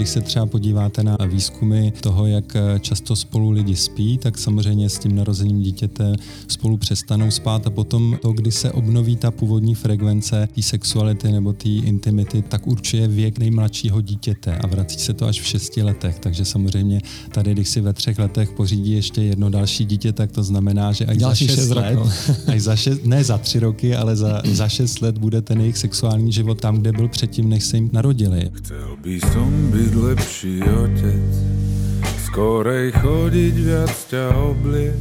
Když 0.00 0.10
se 0.10 0.20
třeba 0.20 0.46
podíváte 0.46 1.02
na 1.02 1.16
výzkumy 1.26 1.92
toho, 2.00 2.26
jak 2.26 2.56
často 2.80 3.16
spolu 3.16 3.50
lidi 3.50 3.76
spí, 3.76 4.18
tak 4.18 4.38
samozřejmě 4.38 4.90
s 4.90 4.98
tím 4.98 5.16
narozením 5.16 5.62
dítěte 5.62 6.12
spolu 6.48 6.76
přestanou 6.76 7.30
spát 7.30 7.66
a 7.66 7.70
potom 7.70 8.18
to, 8.22 8.32
kdy 8.32 8.52
se 8.52 8.72
obnoví 8.72 9.16
ta 9.16 9.30
původní 9.30 9.74
frekvence 9.74 10.48
té 10.54 10.62
sexuality 10.62 11.32
nebo 11.32 11.52
té 11.52 11.68
intimity, 11.68 12.42
tak 12.42 12.66
určuje 12.66 13.08
věk 13.08 13.38
nejmladšího 13.38 14.00
dítěte 14.00 14.56
a 14.56 14.66
vrací 14.66 14.98
se 14.98 15.14
to 15.14 15.26
až 15.26 15.40
v 15.40 15.46
šesti 15.46 15.82
letech. 15.82 16.18
Takže 16.18 16.44
samozřejmě 16.44 17.00
tady, 17.32 17.52
když 17.52 17.68
si 17.68 17.80
ve 17.80 17.92
třech 17.92 18.18
letech 18.18 18.50
pořídí 18.52 18.92
ještě 18.92 19.22
jedno 19.22 19.50
další 19.50 19.84
dítě, 19.84 20.12
tak 20.12 20.32
to 20.32 20.42
znamená, 20.42 20.92
že 20.92 21.06
až 21.06 21.16
Další 21.16 21.46
za 21.46 21.54
šest 21.54 21.70
let, 21.70 21.98
až 22.46 22.62
za 22.62 22.76
šest, 22.76 23.04
ne 23.04 23.24
za 23.24 23.38
tři 23.38 23.58
roky, 23.58 23.96
ale 23.96 24.16
za, 24.16 24.42
za 24.52 24.68
šest 24.68 25.02
let 25.02 25.18
bude 25.18 25.42
ten 25.42 25.60
jejich 25.60 25.78
sexuální 25.78 26.32
život 26.32 26.60
tam, 26.60 26.76
kde 26.76 26.92
byl 26.92 27.08
předtím, 27.08 27.48
než 27.48 27.64
se 27.64 27.76
jim 27.76 27.90
narodili. 27.92 28.50
Chcel 28.52 28.96
by 29.02 29.20
som 29.32 29.70
byť 29.70 29.89
lepší 29.96 30.62
otec, 30.62 31.30
skorej 32.30 32.94
chodiť 32.94 33.54
viac 33.58 33.94
ťa 34.06 34.24
obliec. 34.38 34.98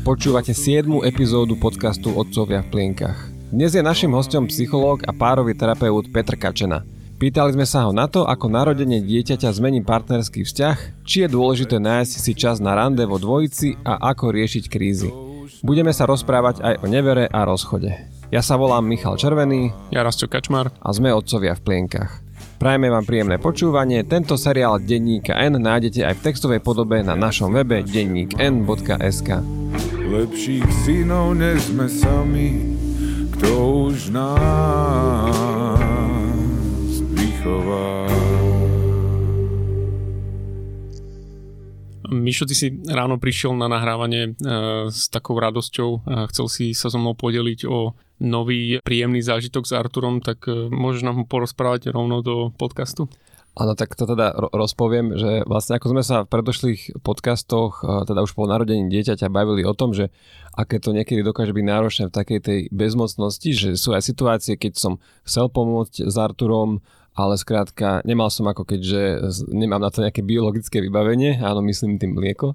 Počúvate 0.00 0.56
7. 0.56 0.88
epizódu 1.04 1.60
podcastu 1.60 2.08
Otcovia 2.16 2.64
v 2.64 2.72
plienkach. 2.72 3.18
Dnes 3.52 3.76
je 3.76 3.82
našim 3.84 4.08
hostom 4.16 4.48
psychológ 4.48 5.04
a 5.04 5.12
párový 5.12 5.52
terapeut 5.52 6.08
Petr 6.08 6.40
Kačena. 6.40 6.86
Pýtali 7.20 7.52
sme 7.52 7.68
sa 7.68 7.84
ho 7.84 7.92
na 7.92 8.08
to, 8.08 8.24
ako 8.24 8.48
narodenie 8.48 9.04
dieťaťa 9.04 9.52
zmení 9.52 9.84
partnerský 9.84 10.48
vzťah, 10.48 11.04
či 11.04 11.26
je 11.26 11.28
dôležité 11.28 11.76
nájsť 11.76 12.14
si 12.16 12.32
čas 12.32 12.64
na 12.64 12.72
rande 12.72 13.04
vo 13.04 13.20
dvojici 13.20 13.76
a 13.84 14.00
ako 14.08 14.32
riešiť 14.32 14.64
krízy. 14.72 15.12
Budeme 15.60 15.92
sa 15.92 16.08
rozprávať 16.08 16.64
aj 16.64 16.74
o 16.80 16.88
nevere 16.88 17.28
a 17.28 17.44
rozchode. 17.44 17.92
Ja 18.32 18.40
sa 18.40 18.56
volám 18.56 18.88
Michal 18.88 19.20
Červený. 19.20 19.74
Ja 19.92 20.00
Rastio 20.00 20.30
Kačmar. 20.30 20.72
A 20.80 20.88
sme 20.96 21.12
otcovia 21.12 21.52
v 21.58 21.66
plienkach. 21.66 22.29
Prajeme 22.60 22.92
vám 22.92 23.08
príjemné 23.08 23.40
počúvanie. 23.40 24.04
Tento 24.04 24.36
seriál 24.36 24.84
Denníka 24.84 25.32
N 25.32 25.56
nájdete 25.56 26.04
aj 26.04 26.14
v 26.20 26.24
textovej 26.28 26.60
podobe 26.60 27.00
na 27.00 27.16
našom 27.16 27.56
webe 27.56 27.80
denníkn.sk 27.80 29.40
Lepších 29.96 30.68
synov 30.84 31.40
než 31.40 31.72
sme 31.72 31.88
sami, 31.88 32.76
kto 33.32 33.48
už 33.88 34.12
nás 34.12 35.40
chová. 37.40 38.29
Mišo, 42.10 42.44
ty 42.44 42.58
si 42.58 42.74
ráno 42.90 43.22
prišiel 43.22 43.54
na 43.54 43.70
nahrávanie 43.70 44.34
e, 44.34 44.90
s 44.90 45.06
takou 45.08 45.38
radosťou 45.38 46.02
chcel 46.28 46.46
si 46.50 46.74
sa 46.74 46.90
so 46.90 46.98
mnou 46.98 47.14
podeliť 47.14 47.70
o 47.70 47.94
nový 48.20 48.78
príjemný 48.84 49.24
zážitok 49.24 49.64
s 49.64 49.72
Arturom, 49.72 50.20
tak 50.20 50.44
e, 50.46 50.68
môžeš 50.68 51.02
nám 51.02 51.16
ho 51.22 51.24
porozprávať 51.24 51.88
rovno 51.90 52.20
do 52.20 52.52
podcastu? 52.52 53.08
Áno, 53.58 53.74
tak 53.74 53.98
to 53.98 54.06
teda 54.06 54.30
rozpoviem, 54.54 55.18
že 55.18 55.42
vlastne 55.42 55.74
ako 55.74 55.90
sme 55.90 56.02
sa 56.06 56.22
v 56.22 56.30
predošlých 56.30 57.02
podcastoch, 57.02 57.82
e, 57.82 58.04
teda 58.06 58.22
už 58.22 58.36
po 58.36 58.44
narodení 58.44 58.86
dieťaťa 58.92 59.32
bavili 59.32 59.64
o 59.64 59.74
tom, 59.74 59.96
že 59.96 60.12
aké 60.54 60.78
to 60.78 60.92
niekedy 60.92 61.24
dokáže 61.24 61.56
byť 61.56 61.64
náročné 61.64 62.04
v 62.12 62.14
takej 62.14 62.40
tej 62.44 62.58
bezmocnosti, 62.70 63.50
že 63.50 63.70
sú 63.80 63.96
aj 63.96 64.04
situácie, 64.04 64.54
keď 64.60 64.76
som 64.76 64.92
chcel 65.24 65.48
pomôcť 65.48 66.06
s 66.06 66.14
Arturom, 66.20 66.84
ale 67.14 67.34
skrátka 67.36 68.00
nemal 68.06 68.30
som 68.30 68.46
ako 68.46 68.64
keďže 68.64 69.32
nemám 69.50 69.82
na 69.82 69.90
to 69.90 70.02
nejaké 70.02 70.22
biologické 70.22 70.78
vybavenie, 70.78 71.42
áno 71.42 71.60
myslím 71.66 71.98
tým 71.98 72.14
mlieko, 72.16 72.54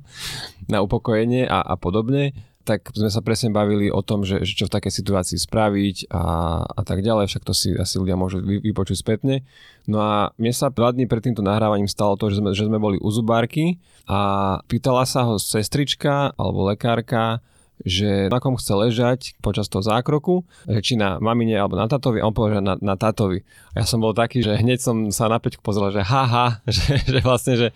na 0.72 0.82
upokojenie 0.82 1.46
a, 1.46 1.62
a 1.62 1.76
podobne, 1.76 2.34
tak 2.66 2.90
sme 2.98 3.14
sa 3.14 3.22
presne 3.22 3.54
bavili 3.54 3.94
o 3.94 4.02
tom, 4.02 4.26
že, 4.26 4.42
že 4.42 4.58
čo 4.58 4.66
v 4.66 4.74
takej 4.74 4.90
situácii 4.90 5.38
spraviť 5.38 6.10
a, 6.10 6.24
a 6.66 6.82
tak 6.82 7.06
ďalej, 7.06 7.30
však 7.30 7.46
to 7.46 7.54
si 7.54 7.78
asi 7.78 8.02
ľudia 8.02 8.18
môžu 8.18 8.42
vypočuť 8.42 8.98
spätne. 8.98 9.46
No 9.86 10.02
a 10.02 10.34
mne 10.42 10.50
sa 10.50 10.74
dva 10.74 10.90
dní 10.90 11.06
pred 11.06 11.22
týmto 11.22 11.46
nahrávaním 11.46 11.86
stalo 11.86 12.18
to, 12.18 12.34
že 12.34 12.42
sme, 12.42 12.58
že 12.58 12.66
sme 12.66 12.82
boli 12.82 12.98
u 12.98 13.10
zubárky 13.14 13.78
a 14.10 14.60
pýtala 14.66 15.06
sa 15.06 15.30
ho 15.30 15.38
sestrička 15.38 16.34
alebo 16.34 16.66
lekárka, 16.66 17.46
že 17.84 18.32
na 18.32 18.40
kom 18.40 18.56
chce 18.56 18.72
ležať 18.72 19.20
počas 19.44 19.68
toho 19.68 19.84
zákroku, 19.84 20.48
že 20.64 20.80
či 20.80 20.94
na 20.96 21.20
mamine 21.20 21.60
alebo 21.60 21.76
na 21.76 21.92
tatovi, 21.92 22.24
on 22.24 22.32
povedal, 22.32 22.62
že 22.62 22.64
na, 22.64 22.76
na 22.80 22.96
tatovi. 22.96 23.44
A 23.76 23.84
ja 23.84 23.86
som 23.90 24.00
bol 24.00 24.16
taký, 24.16 24.40
že 24.40 24.56
hneď 24.56 24.80
som 24.80 25.12
sa 25.12 25.28
na 25.28 25.44
peťku 25.44 25.60
pozrel, 25.60 25.92
že 25.92 26.00
haha, 26.00 26.62
že, 26.72 27.04
že 27.04 27.20
vlastne, 27.20 27.54
že 27.60 27.68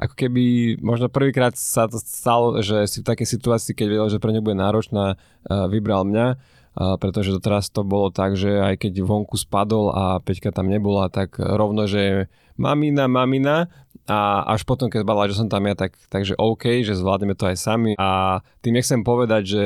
ako 0.00 0.14
keby 0.18 0.42
možno 0.82 1.06
prvýkrát 1.06 1.54
sa 1.54 1.86
to 1.86 2.02
stalo, 2.02 2.58
že 2.64 2.90
si 2.90 3.04
v 3.04 3.08
takej 3.14 3.26
situácii, 3.30 3.72
keď 3.78 3.86
vedel, 3.86 4.08
že 4.10 4.18
pre 4.18 4.34
ňu 4.34 4.42
bude 4.42 4.58
náročná, 4.58 5.14
vybral 5.46 6.02
mňa 6.08 6.26
pretože 6.74 7.30
doteraz 7.30 7.70
to 7.70 7.86
bolo 7.86 8.10
tak, 8.10 8.34
že 8.34 8.50
aj 8.50 8.82
keď 8.82 9.06
vonku 9.06 9.38
spadol 9.38 9.94
a 9.94 10.04
Peťka 10.18 10.50
tam 10.50 10.66
nebola, 10.66 11.06
tak 11.06 11.38
rovno, 11.38 11.86
že 11.86 12.26
mamina, 12.58 13.06
mamina. 13.06 13.70
A 14.04 14.44
až 14.52 14.68
potom, 14.68 14.92
keď 14.92 15.00
zbadala, 15.06 15.30
že 15.32 15.38
som 15.40 15.48
tam 15.48 15.64
ja, 15.64 15.72
tak, 15.72 15.96
takže 16.12 16.36
OK, 16.36 16.84
že 16.84 16.92
zvládneme 16.92 17.32
to 17.32 17.48
aj 17.48 17.56
sami. 17.56 17.96
A 17.96 18.42
tým 18.60 18.76
nechcem 18.76 19.00
povedať, 19.00 19.42
že 19.48 19.64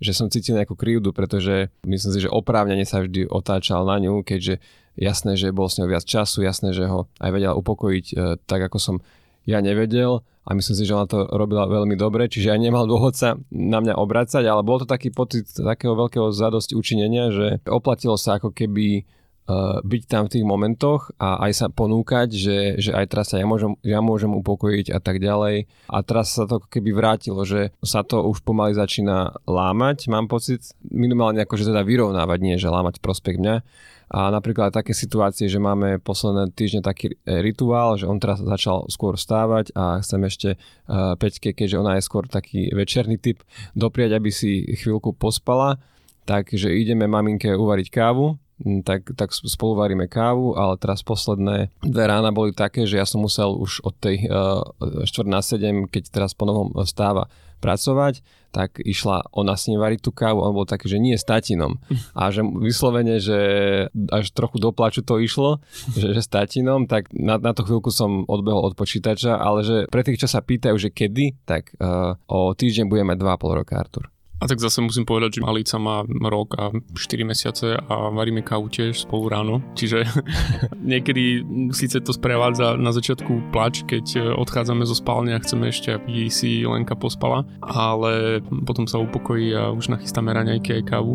že 0.00 0.16
som 0.16 0.32
cítil 0.32 0.56
nejakú 0.56 0.74
krivdu, 0.74 1.12
pretože 1.12 1.68
myslím 1.84 2.12
si, 2.16 2.24
že 2.24 2.32
oprávnene 2.32 2.88
sa 2.88 3.04
vždy 3.04 3.28
otáčal 3.28 3.84
na 3.84 4.00
ňu, 4.00 4.24
keďže 4.24 4.56
jasné, 4.96 5.36
že 5.36 5.52
bol 5.52 5.68
s 5.68 5.76
ňou 5.76 5.92
viac 5.92 6.08
času, 6.08 6.40
jasné, 6.40 6.72
že 6.72 6.88
ho 6.88 7.04
aj 7.20 7.30
vedela 7.30 7.52
upokojiť 7.52 8.06
e, 8.08 8.14
tak, 8.48 8.64
ako 8.72 8.78
som 8.80 8.96
ja 9.48 9.58
nevedel 9.64 10.24
a 10.44 10.50
myslím 10.56 10.76
si, 10.76 10.84
že 10.88 10.96
ona 10.96 11.06
to 11.06 11.28
robila 11.30 11.68
veľmi 11.68 11.94
dobre, 11.94 12.26
čiže 12.26 12.50
aj 12.50 12.60
nemal 12.60 12.88
dôvod 12.88 13.14
sa 13.14 13.36
na 13.52 13.78
mňa 13.78 13.94
obracať, 14.00 14.42
ale 14.48 14.64
bol 14.64 14.80
to 14.80 14.88
taký 14.88 15.12
pocit 15.12 15.46
takého 15.52 15.92
veľkého 15.94 16.32
zadosti 16.32 16.74
učinenia, 16.74 17.30
že 17.30 17.46
oplatilo 17.68 18.16
sa 18.16 18.40
ako 18.40 18.50
keby 18.50 19.04
byť 19.82 20.02
tam 20.06 20.26
v 20.26 20.32
tých 20.38 20.44
momentoch 20.46 21.10
a 21.18 21.42
aj 21.48 21.52
sa 21.52 21.66
ponúkať, 21.68 22.28
že, 22.32 22.58
že 22.78 22.90
aj 22.94 23.06
teraz 23.10 23.26
sa 23.32 23.40
ja 23.40 23.46
môžem, 23.48 23.74
ja 23.82 23.98
môžem 24.04 24.30
upokojiť 24.30 24.92
a 24.94 24.98
tak 25.02 25.18
ďalej. 25.18 25.66
A 25.90 25.96
teraz 26.06 26.36
sa 26.36 26.44
to 26.46 26.62
keby 26.62 26.94
vrátilo, 26.94 27.42
že 27.42 27.74
sa 27.82 28.06
to 28.06 28.22
už 28.26 28.44
pomaly 28.46 28.76
začína 28.76 29.34
lámať, 29.44 30.10
mám 30.12 30.30
pocit, 30.30 30.74
minimálne 30.86 31.42
ako, 31.42 31.54
že 31.58 31.68
teda 31.70 31.82
vyrovnávať, 31.82 32.38
nie 32.40 32.56
že 32.60 32.70
lámať 32.70 33.02
prospekt 33.02 33.40
mňa. 33.40 33.56
A 34.10 34.26
napríklad 34.34 34.74
také 34.74 34.90
situácie, 34.90 35.46
že 35.46 35.62
máme 35.62 36.02
posledné 36.02 36.50
týždne 36.50 36.82
taký 36.82 37.14
e, 37.14 37.46
rituál, 37.46 37.94
že 37.94 38.10
on 38.10 38.18
teraz 38.18 38.42
začal 38.42 38.90
skôr 38.90 39.14
stávať 39.14 39.70
a 39.78 40.02
chcem 40.02 40.18
ešte 40.26 40.48
uh, 40.58 41.14
Peťke, 41.14 41.54
keďže 41.54 41.78
ona 41.78 41.94
je 41.94 42.02
skôr 42.02 42.26
taký 42.26 42.74
večerný 42.74 43.22
typ, 43.22 43.38
dopriať, 43.78 44.18
aby 44.18 44.34
si 44.34 44.66
chvíľku 44.66 45.14
pospala, 45.14 45.78
takže 46.26 46.74
ideme 46.74 47.06
maminke 47.06 47.54
uvariť 47.54 47.86
kávu, 47.86 48.34
tak, 48.84 49.16
tak 49.16 49.32
spolu 49.32 49.76
varíme 49.78 50.06
kávu, 50.06 50.56
ale 50.56 50.76
teraz 50.76 51.00
posledné 51.00 51.72
dve 51.80 52.04
rána 52.04 52.30
boli 52.32 52.52
také, 52.52 52.84
že 52.84 53.00
ja 53.00 53.06
som 53.08 53.24
musel 53.24 53.52
už 53.56 53.80
od 53.84 53.94
tej 53.96 54.28
uh, 54.28 54.64
4 55.04 55.28
na 55.28 55.40
7, 55.40 55.88
keď 55.88 56.12
teraz 56.12 56.36
po 56.36 56.44
novom 56.44 56.72
stáva, 56.84 57.28
pracovať, 57.60 58.24
tak 58.50 58.82
išla 58.82 59.30
ona 59.30 59.54
s 59.54 59.70
ním 59.70 59.78
variť 59.78 60.00
tú 60.02 60.10
kávu, 60.10 60.42
on 60.42 60.56
bol 60.56 60.66
taký, 60.66 60.90
že 60.90 60.98
nie 60.98 61.14
s 61.14 61.22
tatinom. 61.22 61.78
A 62.16 62.32
že 62.34 62.42
vyslovene, 62.42 63.22
že 63.22 63.38
až 64.10 64.32
trochu 64.34 64.58
do 64.58 64.74
plaču 64.74 65.06
to 65.06 65.20
išlo, 65.22 65.62
že, 65.94 66.10
že 66.10 66.20
s 66.24 66.26
tatinom, 66.26 66.90
tak 66.90 67.12
na, 67.14 67.38
na 67.38 67.52
to 67.54 67.62
chvíľku 67.62 67.94
som 67.94 68.26
odbehol 68.26 68.66
od 68.66 68.74
počítača, 68.74 69.38
ale 69.38 69.62
že 69.62 69.76
pre 69.86 70.02
tých, 70.02 70.18
čo 70.18 70.26
sa 70.26 70.42
pýtajú, 70.42 70.74
že 70.80 70.90
kedy, 70.90 71.46
tak 71.46 71.70
uh, 71.78 72.18
o 72.26 72.50
týždeň 72.56 72.90
budeme 72.90 73.14
mať 73.14 73.18
2,5 73.22 73.58
roka, 73.62 73.74
Artur. 73.78 74.10
A 74.40 74.48
tak 74.48 74.56
zase 74.56 74.80
musím 74.80 75.04
povedať, 75.04 75.36
že 75.36 75.44
Malica 75.44 75.76
má 75.76 76.00
rok 76.08 76.56
a 76.56 76.72
4 76.72 77.28
mesiace 77.28 77.76
a 77.76 78.08
varíme 78.08 78.40
kávu 78.40 78.72
tiež 78.72 79.04
spolu 79.04 79.28
ráno. 79.28 79.60
Čiže 79.76 80.08
niekedy 80.92 81.44
síce 81.76 82.00
to 82.00 82.16
sprevádza 82.16 82.80
na 82.80 82.88
začiatku 82.88 83.52
plač, 83.52 83.84
keď 83.84 84.36
odchádzame 84.40 84.88
zo 84.88 84.96
spálne 84.96 85.36
a 85.36 85.42
chceme 85.44 85.68
ešte, 85.68 85.92
aby 85.92 86.32
si 86.32 86.64
Lenka 86.64 86.96
pospala, 86.96 87.44
ale 87.60 88.40
potom 88.64 88.88
sa 88.88 88.96
upokojí 88.96 89.52
a 89.52 89.76
už 89.76 89.92
nachystáme 89.92 90.32
raňajky 90.32 90.80
aj 90.80 90.88
kávu. 90.88 91.14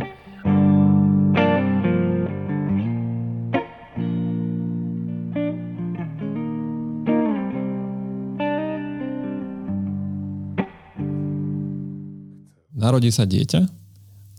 Narodí 12.86 13.10
sa 13.10 13.26
dieťa 13.26 13.66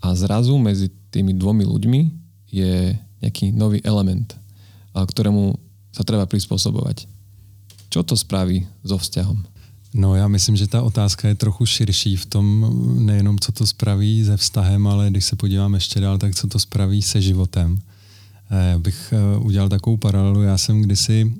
a 0.06 0.08
zrazu 0.14 0.54
medzi 0.54 0.86
tými 1.10 1.34
dvomi 1.34 1.66
ľuďmi 1.66 2.00
je 2.46 2.94
nejaký 3.18 3.50
nový 3.50 3.82
element, 3.82 4.38
ktorému 4.94 5.58
sa 5.90 6.06
treba 6.06 6.30
prispôsobovať. 6.30 7.10
Čo 7.90 8.06
to 8.06 8.14
spraví 8.14 8.62
so 8.86 8.94
vzťahom? 9.02 9.42
No 9.96 10.14
já 10.14 10.28
myslím, 10.28 10.56
že 10.56 10.66
ta 10.66 10.82
otázka 10.82 11.28
je 11.28 11.34
trochu 11.34 11.66
širší 11.66 12.16
v 12.16 12.26
tom, 12.26 12.46
nejenom 13.06 13.38
co 13.38 13.52
to 13.52 13.66
spraví 13.66 14.24
se 14.24 14.36
vztahem, 14.36 14.86
ale 14.86 15.10
když 15.10 15.24
se 15.24 15.36
podívám 15.36 15.74
ještě 15.74 16.00
dál, 16.00 16.18
tak 16.18 16.34
co 16.34 16.46
to 16.46 16.58
spraví 16.58 17.02
se 17.02 17.22
životem. 17.22 17.80
Já 18.50 18.78
bych 18.78 19.14
udělal 19.38 19.68
takovou 19.68 19.96
paralelu. 19.96 20.42
Já 20.42 20.58
jsem 20.58 20.82
kdysi 20.82 21.32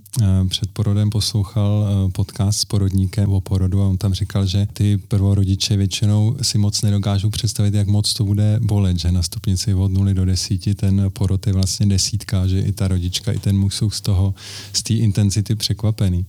před 0.49 0.71
porodem 0.71 1.11
poslouchal 1.11 1.89
podcast 2.13 2.61
s 2.61 2.65
porodníkem 2.65 3.33
o 3.33 3.41
porodu 3.41 3.83
a 3.83 3.89
on 3.89 3.99
tam 3.99 4.15
říkal, 4.15 4.47
že 4.47 4.67
ty 4.73 4.99
prvorodiče 4.99 5.77
většinou 5.77 6.37
si 6.43 6.59
moc 6.59 6.83
nedokážou 6.83 7.31
představit, 7.31 7.75
jak 7.75 7.89
moc 7.89 8.15
to 8.15 8.25
bude 8.25 8.61
bolet, 8.63 8.99
že 8.99 9.13
na 9.13 9.23
stupnici 9.23 9.75
od 9.75 9.93
0 9.93 10.13
do 10.13 10.25
10 10.25 10.75
ten 10.77 11.05
porod 11.13 11.47
je 11.47 11.53
vlastně 11.53 11.87
desítka, 11.87 12.47
že 12.47 12.61
i 12.61 12.73
ta 12.73 12.89
rodička, 12.89 13.33
i 13.33 13.39
ten 13.39 13.59
muž 13.59 13.75
jsou 13.75 13.91
z 13.91 14.01
toho, 14.01 14.35
z 14.73 14.83
té 14.83 14.95
intenzity 14.95 15.55
překvapený. 15.55 16.27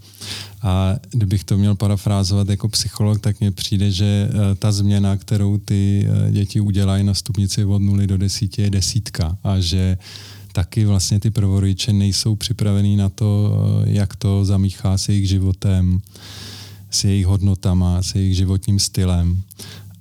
A 0.62 0.96
kdybych 1.12 1.44
to 1.44 1.58
měl 1.58 1.76
parafrázovat 1.76 2.50
jako 2.50 2.70
psycholog, 2.70 3.20
tak 3.20 3.40
mně 3.40 3.52
přijde, 3.52 3.92
že 3.92 4.30
ta 4.60 4.72
změna, 4.72 5.18
kterou 5.18 5.58
ty 5.58 6.08
děti 6.32 6.60
udělají 6.60 7.04
na 7.04 7.14
stupnici 7.14 7.66
od 7.66 7.80
0 7.80 8.06
do 8.06 8.18
10 8.18 8.60
je 8.60 8.70
desítka 8.70 9.38
a 9.44 9.60
že 9.60 9.98
taky 10.58 10.86
vlastně 10.86 11.20
ty 11.20 11.30
prvorodiče 11.32 11.94
nejsou 11.94 12.36
připravený 12.36 12.96
na 12.98 13.10
to, 13.10 13.54
jak 13.84 14.16
to 14.16 14.46
zamíchá 14.46 14.98
s 14.98 15.10
jejich 15.10 15.30
životem, 15.30 16.02
s 16.90 17.04
jejich 17.04 17.26
hodnotama, 17.26 18.02
s 18.04 18.16
jejich 18.16 18.36
životním 18.36 18.80
stylem. 18.80 19.42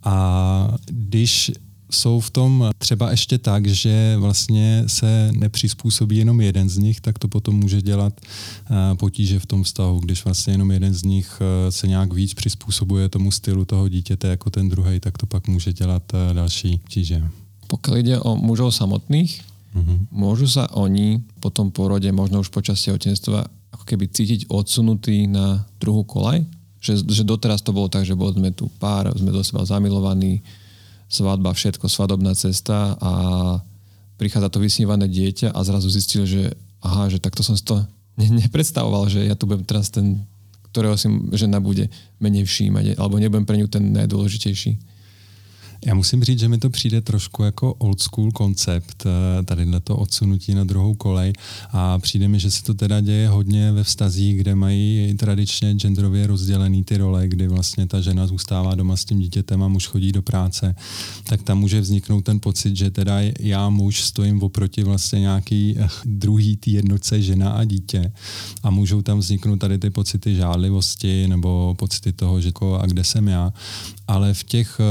A 0.05 0.75
když 0.87 1.53
jsou 1.91 2.21
v 2.21 2.31
tom 2.31 2.71
třeba 2.79 3.11
ještě 3.11 3.39
tak, 3.39 3.67
že 3.67 4.17
vlastně 4.19 4.85
se 4.87 5.31
nepřizpůsobí 5.33 6.17
jenom 6.17 6.41
jeden 6.41 6.69
z 6.69 6.79
nich, 6.79 7.01
tak 7.01 7.19
to 7.19 7.29
potom 7.29 7.55
může 7.55 7.83
dělat 7.83 8.21
eh, 8.21 8.95
potíže 8.95 9.39
v 9.39 9.47
tom 9.47 9.63
vztahu, 9.63 10.01
když 10.01 10.25
vlastně 10.25 10.55
jenom 10.55 10.71
jeden 10.71 10.95
z 10.95 11.03
nich 11.03 11.39
eh, 11.41 11.73
se 11.73 11.89
nějak 11.89 12.13
víc 12.13 12.35
přizpůsobuje 12.35 13.09
tomu 13.09 13.31
stylu 13.31 13.65
toho 13.65 13.89
dítěte 13.89 14.29
jako 14.29 14.51
ten 14.51 14.69
druhý, 14.69 15.01
tak 15.01 15.19
to 15.19 15.27
pak 15.27 15.49
může 15.49 15.73
dělat 15.73 16.03
eh, 16.15 16.35
další 16.35 16.81
tíže. 16.89 17.29
Pokud 17.67 17.95
jde 17.95 18.21
o 18.21 18.37
mužov 18.37 18.75
samotných, 18.75 19.43
mm-hmm. 19.77 19.99
môžu 20.11 20.49
sa 20.49 20.65
oni 20.73 21.21
po 21.45 21.53
tom 21.53 21.69
porode, 21.69 22.09
možno 22.11 22.41
už 22.41 22.49
počas 22.49 22.81
tehotenstva, 22.81 23.45
ako 23.77 23.85
keby 23.85 24.09
cítiť 24.09 24.49
odsunutí 24.49 25.29
na 25.29 25.69
druhú 25.77 26.03
kolaj? 26.09 26.41
Že, 26.81 27.05
že 27.09 27.23
doteraz 27.27 27.61
to 27.61 27.77
bolo 27.77 27.93
tak, 27.93 28.09
že 28.09 28.17
bol 28.17 28.33
sme 28.33 28.53
tu 28.53 28.73
pár, 28.81 29.13
sme 29.13 29.35
do 29.35 29.45
seba 29.45 29.67
zamilovaní, 29.67 30.41
svadba, 31.07 31.55
všetko, 31.55 31.87
svadobná 31.87 32.35
cesta 32.35 32.99
a 32.99 33.13
prichádza 34.19 34.49
to 34.51 34.59
vysnívané 34.59 35.07
dieťa 35.07 35.55
a 35.55 35.61
zrazu 35.63 35.93
zistil, 35.93 36.27
že 36.27 36.57
aha, 36.83 37.07
že 37.13 37.23
takto 37.23 37.45
som 37.45 37.55
si 37.55 37.63
to 37.63 37.79
ne, 38.21 38.27
nepredstavoval, 38.43 39.07
že 39.13 39.27
ja 39.29 39.37
tu 39.39 39.47
budem 39.47 39.65
teraz 39.67 39.93
ten, 39.93 40.25
ktorého 40.73 40.97
si 40.99 41.09
žena 41.37 41.63
bude 41.63 41.89
menej 42.19 42.49
všímať, 42.49 42.99
alebo 42.99 43.21
nebudem 43.21 43.47
pre 43.47 43.57
ňu 43.61 43.69
ten 43.71 43.93
najdôležitejší. 43.93 44.96
Já 45.87 45.95
musím 45.95 46.25
říct, 46.25 46.39
že 46.39 46.49
mi 46.49 46.59
to 46.59 46.71
přijde 46.71 47.01
trošku 47.01 47.43
jako 47.43 47.75
old 47.75 48.03
school 48.03 48.33
koncept, 48.33 49.07
eh, 49.07 49.43
tady 49.43 49.67
to 49.85 49.97
odsunutí 49.97 50.55
na 50.55 50.65
druhou 50.65 50.95
kolej. 50.95 51.33
A 51.71 51.99
přijde 51.99 52.29
mi, 52.29 52.41
že 52.41 52.51
se 52.51 52.63
to 52.63 52.75
teda 52.75 53.01
děje 53.01 53.29
hodně 53.29 53.73
ve 53.73 53.85
vztazích, 53.85 54.39
kde 54.39 54.55
mají 54.55 55.15
tradičně 55.19 55.75
genderově 55.75 56.27
rozdělený 56.27 56.85
ty 56.85 56.97
role, 56.97 57.29
kdy 57.29 57.49
vlastně 57.49 57.87
ta 57.87 58.01
žena 58.01 58.27
zůstává 58.27 58.75
doma 58.75 58.97
s 58.97 59.05
tím 59.05 59.19
dítětem 59.19 59.63
a 59.63 59.69
muž 59.69 59.87
chodí 59.87 60.13
do 60.13 60.23
práce, 60.23 60.75
tak 61.25 61.43
tam 61.43 61.59
může 61.59 61.81
vzniknout 61.81 62.21
ten 62.21 62.41
pocit, 62.41 62.77
že 62.77 62.91
teda 62.91 63.19
já 63.41 63.69
muž 63.69 64.01
stojím 64.01 64.43
oproti 64.43 64.85
vlastně 64.85 65.21
nějaký 65.21 65.77
eh, 65.79 65.89
druhý 66.05 66.57
tý 66.57 66.73
jednotce 66.73 67.23
žena 67.23 67.51
a 67.51 67.65
dítě. 67.65 68.13
A 68.63 68.71
můžou 68.71 69.03
tam 69.03 69.19
vzniknout 69.19 69.57
tady 69.57 69.79
ty 69.79 69.91
pocity 69.91 70.35
žádlivosti 70.35 71.29
nebo 71.29 71.75
pocity 71.79 72.13
toho, 72.13 72.41
že 72.41 72.49
jako, 72.49 72.79
a 72.79 72.87
kde 72.87 73.05
jsem 73.05 73.29
já 73.29 73.53
ale 74.09 74.35
v 74.35 74.45
těch 74.45 74.81
eh, 74.81 74.85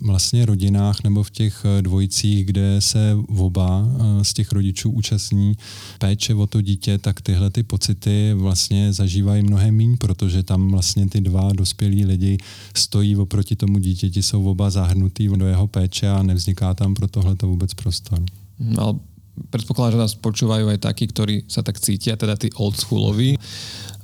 vlastně 0.00 0.46
rodinách 0.46 1.04
nebo 1.04 1.22
v 1.22 1.30
těch 1.30 1.64
eh, 1.64 1.82
dvojicích, 1.82 2.44
kde 2.44 2.80
se 2.80 3.16
oba 3.28 3.84
eh, 3.84 4.24
z 4.24 4.32
těch 4.32 4.52
rodičů 4.52 4.90
účastní 4.90 5.56
péče 5.98 6.34
o 6.34 6.46
to 6.46 6.60
dítě, 6.60 6.98
tak 6.98 7.20
tyhle 7.20 7.50
ty 7.50 7.62
pocity 7.62 8.34
vlastně 8.34 8.92
zažívají 8.92 9.42
mnohem 9.42 9.74
míň, 9.74 9.96
protože 9.96 10.42
tam 10.42 10.70
vlastně 10.70 11.08
ty 11.08 11.20
dva 11.20 11.52
dospělí 11.52 12.04
lidi 12.04 12.38
stojí 12.76 13.16
oproti 13.16 13.56
tomu 13.56 13.78
dítěti, 13.78 14.22
jsou 14.22 14.44
oba 14.44 14.70
zahrnutý 14.70 15.28
do 15.28 15.46
jeho 15.46 15.66
péče 15.66 16.08
a 16.08 16.22
nevzniká 16.22 16.74
tam 16.74 16.94
pro 16.94 17.08
tohle 17.08 17.36
to 17.36 17.46
vůbec 17.46 17.74
prostor. 17.74 18.18
No, 18.58 19.00
predpokladám, 19.50 19.92
že 19.92 19.98
nás 20.04 20.14
počúvajú 20.20 20.68
aj 20.68 20.84
takí, 20.84 21.08
ktorí 21.08 21.48
sa 21.48 21.64
tak 21.64 21.80
cítia, 21.80 22.20
teda 22.20 22.36
tí 22.36 22.52
oldschooloví 22.52 23.40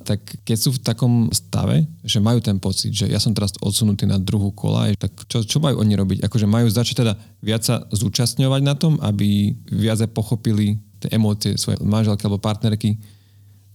tak 0.07 0.23
keď 0.47 0.57
sú 0.57 0.71
v 0.71 0.83
takom 0.87 1.27
stave, 1.35 1.83
že 2.07 2.23
majú 2.23 2.39
ten 2.39 2.63
pocit, 2.63 2.95
že 2.95 3.11
ja 3.11 3.19
som 3.19 3.35
teraz 3.35 3.51
odsunutý 3.59 4.07
na 4.07 4.23
druhú 4.23 4.55
kola, 4.55 4.95
tak 4.95 5.11
čo, 5.27 5.43
čo 5.43 5.59
majú 5.59 5.83
oni 5.83 5.99
robiť? 5.99 6.19
Akože 6.23 6.47
majú 6.47 6.71
začať 6.71 7.03
teda 7.03 7.15
viac 7.43 7.67
sa 7.67 7.83
zúčastňovať 7.91 8.63
na 8.63 8.79
tom, 8.79 9.03
aby 9.03 9.59
viac 9.75 9.99
pochopili 10.15 10.79
tie 11.03 11.11
emócie 11.19 11.59
svojej 11.59 11.83
manželky 11.83 12.23
alebo 12.23 12.39
partnerky, 12.39 12.95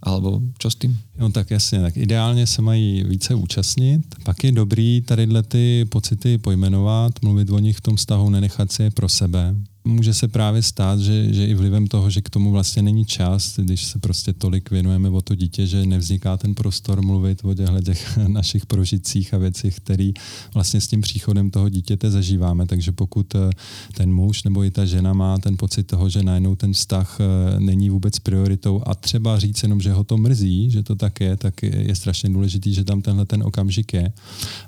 alebo 0.01 0.41
čo 0.57 0.71
s 0.71 0.75
tím? 0.75 0.97
No 1.19 1.29
tak 1.29 1.51
jasně, 1.51 1.79
tak 1.79 1.97
ideálně 1.97 2.47
se 2.47 2.61
mají 2.61 3.03
více 3.03 3.35
účastnit. 3.35 4.01
Pak 4.23 4.43
je 4.43 4.51
dobrý 4.51 5.01
tadyhle 5.01 5.43
ty 5.43 5.85
pocity 5.85 6.37
pojmenovat, 6.37 7.13
mluvit 7.21 7.49
o 7.49 7.59
nich 7.59 7.77
v 7.77 7.81
tom 7.81 7.95
vztahu, 7.95 8.29
nenechat 8.29 8.71
si 8.71 8.83
je 8.83 8.91
pro 8.91 9.09
sebe. 9.09 9.55
Může 9.83 10.13
se 10.13 10.27
právě 10.27 10.63
stát, 10.63 10.99
že, 10.99 11.33
že 11.33 11.45
i 11.45 11.53
vlivem 11.53 11.87
toho, 11.87 12.09
že 12.09 12.21
k 12.21 12.29
tomu 12.29 12.51
vlastně 12.51 12.81
není 12.81 13.05
čas, 13.05 13.59
když 13.59 13.85
se 13.85 13.99
prostě 13.99 14.33
tolik 14.33 14.71
věnujeme 14.71 15.09
o 15.09 15.21
to 15.21 15.35
dítě, 15.35 15.67
že 15.67 15.85
nevzniká 15.85 16.37
ten 16.37 16.55
prostor 16.55 17.01
mluvit 17.01 17.41
o 17.43 17.53
těchto 17.53 17.81
těch 17.81 18.17
našich 18.27 18.65
prožitcích 18.65 19.33
a 19.33 19.37
věcích, 19.37 19.75
které 19.75 20.11
vlastně 20.53 20.81
s 20.81 20.87
tím 20.87 21.01
příchodem 21.01 21.51
toho 21.51 21.69
dítěte 21.69 22.11
zažíváme. 22.11 22.65
Takže 22.65 22.91
pokud 22.91 23.35
eh, 23.35 23.49
ten 23.93 24.13
muž 24.13 24.43
nebo 24.43 24.63
i 24.63 24.71
ta 24.71 24.85
žena 24.85 25.13
má 25.13 25.37
ten 25.37 25.57
pocit 25.57 25.83
toho, 25.83 26.09
že 26.09 26.23
najednou 26.23 26.55
ten 26.55 26.73
vztah 26.73 27.17
eh, 27.19 27.59
není 27.59 27.89
vůbec 27.89 28.19
prioritou 28.19 28.81
a 28.85 28.95
třeba 28.95 29.39
říct 29.39 29.63
jenom, 29.63 29.81
že 29.81 29.93
ho 29.93 30.03
to 30.03 30.17
mrzí, 30.17 30.71
že 30.71 30.83
to 30.83 30.95
tak 30.95 31.21
je, 31.21 31.37
tak 31.37 31.63
je 31.63 31.95
strašně 31.95 32.29
důležitý, 32.29 32.73
že 32.73 32.83
tam 32.83 33.01
tenhle 33.01 33.25
ten 33.25 33.43
okamžik 33.43 33.93
je. 33.93 34.13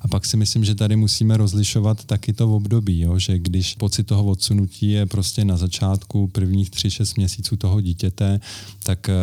A 0.01 0.07
pak 0.07 0.25
si 0.25 0.37
myslím, 0.37 0.65
že 0.65 0.75
tady 0.75 0.95
musíme 0.95 1.37
rozlišovat 1.37 2.05
taky 2.05 2.33
to 2.33 2.47
v 2.47 2.53
období, 2.53 2.99
jo? 2.99 3.19
že 3.19 3.39
když 3.39 3.75
pocit 3.75 4.03
toho 4.03 4.25
odsunutí 4.25 4.89
je 4.89 5.02
prostě 5.05 5.45
na 5.45 5.57
začátku 5.57 6.27
prvních 6.27 6.69
3-6 6.69 7.13
měsíců 7.17 7.57
toho 7.57 7.81
dítěte, 7.81 8.39
tak 8.83 9.09
eh, 9.09 9.13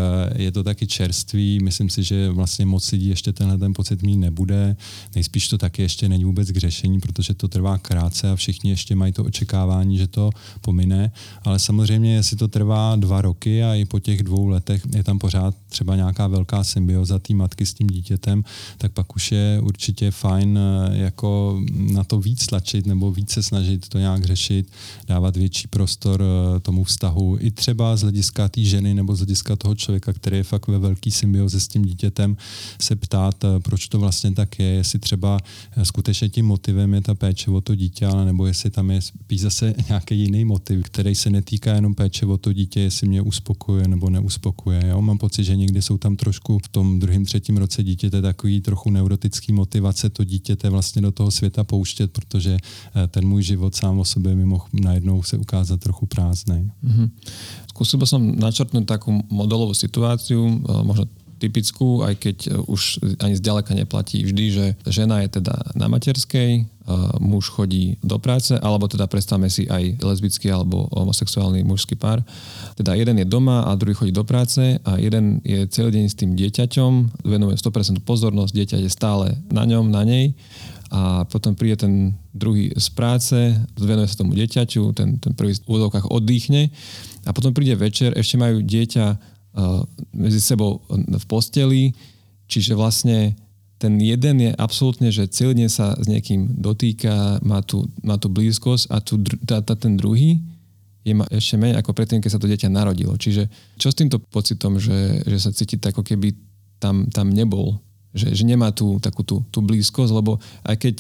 je 0.43 0.53
to 0.53 0.63
taky 0.65 0.87
čerstvý. 0.87 1.61
Myslím 1.63 1.91
si, 1.91 2.03
že 2.03 2.31
vlastně 2.31 2.67
moc 2.67 2.93
lidí 2.93 3.09
ještě 3.09 3.33
tenhle 3.33 3.59
ten 3.59 3.73
pocit 3.73 4.03
mít 4.03 4.17
nebude. 4.17 4.77
Nejspíš 5.15 5.49
to 5.49 5.59
taky 5.59 5.83
ještě 5.83 6.09
není 6.09 6.25
vůbec 6.25 6.51
k 6.51 6.57
řešení, 6.57 7.01
protože 7.01 7.35
to 7.35 7.49
trvá 7.49 7.79
krátce 7.79 8.31
a 8.31 8.37
všichni 8.37 8.71
ještě 8.71 8.95
mají 8.95 9.13
to 9.13 9.25
očekávání, 9.25 9.99
že 9.99 10.07
to 10.07 10.31
pomine. 10.61 11.13
Ale 11.45 11.59
samozřejmě, 11.59 12.15
jestli 12.15 12.37
to 12.37 12.49
trvá 12.49 12.97
dva 12.97 13.21
roky 13.21 13.65
a 13.65 13.75
i 13.75 13.85
po 13.85 13.99
těch 13.99 14.23
dvou 14.23 14.49
letech 14.49 14.83
je 14.97 15.05
tam 15.05 15.19
pořád 15.19 15.55
třeba 15.69 15.97
nějaká 15.97 16.27
velká 16.27 16.65
symbioza 16.65 17.19
té 17.19 17.35
matky 17.35 17.67
s 17.67 17.75
tím 17.75 17.87
dítětem, 17.87 18.45
tak 18.79 18.93
pak 18.93 19.17
už 19.17 19.33
je 19.33 19.61
určitě 19.63 20.11
fajn 20.11 20.59
eh, 20.59 20.99
jako 20.99 21.61
na 21.71 22.05
to 22.05 22.21
víc 22.21 22.47
tlačit 22.47 22.87
nebo 22.87 23.13
více 23.13 23.43
snažit 23.43 23.89
to 23.89 23.99
nějak 23.99 24.25
řešit, 24.25 24.71
dávat 25.07 25.37
větší 25.37 25.69
prostor 25.71 26.23
eh, 26.23 26.61
tomu 26.61 26.85
vztahu. 26.85 27.37
I 27.41 27.51
třeba 27.51 27.97
z 27.97 28.03
hlediska 28.03 28.49
té 28.49 28.61
ženy 28.61 28.95
nebo 28.95 29.15
z 29.15 29.19
hlediska 29.19 29.57
toho 29.57 29.75
člověka, 29.75 30.13
který 30.13 30.37
je 30.37 30.43
fakt 30.43 30.69
ve 30.69 30.79
velký 30.79 31.11
symbioze 31.11 31.61
s 31.61 31.69
tím 31.69 31.83
dítětem, 31.83 32.37
se 32.81 32.97
ptát, 32.97 33.45
eh, 33.45 33.61
proč 33.61 33.89
to 33.89 33.99
vlastně 33.99 34.33
tak 34.33 34.59
je, 34.59 34.67
jestli 34.67 34.99
třeba 34.99 35.39
skutečně 35.83 36.29
tím 36.29 36.47
motivem 36.47 36.95
je 36.95 37.01
ta 37.01 37.15
péče 37.15 37.51
o 37.51 37.61
to 37.61 37.75
dítě, 37.75 38.07
ale 38.07 38.25
nebo 38.25 38.47
jestli 38.47 38.71
tam 38.71 38.91
je 38.91 39.03
spíš 39.03 39.41
zase 39.41 39.75
nějaký 39.89 40.19
jiný 40.19 40.45
motiv, 40.45 40.83
který 40.83 41.15
se 41.15 41.31
netýká 41.31 41.75
jenom 41.75 41.95
péče 41.95 42.27
o 42.27 42.37
to 42.37 42.53
dítě, 42.53 42.81
jestli 42.81 43.09
mě 43.09 43.23
uspokuje 43.23 43.89
nebo 43.89 44.11
neuspokuje. 44.11 44.87
Jo? 44.87 45.03
Mám 45.03 45.19
pocit, 45.19 45.45
že 45.45 45.57
někdy 45.57 45.83
jsou 45.83 45.99
tam 45.99 46.17
trošku 46.17 46.59
v 46.59 46.69
tom 46.69 46.99
druhém, 46.99 47.25
třetím 47.25 47.57
roce 47.57 47.83
dítěte 47.83 48.23
takový 48.23 48.61
trochu 48.61 48.91
neurotický 48.91 49.53
motivace 49.53 50.11
to 50.11 50.25
dítěte 50.25 50.71
vlastně 50.71 51.03
do 51.03 51.13
toho 51.13 51.31
světa 51.31 51.65
pouštět, 51.65 52.13
protože 52.13 52.57
eh, 52.57 53.09
ten 53.09 53.29
můj 53.29 53.43
život 53.43 53.75
sám 53.75 53.99
o 53.99 54.05
sobě 54.05 54.35
mi 54.35 54.45
mohl 54.45 54.65
najednou 54.73 55.23
se 55.23 55.37
ukázat 55.37 55.60
trochu 55.65 56.05
prázdný. 56.07 56.69
Mm-hmm. 56.81 57.09
Skúsil 57.73 58.01
som 58.05 58.21
načrtnúť 58.21 58.85
takú 58.87 59.11
modelovú 59.29 59.73
situáciu, 59.73 60.41
eh, 60.47 60.83
možno 60.85 61.09
typickú, 61.41 62.05
aj 62.05 62.15
keď 62.21 62.37
e, 62.45 62.49
už 62.69 63.01
ani 63.25 63.35
zďaleka 63.41 63.73
neplatí 63.73 64.21
vždy, 64.21 64.45
že 64.53 64.67
žena 64.85 65.25
je 65.25 65.41
teda 65.41 65.57
na 65.73 65.89
materskej, 65.89 66.51
e, 66.53 66.63
muž 67.17 67.49
chodí 67.49 67.97
do 68.05 68.21
práce, 68.21 68.53
alebo 68.61 68.85
teda 68.85 69.09
predstavme 69.09 69.49
si 69.49 69.65
aj 69.65 70.05
lesbický 70.05 70.53
alebo 70.53 70.85
homosexuálny 70.93 71.65
mužský 71.65 71.97
pár. 71.97 72.21
Teda 72.77 72.93
jeden 72.93 73.17
je 73.17 73.27
doma 73.27 73.65
a 73.65 73.73
druhý 73.81 73.97
chodí 73.97 74.13
do 74.13 74.23
práce 74.29 74.77
a 74.85 75.01
jeden 75.01 75.41
je 75.41 75.65
celý 75.73 75.97
deň 75.97 76.05
s 76.13 76.19
tým 76.21 76.37
dieťaťom, 76.37 77.25
venuje 77.25 77.57
100% 77.57 78.05
pozornosť, 78.05 78.53
dieťa 78.53 78.77
je 78.85 78.91
stále 78.93 79.41
na 79.49 79.65
ňom, 79.65 79.89
na 79.89 80.05
nej 80.05 80.37
a 80.91 81.23
potom 81.31 81.55
príde 81.55 81.87
ten 81.87 82.19
druhý 82.35 82.75
z 82.75 82.89
práce, 82.91 83.39
venuje 83.79 84.11
sa 84.11 84.21
tomu 84.21 84.35
dieťaťu, 84.35 84.91
ten, 84.91 85.23
ten 85.23 85.33
prvý 85.39 85.55
v 85.55 85.67
úvodovkách 85.71 86.11
oddychne 86.11 86.67
a 87.23 87.31
potom 87.31 87.55
príde 87.55 87.79
večer, 87.79 88.11
ešte 88.19 88.35
majú 88.35 88.59
dieťa 88.59 89.07
medzi 90.15 90.41
sebou 90.43 90.83
v 90.91 91.25
posteli, 91.27 91.95
čiže 92.47 92.75
vlastne 92.75 93.35
ten 93.81 93.97
jeden 93.97 94.37
je 94.45 94.51
absolútne, 94.61 95.09
že 95.09 95.31
celý 95.33 95.65
deň 95.65 95.71
sa 95.73 95.97
s 95.97 96.05
niekým 96.05 96.61
dotýka, 96.61 97.41
má 97.41 97.65
tu, 97.65 97.89
má 98.05 98.21
tu 98.21 98.29
blízkosť 98.29 98.93
a 98.93 99.01
tu, 99.01 99.17
tá, 99.49 99.65
tá, 99.65 99.73
ten 99.73 99.97
druhý 99.97 100.37
je 101.01 101.17
ma 101.17 101.25
ešte 101.33 101.57
menej 101.57 101.81
ako 101.81 101.97
predtým, 101.97 102.21
keď 102.21 102.31
sa 102.37 102.41
to 102.43 102.51
dieťa 102.51 102.69
narodilo. 102.69 103.17
Čiže 103.17 103.49
čo 103.81 103.89
s 103.89 103.97
týmto 103.97 104.21
pocitom, 104.21 104.77
že, 104.77 105.25
že 105.25 105.39
sa 105.41 105.49
cíti 105.49 105.81
tak, 105.81 105.97
ako 105.97 106.05
keby 106.05 106.37
tam, 106.77 107.09
tam 107.09 107.33
nebol, 107.33 107.81
že, 108.15 108.35
že 108.35 108.45
nemá 108.47 108.75
tú 108.75 108.99
takú 108.99 109.23
tú, 109.23 109.43
tú 109.51 109.63
blízkosť, 109.63 110.13
lebo 110.15 110.39
aj 110.67 110.77
keď 110.77 110.97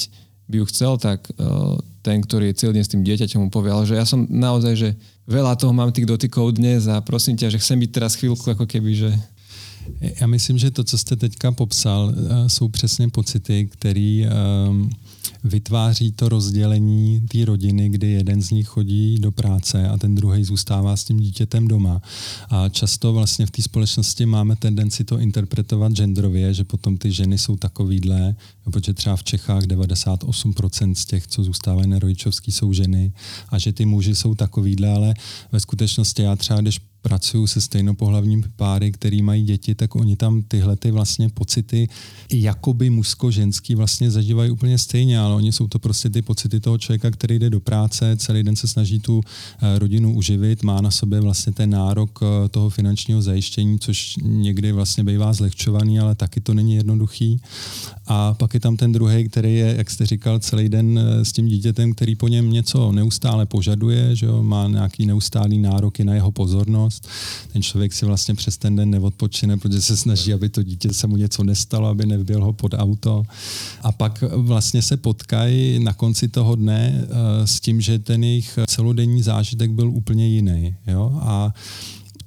by 0.50 0.56
ju 0.58 0.64
chcel, 0.66 0.98
tak 0.98 1.30
uh, 1.38 1.78
ten, 2.02 2.18
ktorý 2.18 2.50
je 2.50 2.58
celý 2.58 2.72
deň 2.80 2.84
s 2.84 2.92
tým 2.92 3.02
dieťaťom 3.06 3.40
mu 3.46 3.48
povie, 3.54 3.70
ale 3.70 3.86
že 3.86 3.94
ja 3.94 4.02
som 4.02 4.26
naozaj, 4.26 4.74
že 4.74 4.90
veľa 5.30 5.54
toho 5.54 5.70
mám 5.70 5.94
tých 5.94 6.10
dotykov 6.10 6.58
dnes 6.58 6.90
a 6.90 6.98
prosím 6.98 7.38
ťa, 7.38 7.54
že 7.54 7.62
chcem 7.62 7.78
byť 7.78 7.90
teraz 7.94 8.18
chvíľku 8.18 8.50
ako 8.50 8.66
keby, 8.66 8.90
že 8.98 9.10
já 10.20 10.26
myslím, 10.26 10.58
že 10.58 10.70
to, 10.70 10.84
co 10.84 10.98
jste 10.98 11.16
teďka 11.16 11.52
popsal, 11.52 12.12
eh, 12.14 12.48
jsou 12.48 12.68
přesně 12.68 13.08
pocity, 13.08 13.66
které 13.66 14.24
um, 14.68 14.90
vytváří 15.44 16.12
to 16.12 16.28
rozdělení 16.28 17.20
té 17.20 17.44
rodiny, 17.44 17.88
kdy 17.88 18.10
jeden 18.10 18.42
z 18.42 18.50
nich 18.50 18.68
chodí 18.68 19.18
do 19.18 19.32
práce 19.32 19.88
a 19.88 19.96
ten 19.96 20.14
druhý 20.14 20.44
zůstává 20.44 20.96
s 20.96 21.04
tím 21.04 21.20
dítětem 21.20 21.68
doma. 21.68 22.02
A 22.50 22.68
často 22.68 23.12
vlastně 23.12 23.46
v 23.46 23.50
té 23.50 23.62
společnosti 23.62 24.26
máme 24.26 24.56
tendenci 24.56 25.04
to 25.04 25.18
interpretovat 25.18 25.92
genderově, 25.92 26.54
že 26.54 26.64
potom 26.64 26.96
ty 26.96 27.12
ženy 27.12 27.38
jsou 27.38 27.56
takovýhle, 27.56 28.34
protože 28.64 28.94
třeba 28.94 29.16
v 29.16 29.24
Čechách 29.24 29.62
98% 29.62 30.94
z 30.94 31.04
těch, 31.04 31.26
co 31.26 31.44
zůstávají 31.44 31.88
na 31.88 31.98
rodičovský, 31.98 32.52
jsou 32.52 32.72
ženy 32.72 33.12
a 33.48 33.58
že 33.58 33.72
ty 33.72 33.86
muži 33.86 34.14
jsou 34.14 34.34
takovýhle, 34.34 34.88
ale 34.88 35.14
ve 35.52 35.60
skutečnosti 35.60 36.22
já 36.22 36.36
třeba, 36.36 36.60
když 36.60 36.80
pracuju 37.02 37.46
se 37.46 37.60
stejnopohlavním 37.60 38.44
páry, 38.56 38.92
který 38.92 39.22
mají 39.22 39.42
děti, 39.42 39.74
tak 39.74 39.96
oni 39.96 40.16
tam 40.16 40.42
tyhle 40.42 40.76
ty 40.76 40.90
vlastně 40.90 41.28
pocity 41.28 41.88
jakoby 42.32 42.90
mužsko-ženský 42.90 43.74
vlastně 43.74 44.10
zažívají 44.10 44.50
úplně 44.50 44.78
stejně, 44.78 45.18
ale 45.18 45.34
oni 45.34 45.52
jsou 45.52 45.68
to 45.68 45.78
prostě 45.78 46.10
ty 46.10 46.22
pocity 46.22 46.60
toho 46.60 46.78
člověka, 46.78 47.10
který 47.10 47.38
jde 47.38 47.50
do 47.50 47.60
práce, 47.60 48.16
celý 48.16 48.42
den 48.42 48.56
se 48.56 48.68
snaží 48.68 49.00
tu 49.00 49.20
eh, 49.22 49.78
rodinu 49.78 50.14
uživit, 50.14 50.62
má 50.62 50.80
na 50.80 50.90
sobě 50.90 51.20
vlastně 51.20 51.52
ten 51.52 51.70
nárok 51.70 52.20
eh, 52.22 52.48
toho 52.48 52.70
finančního 52.70 53.22
zajištění, 53.22 53.78
což 53.78 54.16
někdy 54.22 54.72
vlastně 54.72 55.04
bývá 55.04 55.32
zlehčovaný, 55.32 56.00
ale 56.00 56.14
taky 56.14 56.40
to 56.40 56.54
není 56.54 56.74
jednoduchý. 56.74 57.40
A 58.12 58.34
pak 58.34 58.54
je 58.54 58.60
tam 58.60 58.76
ten 58.76 58.92
druhý, 58.92 59.28
který 59.28 59.54
je, 59.54 59.74
jak 59.78 59.90
jste 59.90 60.06
říkal, 60.06 60.38
celý 60.38 60.68
den 60.68 60.98
eh, 60.98 61.24
s 61.24 61.32
tím 61.32 61.46
dítětem, 61.46 61.94
který 61.94 62.14
po 62.14 62.28
něm 62.28 62.50
něco 62.50 62.92
neustále 62.92 63.46
požaduje, 63.46 64.16
že 64.16 64.26
jo, 64.26 64.42
má 64.42 64.68
nějaký 64.68 65.06
neustálý 65.06 65.58
nároky 65.58 66.04
na 66.04 66.14
jeho 66.14 66.30
pozornost. 66.30 67.08
Ten 67.52 67.62
člověk 67.62 67.92
si 67.92 68.06
vlastně 68.06 68.34
přes 68.34 68.56
ten 68.56 68.76
den 68.76 68.90
neodpočine, 68.90 69.56
protože 69.56 69.82
se 69.82 69.96
snaží, 69.96 70.32
aby 70.32 70.48
to 70.48 70.62
dítě 70.62 70.92
se 70.92 71.06
mu 71.06 71.16
něco 71.16 71.44
nestalo, 71.44 71.88
aby 71.88 72.06
nevbil 72.06 72.44
ho 72.44 72.52
pod 72.52 72.74
auto. 72.76 73.22
A 73.82 73.92
pak 73.92 74.24
vlastně 74.36 74.82
se 74.82 74.96
potkají 74.96 75.78
na 75.84 75.92
konci 75.92 76.28
toho 76.28 76.54
dne 76.56 77.02
eh, 77.02 77.46
s 77.46 77.60
tím, 77.60 77.80
že 77.80 77.98
ten 77.98 78.24
jejich 78.24 78.58
celodenní 78.66 79.22
zážitek 79.22 79.70
byl 79.70 79.90
úplně 79.90 80.28
jiný. 80.28 80.74
Jo? 80.86 81.12
A 81.20 81.54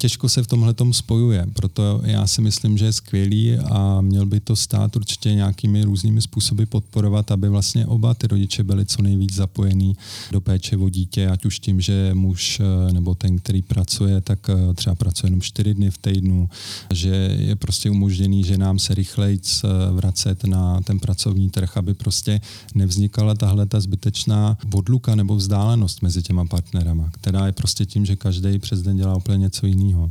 těžko 0.04 0.30
se 0.30 0.44
v 0.44 0.48
tomhle 0.48 0.74
tom 0.74 0.94
spojuje, 0.94 1.46
proto 1.54 2.02
já 2.04 2.28
si 2.28 2.42
myslím, 2.42 2.78
že 2.78 2.86
je 2.86 2.94
skvělý 2.94 3.56
a 3.56 4.02
měl 4.02 4.26
by 4.26 4.40
to 4.40 4.56
stát 4.56 4.96
určitě 4.96 5.34
nějakými 5.34 5.84
různými 5.84 6.22
způsoby 6.22 6.64
podporovat, 6.64 7.32
aby 7.32 7.50
vlastně 7.50 7.88
oba 7.88 8.14
ty 8.14 8.28
rodiče 8.28 8.64
byli 8.64 8.86
co 8.86 9.02
nejvíc 9.02 9.34
zapojení 9.34 9.96
do 10.32 10.42
péče 10.42 10.78
o 10.78 10.90
dítě, 10.90 11.28
ať 11.28 11.46
už 11.46 11.60
tím, 11.60 11.82
že 11.82 12.12
muž 12.14 12.60
eh, 12.60 12.94
nebo 12.94 13.16
ten, 13.16 13.40
který 13.40 13.62
pracuje, 13.62 14.22
tak 14.22 14.50
eh, 14.50 14.74
třeba 14.74 14.96
pracuje 14.96 15.28
jenom 15.28 15.42
čtyři 15.42 15.74
dny 15.74 15.92
v 15.92 15.98
týdnu, 15.98 16.50
že 16.94 17.16
je 17.40 17.56
prostě 17.56 17.90
umožněný, 17.90 18.44
že 18.44 18.58
nám 18.58 18.80
se 18.80 18.96
rychleji 18.96 19.40
eh, 19.40 19.68
vracet 19.92 20.44
na 20.44 20.82
ten 20.82 21.00
pracovní 21.00 21.50
trh, 21.50 21.78
aby 21.78 21.94
prostě 21.94 22.42
nevznikala 22.76 23.36
tahle 23.36 23.66
ta 23.66 23.80
zbytečná 23.80 24.58
odluka 24.74 25.16
nebo 25.16 25.36
vzdálenost 25.36 26.02
mezi 26.02 26.24
těma 26.24 26.46
partnerama, 26.46 27.10
která 27.12 27.46
je 27.46 27.52
prostě 27.52 27.86
tím, 27.86 28.06
že 28.06 28.16
každý 28.16 28.60
přes 28.60 28.82
den 28.82 28.98
dělá 28.98 29.16
úplně 29.16 29.38
něco 29.38 29.68
jiného 29.68 29.93
jiného. 29.94 30.10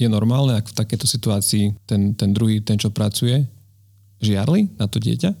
Je 0.00 0.08
normálne, 0.08 0.56
ak 0.56 0.72
v 0.72 0.78
takéto 0.78 1.04
situácii 1.04 1.76
ten, 1.84 2.16
ten 2.16 2.32
druhý, 2.32 2.64
ten, 2.64 2.80
čo 2.80 2.88
pracuje, 2.88 3.44
žiarli 4.24 4.72
na 4.80 4.88
to 4.88 4.96
dieťa? 4.96 5.36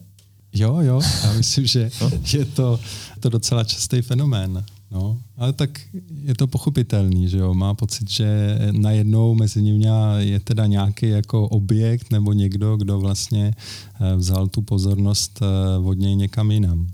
Jo, 0.52 0.84
jo, 0.84 1.00
já 1.24 1.32
myslím, 1.32 1.66
že 1.66 1.90
no. 2.00 2.10
je 2.32 2.44
to, 2.44 2.80
to 3.20 3.28
docela 3.28 3.64
častý 3.64 4.02
fenomén. 4.02 4.64
No, 4.92 5.16
ale 5.40 5.56
tak 5.56 5.80
je 6.28 6.34
to 6.36 6.44
pochopitelný, 6.46 7.24
že 7.24 7.40
jo, 7.40 7.54
má 7.56 7.72
pocit, 7.72 8.10
že 8.10 8.28
najednou 8.76 9.34
mezi 9.34 9.62
nimi 9.62 9.88
je 10.18 10.40
teda 10.40 10.66
nějaký 10.66 11.08
jako 11.08 11.48
objekt 11.48 12.12
nebo 12.12 12.32
někdo, 12.32 12.76
kdo 12.76 13.00
vlastně 13.00 13.56
eh, 13.56 14.16
vzal 14.16 14.48
tu 14.48 14.62
pozornost 14.62 15.40
eh, 15.40 15.78
od 15.80 15.96
něj 15.96 16.16
někam 16.16 16.50
jinam. 16.50 16.88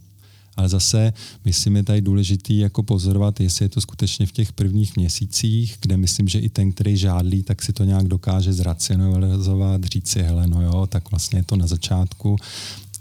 Ale 0.59 0.69
zase, 0.69 1.12
myslím, 1.45 1.77
je 1.77 1.83
tady 1.83 2.00
důležitý 2.00 2.59
jako 2.59 2.83
pozorovat, 2.83 3.41
jestli 3.41 3.65
je 3.65 3.69
to 3.69 3.81
skutečně 3.81 4.27
v 4.27 4.33
těch 4.33 4.53
prvních 4.53 4.97
měsících, 4.97 5.77
kde 5.81 5.97
myslím, 5.97 6.29
že 6.29 6.38
i 6.38 6.49
ten, 6.49 6.73
který 6.73 6.97
žádlí, 6.97 7.43
tak 7.43 7.62
si 7.62 7.73
to 7.73 7.85
nějak 7.85 8.09
dokáže 8.09 8.53
zracionalizovat, 8.53 9.85
říct 9.85 10.09
si, 10.09 10.23
hele, 10.23 10.47
no 10.47 10.62
jo, 10.62 10.87
tak 10.87 11.11
vlastně 11.11 11.38
je 11.38 11.43
to 11.43 11.57
na 11.57 11.67
začátku 11.67 12.37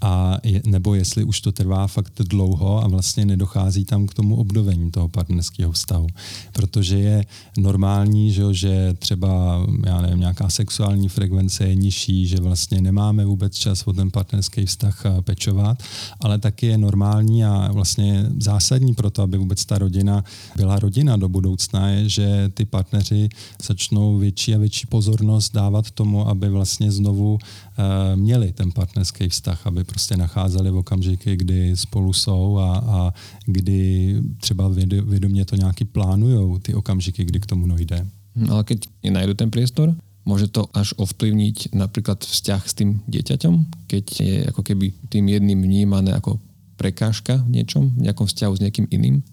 a 0.02 0.38
je, 0.44 0.62
nebo 0.66 0.96
jestli 0.96 1.24
už 1.24 1.42
to 1.42 1.52
trvá 1.52 1.88
fakt 1.88 2.14
dlouho 2.20 2.84
a 2.84 2.88
vlastně 2.88 3.26
nedochází 3.26 3.86
tam 3.86 4.08
k 4.08 4.14
tomu 4.14 4.36
obnovení 4.36 4.92
toho 4.92 5.08
partnerského 5.08 5.72
vztahu. 5.72 6.08
Protože 6.54 7.00
je 7.00 7.26
normální, 7.58 8.32
že, 8.32 8.54
že 8.54 8.94
třeba 9.00 9.62
já 9.86 10.02
nevím, 10.02 10.20
nějaká 10.20 10.50
sexuální 10.50 11.10
frekvence 11.10 11.68
je 11.68 11.76
nižší, 11.76 12.28
že 12.28 12.38
vlastně 12.38 12.82
nemáme 12.82 13.26
vůbec 13.26 13.58
čas 13.58 13.84
o 13.88 13.94
ten 13.94 14.12
partnerský 14.12 14.66
vztah 14.66 15.06
eh, 15.06 15.22
pečovat, 15.22 15.84
ale 16.20 16.40
taky 16.40 16.66
je 16.66 16.78
normální 16.78 17.46
a 17.46 17.72
vlastně 17.72 18.26
zásadní 18.38 18.94
pro 18.94 19.10
to, 19.10 19.22
aby 19.22 19.38
vůbec 19.38 19.66
ta 19.66 19.78
rodina 19.78 20.24
byla 20.56 20.80
rodina 20.80 21.18
do 21.18 21.30
budoucna, 21.30 21.90
je, 21.90 22.10
že 22.10 22.50
ty 22.54 22.66
partneři 22.66 23.30
začnou 23.64 24.18
větší 24.18 24.56
a 24.56 24.58
větší 24.58 24.88
pozornost 24.88 25.54
dávat 25.54 25.92
tomu, 25.92 26.28
aby 26.28 26.50
vlastně 26.50 26.92
znovu 26.92 27.40
Eh, 27.80 28.16
měli 28.16 28.54
ten 28.54 28.72
partnerský 28.72 29.30
vztah, 29.30 29.68
aby 29.68 29.84
prostě 29.88 30.18
nacházeli 30.18 30.72
v 30.72 30.78
okamžiky, 30.78 31.38
kdy 31.38 31.78
spolu 31.78 32.14
jsou 32.14 32.58
a, 32.58 32.78
a 32.78 33.14
kdy 33.46 34.16
třeba 34.38 34.68
vědomě 35.04 35.46
to 35.46 35.56
nějaký 35.56 35.86
plánují, 35.86 36.60
ty 36.60 36.74
okamžiky, 36.74 37.26
kdy 37.26 37.40
k 37.40 37.46
tomu 37.46 37.68
dojde. 37.68 38.06
No, 38.36 38.54
ale 38.54 38.64
keď 38.64 38.86
najdu 39.02 39.34
ten 39.34 39.50
priestor, 39.50 39.98
môže 40.22 40.52
to 40.52 40.70
až 40.76 40.94
ovplyvniť 41.00 41.74
napríklad 41.74 42.22
vzťah 42.22 42.62
s 42.68 42.74
tým 42.78 43.02
dieťaťom, 43.08 43.88
keď 43.88 44.06
je 44.22 44.36
ako 44.52 44.62
keby 44.62 44.94
tým 45.10 45.26
jedným 45.32 45.58
vnímané 45.58 46.14
ako 46.14 46.38
prekážka 46.78 47.42
v 47.48 47.58
niečom, 47.58 47.96
v 47.98 48.06
nejakom 48.06 48.30
vzťahu 48.30 48.54
s 48.54 48.62
niekým 48.62 48.86
iným? 48.94 49.26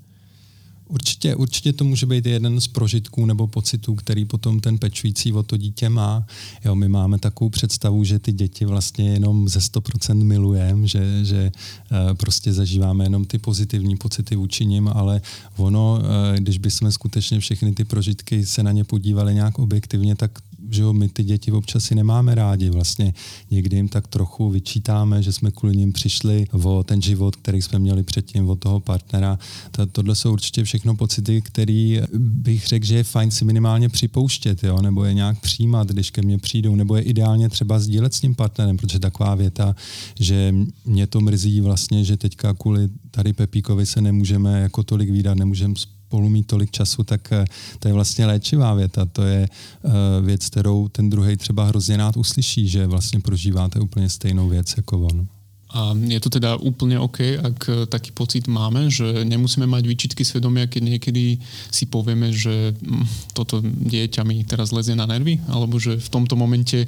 Určitě, 0.88 1.34
určitě 1.34 1.72
to 1.72 1.84
může 1.84 2.06
být 2.06 2.26
jeden 2.26 2.60
z 2.60 2.68
prožitků 2.68 3.26
nebo 3.26 3.46
pocitů, 3.46 3.94
který 3.94 4.24
potom 4.24 4.60
ten 4.60 4.78
pečující 4.78 5.32
o 5.32 5.42
to 5.42 5.56
dítě 5.56 5.88
má. 5.88 6.26
Jo, 6.64 6.74
my 6.74 6.88
máme 6.88 7.18
takovou 7.18 7.50
představu, 7.50 8.04
že 8.04 8.18
ty 8.18 8.32
děti 8.32 8.64
vlastně 8.64 9.12
jenom 9.12 9.48
ze 9.48 9.58
100% 9.58 10.24
milujeme, 10.24 10.86
že, 10.86 11.24
že 11.24 11.52
eh, 11.92 12.14
prostě 12.14 12.52
zažíváme 12.52 13.04
jenom 13.04 13.24
ty 13.24 13.38
pozitivní 13.38 13.96
pocity 13.96 14.36
vůči 14.36 14.66
nim, 14.66 14.88
ale 14.88 15.20
ono, 15.56 16.00
eh, 16.02 16.40
když 16.40 16.58
bychom 16.58 16.92
skutečně 16.92 17.40
všechny 17.40 17.72
ty 17.72 17.84
prožitky 17.84 18.46
se 18.46 18.62
na 18.62 18.72
ně 18.72 18.84
podívali 18.84 19.34
nějak 19.34 19.58
objektivně, 19.58 20.16
tak 20.16 20.38
že 20.74 20.82
jo, 20.82 20.92
my 20.92 21.08
ty 21.08 21.24
děti 21.24 21.52
občas 21.52 21.84
si 21.84 21.94
nemáme 21.94 22.34
rádi. 22.34 22.70
Vlastně 22.70 23.14
někdy 23.50 23.76
jim 23.76 23.88
tak 23.88 24.08
trochu 24.08 24.50
vyčítáme, 24.50 25.22
že 25.22 25.32
jsme 25.32 25.50
kvůli 25.50 25.76
ním 25.76 25.92
přišli 25.92 26.46
o 26.52 26.82
ten 26.84 27.02
život, 27.02 27.36
který 27.36 27.62
jsme 27.62 27.78
měli 27.78 28.02
předtím, 28.02 28.48
od 28.48 28.58
toho 28.58 28.80
partnera. 28.80 29.38
To, 29.70 29.86
tohle 29.86 30.14
jsou 30.14 30.32
určitě 30.32 30.64
všechno 30.64 30.96
pocity, 30.96 31.42
které 31.42 32.00
bych 32.18 32.66
řekl, 32.66 32.86
že 32.86 32.96
je 32.96 33.04
fajn 33.04 33.30
si 33.30 33.44
minimálně 33.44 33.88
připouštět, 33.88 34.64
jo? 34.64 34.82
nebo 34.82 35.04
je 35.04 35.14
nějak 35.14 35.40
přijímat, 35.40 35.88
když 35.88 36.10
ke 36.10 36.22
mně 36.22 36.38
přijdou, 36.38 36.74
nebo 36.76 36.96
je 36.96 37.02
ideálně 37.02 37.48
třeba 37.48 37.78
sdílet 37.78 38.14
s 38.14 38.20
tím 38.20 38.34
partnerem, 38.34 38.76
protože 38.76 38.98
taková 38.98 39.34
věta, 39.34 39.76
že 40.20 40.54
mě 40.84 41.06
to 41.06 41.20
mrzí 41.20 41.60
vlastně, 41.60 42.04
že 42.04 42.16
teďka 42.16 42.54
kvůli 42.54 42.88
tady 43.10 43.32
Pepíkovi 43.32 43.86
se 43.86 44.00
nemůžeme 44.00 44.60
jako 44.60 44.82
tolik 44.82 45.10
výdat, 45.10 45.38
nemůžeme 45.38 45.74
spolu 46.14 46.30
mít 46.30 46.46
tolik 46.46 46.70
času, 46.70 47.02
tak 47.02 47.32
eh, 47.32 47.44
to 47.78 47.88
je 47.88 47.94
vlastně 47.94 48.26
léčivá 48.26 48.74
věta. 48.74 49.02
To 49.04 49.22
je 49.22 49.48
eh, 49.50 49.90
věc, 50.22 50.46
kterou 50.46 50.88
ten 50.88 51.10
druhý 51.10 51.36
třeba 51.36 51.66
hrozně 51.66 51.96
rád 51.96 52.16
uslyší, 52.16 52.68
že 52.68 52.86
vlastně 52.86 53.20
prožíváte 53.20 53.80
úplně 53.80 54.08
stejnou 54.08 54.48
věc 54.48 54.74
jako 54.76 55.10
on. 55.10 55.26
A 55.74 55.90
je 56.06 56.20
to 56.22 56.30
teda 56.30 56.54
úplne 56.54 56.94
OK, 57.02 57.34
ak 57.42 57.66
eh, 57.66 57.90
taký 57.90 58.14
pocit 58.14 58.46
máme, 58.46 58.94
že 58.94 59.26
nemusíme 59.26 59.66
mať 59.66 59.82
výčitky 59.90 60.22
svedomia, 60.22 60.70
keď 60.70 60.82
niekedy 60.86 61.42
si 61.74 61.90
povieme, 61.90 62.30
že 62.30 62.78
hm, 62.78 63.34
toto 63.34 63.58
dieťa 63.66 64.22
mi 64.22 64.46
teraz 64.46 64.70
lezie 64.70 64.94
na 64.94 65.10
nervy, 65.10 65.42
alebo 65.50 65.82
že 65.82 65.98
v 65.98 66.08
tomto 66.14 66.38
momente 66.38 66.86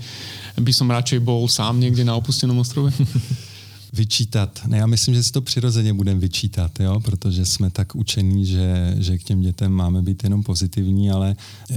by 0.55 0.71
som 0.71 0.87
radšej 0.87 1.19
bol 1.19 1.51
sám 1.51 1.83
niekde 1.83 2.07
na 2.07 2.15
opustenom 2.15 2.63
ostrove? 2.63 2.95
vyčítat. 3.97 4.61
Ne, 4.67 4.79
já 4.79 4.87
myslím, 4.87 5.15
že 5.15 5.23
si 5.23 5.33
to 5.33 5.43
přirozeně 5.43 5.93
budeme 5.93 6.21
vyčítat, 6.21 6.81
jo? 6.81 7.01
protože 7.01 7.47
jsme 7.47 7.71
tak 7.71 7.95
učení, 7.95 8.47
že, 8.47 8.97
že 8.99 9.19
k 9.19 9.23
těm 9.23 9.41
dětem 9.41 9.73
máme 9.73 10.03
být 10.03 10.25
jenom 10.25 10.43
pozitivní, 10.43 11.11
ale 11.11 11.37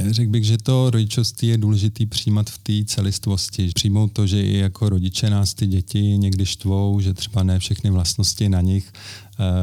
řekl 0.10 0.32
bych, 0.32 0.44
že 0.44 0.58
to 0.58 0.90
rodičovství 0.90 1.48
je 1.48 1.58
důležitý 1.58 2.06
přijímat 2.06 2.50
v 2.50 2.58
té 2.58 2.86
celistvosti. 2.86 3.72
Přijmout 3.76 4.12
to, 4.12 4.28
že 4.28 4.44
i 4.44 4.58
jako 4.58 4.90
rodiče 4.90 5.30
nás 5.30 5.54
ty 5.54 5.68
děti 5.68 6.02
někdy 6.02 6.46
štvou, 6.46 7.00
že 7.00 7.14
třeba 7.14 7.44
ne 7.44 7.60
všechny 7.60 7.90
vlastnosti 7.90 8.50
na 8.50 8.62
nich 8.62 8.92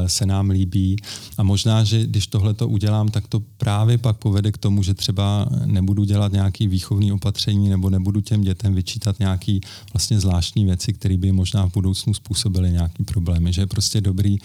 se 0.07 0.25
nám 0.25 0.49
líbí. 0.49 0.95
A 1.37 1.43
možná, 1.43 1.83
že 1.83 2.05
když 2.05 2.27
tohle 2.27 2.53
to 2.53 2.67
udělám, 2.67 3.07
tak 3.07 3.27
to 3.27 3.39
právě 3.57 3.97
pak 3.97 4.17
povede 4.17 4.51
k 4.51 4.57
tomu, 4.57 4.83
že 4.83 4.93
třeba 4.93 5.49
nebudu 5.65 6.03
dělat 6.03 6.31
nějaký 6.31 6.67
výchovný 6.67 7.11
opatření 7.11 7.69
nebo 7.69 7.89
nebudu 7.89 8.21
těm 8.21 8.41
dětem 8.41 8.73
vyčítat 8.73 9.19
nějaký 9.19 9.61
vlastně 9.93 10.19
zvláštní 10.19 10.65
věci, 10.65 10.93
které 10.93 11.17
by 11.17 11.31
možná 11.31 11.65
v 11.69 11.73
budoucnu 11.73 12.13
způsobily 12.13 12.71
nějaký 12.71 13.03
problémy. 13.03 13.53
Že 13.53 13.61
je 13.61 13.67
prostě 13.67 14.01
dobrý 14.01 14.37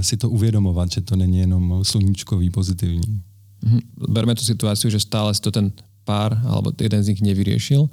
si 0.00 0.16
to 0.16 0.30
uvědomovat, 0.30 0.90
že 0.92 1.00
to 1.00 1.16
není 1.16 1.38
jenom 1.38 1.84
sluníčkový, 1.84 2.50
pozitivní. 2.50 3.22
Mm-hmm. 3.62 4.10
Berme 4.10 4.34
tú 4.34 4.42
situáciu, 4.42 4.90
že 4.90 4.98
stále 4.98 5.30
si 5.30 5.38
to 5.38 5.54
ten 5.54 5.70
pár 6.02 6.34
alebo 6.42 6.74
jeden 6.74 6.98
z 6.98 7.14
nich 7.14 7.22
nevyriešil 7.22 7.86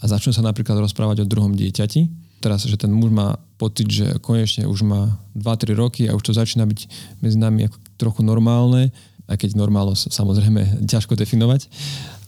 a 0.00 0.04
začnú 0.08 0.32
sa 0.32 0.40
napríklad 0.40 0.80
rozprávať 0.80 1.20
o 1.20 1.28
druhom 1.28 1.52
dieťati. 1.52 2.08
Teraz, 2.42 2.66
že 2.66 2.74
ten 2.74 2.90
muž 2.90 3.14
má 3.14 3.38
pocit, 3.54 3.86
že 3.86 4.18
konečne 4.18 4.66
už 4.66 4.82
má 4.82 5.14
2-3 5.38 5.78
roky 5.78 6.02
a 6.10 6.18
už 6.18 6.26
to 6.26 6.32
začína 6.34 6.66
byť 6.66 6.80
medzi 7.22 7.38
nami 7.38 7.70
ako 7.70 7.78
trochu 7.94 8.20
normálne, 8.26 8.90
aj 9.30 9.46
keď 9.46 9.54
normálno 9.54 9.94
samozrejme 9.94 10.82
ťažko 10.90 11.14
definovať. 11.14 11.70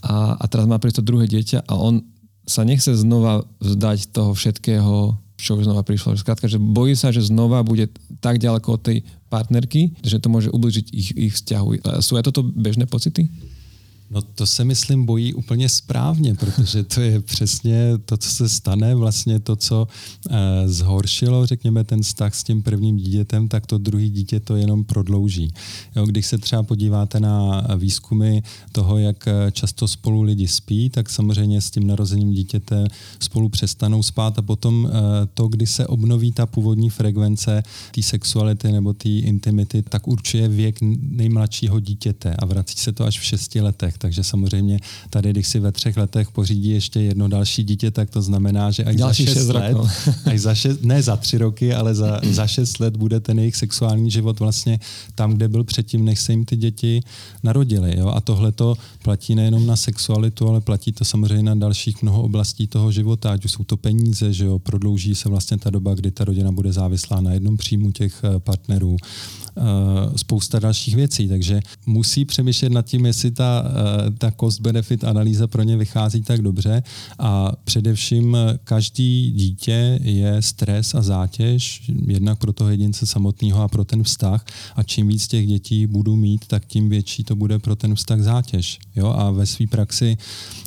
A, 0.06 0.38
a 0.38 0.44
teraz 0.46 0.70
má 0.70 0.78
prísť 0.78 1.02
to 1.02 1.08
druhé 1.10 1.26
dieťa 1.26 1.66
a 1.66 1.74
on 1.74 2.06
sa 2.46 2.62
nechce 2.62 2.92
znova 2.94 3.42
vzdať 3.58 4.12
toho 4.12 4.36
všetkého, 4.36 5.16
čo 5.40 5.56
už 5.56 5.64
znova 5.64 5.82
prišlo. 5.82 6.14
Skrátka, 6.14 6.44
že 6.44 6.60
bojí 6.60 6.92
sa, 6.94 7.10
že 7.10 7.24
znova 7.24 7.64
bude 7.64 7.88
tak 8.20 8.36
ďaleko 8.36 8.68
od 8.76 8.82
tej 8.84 8.98
partnerky, 9.32 9.96
že 10.04 10.20
to 10.20 10.28
môže 10.28 10.52
ubližiť 10.52 10.86
ich, 10.92 11.10
ich 11.16 11.32
vzťahu. 11.34 11.88
Sú 12.04 12.20
aj 12.20 12.28
toto 12.30 12.44
bežné 12.44 12.84
pocity? 12.84 13.32
No 14.14 14.22
to 14.22 14.46
se 14.46 14.64
myslím 14.64 15.04
bojí 15.04 15.34
úplně 15.34 15.68
správně, 15.68 16.34
protože 16.34 16.82
to 16.82 17.00
je 17.00 17.20
přesně 17.20 17.90
to, 18.04 18.16
co 18.16 18.30
se 18.30 18.48
stane, 18.48 18.94
vlastně 18.94 19.40
to, 19.40 19.56
co 19.56 19.88
eh, 20.30 20.36
zhoršilo, 20.68 21.46
řekněme, 21.46 21.84
ten 21.84 22.02
vztah 22.02 22.34
s 22.34 22.44
tím 22.44 22.62
prvním 22.62 22.96
dítětem, 22.96 23.48
tak 23.48 23.66
to 23.66 23.78
druhý 23.78 24.10
dítě 24.10 24.40
to 24.40 24.56
jenom 24.56 24.84
prodlouží. 24.84 25.54
Jo, 25.96 26.06
když 26.06 26.26
se 26.26 26.38
třeba 26.38 26.62
podíváte 26.62 27.20
na 27.20 27.66
výzkumy 27.76 28.40
toho, 28.72 28.98
jak 28.98 29.28
eh, 29.28 29.52
často 29.52 29.88
spolu 29.88 30.22
lidi 30.22 30.48
spí, 30.48 30.90
tak 30.90 31.10
samozřejmě 31.10 31.60
s 31.60 31.70
tím 31.70 31.86
narozením 31.86 32.32
dítěte 32.32 32.84
spolu 33.20 33.48
přestanou 33.48 34.02
spát 34.02 34.38
a 34.38 34.42
potom 34.42 34.88
eh, 34.88 34.92
to, 35.34 35.48
kdy 35.48 35.66
se 35.66 35.86
obnoví 35.86 36.32
ta 36.32 36.46
původní 36.46 36.90
frekvence 36.90 37.62
té 37.94 38.02
sexuality 38.02 38.72
nebo 38.72 38.92
té 38.92 39.08
intimity, 39.08 39.82
tak 39.82 40.08
určuje 40.08 40.48
věk 40.48 40.78
nejmladšího 41.00 41.80
dítěte 41.80 42.36
a 42.36 42.46
vrací 42.46 42.78
se 42.78 42.92
to 42.92 43.04
až 43.04 43.20
v 43.20 43.24
šesti 43.24 43.60
letech 43.60 43.98
takže 44.04 44.24
samozřejmě 44.24 44.78
tady, 45.10 45.30
když 45.30 45.48
si 45.48 45.60
ve 45.60 45.72
třech 45.72 45.96
letech 45.96 46.30
pořídí 46.30 46.68
ještě 46.68 47.00
jedno 47.00 47.28
další 47.28 47.64
dítě, 47.64 47.90
tak 47.90 48.10
to 48.10 48.22
znamená, 48.22 48.70
že 48.70 48.84
až 48.84 48.96
Další 48.96 49.24
za 49.24 49.32
šest, 49.34 49.48
let, 49.48 49.72
no. 49.72 49.88
až 50.24 50.40
za 50.40 50.54
šest, 50.54 50.82
ne 50.82 51.02
za 51.02 51.16
tři 51.16 51.38
roky, 51.38 51.74
ale 51.74 51.94
za, 51.94 52.20
za 52.30 52.46
šest 52.46 52.80
let 52.80 52.96
bude 52.96 53.20
ten 53.20 53.38
jejich 53.38 53.56
sexuální 53.56 54.10
život 54.10 54.40
vlastně 54.40 54.80
tam, 55.14 55.32
kde 55.32 55.48
byl 55.48 55.64
předtím, 55.64 56.04
než 56.04 56.20
se 56.20 56.32
jim 56.32 56.44
ty 56.44 56.56
děti 56.56 57.00
narodily. 57.42 57.98
Jo? 57.98 58.08
A 58.08 58.20
tohle 58.20 58.52
to 58.52 58.76
platí 59.02 59.34
nejenom 59.34 59.66
na 59.66 59.76
sexualitu, 59.76 60.48
ale 60.48 60.60
platí 60.60 60.92
to 60.92 61.04
samozřejmě 61.04 61.42
na 61.42 61.54
dalších 61.54 62.02
mnoho 62.02 62.22
oblastí 62.22 62.66
toho 62.66 62.92
života, 62.92 63.32
ať 63.32 63.44
už 63.44 63.52
jsou 63.52 63.64
to 63.64 63.76
peníze, 63.76 64.32
že 64.32 64.44
jo? 64.44 64.58
prodlouží 64.58 65.14
se 65.14 65.28
vlastně 65.28 65.58
ta 65.58 65.70
doba, 65.70 65.94
kdy 65.94 66.10
ta 66.10 66.24
rodina 66.24 66.52
bude 66.52 66.72
závislá 66.72 67.20
na 67.20 67.32
jednom 67.32 67.56
příjmu 67.56 67.92
těch 67.92 68.20
eh, 68.24 68.38
partnerů 68.38 68.96
spousta 70.16 70.58
dalších 70.58 70.96
věcí. 70.96 71.28
Takže 71.28 71.60
musí 71.86 72.24
přemýšlet 72.24 72.72
nad 72.72 72.86
tím, 72.86 73.06
jestli 73.06 73.30
ta, 73.30 73.64
eh, 73.66 74.10
ta 74.10 74.30
cost-benefit 74.30 75.08
analýza 75.08 75.46
pro 75.46 75.62
ně 75.62 75.76
vychází 75.76 76.22
tak 76.22 76.42
dobře 76.42 76.82
a 77.18 77.52
především 77.64 78.36
každý 78.64 79.32
dítě 79.32 79.98
je 80.02 80.42
stres 80.42 80.94
a 80.94 81.02
zátěž, 81.02 81.82
jednak 82.06 82.38
pro 82.38 82.52
toho 82.52 82.70
jedince 82.70 83.06
samotného 83.06 83.62
a 83.62 83.68
pro 83.68 83.84
ten 83.84 84.02
vztah 84.02 84.44
a 84.76 84.82
čím 84.82 85.08
víc 85.08 85.28
těch 85.28 85.46
dětí 85.46 85.86
budu 85.86 86.16
mít, 86.16 86.46
tak 86.46 86.64
tím 86.66 86.88
větší 86.88 87.24
to 87.24 87.36
bude 87.36 87.58
pro 87.58 87.76
ten 87.76 87.94
vztah 87.94 88.20
zátěž. 88.20 88.78
Jo? 88.96 89.06
A 89.06 89.30
ve 89.30 89.46
své 89.46 89.66
praxi 89.66 90.16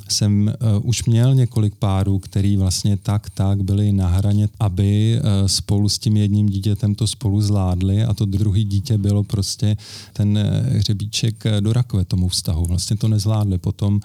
jsem 0.10 0.54
uh, 0.78 0.90
už 0.90 1.06
měl 1.06 1.36
několik 1.36 1.76
párů, 1.76 2.20
který 2.20 2.58
vlastně 2.58 2.98
tak, 2.98 3.30
tak 3.30 3.64
byli 3.64 3.92
na 3.92 4.08
hraně, 4.08 4.50
aby 4.60 5.20
uh, 5.20 5.48
spolu 5.48 5.90
s 5.90 6.00
tím 6.00 6.18
jedním 6.18 6.50
dítětem 6.50 6.96
to 6.96 7.08
spolu 7.08 7.42
zvládli 7.42 8.04
a 8.04 8.14
to 8.14 8.26
druhý 8.26 8.64
dítě 8.64 8.77
bylo 8.98 9.24
prostě 9.24 9.78
ten 10.14 10.38
uh, 10.38 10.78
hřebíček 10.78 11.44
do 11.60 11.74
rakve 11.74 12.06
tomu 12.06 12.28
vztahu. 12.28 12.66
Vlastně 12.66 12.98
to 12.98 13.08
nezvládli 13.08 13.58
potom 13.58 13.96
uh, 13.96 14.02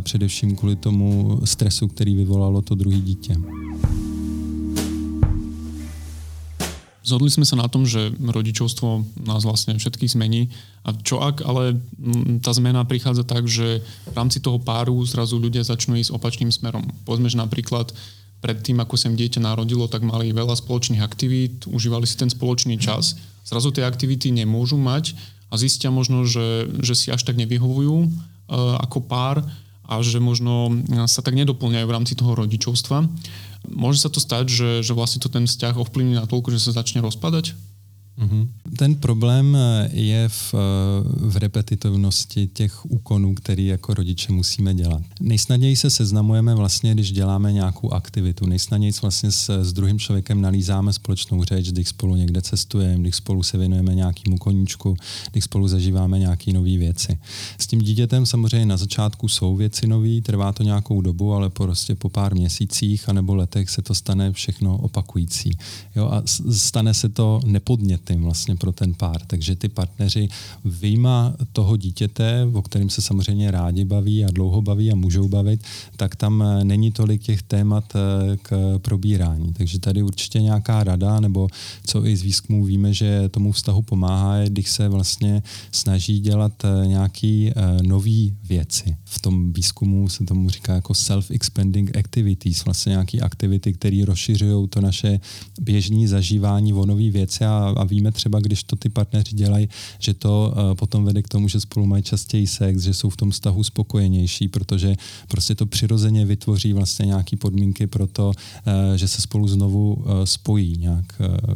především 0.00 0.56
kvůli 0.56 0.76
tomu 0.76 1.40
stresu, 1.44 1.88
který 1.88 2.14
vyvolalo 2.14 2.62
to 2.62 2.74
druhé 2.74 3.00
dítě. 3.00 3.36
Zhodli 7.04 7.28
sme 7.28 7.44
sa 7.44 7.60
na 7.60 7.68
tom, 7.68 7.84
že 7.84 8.16
rodičovstvo 8.16 9.04
nás 9.28 9.44
vlastne 9.44 9.76
všetkých 9.76 10.16
zmení. 10.16 10.48
A 10.88 10.96
čo 11.04 11.20
ak 11.20 11.44
ale 11.44 11.76
mm, 12.00 12.40
tá 12.40 12.56
zmena 12.56 12.80
prichádza 12.88 13.28
tak, 13.28 13.44
že 13.44 13.84
v 14.08 14.14
rámci 14.16 14.40
toho 14.40 14.56
páru 14.56 14.96
zrazu 15.04 15.36
ľudia 15.36 15.60
začnú 15.60 16.00
ísť 16.00 16.16
opačným 16.16 16.48
smerom. 16.48 16.88
Povedzme, 17.04 17.28
že 17.28 17.36
napríklad 17.36 17.92
predtým, 18.40 18.80
ako 18.80 18.96
sa 18.96 19.12
im 19.12 19.20
dieťa 19.20 19.44
narodilo, 19.44 19.84
tak 19.84 20.00
mali 20.00 20.32
veľa 20.32 20.56
spoločných 20.56 21.04
aktivít, 21.04 21.68
užívali 21.68 22.08
si 22.08 22.16
ten 22.16 22.32
spoločný 22.32 22.80
čas. 22.80 23.20
Zrazu 23.44 23.70
tie 23.70 23.84
aktivity 23.84 24.32
nemôžu 24.32 24.80
mať 24.80 25.14
a 25.52 25.60
zistia 25.60 25.92
možno, 25.92 26.24
že, 26.24 26.66
že 26.80 26.94
si 26.96 27.12
až 27.12 27.22
tak 27.22 27.36
nevyhovujú 27.36 27.96
uh, 28.04 28.08
ako 28.80 29.04
pár 29.04 29.44
a 29.84 30.00
že 30.00 30.16
možno 30.16 30.72
sa 31.04 31.20
tak 31.20 31.36
nedoplňajú 31.36 31.84
v 31.84 31.94
rámci 31.94 32.16
toho 32.16 32.32
rodičovstva. 32.32 33.04
Môže 33.68 34.00
sa 34.00 34.08
to 34.08 34.16
stať, 34.16 34.48
že, 34.48 34.70
že 34.80 34.96
vlastne 34.96 35.20
to 35.20 35.28
ten 35.28 35.44
vzťah 35.44 35.76
ovplyvní 35.76 36.16
na 36.16 36.24
toľko, 36.24 36.56
že 36.56 36.60
sa 36.64 36.80
začne 36.80 37.04
rozpadať? 37.04 37.52
Mm-hmm. 38.18 38.48
Ten 38.76 38.94
problém 38.94 39.56
eh, 39.56 39.90
je 39.92 40.28
v, 40.28 40.54
eh, 40.54 40.58
v 41.28 41.36
repetitivnosti 41.36 42.46
těch 42.46 42.90
úkonů, 42.90 43.34
který 43.34 43.66
jako 43.66 43.94
rodiče 43.94 44.32
musíme 44.32 44.74
dělat. 44.74 45.02
Nejsnadněji 45.20 45.76
se 45.76 45.90
seznamujeme 45.90 46.54
vlastně, 46.54 46.94
když 46.94 47.12
děláme 47.12 47.52
nějakou 47.52 47.90
aktivitu. 47.90 48.46
Nejsnadněji 48.46 48.92
vlastně 49.02 49.32
s, 49.32 49.62
s 49.62 49.72
druhým 49.72 49.98
člověkem 49.98 50.40
nalízáme 50.40 50.92
společnou 50.92 51.44
řeč, 51.44 51.70
když 51.70 51.88
spolu 51.88 52.16
někde 52.16 52.42
cestujeme, 52.42 53.02
když 53.02 53.16
spolu 53.16 53.42
se 53.42 53.58
věnujeme 53.58 53.94
nějakému 53.94 54.38
koníčku, 54.38 54.96
když 55.32 55.44
spolu 55.44 55.68
zažíváme 55.68 56.18
nějaké 56.18 56.52
nové 56.52 56.78
věci. 56.78 57.18
S 57.58 57.66
tím 57.66 57.82
dítětem 57.82 58.26
samozřejmě 58.26 58.66
na 58.66 58.76
začátku 58.76 59.28
jsou 59.28 59.56
věci 59.56 59.86
nové, 59.86 60.20
trvá 60.20 60.52
to 60.52 60.62
nějakou 60.62 61.00
dobu, 61.00 61.32
ale 61.32 61.50
prostě 61.50 61.94
po 61.94 62.08
pár 62.08 62.34
měsících 62.34 63.08
anebo 63.08 63.34
letech 63.34 63.70
se 63.70 63.82
to 63.82 63.94
stane 63.94 64.32
všechno 64.32 64.78
opakující. 64.78 65.58
Jo, 65.96 66.08
a 66.12 66.22
stane 66.50 66.94
se 66.94 67.08
to 67.08 67.40
nepodnět 67.44 68.03
tím 68.04 68.22
vlastně 68.22 68.56
pro 68.56 68.72
ten 68.72 68.94
pár. 68.94 69.20
Takže 69.26 69.56
ty 69.56 69.68
partneři 69.68 70.28
výjima 70.64 71.34
toho 71.52 71.76
dítěte, 71.76 72.48
o 72.52 72.62
kterém 72.62 72.90
se 72.90 73.02
samozřejmě 73.02 73.50
rádi 73.50 73.84
baví 73.84 74.24
a 74.24 74.30
dlouho 74.30 74.62
baví 74.62 74.92
a 74.92 74.94
můžou 74.94 75.28
bavit, 75.28 75.60
tak 75.96 76.16
tam 76.16 76.42
eh, 76.42 76.64
není 76.64 76.92
tolik 76.92 77.22
těch 77.22 77.42
témat 77.42 77.84
eh, 77.96 78.36
k 78.42 78.78
probírání. 78.78 79.52
Takže 79.52 79.78
tady 79.78 80.02
určitě 80.02 80.40
nějaká 80.40 80.84
rada, 80.84 81.20
nebo 81.20 81.48
co 81.86 82.06
i 82.06 82.16
z 82.16 82.22
výzkumů 82.22 82.64
víme, 82.64 82.92
že 82.92 83.28
tomu 83.28 83.52
vztahu 83.52 83.82
pomáhá, 83.82 84.36
je, 84.36 84.50
když 84.50 84.70
se 84.70 84.88
vlastně 84.88 85.42
snaží 85.72 86.20
dělat 86.20 86.52
eh, 86.64 86.86
nějaký 86.86 87.52
nový 87.82 88.36
věci. 88.44 88.96
V 89.04 89.18
tom 89.18 89.52
výzkumu 89.52 90.08
se 90.08 90.24
tomu 90.24 90.50
říká 90.50 90.74
jako 90.74 90.92
self-expanding 90.92 91.98
activities, 91.98 92.64
vlastně 92.64 92.90
nějaké 92.90 93.18
aktivity, 93.20 93.72
které 93.72 94.04
rozšiřují 94.04 94.68
to 94.68 94.80
naše 94.80 95.20
běžné 95.60 96.08
zažívání 96.08 96.72
o 96.72 96.86
nové 96.86 97.10
věci 97.10 97.44
a, 97.44 97.74
a 97.76 97.84
víme 97.94 98.12
třeba, 98.12 98.40
když 98.40 98.64
to 98.64 98.76
ty 98.76 98.88
partneři 98.88 99.36
dělají, 99.36 99.68
že 99.98 100.14
to 100.14 100.52
uh, 100.56 100.74
potom 100.74 101.04
vede 101.04 101.22
k 101.22 101.28
tomu, 101.28 101.48
že 101.48 101.60
spolu 101.60 101.86
mají 101.86 102.02
častěji 102.02 102.46
sex, 102.46 102.82
že 102.82 102.94
jsou 102.94 103.10
v 103.10 103.16
tom 103.16 103.30
vztahu 103.30 103.64
spokojenější, 103.64 104.48
protože 104.48 104.96
prostě 105.28 105.54
to 105.54 105.66
přirozeně 105.66 106.26
vytvoří 106.26 106.72
vlastně 106.72 107.06
nějaké 107.06 107.36
podmínky 107.36 107.86
pro 107.86 108.06
to, 108.06 108.28
uh, 108.28 108.96
že 108.96 109.08
se 109.08 109.22
spolu 109.22 109.48
znovu 109.48 109.94
uh, 109.94 110.04
spojí 110.24 110.76
nějak 110.76 111.06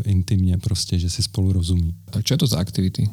intimně, 0.04 0.58
prostě, 0.58 0.98
že 0.98 1.10
si 1.10 1.22
spolu 1.22 1.52
rozumí. 1.52 1.94
Tak 2.10 2.24
co 2.24 2.34
je 2.34 2.38
to 2.38 2.46
za 2.46 2.58
aktivity? 2.58 3.08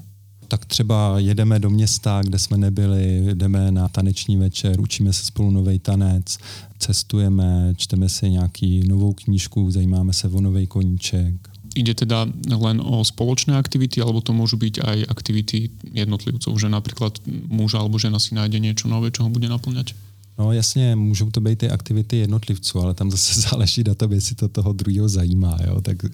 tak 0.48 0.66
třeba 0.66 1.20
jedeme 1.20 1.60
do 1.60 1.70
města, 1.70 2.22
kde 2.24 2.40
jsme 2.40 2.58
nebyli, 2.58 3.26
jdeme 3.34 3.72
na 3.72 3.88
taneční 3.88 4.38
večer, 4.38 4.80
učíme 4.82 5.14
se 5.14 5.26
spolu 5.26 5.50
nový 5.50 5.80
tanec, 5.80 6.38
cestujeme, 6.80 7.74
čteme 7.78 8.10
si 8.10 8.30
nějaký 8.30 8.88
novou 8.88 9.14
knížku, 9.14 9.72
zajímáme 9.72 10.14
se 10.14 10.28
o 10.28 10.42
nový 10.42 10.68
koníček. 10.68 11.55
Ide 11.76 11.94
teda 11.94 12.26
len 12.48 12.80
o 12.80 13.04
spoločné 13.04 13.60
aktivity, 13.60 14.00
alebo 14.00 14.24
to 14.24 14.32
môžu 14.32 14.56
byť 14.56 14.80
aj 14.80 14.98
aktivity 15.12 15.70
jednotlivcov, 15.92 16.56
že 16.56 16.72
napríklad 16.72 17.20
muž 17.52 17.76
alebo 17.76 18.00
žena 18.00 18.16
si 18.16 18.32
nájde 18.32 18.64
niečo 18.64 18.88
nové, 18.88 19.12
čo 19.12 19.28
ho 19.28 19.30
bude 19.30 19.52
naplňať? 19.52 19.92
No 20.38 20.52
jasně, 20.52 20.96
můžou 20.96 21.32
to 21.32 21.42
být 21.42 21.60
ty 21.60 21.70
aktivity 21.70 22.18
jednotlivců, 22.18 22.80
ale 22.80 22.94
tam 22.94 23.12
zase 23.12 23.42
záleží 23.50 23.84
na 23.88 23.96
tom, 23.96 24.12
jestli 24.12 24.36
to 24.36 24.48
toho 24.50 24.74
druhého 24.74 25.10
zajímá. 25.10 25.58
Jo? 25.68 25.82
Tak 25.82 26.06
e, 26.06 26.10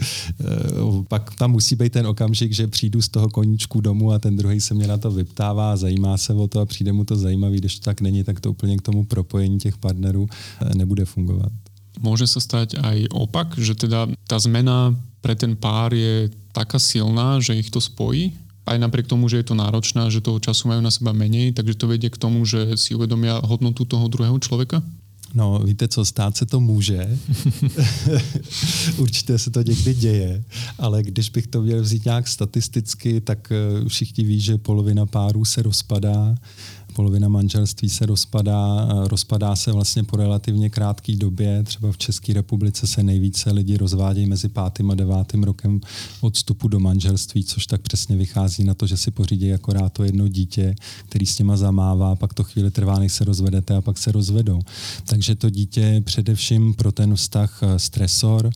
pak 1.07 1.35
tam 1.35 1.51
musí 1.51 1.75
být 1.75 1.93
ten 1.93 2.07
okamžik, 2.07 2.53
že 2.53 2.67
přijdu 2.67 3.01
z 3.01 3.09
toho 3.09 3.29
koníčku 3.29 3.81
domů 3.81 4.11
a 4.11 4.19
ten 4.19 4.37
druhý 4.37 4.61
se 4.61 4.73
mě 4.73 4.87
na 4.87 4.97
to 4.97 5.11
vyptává, 5.11 5.77
zajímá 5.77 6.17
se 6.17 6.33
o 6.33 6.47
to 6.47 6.59
a 6.59 6.65
přijde 6.65 6.93
mu 6.93 7.05
to 7.05 7.15
zajímavý. 7.15 7.57
Když 7.57 7.79
to 7.79 7.85
tak 7.85 8.01
není, 8.01 8.23
tak 8.23 8.39
to 8.39 8.51
úplně 8.51 8.77
k 8.77 8.81
tomu 8.81 9.05
propojení 9.05 9.59
těch 9.59 9.77
partnerů 9.77 10.27
e, 10.61 10.75
nebude 10.75 11.05
fungovat. 11.05 11.51
Môže 12.01 12.25
sa 12.25 12.41
stať 12.41 12.81
aj 12.81 13.13
opak, 13.13 13.59
že 13.61 13.77
teda 13.77 14.09
tá 14.25 14.39
zmena 14.41 14.95
pre 15.21 15.37
ten 15.37 15.55
pár 15.55 15.93
je 15.93 16.29
taká 16.51 16.79
silná, 16.79 17.39
že 17.39 17.55
ich 17.55 17.69
to 17.69 17.81
spojí, 17.81 18.33
aj 18.65 18.77
napriek 18.77 19.07
tomu, 19.07 19.29
že 19.29 19.41
je 19.41 19.47
to 19.51 19.55
náročné, 19.57 20.11
že 20.13 20.21
toho 20.21 20.37
času 20.37 20.69
majú 20.69 20.81
na 20.81 20.93
seba 20.93 21.11
menej, 21.13 21.53
takže 21.57 21.77
to 21.77 21.89
vedie 21.89 22.09
k 22.09 22.21
tomu, 22.21 22.45
že 22.45 22.77
si 22.77 22.93
uvedomia 22.93 23.41
hodnotu 23.41 23.85
toho 23.85 24.07
druhého 24.07 24.37
člověka? 24.39 24.83
No, 25.33 25.59
víte 25.63 25.87
co, 25.87 26.05
stát 26.05 26.37
se 26.37 26.45
to 26.45 26.59
může. 26.59 27.17
Určitě 28.97 29.39
se 29.39 29.51
to 29.51 29.61
někdy 29.61 29.93
děje, 29.93 30.43
ale 30.77 31.03
když 31.03 31.29
bych 31.29 31.47
to 31.47 31.61
měl 31.61 31.81
vzít 31.81 32.05
nějak 32.05 32.27
statisticky, 32.27 33.21
tak 33.21 33.51
eh, 33.51 33.89
všichni 33.89 34.23
ví, 34.23 34.39
že 34.41 34.57
polovina 34.57 35.05
párů 35.05 35.45
se 35.45 35.61
rozpadá 35.61 36.35
polovina 37.01 37.27
manželství 37.27 37.89
se 37.89 38.05
rozpadá, 38.05 38.89
rozpadá 39.07 39.55
se 39.55 39.71
vlastně 39.71 40.03
po 40.03 40.17
relativně 40.17 40.69
krátké 40.69 41.15
době. 41.15 41.63
Třeba 41.63 41.91
v 41.91 41.97
České 41.97 42.33
republice 42.33 42.87
se 42.87 43.03
nejvíce 43.03 43.51
lidi 43.51 43.77
rozvádějí 43.77 44.25
mezi 44.25 44.49
pátým 44.49 44.91
a 44.91 44.95
devátým 44.95 45.43
rokem 45.43 45.81
od 46.21 46.35
vstupu 46.35 46.67
do 46.67 46.79
manželství, 46.79 47.43
což 47.43 47.65
tak 47.65 47.81
přesně 47.81 48.15
vychází 48.15 48.63
na 48.63 48.73
to, 48.73 48.87
že 48.87 48.97
si 48.97 49.11
pořídí 49.11 49.53
akorát 49.53 49.93
to 49.93 50.03
jedno 50.03 50.27
dítě, 50.27 50.75
který 51.05 51.25
s 51.25 51.35
těma 51.35 51.57
zamává, 51.57 52.15
pak 52.15 52.33
to 52.33 52.43
chvíli 52.43 52.71
trvá, 52.71 52.99
než 52.99 53.13
se 53.13 53.23
rozvedete 53.23 53.75
a 53.75 53.81
pak 53.81 53.97
se 53.97 54.11
rozvedou. 54.11 54.59
Takže 55.05 55.35
to 55.35 55.49
dítě 55.49 55.81
je 55.81 56.01
především 56.01 56.73
pro 56.73 56.91
ten 56.91 57.15
vztah 57.15 57.59
eh, 57.63 57.79
stresor, 57.79 58.49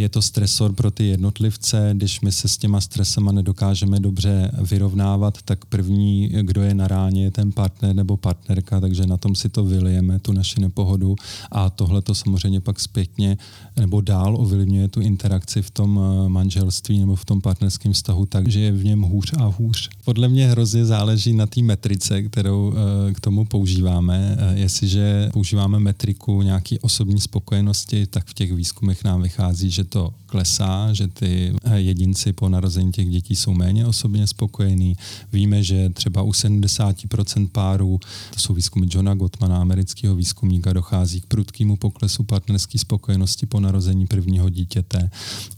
je 0.00 0.08
to 0.08 0.22
stresor 0.22 0.72
pro 0.72 0.90
ty 0.90 1.06
jednotlivce, 1.06 1.90
když 1.94 2.20
my 2.20 2.32
se 2.32 2.48
s 2.48 2.58
těma 2.58 2.80
stresama 2.80 3.32
nedokážeme 3.32 4.00
dobře 4.00 4.50
vyrovnávat, 4.70 5.42
tak 5.42 5.64
první, 5.64 6.28
kdo 6.42 6.62
je 6.62 6.74
na 6.74 6.88
ráně, 6.88 7.24
je 7.24 7.30
ten 7.30 7.52
partner 7.52 7.94
nebo 7.94 8.16
partnerka, 8.16 8.80
takže 8.80 9.06
na 9.06 9.16
tom 9.16 9.34
si 9.34 9.48
to 9.48 9.64
vylijeme, 9.64 10.18
tu 10.18 10.32
naši 10.32 10.60
nepohodu 10.60 11.16
a 11.52 11.70
tohle 11.70 12.02
to 12.02 12.14
samozřejmě 12.14 12.60
pak 12.60 12.80
zpětně 12.80 13.38
nebo 13.76 14.00
dál 14.00 14.36
ovlivňuje 14.36 14.88
tu 14.88 15.00
interakci 15.00 15.62
v 15.62 15.70
tom 15.70 16.00
eh, 16.00 16.28
manželství 16.28 16.98
nebo 16.98 17.16
v 17.16 17.24
tom 17.24 17.40
partnerském 17.40 17.92
vztahu, 17.92 18.26
takže 18.26 18.60
je 18.60 18.72
v 18.72 18.84
něm 18.84 19.02
hůř 19.02 19.32
a 19.38 19.44
hůř. 19.44 19.90
Podle 20.04 20.28
mě 20.28 20.48
hrozně 20.48 20.84
záleží 20.84 21.32
na 21.32 21.46
té 21.46 21.62
metrice, 21.62 22.22
kterou 22.22 22.72
eh, 22.72 23.14
k 23.14 23.20
tomu 23.20 23.44
používáme. 23.44 24.36
Eh, 24.38 24.58
jestliže 24.58 25.30
používáme 25.32 25.78
metriku 25.78 26.42
nějaký 26.42 26.78
osobní 26.78 27.20
spokojenosti, 27.20 28.06
tak 28.06 28.26
v 28.26 28.34
těch 28.34 28.52
výzkumech 28.52 29.04
nám 29.04 29.22
vychází, 29.22 29.70
že 29.70 29.84
to 29.90 30.14
klesá, 30.26 30.92
že 30.92 31.08
ty 31.08 31.52
jedinci 31.74 32.32
po 32.32 32.48
narození 32.48 32.92
těch 32.92 33.08
dětí 33.08 33.36
jsou 33.36 33.52
méně 33.52 33.86
osobně 33.86 34.26
spokojení. 34.26 34.96
Víme, 35.32 35.62
že 35.62 35.90
třeba 35.90 36.22
u 36.22 36.30
70% 36.30 37.48
párů, 37.48 38.00
to 38.34 38.40
jsou 38.40 38.54
výzkumy 38.54 38.86
Johna 38.90 39.14
Gottmana, 39.14 39.60
amerického 39.60 40.14
výzkumníka, 40.14 40.72
dochází 40.72 41.20
k 41.20 41.26
prudkému 41.26 41.76
poklesu 41.76 42.22
partnerské 42.22 42.78
spokojenosti 42.78 43.46
po 43.46 43.60
narození 43.60 44.06
prvního 44.06 44.50
dítěte. 44.50 45.10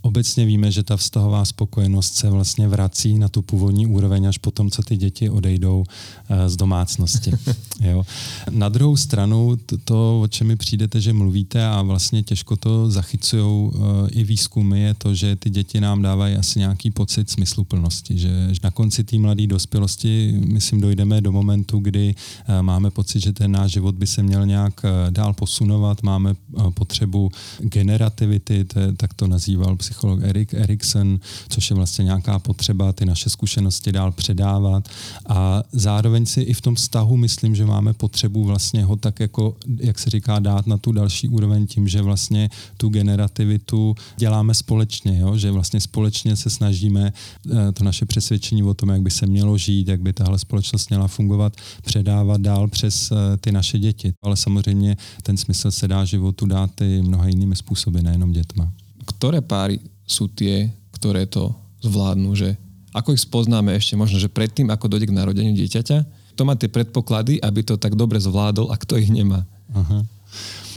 Obecně 0.03 0.45
víme, 0.47 0.71
že 0.71 0.83
ta 0.83 0.97
vztahová 0.97 1.45
spokojenost 1.45 2.15
se 2.15 2.31
vlastně 2.31 2.69
vrací 2.69 3.19
na 3.19 3.29
tu 3.29 3.43
původní 3.43 3.87
úroveň 3.87 4.29
až 4.29 4.39
potom, 4.39 4.71
co 4.71 4.83
ty 4.83 4.97
děti 4.97 5.31
odejdou 5.31 5.85
eh, 6.29 6.49
z 6.49 6.57
domácnosti. 6.57 7.31
jo. 7.81 8.05
Na 8.51 8.69
druhou 8.69 8.97
stranu, 8.97 9.57
to, 9.67 9.77
to, 9.79 10.21
o 10.21 10.29
čem 10.29 10.47
mi 10.47 10.57
přijdete, 10.57 11.01
že 11.01 11.13
mluvíte 11.13 11.67
a 11.67 11.83
vlastně 11.83 12.23
těžko 12.23 12.57
to 12.57 12.91
zachycují 12.91 13.71
eh, 13.75 13.79
i 14.13 14.25
výzkumy, 14.25 14.81
je 14.81 14.95
to, 14.95 15.15
že 15.15 15.37
ty 15.37 15.51
děti 15.51 15.81
nám 15.81 16.03
dávají 16.03 16.37
asi 16.37 16.59
nějaký 16.59 16.91
pocit 16.91 17.31
smysluplnosti, 17.31 18.19
že 18.19 18.49
na 18.65 18.71
konci 18.71 19.05
té 19.05 19.19
mladé 19.19 19.47
dospělosti, 19.47 20.41
myslím, 20.47 20.81
dojdeme 20.81 21.21
do 21.21 21.33
momentu, 21.33 21.79
kdy 21.79 22.15
eh, 22.15 22.63
máme 22.63 22.91
pocit, 22.91 23.21
že 23.21 23.33
ten 23.33 23.53
náš 23.53 23.73
život 23.73 23.95
by 23.95 24.07
se 24.07 24.23
měl 24.23 24.47
nějak 24.47 24.81
dál 25.11 25.33
posunovat, 25.33 26.03
máme 26.03 26.35
potřebu 26.75 27.31
generativity, 27.61 28.65
to 28.65 28.79
je, 28.79 28.93
tak 28.93 29.15
to 29.15 29.27
nazýval 29.27 29.77
psycholog 29.77 30.21
Erik 30.23 30.55
Erikson, 30.55 31.21
což 31.49 31.71
je 31.71 31.77
vlastně 31.77 32.05
nějaká 32.05 32.39
potřeba 32.39 32.93
ty 32.93 33.05
naše 33.05 33.31
zkušenosti 33.31 33.93
dál 33.93 34.13
předávat. 34.13 34.89
A 35.29 35.63
zároveň 35.73 36.27
si 36.27 36.41
i 36.41 36.55
v 36.55 36.61
tom 36.61 36.75
vztahu 36.75 37.17
myslím, 37.17 37.55
že 37.55 37.67
máme 37.67 37.93
potřebu 37.93 38.45
vlastně 38.45 38.85
ho 38.85 38.97
tak 38.97 39.21
jako, 39.21 39.57
jak 39.79 39.99
se 39.99 40.11
říká, 40.11 40.39
dát 40.39 40.67
na 40.67 40.79
tu 40.79 40.93
další 40.93 41.29
úroveň 41.29 41.67
tím, 41.67 41.89
že 41.89 42.03
vlastně 42.03 42.51
tu 42.77 42.89
generativitu 42.89 43.95
děláme 44.17 44.55
společně, 44.55 45.19
jo? 45.19 45.37
že 45.37 45.51
vlastně 45.51 45.81
společně 45.81 46.37
se 46.37 46.51
snažíme 46.51 47.13
eh, 47.13 47.73
to 47.73 47.85
naše 47.85 48.07
přesvědčení 48.07 48.63
o 48.63 48.75
tom, 48.75 48.89
jak 48.89 49.03
by 49.03 49.11
se 49.11 49.27
mělo 49.27 49.59
žít, 49.59 49.89
jak 49.89 50.01
by 50.03 50.13
tahle 50.13 50.39
společnost 50.39 50.89
měla 50.91 51.09
fungovat, 51.09 51.57
předávat 51.85 52.41
dál 52.41 52.69
přes 52.69 53.13
eh, 53.13 53.37
ty 53.37 53.53
naše 53.53 53.79
děti. 53.79 54.13
Ale 54.23 54.37
samozřejmě 54.37 54.97
ten 55.23 55.37
smysl 55.37 55.71
se 55.71 55.89
dá 55.89 56.05
životu 56.05 56.47
dát 56.47 56.81
i 56.81 57.03
mnoha 57.03 57.27
jinými 57.27 57.55
spôsoby, 57.55 58.03
nejenom 58.03 58.33
dětma. 58.33 58.69
Ktoré 59.03 59.43
páry 59.43 59.81
sú 60.07 60.29
tie, 60.31 60.71
ktoré 60.95 61.27
to 61.27 61.55
zvládnu, 61.83 62.35
že 62.35 62.55
ako 62.93 63.17
ich 63.17 63.25
spoznáme 63.25 63.73
ešte 63.73 63.97
možno, 63.97 64.21
že 64.21 64.29
predtým, 64.29 64.69
ako 64.69 64.87
dojde 64.87 65.09
k 65.09 65.17
narodeniu 65.17 65.57
dieťaťa, 65.57 65.99
kto 66.37 66.43
má 66.45 66.55
tie 66.57 66.69
predpoklady, 66.69 67.41
aby 67.41 67.61
to 67.65 67.81
tak 67.81 67.97
dobre 67.97 68.21
zvládol 68.21 68.69
a 68.73 68.77
kto 68.77 69.01
ich 69.01 69.09
nemá? 69.09 69.45
Aha. 69.73 70.05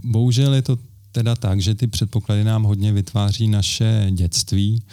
Bohužel 0.04 0.52
je 0.60 0.64
to 0.72 0.74
teda 1.16 1.36
tak, 1.36 1.62
že 1.62 1.76
ty 1.76 1.88
předpoklady 1.88 2.44
nám 2.44 2.64
hodně 2.64 2.92
vytváří 2.92 3.48
naše 3.48 4.08
dětství, 4.12 4.84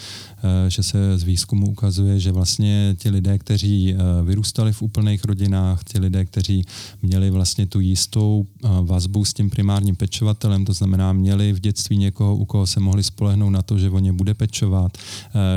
že 0.68 0.83
se 0.83 1.18
z 1.18 1.22
výzkumu 1.22 1.66
ukazuje, 1.66 2.20
že 2.20 2.33
vlastně 2.33 2.96
ti 2.98 3.11
lidé, 3.11 3.38
kteří 3.38 3.94
eh, 3.94 3.96
vyrůstali 4.22 4.72
v 4.72 4.83
úplných 4.83 5.24
rodinách, 5.24 5.85
ti 5.85 5.98
lidé, 5.98 6.24
kteří 6.24 6.64
měli 7.02 7.31
vlastně 7.31 7.66
tu 7.66 7.81
jistou 7.81 8.46
eh, 8.64 8.68
vazbu 8.83 9.24
s 9.24 9.33
tím 9.33 9.50
primárním 9.50 9.96
pečovatelem, 9.96 10.64
to 10.64 10.72
znamená 10.72 11.12
měli 11.12 11.52
v 11.52 11.61
dětství 11.61 11.96
někoho, 11.96 12.37
u 12.37 12.44
koho 12.44 12.66
se 12.66 12.81
mohli 12.81 13.02
spolehnout 13.02 13.52
na 13.52 13.62
to, 13.62 13.78
že 13.78 13.90
o 13.90 13.98
ně 13.98 14.12
bude 14.12 14.35
pečovat, 14.35 14.98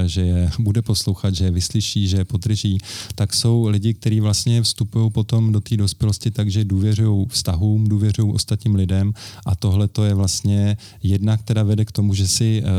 že 0.06 0.22
je 0.22 0.52
bude 0.60 0.82
poslouchat, 0.82 1.36
že 1.36 1.46
je 1.46 1.52
vyslyší, 1.52 2.08
že 2.08 2.18
je 2.18 2.26
podrží, 2.26 2.78
tak 3.16 3.34
jsou 3.34 3.68
lidi, 3.68 3.94
kteří 3.94 4.20
vlastně 4.20 4.62
vstupují 4.62 5.12
potom 5.12 5.52
do 5.52 5.62
té 5.62 5.78
dospělosti 5.78 6.32
tak, 6.32 6.52
že 6.52 6.66
důvěřují 6.66 7.26
vztahům, 7.30 7.88
důvěřují 7.88 8.34
ostatním 8.34 8.76
lidem. 8.76 9.14
A 9.46 9.56
tohle 9.56 9.88
to 9.88 10.04
je 10.04 10.14
vlastně 10.14 10.36
vlastně 10.46 10.78
jedna, 11.04 11.38
která 11.38 11.64
vede 11.64 11.86
k 11.86 11.92
tomu, 11.92 12.14
že 12.14 12.28
si 12.28 12.64
eh, 12.64 12.70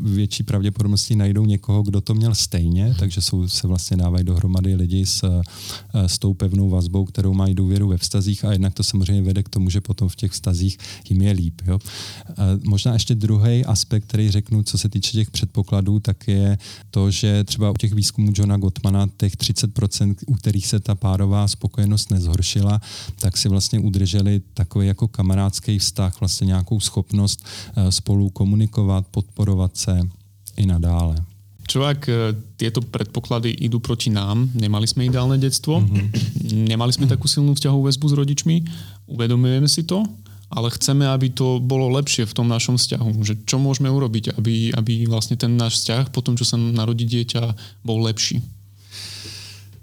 větší 0.00 0.42
pravděpodobností 0.42 1.16
najdou 1.16 1.44
někoho, 1.46 1.82
kdo 1.82 2.00
to 2.00 2.14
měl 2.14 2.34
stejně, 2.34 2.94
takže 2.98 3.20
jsou, 3.22 3.48
se 3.48 3.66
vlastně 3.66 3.96
dávají 3.96 4.24
dohromady 4.24 4.74
lidi 4.74 5.06
s, 5.06 5.42
s 5.94 6.18
tou 6.18 6.34
pevnou 6.34 6.68
vazbou, 6.70 7.04
kterou 7.04 7.34
mají 7.34 7.54
důvěru 7.54 7.88
ve 7.88 7.98
vztazích 7.98 8.44
a 8.44 8.52
jednak 8.52 8.74
to 8.74 8.82
samozřejmě 8.82 9.22
vede 9.22 9.42
k 9.42 9.48
tomu, 9.48 9.70
že 9.70 9.80
potom 9.80 10.08
v 10.08 10.16
těch 10.16 10.32
vztazích 10.32 10.78
jim 11.08 11.22
je 11.22 11.32
líp. 11.32 11.62
Jo. 11.66 11.78
Eh, 12.28 12.34
možná 12.64 12.92
ještě 12.92 13.14
druhý 13.14 13.64
aspekt, 13.64 14.04
který 14.04 14.30
řeknu, 14.30 14.62
co 14.62 14.78
se 14.78 14.88
týče 14.88 15.12
těch 15.12 15.30
předpokladů, 15.30 16.00
tak 16.00 16.28
je 16.28 16.58
to, 16.90 17.10
že 17.10 17.44
třeba 17.44 17.70
u 17.70 17.74
těch 17.74 17.94
výzkumů 17.94 18.32
Johna 18.34 18.56
Gottmana 18.56 19.08
těch 19.16 19.36
30%, 19.36 20.14
u 20.26 20.34
kterých 20.34 20.66
se 20.66 20.80
ta 20.80 20.94
párová 20.94 21.48
spokojenost 21.48 22.10
nezhoršila, 22.10 22.80
tak 23.20 23.36
si 23.36 23.48
vlastně 23.48 23.78
udrželi 23.80 24.40
takový 24.54 24.86
jako 24.86 25.08
kamarádský 25.08 25.78
vztah, 25.78 26.20
vlastně 26.20 26.46
nějakou 26.46 26.80
schopnost 26.80 27.44
eh, 27.76 27.92
spolu 27.92 28.30
komunikovat, 28.30 29.06
podporovat 29.06 29.76
se 29.76 30.00
i 30.56 30.66
nadále. 30.66 31.35
Čo 31.66 31.82
ak 31.82 32.00
eh, 32.06 32.32
tieto 32.56 32.80
predpoklady 32.80 33.50
idú 33.50 33.82
proti 33.82 34.08
nám? 34.08 34.48
Nemali 34.54 34.86
sme 34.86 35.10
ideálne 35.10 35.36
detstvo, 35.36 35.82
mm-hmm. 35.82 36.06
nemali 36.70 36.94
sme 36.94 37.10
takú 37.10 37.26
silnú 37.26 37.58
vzťahovú 37.58 37.90
väzbu 37.90 38.06
s 38.06 38.14
rodičmi, 38.14 38.56
uvedomujeme 39.10 39.66
si 39.66 39.82
to, 39.82 40.06
ale 40.46 40.70
chceme, 40.70 41.02
aby 41.10 41.34
to 41.34 41.58
bolo 41.58 41.90
lepšie 41.98 42.22
v 42.22 42.36
tom 42.38 42.46
našom 42.46 42.78
vzťahu. 42.78 43.10
Že 43.26 43.34
čo 43.50 43.58
môžeme 43.58 43.90
urobiť, 43.90 44.38
aby, 44.38 44.70
aby 44.78 45.10
vlastne 45.10 45.34
ten 45.34 45.58
náš 45.58 45.82
vzťah 45.82 46.14
po 46.14 46.22
tom, 46.22 46.38
čo 46.38 46.46
sa 46.46 46.54
narodí 46.54 47.02
dieťa, 47.02 47.82
bol 47.82 47.98
lepší? 48.06 48.38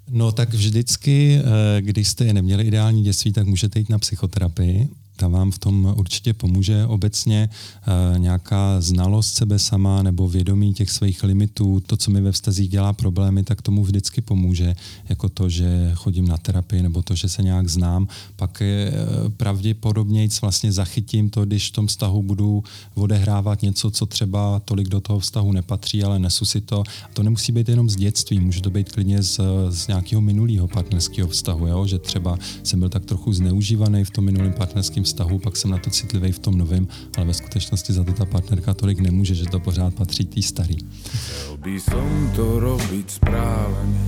No 0.08 0.32
tak 0.32 0.56
vždycky, 0.56 1.40
eh, 1.40 1.82
když 1.82 2.08
jste 2.08 2.34
neměli 2.34 2.64
ideální 2.64 3.04
dětství, 3.04 3.32
tak 3.32 3.46
můžete 3.48 3.80
jít 3.80 3.90
na 3.90 4.00
psychoterapii 4.00 5.03
ta 5.16 5.28
vám 5.28 5.52
v 5.52 5.60
tom 5.60 5.94
určitě 5.98 6.34
pomůže. 6.34 6.86
Obecně 6.86 7.50
e, 7.50 8.20
nějaká 8.20 8.82
znalost 8.82 9.34
sebe 9.34 9.60
sama 9.60 10.04
nebo 10.04 10.28
vědomí 10.28 10.74
těch 10.74 10.92
svých 10.92 11.24
limitů, 11.24 11.80
to, 11.86 11.98
co 11.98 12.12
mi 12.12 12.22
ve 12.22 12.32
vztazích 12.32 12.70
dělá 12.70 12.94
problémy, 12.94 13.44
tak 13.44 13.62
tomu 13.62 13.84
vždycky 13.84 14.22
pomůže, 14.22 14.76
jako 15.10 15.30
to, 15.30 15.50
že 15.50 15.92
chodím 15.96 16.28
na 16.28 16.38
terapii 16.38 16.82
nebo 16.82 17.02
to, 17.02 17.16
že 17.16 17.30
se 17.30 17.44
nějak 17.44 17.70
znám. 17.70 18.08
Pak 18.36 18.62
je 18.62 18.88
e, 18.88 18.94
pravděpodobně 19.30 20.28
vlastně 20.42 20.72
zachytím 20.72 21.30
to, 21.30 21.46
když 21.46 21.70
v 21.70 21.72
tom 21.72 21.88
vztahu 21.88 22.24
budu 22.24 22.64
odehrávat 22.96 23.62
něco, 23.62 23.92
co 23.92 24.06
třeba 24.06 24.62
tolik 24.66 24.90
do 24.90 25.02
toho 25.02 25.20
vztahu 25.20 25.52
nepatří, 25.52 26.04
ale 26.04 26.20
nesu 26.20 26.46
si 26.46 26.62
to. 26.62 26.84
To 27.14 27.24
nemusí 27.24 27.52
být 27.52 27.70
jenom 27.70 27.90
z 27.90 27.96
dětství, 27.96 28.40
může 28.40 28.62
to 28.62 28.70
být 28.70 28.92
klidně 28.92 29.24
z, 29.24 29.40
z 29.70 29.88
nějakého 29.88 30.22
minulého 30.22 30.68
partnerského 30.68 31.28
vztahu, 31.28 31.68
jo? 31.68 31.88
že 31.88 32.00
třeba 32.00 32.38
jsem 32.64 32.80
byl 32.80 32.90
tak 32.90 33.06
trochu 33.06 33.34
zneužívaný 33.34 34.04
v 34.04 34.10
tom 34.10 34.26
minulém 34.26 34.54
partnerském 34.54 35.03
vztahu, 35.04 35.40
pak 35.40 35.58
jsem 35.58 35.72
na 35.72 35.78
to 35.78 35.90
citlivý 35.90 36.32
v 36.32 36.40
tom 36.40 36.58
novém, 36.58 36.88
ale 37.18 37.26
ve 37.26 37.34
skutečnosti 37.34 37.94
za 37.94 38.04
to 38.04 38.14
ta 38.14 38.26
partnerka 38.26 38.74
tolik 38.74 39.00
nemůže, 39.00 39.36
že 39.36 39.46
to 39.46 39.60
pořád 39.60 39.94
patří 39.94 40.26
tý 40.26 40.44
starý. 40.44 40.78
Chcel 40.78 41.58
by 41.58 41.80
som 41.80 42.10
to 42.36 42.60
robiť 42.60 43.08
správne, 43.10 44.02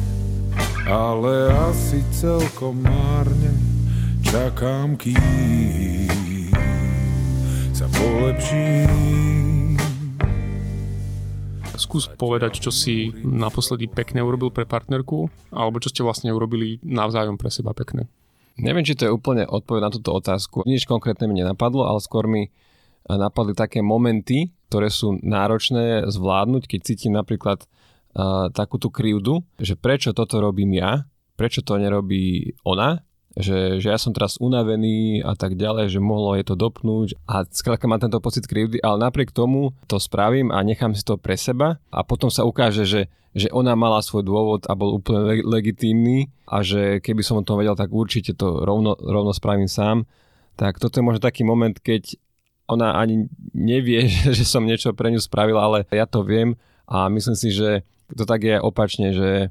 ale 0.88 1.54
asi 1.70 2.04
celkom 2.12 2.84
márne 2.84 3.52
čakám, 4.24 4.98
kým 4.98 6.50
sa 7.76 7.88
polepším. 7.92 9.16
skús 11.96 12.12
povedať, 12.12 12.60
čo 12.60 12.76
si 12.76 13.16
naposledy 13.24 13.88
pekne 13.88 14.20
urobil 14.20 14.52
pre 14.52 14.68
partnerku, 14.68 15.32
alebo 15.54 15.80
čo 15.80 15.94
ste 15.94 16.04
vlastne 16.04 16.34
urobili 16.34 16.82
navzájom 16.84 17.40
pre 17.40 17.48
seba 17.48 17.72
pekné. 17.72 18.10
Neviem, 18.56 18.88
či 18.88 18.96
to 18.96 19.08
je 19.08 19.16
úplne 19.16 19.44
odpoveď 19.44 19.82
na 19.84 19.92
túto 19.92 20.16
otázku. 20.16 20.64
Nič 20.64 20.88
konkrétne 20.88 21.28
mi 21.28 21.36
nenapadlo, 21.44 21.88
ale 21.88 22.00
skôr 22.00 22.24
mi 22.24 22.52
napadli 23.06 23.54
také 23.54 23.84
momenty, 23.86 24.50
ktoré 24.72 24.90
sú 24.90 25.20
náročné 25.22 26.10
zvládnuť, 26.10 26.64
keď 26.66 26.80
cítim 26.82 27.14
napríklad 27.14 27.64
uh, 27.64 28.50
takúto 28.50 28.90
krivdu, 28.90 29.46
že 29.62 29.78
prečo 29.78 30.16
toto 30.16 30.42
robím 30.42 30.74
ja, 30.74 31.06
prečo 31.38 31.62
to 31.62 31.78
nerobí 31.78 32.56
ona, 32.66 33.04
že, 33.36 33.84
že 33.84 33.88
ja 33.92 34.00
som 34.00 34.16
teraz 34.16 34.40
unavený 34.40 35.20
a 35.20 35.36
tak 35.36 35.60
ďalej, 35.60 35.92
že 35.92 36.00
mohlo 36.00 36.40
je 36.40 36.46
to 36.48 36.56
dopnúť 36.56 37.20
a 37.28 37.44
skrátka 37.44 37.84
mám 37.84 38.00
tento 38.00 38.24
pocit 38.24 38.48
krivdy, 38.48 38.80
ale 38.80 39.04
napriek 39.04 39.36
tomu 39.36 39.76
to 39.92 40.00
spravím 40.00 40.56
a 40.56 40.64
nechám 40.64 40.96
si 40.96 41.04
to 41.04 41.20
pre 41.20 41.36
seba 41.36 41.76
a 41.92 42.00
potom 42.08 42.32
sa 42.32 42.48
ukáže, 42.48 42.88
že, 42.88 43.12
že 43.36 43.52
ona 43.52 43.76
mala 43.76 44.00
svoj 44.00 44.24
dôvod 44.24 44.64
a 44.72 44.74
bol 44.74 44.96
úplne 44.96 45.28
le- 45.28 45.44
legitímny 45.44 46.32
a 46.48 46.64
že 46.64 47.04
keby 47.04 47.22
som 47.28 47.44
o 47.44 47.46
tom 47.46 47.60
vedel, 47.60 47.76
tak 47.76 47.92
určite 47.92 48.40
to 48.40 48.64
rovno, 48.64 48.96
rovno 48.96 49.36
spravím 49.36 49.68
sám. 49.68 50.08
Tak 50.56 50.80
toto 50.80 51.04
je 51.04 51.04
možno 51.04 51.20
taký 51.20 51.44
moment, 51.44 51.76
keď 51.76 52.16
ona 52.72 52.96
ani 52.96 53.28
nevie, 53.52 54.08
že 54.38 54.48
som 54.48 54.64
niečo 54.64 54.96
pre 54.96 55.12
ňu 55.12 55.20
spravil, 55.20 55.60
ale 55.60 55.84
ja 55.92 56.08
to 56.08 56.24
viem 56.24 56.56
a 56.88 57.12
myslím 57.12 57.36
si, 57.36 57.52
že 57.52 57.84
to 58.14 58.24
tak 58.24 58.46
je 58.46 58.62
opačne, 58.62 59.12
že 59.12 59.50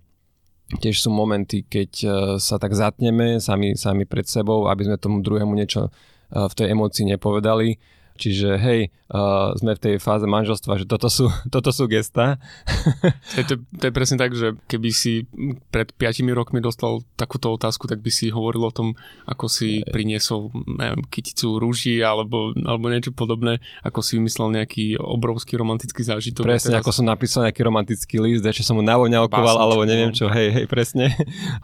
tiež 0.81 0.97
sú 0.97 1.13
momenty, 1.13 1.65
keď 1.69 1.91
e, 2.01 2.09
sa 2.41 2.57
tak 2.57 2.73
zatneme 2.73 3.37
sami, 3.39 3.77
sami 3.77 4.09
pred 4.09 4.25
sebou, 4.25 4.67
aby 4.73 4.89
sme 4.89 4.97
tomu 4.97 5.21
druhému 5.21 5.53
niečo 5.53 5.89
e, 5.89 5.91
v 6.33 6.55
tej 6.57 6.73
emócii 6.73 7.05
nepovedali 7.15 7.77
Čiže 8.15 8.63
hej, 8.63 8.95
uh, 9.11 9.59
sme 9.59 9.75
v 9.75 9.83
tej 9.83 9.95
fáze 9.99 10.23
manželstva, 10.23 10.79
že 10.79 10.87
toto 10.87 11.11
sú, 11.11 11.27
toto 11.55 11.75
sú 11.75 11.91
gesta. 11.91 12.39
to, 13.35 13.43
to, 13.43 13.55
to 13.75 13.83
je 13.91 13.93
presne 13.93 14.17
tak, 14.23 14.39
že 14.39 14.55
keby 14.71 14.91
si 14.95 15.27
pred 15.75 15.91
5 15.91 16.23
rokmi 16.31 16.63
dostal 16.63 17.03
takúto 17.19 17.51
otázku, 17.51 17.91
tak 17.91 17.99
by 18.07 18.11
si 18.15 18.31
hovoril 18.31 18.71
o 18.71 18.73
tom, 18.75 18.95
ako 19.27 19.51
si 19.51 19.83
priniesol 19.91 20.55
neviem, 20.79 21.03
kyticu 21.11 21.59
rúží 21.59 21.99
alebo, 22.07 22.55
alebo 22.55 22.87
niečo 22.87 23.11
podobné, 23.11 23.59
ako 23.83 23.99
si 23.99 24.23
vymyslel 24.23 24.63
nejaký 24.63 24.95
obrovský 24.95 25.59
romantický 25.59 26.07
zážitok. 26.07 26.47
Presne, 26.47 26.79
teraz... 26.79 26.87
ako 26.87 26.91
som 26.95 27.11
napísal 27.11 27.51
nejaký 27.51 27.67
romantický 27.67 28.23
list, 28.23 28.47
že 28.47 28.63
som 28.63 28.79
mu 28.79 28.85
navoňalkoval, 28.87 29.59
alebo 29.59 29.83
neviem 29.83 30.15
no. 30.15 30.17
čo, 30.17 30.31
hej, 30.31 30.55
hej, 30.55 30.67
presne. 30.71 31.11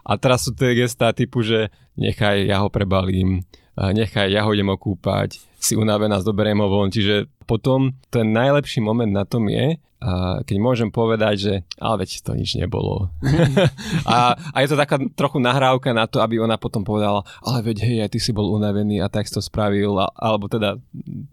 A 0.03 0.19
teraz 0.19 0.43
sú 0.43 0.51
tie 0.51 0.75
gestá 0.75 1.15
typu, 1.15 1.47
že 1.47 1.71
nechaj, 1.95 2.43
ja 2.51 2.59
ho 2.59 2.69
prebalím, 2.73 3.47
nechaj, 3.79 4.29
ja 4.35 4.43
ho 4.43 4.51
idem 4.51 4.73
okúpať, 4.75 5.50
si 5.61 5.77
unavená, 5.77 6.25
zoberiem 6.25 6.59
ho 6.65 6.69
von. 6.73 6.89
Čiže 6.89 7.29
potom 7.45 7.93
ten 8.09 8.33
najlepší 8.33 8.81
moment 8.81 9.13
na 9.13 9.29
tom 9.29 9.47
je, 9.47 9.77
a 10.01 10.41
keď 10.49 10.57
môžem 10.57 10.89
povedať, 10.89 11.35
že 11.37 11.55
ale 11.77 12.05
veď 12.05 12.25
to 12.25 12.33
nič 12.33 12.57
nebolo. 12.57 13.13
a, 14.09 14.33
a 14.33 14.57
je 14.65 14.69
to 14.73 14.81
taká 14.81 14.97
trochu 15.13 15.37
nahrávka 15.37 15.93
na 15.93 16.09
to, 16.09 16.25
aby 16.25 16.41
ona 16.41 16.57
potom 16.57 16.81
povedala, 16.81 17.21
ale 17.45 17.61
veď 17.61 17.85
hej, 17.85 17.99
aj 18.09 18.11
ty 18.17 18.19
si 18.19 18.33
bol 18.33 18.49
unavený 18.49 19.05
a 19.05 19.13
tak 19.13 19.29
si 19.29 19.37
to 19.37 19.45
spravil, 19.45 20.01
a, 20.01 20.09
alebo 20.17 20.49
teda 20.49 20.81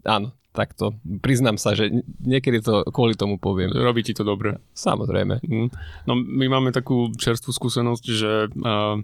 áno, 0.04 0.36
takto. 0.52 1.00
Priznám 1.24 1.56
sa, 1.56 1.72
že 1.72 1.88
niekedy 2.20 2.60
to 2.60 2.84
kvôli 2.92 3.16
tomu 3.16 3.40
poviem. 3.40 3.72
Robí 3.72 4.04
ti 4.04 4.12
to 4.12 4.26
dobre. 4.26 4.60
Samozrejme. 4.76 5.40
Mm. 5.46 5.68
No 6.04 6.12
my 6.18 6.46
máme 6.50 6.74
takú 6.74 7.14
čerstvú 7.14 7.54
skúsenosť, 7.54 8.04
že 8.04 8.52
uh, 8.52 9.00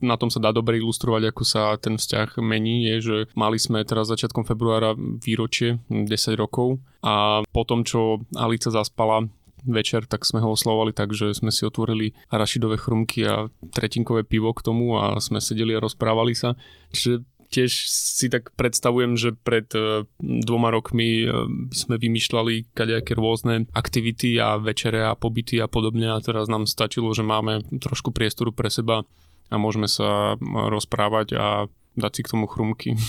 na 0.00 0.16
tom 0.20 0.28
sa 0.28 0.38
dá 0.38 0.52
dobre 0.52 0.78
ilustrovať, 0.78 1.32
ako 1.32 1.42
sa 1.42 1.76
ten 1.80 1.96
vzťah 1.96 2.38
mení, 2.40 2.86
je, 2.88 2.96
že 3.00 3.16
mali 3.34 3.56
sme 3.56 3.84
teraz 3.86 4.08
začiatkom 4.08 4.44
februára 4.44 4.94
výročie 4.96 5.80
10 5.88 6.08
rokov 6.36 6.78
a 7.02 7.42
po 7.50 7.62
tom, 7.66 7.82
čo 7.82 8.22
Alica 8.36 8.70
zaspala 8.70 9.26
večer, 9.62 10.10
tak 10.10 10.26
sme 10.26 10.42
ho 10.42 10.54
oslovovali 10.54 10.90
tak, 10.90 11.14
že 11.14 11.30
sme 11.34 11.54
si 11.54 11.62
otvorili 11.62 12.14
arašidové 12.34 12.82
chrumky 12.82 13.22
a 13.26 13.46
tretinkové 13.70 14.26
pivo 14.26 14.50
k 14.50 14.64
tomu 14.66 14.98
a 14.98 15.18
sme 15.22 15.38
sedeli 15.38 15.78
a 15.78 15.82
rozprávali 15.82 16.34
sa. 16.34 16.58
Čiže 16.90 17.22
tiež 17.52 17.70
si 17.86 18.32
tak 18.32 18.56
predstavujem, 18.56 19.14
že 19.20 19.36
pred 19.36 19.68
e, 19.76 20.08
dvoma 20.18 20.72
rokmi 20.72 21.22
e, 21.22 21.26
sme 21.70 22.00
vymýšľali 22.00 22.72
kadejaké 22.72 23.12
rôzne 23.12 23.68
aktivity 23.76 24.40
a 24.40 24.56
večere 24.56 25.04
a 25.04 25.12
pobyty 25.12 25.60
a 25.60 25.68
podobne 25.68 26.16
a 26.16 26.24
teraz 26.24 26.48
nám 26.48 26.64
stačilo, 26.64 27.12
že 27.12 27.20
máme 27.20 27.60
trošku 27.68 28.10
priestoru 28.10 28.56
pre 28.56 28.72
seba 28.72 29.04
a 29.52 29.56
môžeme 29.60 29.86
sa 29.86 30.40
rozprávať 30.40 31.36
a 31.36 31.46
dať 31.96 32.12
si 32.16 32.20
k 32.24 32.30
tomu 32.32 32.48
chrumky. 32.48 32.96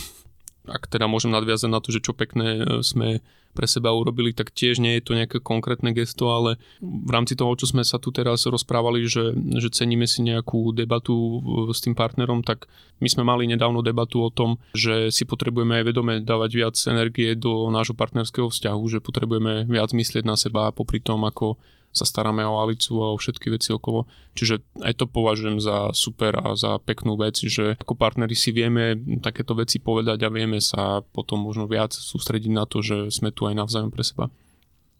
Ak 0.64 0.88
teda 0.88 1.12
môžem 1.12 1.32
nadviazať 1.32 1.70
na 1.72 1.84
to, 1.84 1.92
že 1.92 2.04
čo 2.04 2.16
pekné 2.16 2.64
e, 2.64 2.64
sme 2.88 3.20
pre 3.54 3.70
seba 3.70 3.94
urobili, 3.94 4.34
tak 4.34 4.50
tiež 4.50 4.82
nie 4.82 4.98
je 4.98 5.04
to 5.06 5.14
nejaké 5.14 5.38
konkrétne 5.44 5.94
gesto, 5.94 6.32
ale 6.34 6.58
v 6.82 7.12
rámci 7.12 7.38
toho, 7.38 7.54
čo 7.54 7.70
sme 7.70 7.86
sa 7.86 8.02
tu 8.02 8.10
teraz 8.10 8.48
rozprávali, 8.50 9.06
že, 9.06 9.36
že 9.62 9.70
ceníme 9.70 10.10
si 10.10 10.26
nejakú 10.26 10.72
debatu 10.72 11.14
e, 11.14 11.38
s 11.76 11.84
tým 11.84 11.94
partnerom, 11.94 12.48
tak 12.48 12.72
my 13.04 13.08
sme 13.12 13.28
mali 13.28 13.44
nedávno 13.46 13.84
debatu 13.84 14.24
o 14.24 14.32
tom, 14.32 14.56
že 14.72 15.12
si 15.12 15.28
potrebujeme 15.28 15.80
aj 15.80 15.86
vedome 15.86 16.14
dávať 16.24 16.52
viac 16.56 16.76
energie 16.88 17.36
do 17.36 17.68
nášho 17.68 17.94
partnerského 17.94 18.48
vzťahu, 18.48 18.84
že 18.88 19.04
potrebujeme 19.04 19.68
viac 19.68 19.92
myslieť 19.92 20.24
na 20.24 20.40
seba 20.40 20.72
popri 20.72 21.04
tom, 21.04 21.28
ako 21.28 21.60
sa 21.94 22.10
staráme 22.10 22.42
o 22.42 22.58
Alicu 22.58 22.98
a 23.00 23.14
o 23.14 23.20
všetky 23.22 23.54
veci 23.54 23.70
okolo. 23.70 24.10
Čiže 24.34 24.66
aj 24.82 24.94
to 24.98 25.06
považujem 25.06 25.62
za 25.62 25.94
super 25.94 26.34
a 26.42 26.58
za 26.58 26.82
peknú 26.82 27.14
vec, 27.16 27.38
že 27.38 27.78
ako 27.78 27.94
partneri 27.94 28.34
si 28.34 28.50
vieme 28.50 28.98
takéto 29.22 29.54
veci 29.54 29.78
povedať 29.78 30.26
a 30.26 30.34
vieme 30.34 30.58
sa 30.58 31.06
potom 31.06 31.46
možno 31.46 31.70
viac 31.70 31.94
sústrediť 31.94 32.50
na 32.50 32.66
to, 32.66 32.82
že 32.82 33.14
sme 33.14 33.30
tu 33.30 33.46
aj 33.46 33.54
navzájom 33.54 33.94
pre 33.94 34.02
seba. 34.02 34.34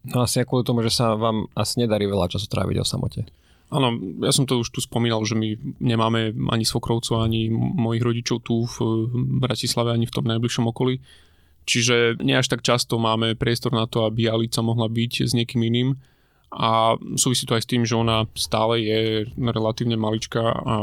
No 0.06 0.22
asi 0.22 0.46
kvôli 0.46 0.62
tomu, 0.62 0.86
že 0.86 0.94
sa 0.94 1.18
vám 1.18 1.50
asi 1.58 1.82
nedarí 1.82 2.06
veľa 2.06 2.30
času 2.30 2.46
tráviť 2.46 2.76
o 2.78 2.86
samote. 2.86 3.26
Áno, 3.72 3.96
ja 4.22 4.30
som 4.30 4.46
to 4.46 4.60
už 4.62 4.70
tu 4.70 4.78
spomínal, 4.78 5.24
že 5.26 5.34
my 5.34 5.80
nemáme 5.82 6.30
ani 6.52 6.62
svokrovcov, 6.62 7.24
ani 7.24 7.50
mojich 7.50 8.04
rodičov 8.04 8.44
tu 8.46 8.68
v 8.68 8.76
Bratislave, 9.42 9.90
ani 9.90 10.06
v 10.06 10.14
tom 10.14 10.28
najbližšom 10.28 10.70
okolí. 10.70 11.02
Čiže 11.64 12.20
nie 12.20 12.36
až 12.36 12.52
tak 12.52 12.60
často 12.60 13.00
máme 13.00 13.34
priestor 13.40 13.72
na 13.72 13.88
to, 13.88 14.04
aby 14.04 14.28
Alica 14.28 14.60
mohla 14.60 14.84
byť 14.86 15.24
s 15.24 15.32
niekým 15.32 15.64
iným 15.64 15.96
a 16.54 16.94
súvisí 17.18 17.50
to 17.50 17.58
aj 17.58 17.66
s 17.66 17.70
tým, 17.70 17.82
že 17.82 17.98
ona 17.98 18.30
stále 18.38 18.78
je 18.78 19.26
relatívne 19.34 19.98
maličká 19.98 20.54
a, 20.54 20.76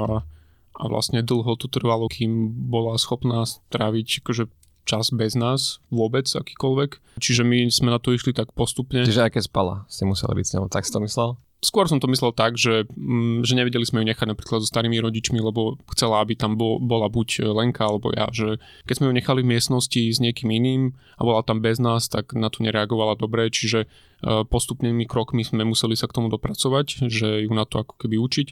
a 0.75 0.83
vlastne 0.91 1.23
dlho 1.23 1.55
to 1.55 1.71
trvalo, 1.71 2.11
kým 2.11 2.51
bola 2.67 2.99
schopná 2.99 3.47
stráviť 3.47 4.19
akože 4.19 4.43
čas 4.83 5.15
bez 5.15 5.39
nás 5.39 5.79
vôbec, 5.87 6.27
akýkoľvek. 6.27 7.21
Čiže 7.23 7.47
my 7.47 7.71
sme 7.71 7.93
na 7.95 7.99
to 8.03 8.11
išli 8.11 8.35
tak 8.35 8.51
postupne. 8.51 9.05
Čiže 9.07 9.31
aj 9.31 9.31
keď 9.39 9.43
spala, 9.47 9.75
ste 9.87 10.03
museli 10.03 10.35
byť 10.35 10.45
s 10.45 10.53
ňou, 10.57 10.65
tak 10.67 10.83
si 10.83 10.91
to 10.91 10.99
myslel? 10.99 11.39
Skôr 11.61 11.85
som 11.85 12.01
to 12.01 12.09
myslel 12.09 12.33
tak, 12.33 12.57
že, 12.57 12.89
mm, 12.89 13.45
že 13.45 13.53
nevedeli 13.53 13.85
sme 13.85 14.01
ju 14.01 14.09
nechať 14.09 14.27
napríklad 14.33 14.65
so 14.65 14.67
starými 14.67 14.97
rodičmi, 14.97 15.37
lebo 15.37 15.77
chcela, 15.93 16.25
aby 16.25 16.33
tam 16.33 16.57
bol, 16.57 16.81
bola 16.81 17.05
buď 17.05 17.53
Lenka 17.53 17.85
alebo 17.85 18.09
ja. 18.09 18.33
Že 18.33 18.57
keď 18.89 18.95
sme 18.97 19.07
ju 19.09 19.13
nechali 19.13 19.39
v 19.45 19.51
miestnosti 19.53 20.01
s 20.01 20.17
niekým 20.17 20.49
iným 20.49 20.97
a 21.17 21.21
bola 21.21 21.45
tam 21.45 21.61
bez 21.61 21.77
nás, 21.77 22.09
tak 22.09 22.33
na 22.33 22.49
to 22.49 22.65
nereagovala 22.65 23.13
dobre, 23.13 23.53
čiže 23.53 23.85
e, 23.85 23.87
postupnými 24.41 25.05
krokmi 25.05 25.45
sme 25.45 25.61
museli 25.61 25.93
sa 25.93 26.09
k 26.09 26.17
tomu 26.17 26.33
dopracovať, 26.33 27.05
že 27.13 27.45
ju 27.45 27.51
na 27.53 27.69
to 27.69 27.85
ako 27.85 27.93
keby 28.01 28.17
učiť 28.17 28.49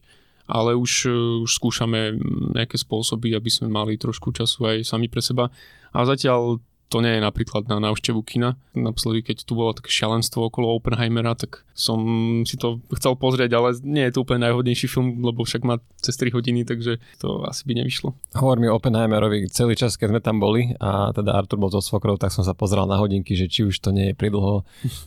ale 0.49 0.73
už, 0.73 1.05
e, 1.05 1.13
už 1.45 1.51
skúšame 1.61 2.17
nejaké 2.57 2.81
spôsoby, 2.81 3.37
aby 3.37 3.53
sme 3.53 3.69
mali 3.69 4.01
trošku 4.01 4.33
času 4.33 4.65
aj 4.65 4.77
sami 4.81 5.05
pre 5.05 5.21
seba. 5.21 5.53
A 5.93 6.09
zatiaľ 6.09 6.57
to 6.89 7.05
nie 7.05 7.17
je 7.17 7.21
napríklad 7.21 7.69
na 7.69 7.77
návštevu 7.77 8.25
kina. 8.25 8.57
Naposledy, 8.73 9.21
keď 9.21 9.45
tu 9.45 9.53
bolo 9.53 9.77
také 9.77 9.93
šialenstvo 9.93 10.49
okolo 10.49 10.73
Oppenheimera, 10.73 11.37
tak 11.37 11.61
som 11.77 12.01
si 12.43 12.57
to 12.57 12.81
chcel 12.97 13.13
pozrieť, 13.13 13.53
ale 13.53 13.77
nie 13.85 14.09
je 14.09 14.17
to 14.17 14.25
úplne 14.25 14.49
najhodnejší 14.49 14.89
film, 14.89 15.21
lebo 15.21 15.45
však 15.45 15.61
má 15.61 15.77
cez 16.01 16.17
3 16.17 16.33
hodiny, 16.33 16.65
takže 16.65 16.97
to 17.21 17.45
asi 17.45 17.63
by 17.69 17.77
nevyšlo. 17.77 18.17
Hovor 18.35 18.57
mi 18.57 18.67
o 18.67 18.75
Oppenheimerovi 18.75 19.47
celý 19.53 19.77
čas, 19.77 19.95
keď 19.95 20.17
sme 20.17 20.21
tam 20.25 20.41
boli 20.41 20.73
a 20.81 21.13
teda 21.13 21.37
Artur 21.37 21.61
bol 21.61 21.69
so 21.69 21.79
svokrou, 21.79 22.17
tak 22.17 22.33
som 22.33 22.41
sa 22.41 22.57
pozrel 22.57 22.89
na 22.89 22.97
hodinky, 22.97 23.37
že 23.37 23.45
či 23.45 23.69
už 23.69 23.77
to 23.79 23.93
nie 23.93 24.11
je 24.11 24.17
pridlho, 24.17 24.65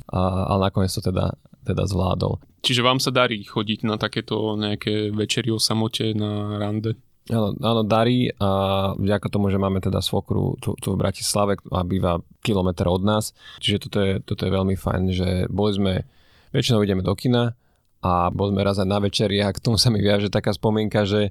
a, 0.08 0.20
ale 0.54 0.70
nakoniec 0.70 0.94
to 0.94 1.02
teda, 1.02 1.34
teda 1.66 1.82
zvládol. 1.84 2.38
Čiže 2.62 2.86
vám 2.86 3.02
sa 3.02 3.10
darí 3.10 3.42
chodiť 3.42 3.82
na 3.90 3.98
takéto 3.98 4.54
nejaké 4.54 5.10
večery 5.10 5.50
o 5.50 5.58
samote 5.58 6.14
na 6.14 6.62
rande? 6.62 6.94
Áno, 7.30 7.54
áno, 7.54 7.86
darí 7.86 8.34
a 8.42 8.48
vďaka 8.98 9.30
tomu, 9.30 9.46
že 9.46 9.60
máme 9.60 9.78
teda 9.78 10.02
svokru 10.02 10.58
tu, 10.58 10.74
tu 10.74 10.98
v 10.98 11.00
Bratislave 11.06 11.54
a 11.70 11.86
býva 11.86 12.18
kilometr 12.42 12.90
od 12.90 13.06
nás, 13.06 13.30
čiže 13.62 13.86
toto 13.86 13.98
je, 14.02 14.18
toto 14.18 14.42
je 14.42 14.50
veľmi 14.50 14.74
fajn, 14.74 15.02
že 15.14 15.28
boli 15.46 15.70
sme, 15.70 15.94
väčšinou 16.50 16.82
ideme 16.82 17.06
do 17.06 17.14
kina 17.14 17.54
a 18.02 18.34
boli 18.34 18.50
sme 18.50 18.66
raz 18.66 18.82
aj 18.82 18.88
na 18.90 18.98
večeri 18.98 19.38
a 19.38 19.54
k 19.54 19.62
tomu 19.62 19.78
sa 19.78 19.94
mi 19.94 20.02
viaže 20.02 20.34
taká 20.34 20.50
spomienka, 20.50 21.06
že 21.06 21.30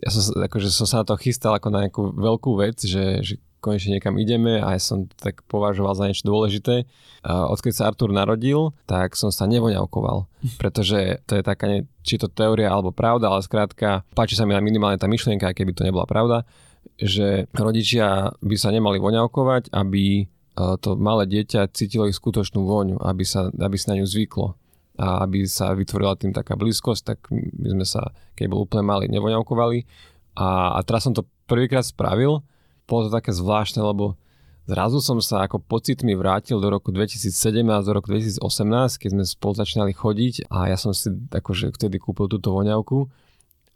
ja 0.00 0.08
som, 0.08 0.40
akože 0.40 0.72
som 0.72 0.88
sa 0.88 1.04
na 1.04 1.12
to 1.12 1.20
chystal 1.20 1.52
ako 1.52 1.68
na 1.68 1.84
nejakú 1.84 2.16
veľkú 2.16 2.56
vec, 2.56 2.80
že, 2.80 3.20
že 3.20 3.36
konečne 3.66 3.98
niekam 3.98 4.14
ideme 4.22 4.62
a 4.62 4.78
ja 4.78 4.80
som 4.80 5.10
tak 5.18 5.42
považoval 5.50 5.98
za 5.98 6.06
niečo 6.06 6.22
dôležité. 6.22 6.86
Odkedy 7.26 7.74
sa 7.74 7.90
Artur 7.90 8.14
narodil, 8.14 8.70
tak 8.86 9.18
som 9.18 9.34
sa 9.34 9.50
nevoňavkoval, 9.50 10.30
pretože 10.62 11.18
to 11.26 11.34
je 11.34 11.42
taká, 11.42 11.66
ne, 11.66 11.90
či 12.06 12.22
to 12.22 12.30
teória 12.30 12.70
alebo 12.70 12.94
pravda, 12.94 13.26
ale 13.26 13.42
skrátka 13.42 14.06
páči 14.14 14.38
sa 14.38 14.46
mi 14.46 14.54
na 14.54 14.62
minimálne 14.62 14.94
tá 14.94 15.10
myšlienka, 15.10 15.50
keby 15.50 15.74
to 15.74 15.82
nebola 15.82 16.06
pravda, 16.06 16.46
že 16.94 17.50
rodičia 17.50 18.30
by 18.38 18.54
sa 18.54 18.70
nemali 18.70 19.02
voňavkovať, 19.02 19.74
aby 19.74 20.22
e, 20.22 20.24
to 20.54 20.94
malé 20.94 21.26
dieťa 21.26 21.74
cítilo 21.74 22.06
ich 22.06 22.14
skutočnú 22.14 22.62
voňu, 22.62 23.02
aby 23.02 23.26
sa, 23.26 23.50
aby 23.50 23.74
sa 23.74 23.92
na 23.92 23.98
ňu 24.00 24.06
zvyklo. 24.06 24.54
a 24.96 25.26
aby 25.26 25.44
sa 25.44 25.76
vytvorila 25.76 26.16
tým 26.16 26.32
taká 26.32 26.56
blízkosť, 26.56 27.02
tak 27.04 27.18
my 27.34 27.68
sme 27.74 27.84
sa, 27.84 28.16
keď 28.32 28.46
bol 28.48 28.64
úplne 28.64 28.86
malý, 28.86 29.12
nevoňavkovali. 29.12 29.84
A, 30.40 30.72
a 30.76 30.80
teraz 30.86 31.04
som 31.04 31.12
to 31.12 31.28
prvýkrát 31.44 31.84
spravil, 31.84 32.40
bolo 32.86 33.06
to 33.06 33.10
také 33.12 33.34
zvláštne, 33.34 33.82
lebo 33.82 34.14
zrazu 34.66 34.98
som 35.02 35.18
sa 35.22 35.46
ako 35.46 35.62
pocitmi 35.62 36.14
vrátil 36.14 36.58
do 36.58 36.70
roku 36.70 36.90
2017, 36.90 37.62
do 37.86 37.92
roku 37.92 38.10
2018, 38.10 38.42
keď 39.02 39.08
sme 39.12 39.22
spolu 39.26 39.52
začínali 39.58 39.92
chodiť 39.94 40.50
a 40.50 40.70
ja 40.70 40.78
som 40.78 40.94
si 40.94 41.10
akože 41.10 41.74
vtedy 41.74 41.98
kúpil 41.98 42.30
túto 42.30 42.54
voňavku 42.54 43.10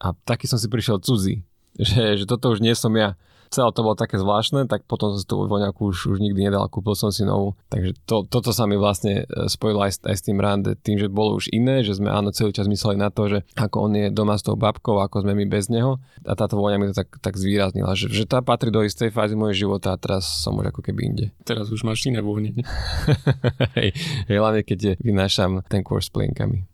a 0.00 0.14
taký 0.24 0.46
som 0.46 0.56
si 0.58 0.70
prišiel 0.70 1.02
cudzí, 1.02 1.42
že, 1.78 2.22
že 2.22 2.24
toto 2.24 2.54
už 2.54 2.62
nie 2.62 2.74
som 2.74 2.94
ja 2.94 3.18
celé 3.50 3.68
to 3.74 3.82
bolo 3.82 3.98
také 3.98 4.16
zvláštne, 4.16 4.70
tak 4.70 4.86
potom 4.86 5.10
som 5.12 5.18
si 5.18 5.26
tú 5.26 5.42
voňaku 5.42 5.90
už, 5.90 6.16
už 6.16 6.18
nikdy 6.22 6.48
nedal, 6.48 6.70
kúpil 6.70 6.94
som 6.94 7.10
si 7.10 7.26
novú. 7.26 7.58
Takže 7.68 7.98
to, 8.06 8.22
toto 8.22 8.54
sa 8.54 8.70
mi 8.70 8.78
vlastne 8.78 9.26
e, 9.26 9.50
spojilo 9.50 9.82
aj, 9.82 10.06
aj 10.06 10.16
s 10.16 10.22
tým 10.22 10.38
rande, 10.38 10.78
tým, 10.78 11.02
že 11.02 11.10
bolo 11.10 11.36
už 11.36 11.50
iné, 11.50 11.82
že 11.82 11.98
sme 11.98 12.08
áno 12.08 12.30
celý 12.30 12.54
čas 12.54 12.70
mysleli 12.70 12.96
na 12.96 13.10
to, 13.10 13.26
že 13.26 13.38
ako 13.58 13.90
on 13.90 13.92
je 13.98 14.06
doma 14.14 14.38
s 14.38 14.46
tou 14.46 14.54
babkou, 14.54 15.02
ako 15.02 15.26
sme 15.26 15.34
my 15.34 15.44
bez 15.50 15.66
neho. 15.66 15.98
A 16.22 16.38
táto 16.38 16.54
voňa 16.54 16.78
mi 16.78 16.94
to 16.94 17.02
tak, 17.02 17.10
tak 17.18 17.34
zvýraznila, 17.34 17.98
že, 17.98 18.06
že 18.06 18.24
tá 18.24 18.38
patrí 18.38 18.70
do 18.70 18.86
istej 18.86 19.10
fázy 19.10 19.34
mojej 19.34 19.66
života 19.66 19.90
a 19.90 19.98
teraz 19.98 20.46
som 20.46 20.54
už 20.54 20.70
ako 20.70 20.80
keby 20.86 21.00
inde. 21.10 21.26
Teraz 21.42 21.74
už 21.74 21.82
máš 21.82 22.06
iné 22.06 22.22
vône. 22.22 22.54
hej, 23.78 23.90
hej, 24.30 24.36
hlavne 24.38 24.62
keď 24.62 25.02
vynášam 25.02 25.66
ten 25.66 25.82
kôr 25.82 25.98
s 25.98 26.08
plienkami. 26.08 26.69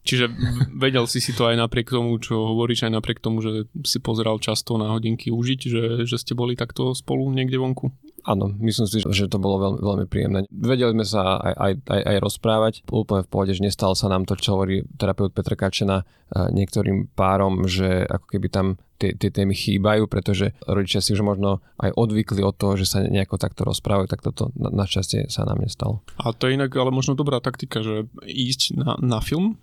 Čiže 0.00 0.32
vedel 0.72 1.04
si 1.04 1.20
si 1.20 1.36
to 1.36 1.46
aj 1.46 1.60
napriek 1.60 1.92
tomu, 1.92 2.16
čo 2.18 2.56
hovoríš, 2.56 2.88
aj 2.88 2.92
napriek 2.96 3.20
tomu, 3.20 3.44
že 3.44 3.68
si 3.84 4.00
pozeral 4.00 4.40
často 4.40 4.80
na 4.80 4.92
hodinky 4.96 5.28
užiť, 5.28 5.60
že, 5.60 5.84
že 6.08 6.16
ste 6.16 6.32
boli 6.32 6.56
takto 6.56 6.96
spolu 6.96 7.28
niekde 7.28 7.60
vonku? 7.60 7.92
Áno, 8.24 8.52
myslím 8.60 8.84
si, 8.84 9.00
že 9.00 9.32
to 9.32 9.40
bolo 9.40 9.56
veľmi, 9.60 9.80
veľmi 9.80 10.06
príjemné. 10.08 10.38
Vedeli 10.52 10.92
sme 10.92 11.06
sa 11.08 11.40
aj, 11.40 11.54
aj, 11.56 11.72
aj, 11.88 12.02
aj 12.04 12.16
rozprávať, 12.20 12.74
úplne 12.92 13.24
v 13.24 13.32
pohode, 13.32 13.52
že 13.56 13.64
nestalo 13.64 13.96
sa 13.96 14.12
nám 14.12 14.28
to, 14.28 14.36
čo 14.36 14.56
hovorí 14.56 14.84
terapeut 15.00 15.32
Petr 15.32 15.56
Kačena 15.56 16.04
niektorým 16.30 17.10
párom, 17.16 17.64
že 17.64 18.04
ako 18.04 18.26
keby 18.28 18.48
tam 18.52 18.66
tie, 19.00 19.16
tie 19.16 19.32
témy 19.32 19.56
chýbajú, 19.56 20.04
pretože 20.06 20.52
rodičia 20.68 21.00
si 21.00 21.16
už 21.16 21.24
možno 21.24 21.64
aj 21.80 21.96
odvykli 21.96 22.44
od 22.44 22.54
toho, 22.54 22.76
že 22.76 22.86
sa 22.86 23.00
nejako 23.00 23.40
takto 23.40 23.64
rozprávajú, 23.64 24.06
tak 24.06 24.20
toto 24.20 24.52
na, 24.52 24.68
našťastie 24.68 25.32
sa 25.32 25.48
nám 25.48 25.64
nestalo. 25.64 26.04
A 26.20 26.36
to 26.36 26.46
je 26.46 26.60
inak 26.60 26.70
ale 26.76 26.92
možno 26.92 27.16
dobrá 27.16 27.40
taktika, 27.40 27.80
že 27.80 28.04
ísť 28.28 28.76
na, 28.76 29.00
na 29.00 29.18
film, 29.24 29.56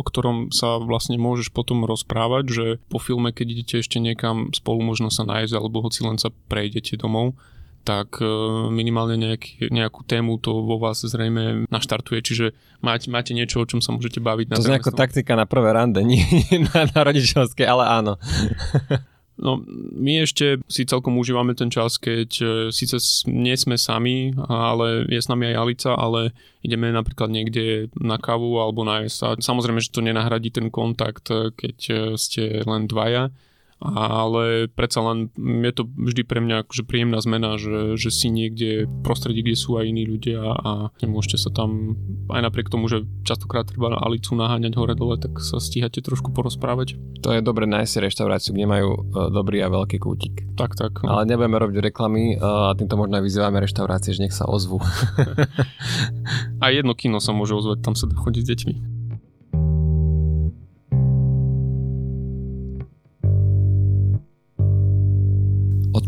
o 0.00 0.02
ktorom 0.02 0.48
sa 0.48 0.80
vlastne 0.80 1.20
môžeš 1.20 1.52
potom 1.52 1.84
rozprávať, 1.84 2.44
že 2.48 2.66
po 2.88 2.96
filme, 2.96 3.36
keď 3.36 3.46
idete 3.52 3.74
ešte 3.84 4.00
niekam 4.00 4.48
spolu 4.56 4.80
možno 4.80 5.12
sa 5.12 5.28
nájsť 5.28 5.52
alebo 5.52 5.84
hoci 5.84 6.00
len 6.08 6.16
sa 6.16 6.32
prejdete 6.48 6.96
domov, 6.96 7.36
tak 7.84 8.20
e, 8.20 8.28
minimálne 8.72 9.16
nejaký, 9.16 9.68
nejakú 9.72 10.04
tému 10.04 10.40
to 10.40 10.64
vo 10.64 10.76
vás 10.76 11.00
zrejme 11.00 11.68
naštartuje, 11.68 12.20
čiže 12.20 12.46
máte, 12.80 13.08
máte 13.08 13.32
niečo, 13.32 13.60
o 13.60 13.68
čom 13.68 13.80
sa 13.80 13.92
môžete 13.92 14.20
baviť. 14.20 14.56
To 14.56 14.64
je 14.64 14.80
ako 14.80 14.92
taktika 14.96 15.36
na 15.36 15.44
prvé 15.44 15.72
rande, 15.76 16.00
nie 16.00 16.24
na, 16.72 16.88
na 16.88 17.00
rodičovské, 17.04 17.64
ale 17.68 17.84
áno. 17.88 18.12
No, 19.40 19.56
my 19.96 20.28
ešte 20.28 20.60
si 20.68 20.84
celkom 20.84 21.16
užívame 21.16 21.56
ten 21.56 21.72
čas, 21.72 21.96
keď 21.96 22.30
e, 22.38 22.46
síce 22.68 23.00
nie 23.24 23.56
sme 23.56 23.80
sami, 23.80 24.36
ale 24.36 25.08
je 25.08 25.16
s 25.16 25.32
nami 25.32 25.48
aj 25.48 25.56
Alica, 25.56 25.90
ale 25.96 26.36
ideme 26.60 26.92
napríklad 26.92 27.32
niekde 27.32 27.88
na 27.96 28.20
kávu 28.20 28.60
alebo 28.60 28.84
na 28.84 29.08
sa. 29.08 29.32
Samozrejme, 29.40 29.80
že 29.80 29.96
to 29.96 30.04
nenahradí 30.04 30.52
ten 30.52 30.68
kontakt, 30.68 31.32
e, 31.32 31.56
keď 31.56 31.76
e, 31.88 31.96
ste 32.20 32.60
len 32.68 32.84
dvaja, 32.84 33.32
ale 33.80 34.68
predsa 34.68 35.00
len 35.00 35.32
je 35.40 35.72
to 35.72 35.88
vždy 35.88 36.22
pre 36.28 36.44
mňa 36.44 36.68
akože 36.68 36.84
príjemná 36.84 37.16
zmena, 37.24 37.56
že, 37.56 37.96
že 37.96 38.12
si 38.12 38.28
niekde 38.28 38.84
v 38.84 38.94
prostredí, 39.00 39.40
kde 39.40 39.56
sú 39.56 39.80
aj 39.80 39.88
iní 39.88 40.04
ľudia 40.04 40.40
a 40.44 40.92
nemôžete 41.00 41.40
sa 41.40 41.50
tam, 41.50 41.96
aj 42.28 42.44
napriek 42.44 42.68
tomu, 42.68 42.92
že 42.92 43.08
častokrát 43.24 43.64
treba 43.64 43.96
Alicu 43.96 44.36
naháňať 44.36 44.76
hore 44.76 44.92
dole, 44.92 45.16
tak 45.16 45.40
sa 45.40 45.56
stíhate 45.56 46.04
trošku 46.04 46.30
porozprávať. 46.36 47.00
To 47.24 47.32
je 47.32 47.40
dobre 47.40 47.64
nájsť 47.64 47.90
si 47.90 47.98
reštauráciu, 48.04 48.52
kde 48.52 48.66
majú 48.68 48.90
e, 48.92 49.00
dobrý 49.32 49.64
a 49.64 49.72
veľký 49.72 49.96
kútik. 49.96 50.44
Tak, 50.60 50.76
tak. 50.76 51.00
Ale 51.00 51.24
nebudeme 51.24 51.56
robiť 51.56 51.76
reklamy 51.80 52.36
e, 52.36 52.44
a 52.44 52.76
týmto 52.76 53.00
možno 53.00 53.16
aj 53.16 53.24
vyzývame 53.24 53.64
reštaurácie, 53.64 54.12
že 54.12 54.28
nech 54.28 54.36
sa 54.36 54.44
ozvú. 54.44 54.80
a 56.62 56.68
jedno 56.68 56.92
kino 56.92 57.16
sa 57.16 57.32
môže 57.32 57.56
ozvať, 57.56 57.80
tam 57.80 57.96
sa 57.96 58.04
dá 58.04 58.16
chodiť 58.16 58.44
s 58.44 58.50
deťmi. 58.52 58.99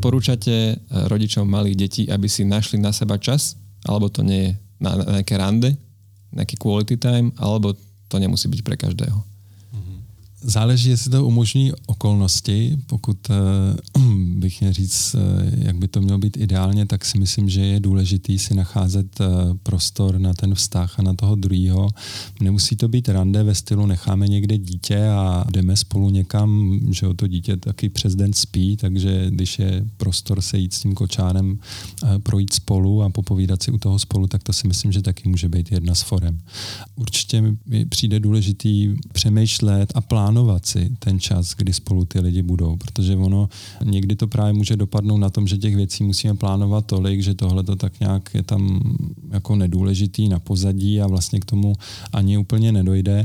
Odporúčate 0.02 0.50
e, 0.50 0.74
rodičom 1.06 1.46
malých 1.46 1.78
detí, 1.78 2.02
aby 2.10 2.26
si 2.26 2.42
našli 2.42 2.82
na 2.82 2.90
seba 2.90 3.22
čas? 3.22 3.54
Alebo 3.86 4.10
to 4.10 4.26
nie 4.26 4.50
je 4.50 4.52
na, 4.82 4.98
na 4.98 5.22
nejaké 5.22 5.38
rande, 5.38 5.78
nejaký 6.34 6.58
quality 6.58 6.98
time, 6.98 7.30
alebo 7.38 7.70
to 8.10 8.18
nemusí 8.18 8.50
byť 8.50 8.60
pre 8.66 8.74
každého? 8.74 9.31
Záleží, 10.44 10.90
jestli 10.90 11.10
to 11.10 11.26
umožní 11.26 11.72
okolnosti. 11.86 12.78
Pokud 12.86 13.30
eh, 13.30 14.00
bych 14.38 14.60
měl 14.60 14.72
říct, 14.72 15.14
eh, 15.14 15.52
jak 15.66 15.76
by 15.76 15.88
to 15.88 16.00
mělo 16.00 16.18
být 16.18 16.36
ideálně, 16.36 16.86
tak 16.86 17.04
si 17.04 17.18
myslím, 17.18 17.48
že 17.48 17.60
je 17.60 17.80
důležitý 17.80 18.38
si 18.38 18.54
nacházet 18.54 19.20
eh, 19.20 19.26
prostor 19.62 20.18
na 20.18 20.34
ten 20.34 20.54
vztah 20.54 20.98
a 20.98 21.02
na 21.02 21.14
toho 21.14 21.34
druhého. 21.34 21.88
Nemusí 22.40 22.76
to 22.76 22.88
být 22.88 23.08
rande 23.08 23.42
ve 23.42 23.54
stylu 23.54 23.86
necháme 23.86 24.28
někde 24.28 24.58
dítě 24.58 25.06
a 25.06 25.44
jdeme 25.50 25.76
spolu 25.76 26.10
někam, 26.10 26.80
že 26.90 27.06
o 27.06 27.14
to 27.14 27.26
dítě 27.26 27.56
taky 27.56 27.88
přes 27.88 28.14
den 28.14 28.32
spí, 28.32 28.76
takže 28.76 29.26
když 29.28 29.58
je 29.58 29.84
prostor 29.96 30.40
se 30.40 30.58
jít 30.58 30.74
s 30.74 30.80
tím 30.80 30.94
kočárem 30.94 31.58
projít 32.22 32.52
spolu 32.52 33.02
a 33.02 33.10
popovídat 33.10 33.62
si 33.62 33.70
u 33.70 33.78
toho 33.78 33.98
spolu, 33.98 34.26
tak 34.26 34.42
to 34.42 34.52
si 34.52 34.68
myslím, 34.68 34.92
že 34.92 35.02
taky 35.02 35.28
může 35.28 35.48
být 35.48 35.72
jedna 35.72 35.94
z 35.94 36.02
forem. 36.02 36.40
Určitě 36.96 37.42
mi 37.66 37.84
přijde 37.86 38.20
důležitý 38.20 38.94
přemýšlet 39.12 39.92
a 39.94 40.00
plánovat 40.00 40.31
plánovat 40.32 40.66
si 40.66 40.90
ten 40.98 41.20
čas, 41.20 41.54
kdy 41.54 41.72
spolu 41.72 42.04
ty 42.04 42.20
lidi 42.20 42.42
budou, 42.42 42.76
protože 42.76 43.16
ono 43.16 43.48
někdy 43.84 44.16
to 44.16 44.26
právě 44.26 44.52
může 44.52 44.76
dopadnout 44.76 45.18
na 45.18 45.30
tom, 45.30 45.46
že 45.46 45.58
těch 45.58 45.76
věcí 45.76 46.04
musíme 46.04 46.34
plánovat 46.34 46.86
tolik, 46.86 47.22
že 47.22 47.34
tohle 47.34 47.62
to 47.62 47.76
tak 47.76 48.00
nějak 48.00 48.30
je 48.34 48.42
tam 48.42 48.80
jako 49.30 49.56
nedůležitý 49.56 50.28
na 50.28 50.38
pozadí 50.38 51.00
a 51.00 51.06
vlastně 51.06 51.40
k 51.40 51.44
tomu 51.44 51.74
ani 52.12 52.38
úplně 52.38 52.72
nedojde. 52.72 53.24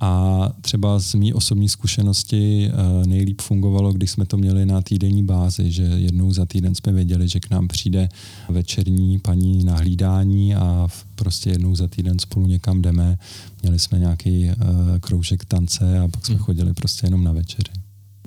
A 0.00 0.52
třeba 0.60 1.00
z 1.00 1.14
mý 1.14 1.34
osobní 1.34 1.68
zkušenosti 1.68 2.68
eh, 2.68 3.06
nejlíp 3.06 3.40
fungovalo, 3.40 3.92
když 3.92 4.10
jsme 4.10 4.26
to 4.26 4.36
měli 4.36 4.66
na 4.66 4.82
týdenní 4.82 5.24
bázi, 5.24 5.70
že 5.70 5.82
jednou 5.82 6.32
za 6.32 6.46
týden 6.46 6.74
jsme 6.74 6.92
věděli, 6.92 7.28
že 7.28 7.40
k 7.40 7.50
nám 7.50 7.68
přijde 7.68 8.08
večerní 8.48 9.18
paní 9.18 9.64
na 9.64 9.76
hlídání 9.76 10.54
a 10.54 10.88
prostě 11.14 11.50
jednou 11.50 11.74
za 11.74 11.88
týden 11.88 12.18
spolu 12.18 12.46
někam 12.46 12.82
jdeme. 12.82 13.18
Měli 13.62 13.78
jsme 13.78 13.98
nějaký 13.98 14.46
uh, 14.46 14.54
kroužek 15.00 15.44
tance 15.44 15.98
a 15.98 16.08
pak 16.08 16.26
jsme 16.26 16.34
hmm. 16.34 16.44
chodili 16.44 16.74
prostě 16.74 17.06
jenom 17.06 17.24
na 17.24 17.32
večeři. 17.32 17.72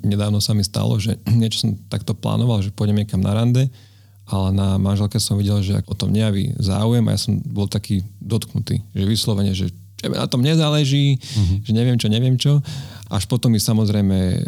Nedávno 0.04 0.40
sa 0.40 0.56
mi 0.56 0.64
stalo, 0.64 0.96
že 1.00 1.20
niečo 1.40 1.68
som 1.68 1.76
takto 1.92 2.16
plánoval, 2.16 2.64
že 2.64 2.72
pôjdem 2.72 3.04
niekam 3.04 3.20
na 3.20 3.36
rande, 3.36 3.68
ale 4.30 4.54
na 4.56 4.78
manželke 4.80 5.20
som 5.20 5.36
videl, 5.36 5.60
že 5.60 5.82
o 5.90 5.96
tom 5.98 6.14
nejaví 6.14 6.56
záujem 6.56 7.04
a 7.10 7.14
ja 7.18 7.20
som 7.20 7.42
bol 7.44 7.68
taký 7.68 8.06
dotknutý, 8.22 8.80
že 8.96 9.04
vyslovene, 9.04 9.52
že 9.52 9.74
na 10.08 10.28
tom 10.32 10.40
nezáleží, 10.40 11.20
uh-huh. 11.20 11.66
že 11.68 11.72
neviem 11.76 12.00
čo, 12.00 12.08
neviem 12.08 12.36
čo. 12.40 12.64
Až 13.10 13.26
potom 13.26 13.50
mi 13.50 13.58
samozrejme 13.58 14.16
e, 14.16 14.40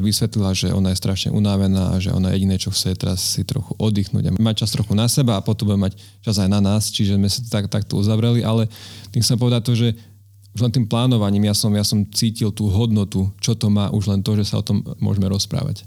vysvetlila, 0.00 0.56
že 0.56 0.72
ona 0.72 0.90
je 0.90 0.98
strašne 0.98 1.30
unavená, 1.30 2.00
že 2.00 2.10
ona 2.10 2.32
jediné, 2.32 2.56
čo 2.56 2.72
chce 2.72 2.96
teraz 2.96 3.20
si 3.20 3.44
trochu 3.44 3.76
oddychnúť 3.76 4.32
a 4.32 4.34
mať 4.34 4.64
čas 4.64 4.72
trochu 4.72 4.96
na 4.96 5.04
seba 5.06 5.36
a 5.36 5.44
potom 5.44 5.68
bude 5.68 5.78
mať 5.78 6.00
čas 6.24 6.40
aj 6.40 6.48
na 6.48 6.64
nás, 6.64 6.88
čiže 6.88 7.20
sme 7.20 7.28
sa 7.28 7.44
tak, 7.46 7.68
takto 7.68 8.00
uzavreli, 8.00 8.40
ale 8.40 8.72
tým 9.12 9.20
som 9.20 9.36
povedať 9.36 9.62
to, 9.68 9.72
že 9.76 9.88
už 10.56 10.64
len 10.64 10.72
tým 10.72 10.88
plánovaním 10.88 11.52
ja 11.52 11.54
som, 11.54 11.68
ja 11.76 11.84
som 11.84 12.08
cítil 12.08 12.48
tú 12.48 12.72
hodnotu, 12.72 13.28
čo 13.44 13.52
to 13.52 13.68
má, 13.68 13.92
už 13.92 14.08
len 14.08 14.24
to, 14.24 14.32
že 14.40 14.48
sa 14.48 14.64
o 14.64 14.64
tom 14.64 14.80
môžeme 14.96 15.28
rozprávať. 15.28 15.84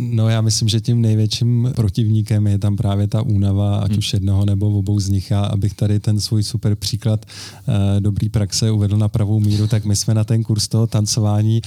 No 0.00 0.28
já 0.28 0.40
myslím, 0.40 0.68
že 0.68 0.80
tím 0.80 1.00
největším 1.00 1.72
protivníkem 1.76 2.46
je 2.46 2.58
tam 2.58 2.76
právě 2.76 3.08
ta 3.08 3.22
únava, 3.22 3.78
ať 3.78 3.90
hmm. 3.90 3.98
už 3.98 4.12
jednoho 4.12 4.44
nebo 4.44 4.78
obou 4.78 5.00
z 5.00 5.08
nich. 5.08 5.32
A 5.32 5.40
abych 5.40 5.74
tady 5.74 6.00
ten 6.00 6.20
svůj 6.20 6.42
super 6.42 6.74
příklad 6.74 7.26
uh, 7.68 7.74
dobrý 8.00 8.28
praxe 8.28 8.70
uvedl 8.70 8.96
na 8.96 9.08
pravou 9.08 9.40
míru, 9.40 9.66
tak 9.66 9.84
my 9.84 9.96
jsme 9.96 10.14
na 10.14 10.24
ten 10.24 10.42
kurz 10.42 10.68
toho 10.68 10.86
tancování, 10.86 11.60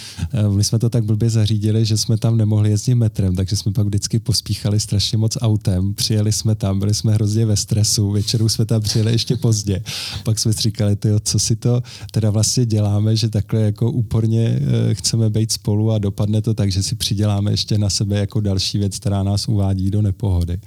uh, 0.47 0.55
my 0.55 0.63
jsme 0.63 0.79
to 0.79 0.89
tak 0.89 1.03
blbě 1.03 1.29
zařídili, 1.29 1.85
že 1.85 1.97
jsme 1.97 2.17
tam 2.17 2.37
nemohli 2.37 2.69
jezdit 2.69 2.95
metrem, 2.95 3.35
takže 3.35 3.55
jsme 3.55 3.71
pak 3.71 3.87
vždycky 3.87 4.19
pospíchali 4.19 4.79
strašně 4.79 5.17
moc 5.17 5.37
autem, 5.41 5.93
přijeli 5.93 6.31
jsme 6.31 6.55
tam, 6.55 6.79
byli 6.79 6.93
jsme 6.93 7.13
hrozně 7.13 7.45
ve 7.45 7.55
stresu, 7.55 8.11
večerů 8.11 8.49
jsme 8.49 8.65
tam 8.65 8.81
přijeli 8.81 9.11
ještě 9.11 9.35
pozdě. 9.35 9.83
Pak 10.23 10.39
jsme 10.39 10.53
si 10.53 10.61
říkali, 10.61 10.95
tyjo, 10.95 11.19
co 11.19 11.39
si 11.39 11.55
to 11.55 11.81
teda 12.11 12.29
vlastně 12.29 12.65
děláme, 12.65 13.15
že 13.15 13.29
takhle 13.29 13.61
jako 13.61 13.91
úporně 13.91 14.59
uh, 14.61 14.93
chceme 14.93 15.29
být 15.29 15.51
spolu 15.51 15.91
a 15.91 15.97
dopadne 15.97 16.41
to 16.41 16.53
tak, 16.53 16.71
že 16.71 16.83
si 16.83 16.95
přiděláme 16.95 17.51
ještě 17.51 17.77
na 17.77 17.89
sebe 17.89 18.20
jako 18.21 18.39
další 18.41 18.77
věc, 18.77 18.99
která 18.99 19.23
nás 19.23 19.47
uvádí 19.47 19.91
do 19.91 20.01
nepohody. 20.01 20.57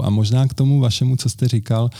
A 0.00 0.10
možná 0.10 0.46
k 0.48 0.54
tomu 0.54 0.80
vašemu, 0.80 1.16
co 1.16 1.28
jste 1.28 1.48
říkal, 1.48 1.90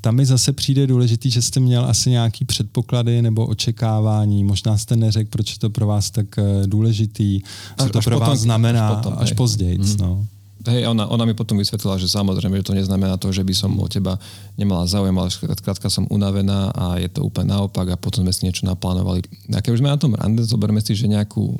tam 0.00 0.16
mi 0.16 0.26
zase 0.26 0.52
přijde 0.52 0.86
důležitý, 0.86 1.30
že 1.30 1.42
jste 1.42 1.60
měl 1.60 1.84
asi 1.84 2.10
nějaký 2.10 2.44
předpoklady 2.44 3.22
nebo 3.22 3.46
očekávání. 3.46 4.44
Možná 4.44 4.78
jste 4.78 4.96
neřekl, 4.96 5.30
proč 5.30 5.52
je 5.52 5.58
to 5.58 5.70
pro 5.70 5.86
vás 5.86 6.10
tak 6.10 6.38
eh, 6.38 6.66
důležitý, 6.66 7.40
co 7.78 7.84
až, 7.84 7.90
to 7.90 8.00
pro 8.00 8.18
vás 8.18 8.40
znamená 8.40 8.88
až, 8.88 8.96
potom, 8.96 9.14
až 9.18 9.32
později. 9.32 9.78
Mm. 9.78 9.96
No. 10.00 10.26
Hej, 10.68 10.84
ona, 10.92 11.08
ona 11.08 11.24
mi 11.24 11.32
potom 11.32 11.56
vysvetlila, 11.56 11.96
že 11.96 12.04
samozrejme, 12.04 12.60
že 12.60 12.68
to 12.68 12.76
neznamená 12.76 13.16
to, 13.16 13.32
že 13.32 13.40
by 13.40 13.54
som 13.56 13.72
o 13.80 13.88
teba 13.88 14.20
nemala 14.60 14.84
záujem, 14.84 15.16
ale 15.16 15.32
skrátka 15.32 15.88
som 15.88 16.04
unavená 16.12 16.68
a 16.76 17.00
je 17.00 17.08
to 17.08 17.24
úplne 17.24 17.56
naopak 17.56 17.88
a 17.88 17.96
potom 17.96 18.28
sme 18.28 18.32
si 18.36 18.44
niečo 18.44 18.68
naplánovali. 18.68 19.24
A 19.56 19.64
keď 19.64 19.72
už 19.72 19.80
sme 19.80 19.88
na 19.88 19.96
tom 19.96 20.12
rande, 20.12 20.44
zoberme 20.44 20.84
si, 20.84 20.92
že 20.92 21.08
nejakú 21.08 21.56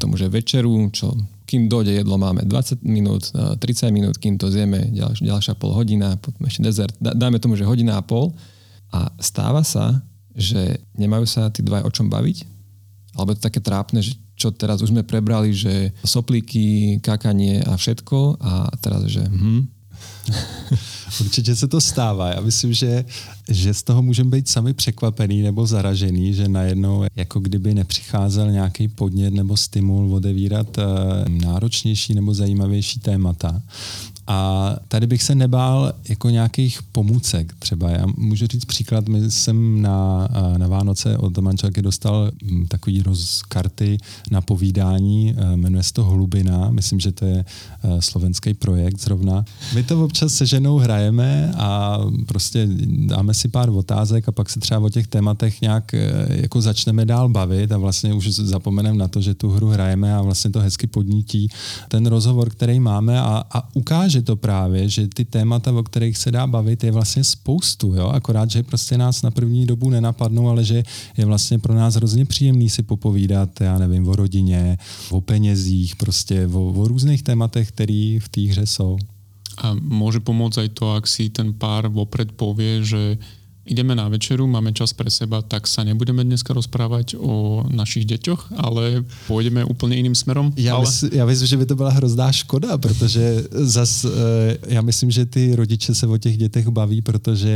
tomu, 0.00 0.16
že 0.16 0.32
večeru, 0.32 0.88
čo 0.96 1.12
kým 1.48 1.64
dojde 1.64 1.96
jedlo, 1.96 2.20
máme 2.20 2.44
20 2.44 2.84
minút, 2.84 3.32
30 3.32 3.88
minút, 3.88 4.20
kým 4.20 4.36
to 4.36 4.52
zjeme, 4.52 4.92
ďalš, 4.92 5.24
ďalšia 5.24 5.56
pol 5.56 5.72
hodina, 5.72 6.20
potom 6.20 6.44
ešte 6.44 6.60
dezert, 6.60 6.92
dáme 7.00 7.40
tomu, 7.40 7.56
že 7.56 7.64
hodina 7.64 7.96
a 7.96 8.04
pol. 8.04 8.36
A 8.92 9.08
stáva 9.16 9.64
sa, 9.64 10.04
že 10.36 10.76
nemajú 10.96 11.24
sa 11.24 11.48
tí 11.48 11.64
dva 11.64 11.80
o 11.84 11.90
čom 11.92 12.12
baviť, 12.12 12.44
alebo 13.16 13.32
je 13.32 13.40
to 13.40 13.46
také 13.48 13.64
trápne, 13.64 14.04
že 14.04 14.20
čo 14.38 14.54
teraz 14.54 14.84
už 14.84 14.94
sme 14.94 15.02
prebrali, 15.02 15.50
že 15.50 15.90
soplíky, 16.06 17.00
kakanie 17.02 17.64
a 17.64 17.74
všetko 17.74 18.38
a 18.38 18.70
teraz, 18.78 19.02
že 19.10 19.24
hm. 19.26 19.66
Určitě 21.20 21.56
se 21.56 21.68
to 21.68 21.80
stává. 21.80 22.28
Já 22.28 22.40
myslím, 22.40 22.72
že, 22.72 23.04
že 23.48 23.74
z 23.74 23.82
toho 23.82 24.02
můžeme 24.02 24.30
být 24.30 24.48
sami 24.48 24.74
překvapený 24.74 25.42
nebo 25.42 25.66
zaražený, 25.66 26.34
že 26.34 26.48
najednou 26.48 27.04
jako 27.16 27.40
kdyby 27.40 27.74
nepřicházel 27.74 28.50
nějaký 28.50 28.88
podnět 28.88 29.34
nebo 29.34 29.56
stimul 29.56 30.14
odevírat 30.14 30.78
eh, 30.78 30.84
náročnější 31.28 32.14
nebo 32.14 32.34
zajímavější 32.34 33.00
témata. 33.00 33.62
A 34.30 34.76
tady 34.88 35.06
bych 35.06 35.22
se 35.22 35.34
nebál 35.34 35.92
jako 36.08 36.30
nějakých 36.30 36.82
pomůcek 36.82 37.54
třeba. 37.58 37.90
Já 37.90 38.06
můžu 38.16 38.46
říct 38.46 38.64
příklad, 38.64 39.08
my 39.08 39.30
jsem 39.30 39.82
na, 39.82 40.28
na 40.56 40.68
Vánoce 40.68 41.18
od 41.18 41.38
manželky 41.38 41.82
dostal 41.82 42.30
hm, 42.42 42.66
takový 42.68 43.02
roz 43.02 43.42
karty 43.48 43.98
na 44.30 44.40
povídání, 44.40 45.34
eh, 45.36 45.56
jmenuje 45.56 45.82
se 45.82 45.92
to 45.92 46.04
Hlubina, 46.04 46.70
myslím, 46.70 47.00
že 47.00 47.12
to 47.12 47.24
je 47.24 47.44
eh, 47.82 48.02
slovenský 48.02 48.54
projekt 48.54 49.00
zrovna. 49.00 49.44
My 49.74 49.82
to 49.82 50.04
občas 50.04 50.34
se 50.34 50.46
ženou 50.46 50.78
hrajeme 50.78 51.52
a 51.56 51.98
prostě 52.26 52.68
dáme 53.06 53.34
si 53.34 53.48
pár 53.48 53.70
otázek 53.70 54.28
a 54.28 54.32
pak 54.32 54.50
se 54.50 54.60
třeba 54.60 54.80
o 54.80 54.88
těch 54.88 55.06
tématech 55.06 55.60
nějak 55.60 55.94
eh, 55.94 56.10
jako 56.28 56.60
začneme 56.60 57.04
dál 57.04 57.28
bavit 57.28 57.72
a 57.72 57.78
vlastně 57.78 58.14
už 58.14 58.28
zapomeneme 58.28 58.98
na 58.98 59.08
to, 59.08 59.20
že 59.20 59.34
tu 59.34 59.50
hru 59.50 59.68
hrajeme 59.68 60.14
a 60.14 60.22
vlastně 60.22 60.50
to 60.50 60.60
hezky 60.60 60.86
podnítí 60.86 61.48
ten 61.88 62.06
rozhovor, 62.06 62.50
který 62.50 62.80
máme 62.80 63.20
a, 63.20 63.44
a 63.52 63.68
ukáže 63.74 64.17
ukáže 64.18 64.22
to 64.22 64.36
právě, 64.36 64.88
že 64.88 65.08
ty 65.08 65.24
témata, 65.24 65.70
o 65.72 65.82
kterých 65.82 66.18
se 66.18 66.30
dá 66.30 66.46
bavit, 66.46 66.84
je 66.84 66.92
vlastně 66.92 67.24
spoustu, 67.24 67.94
jo? 67.94 68.08
akorát, 68.08 68.50
že 68.50 68.62
prostě 68.62 68.98
nás 68.98 69.22
na 69.22 69.30
první 69.30 69.66
dobu 69.66 69.90
nenapadnou, 69.90 70.48
ale 70.48 70.64
že 70.64 70.82
je 71.16 71.24
vlastně 71.24 71.58
pro 71.58 71.74
nás 71.74 71.94
hrozně 71.94 72.24
příjemný 72.24 72.68
si 72.68 72.82
popovídat, 72.82 73.60
já 73.60 73.78
nevím, 73.78 74.08
o 74.08 74.16
rodině, 74.16 74.78
o 75.10 75.20
penězích, 75.20 75.96
prostě 75.96 76.46
o, 76.46 76.72
o 76.72 76.88
různých 76.88 77.22
tématech, 77.22 77.68
které 77.68 78.18
v 78.22 78.28
té 78.28 78.40
hře 78.40 78.66
jsou. 78.66 78.98
A 79.58 79.74
môže 79.74 80.22
pomôcť 80.22 80.62
aj 80.62 80.68
to, 80.70 80.94
ak 80.94 81.10
si 81.10 81.34
ten 81.34 81.50
pár 81.50 81.90
vopred 81.90 82.30
povie, 82.38 82.78
že 82.86 83.18
ideme 83.68 83.94
na 83.94 84.08
večeru, 84.08 84.46
máme 84.46 84.72
čas 84.72 84.96
pre 84.96 85.12
seba, 85.12 85.44
tak 85.44 85.68
sa 85.68 85.84
nebudeme 85.84 86.24
dneska 86.24 86.56
rozprávať 86.56 87.20
o 87.20 87.62
našich 87.68 88.08
deťoch, 88.08 88.56
ale 88.56 89.04
pôjdeme 89.28 89.60
úplne 89.62 90.00
iným 90.00 90.16
smerom. 90.16 90.52
Já, 90.56 90.74
ale... 90.74 90.88
mysl, 90.88 91.08
já 91.12 91.26
myslím, 91.26 91.46
že 91.46 91.56
by 91.56 91.66
to 91.66 91.76
byla 91.76 91.90
hrozná 91.90 92.32
škoda, 92.32 92.78
protože 92.78 93.44
zas, 93.50 94.04
eh, 94.04 94.08
já 94.68 94.80
myslím, 94.80 95.10
že 95.10 95.26
ty 95.26 95.56
rodiče 95.56 95.94
se 95.94 96.06
o 96.06 96.18
těch 96.18 96.36
dětech 96.36 96.68
baví, 96.68 97.02
protože 97.02 97.52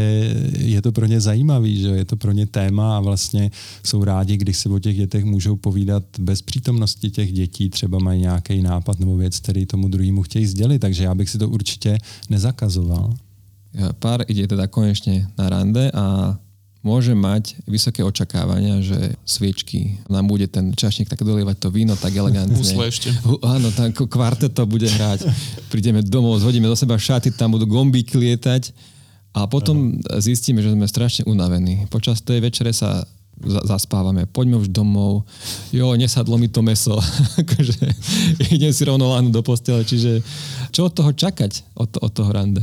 je 0.59 0.83
to 0.83 0.93
pro 0.93 1.07
ně 1.07 1.21
zajímavý, 1.21 1.81
že 1.81 1.89
je 1.89 2.05
to 2.05 2.17
pro 2.17 2.33
ně 2.33 2.47
téma 2.47 2.97
a 2.97 3.01
vlastně 3.01 3.51
jsou 3.83 4.05
rádi, 4.05 4.37
když 4.37 4.57
se 4.57 4.69
o 4.69 4.79
těch 4.79 4.97
dětech 4.97 5.25
můžou 5.25 5.57
povídat 5.57 6.05
bez 6.19 6.43
přítomnosti 6.43 7.11
těch 7.11 7.33
dětí, 7.33 7.71
třeba 7.71 7.99
mají 7.99 8.21
nějaký 8.21 8.63
nápad 8.63 9.01
nebo 9.01 9.17
věc, 9.17 9.39
který 9.41 9.67
tomu 9.67 9.89
druhému 9.89 10.23
chtějí 10.23 10.47
sdělit, 10.47 10.79
takže 10.79 11.05
já 11.05 11.15
bych 11.15 11.31
si 11.31 11.39
to 11.39 11.49
určitě 11.49 11.99
nezakazoval 12.31 13.15
pár 14.01 14.25
ide 14.29 14.45
teda 14.45 14.69
konečne 14.69 15.29
na 15.37 15.49
rande 15.49 15.89
a 15.93 16.37
môže 16.83 17.15
mať 17.15 17.63
vysoké 17.65 18.03
očakávania, 18.03 18.83
že 18.83 19.15
sviečky 19.23 20.03
nám 20.11 20.27
bude 20.27 20.51
ten 20.51 20.75
čašník 20.75 21.07
tak 21.07 21.23
dolievať 21.23 21.57
to 21.63 21.69
víno 21.71 21.95
tak 21.95 22.13
elegantne. 22.13 22.59
Husle 22.59 22.91
ešte. 22.91 23.09
Áno, 23.47 23.71
tak 23.71 23.95
kvarteto 23.95 24.67
bude 24.67 24.91
hrať. 24.91 25.31
Prídeme 25.71 26.03
domov, 26.03 26.43
zhodíme 26.43 26.67
do 26.67 26.75
seba 26.75 26.99
šaty, 26.99 27.31
tam 27.33 27.55
budú 27.55 27.71
gombíky 27.71 28.19
lietať 28.19 28.75
a 29.33 29.47
potom 29.47 30.03
zistíme, 30.19 30.61
že 30.61 30.75
sme 30.75 30.85
strašne 30.85 31.23
unavení. 31.25 31.87
Počas 31.89 32.21
tej 32.21 32.43
večere 32.43 32.75
sa 32.75 33.07
zaspávame, 33.43 34.29
poďme 34.29 34.61
už 34.61 34.69
domov, 34.71 35.25
jo, 35.75 35.89
nesadlo 35.99 36.37
mi 36.39 36.47
to 36.47 36.63
meso, 36.63 36.95
akože 37.43 37.81
idem 38.55 38.71
si 38.71 38.83
rovno 38.87 39.11
láhnuť 39.11 39.33
do 39.35 39.43
postele, 39.43 39.83
čiže 39.83 40.23
čo 40.71 40.87
od 40.87 40.95
toho 40.95 41.11
čakať, 41.11 41.75
od, 41.75 41.91
od 41.99 42.13
toho 42.13 42.31
rande? 42.31 42.63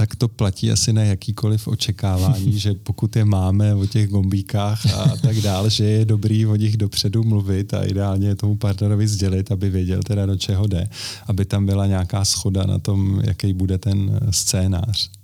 Tak 0.00 0.16
to 0.16 0.28
platí 0.28 0.72
asi 0.72 0.92
na 0.92 1.02
jakýkoliv 1.02 1.68
očekávání, 1.68 2.58
že 2.58 2.74
pokud 2.74 3.16
je 3.16 3.24
máme 3.24 3.74
o 3.74 3.86
těch 3.86 4.08
gombíkách 4.08 4.86
a 4.94 5.16
tak 5.16 5.36
dále, 5.36 5.70
že 5.70 5.84
je 5.84 6.04
dobrý 6.04 6.46
o 6.46 6.56
nich 6.56 6.76
dopředu 6.76 7.24
mluvit 7.24 7.74
a 7.74 7.82
ideálně 7.82 8.36
tomu 8.36 8.56
partnerovi 8.56 9.08
sdělit, 9.08 9.52
aby 9.52 9.70
věděl 9.70 10.00
teda 10.02 10.26
do 10.26 10.36
čeho 10.36 10.66
jde, 10.66 10.88
aby 11.26 11.44
tam 11.44 11.66
byla 11.66 11.86
nějaká 11.86 12.24
schoda 12.24 12.64
na 12.64 12.78
tom, 12.78 13.20
jaký 13.24 13.52
bude 13.52 13.78
ten 13.78 14.20
scénář. 14.30 15.19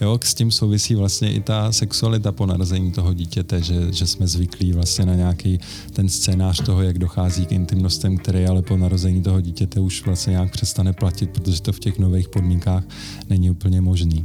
Jo, 0.00 0.18
s 0.24 0.34
tím 0.34 0.50
souvisí 0.50 0.94
vlastně 0.94 1.32
i 1.32 1.40
ta 1.40 1.72
sexualita 1.72 2.32
po 2.32 2.46
narození 2.46 2.92
toho 2.92 3.14
dítěte, 3.14 3.62
že, 3.62 3.92
že 3.92 4.06
jsme 4.06 4.26
zvyklí 4.26 4.72
vlastně 4.72 5.06
na 5.06 5.14
nějaký 5.14 5.60
ten 5.92 6.08
scénář 6.08 6.62
toho, 6.64 6.82
jak 6.82 6.98
dochází 6.98 7.46
k 7.46 7.52
intimnostem, 7.52 8.16
který 8.16 8.46
ale 8.46 8.62
po 8.62 8.76
narození 8.76 9.22
toho 9.22 9.40
dítěte 9.40 9.80
už 9.80 10.04
vlastně 10.06 10.30
nějak 10.30 10.52
přestane 10.52 10.92
platit, 10.92 11.30
protože 11.30 11.62
to 11.62 11.72
v 11.72 11.80
těch 11.80 11.98
nových 11.98 12.28
podmínkách 12.28 12.84
není 13.28 13.50
úplně 13.50 13.80
možný. 13.80 14.24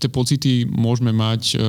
Tie 0.00 0.08
pocity 0.08 0.64
môžeme 0.64 1.12
mať 1.12 1.60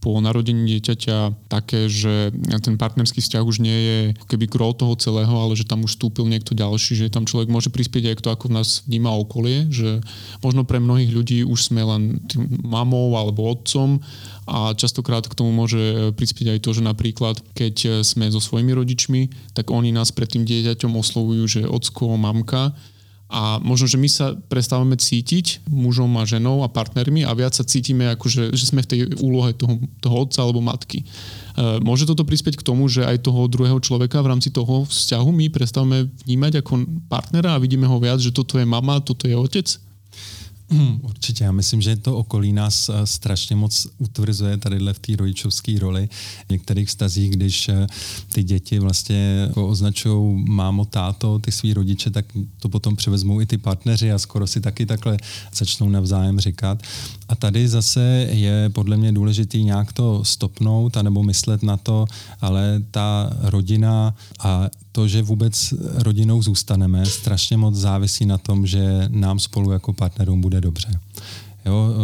po 0.00 0.16
narodení 0.16 0.64
dieťaťa 0.64 1.48
také, 1.52 1.86
že 1.92 2.32
ten 2.64 2.80
partnerský 2.80 3.20
vzťah 3.20 3.44
už 3.44 3.60
nie 3.60 3.78
je 3.78 3.98
keby 4.32 4.48
gro 4.48 4.72
toho 4.72 4.96
celého, 4.96 5.30
ale 5.30 5.52
že 5.52 5.68
tam 5.68 5.84
už 5.84 6.00
vstúpil 6.00 6.24
niekto 6.24 6.56
ďalší, 6.56 6.96
že 6.96 7.12
tam 7.12 7.28
človek 7.28 7.52
môže 7.52 7.68
prispieť 7.68 8.16
aj 8.16 8.16
to, 8.24 8.28
ako 8.32 8.44
v 8.48 8.56
nás 8.56 8.80
vníma 8.88 9.12
okolie, 9.12 9.68
že 9.68 10.00
možno 10.40 10.64
pre 10.64 10.80
mnohých 10.80 11.12
ľudí 11.12 11.38
už 11.44 11.68
sme 11.68 11.84
len 11.84 12.16
tým 12.24 12.48
mamou 12.64 13.12
alebo 13.12 13.52
otcom 13.52 14.00
a 14.48 14.72
častokrát 14.72 15.28
k 15.28 15.36
tomu 15.36 15.52
môže 15.52 16.10
prispieť 16.16 16.56
aj 16.56 16.60
to, 16.64 16.70
že 16.74 16.82
napríklad 16.82 17.36
keď 17.52 18.00
sme 18.00 18.32
so 18.32 18.40
svojimi 18.40 18.72
rodičmi, 18.72 19.52
tak 19.52 19.68
oni 19.68 19.92
nás 19.92 20.10
pred 20.16 20.32
tým 20.32 20.48
dieťaťom 20.48 20.96
oslovujú, 20.96 21.44
že 21.44 21.62
ocko, 21.68 22.16
mamka 22.16 22.72
a 23.30 23.62
možno, 23.62 23.86
že 23.86 23.94
my 23.94 24.10
sa 24.10 24.34
prestávame 24.50 24.98
cítiť 24.98 25.62
mužom 25.70 26.10
a 26.18 26.26
ženou 26.26 26.66
a 26.66 26.68
partnermi 26.68 27.22
a 27.22 27.30
viac 27.30 27.54
sa 27.54 27.62
cítime, 27.62 28.10
ako 28.10 28.26
že, 28.26 28.44
že 28.50 28.66
sme 28.66 28.82
v 28.82 28.90
tej 28.90 29.00
úlohe 29.22 29.54
toho, 29.54 29.78
toho 30.02 30.26
otca 30.26 30.42
alebo 30.42 30.58
matky. 30.58 31.06
E, 31.06 31.78
môže 31.78 32.10
toto 32.10 32.26
prispieť 32.26 32.58
k 32.58 32.66
tomu, 32.66 32.90
že 32.90 33.06
aj 33.06 33.22
toho 33.22 33.46
druhého 33.46 33.78
človeka 33.78 34.18
v 34.18 34.34
rámci 34.34 34.50
toho 34.50 34.82
vzťahu 34.82 35.30
my 35.30 35.46
prestávame 35.46 36.10
vnímať 36.26 36.58
ako 36.58 36.90
partnera 37.06 37.54
a 37.54 37.62
vidíme 37.62 37.86
ho 37.86 38.02
viac, 38.02 38.18
že 38.18 38.34
toto 38.34 38.58
je 38.58 38.66
mama, 38.66 38.98
toto 38.98 39.30
je 39.30 39.38
otec? 39.38 39.78
Hmm, 40.72 41.00
určitě, 41.02 41.44
já 41.44 41.52
myslím, 41.52 41.80
že 41.80 41.96
to 41.96 42.16
okolí 42.16 42.52
nás 42.52 42.88
eh, 42.88 43.06
strašně 43.06 43.56
moc 43.56 43.86
utvrzuje 43.98 44.56
tadyhle 44.56 44.92
v 44.92 44.98
té 44.98 45.16
rodičovské 45.16 45.78
roli. 45.78 46.08
V 46.46 46.50
některých 46.50 46.88
vztazích, 46.88 47.30
když 47.30 47.68
eh, 47.68 47.86
ty 48.32 48.42
děti 48.42 48.78
vlastně 48.78 49.44
jako 49.46 49.68
označují 49.68 50.44
mámo, 50.48 50.84
táto, 50.84 51.38
ty 51.38 51.52
svý 51.52 51.74
rodiče, 51.74 52.10
tak 52.10 52.24
to 52.58 52.68
potom 52.68 52.96
převezmou 52.96 53.40
i 53.40 53.46
ty 53.46 53.58
partneři 53.58 54.12
a 54.12 54.18
skoro 54.18 54.46
si 54.46 54.60
taky 54.60 54.86
takhle 54.86 55.16
začnou 55.54 55.88
navzájem 55.88 56.40
říkat. 56.40 56.82
A 57.30 57.34
tady 57.34 57.68
zase 57.68 58.00
je 58.30 58.68
podle 58.68 58.96
mě 58.96 59.12
důležitý 59.12 59.64
nějak 59.64 59.92
to 59.92 60.24
stopnout 60.24 60.96
anebo 60.96 61.22
myslet 61.22 61.62
na 61.62 61.76
to, 61.76 62.06
ale 62.40 62.82
ta 62.90 63.30
rodina 63.40 64.14
a 64.38 64.68
to, 64.92 65.08
že 65.08 65.22
vůbec 65.22 65.74
rodinou 65.94 66.42
zůstaneme, 66.42 67.06
strašně 67.06 67.56
moc 67.56 67.74
závisí 67.74 68.26
na 68.26 68.38
tom, 68.38 68.66
že 68.66 69.08
nám 69.08 69.38
spolu 69.38 69.70
jako 69.70 69.92
partnerům 69.92 70.40
bude 70.40 70.60
dobře. 70.60 70.88
Jo, 71.66 71.88
e, 71.90 71.96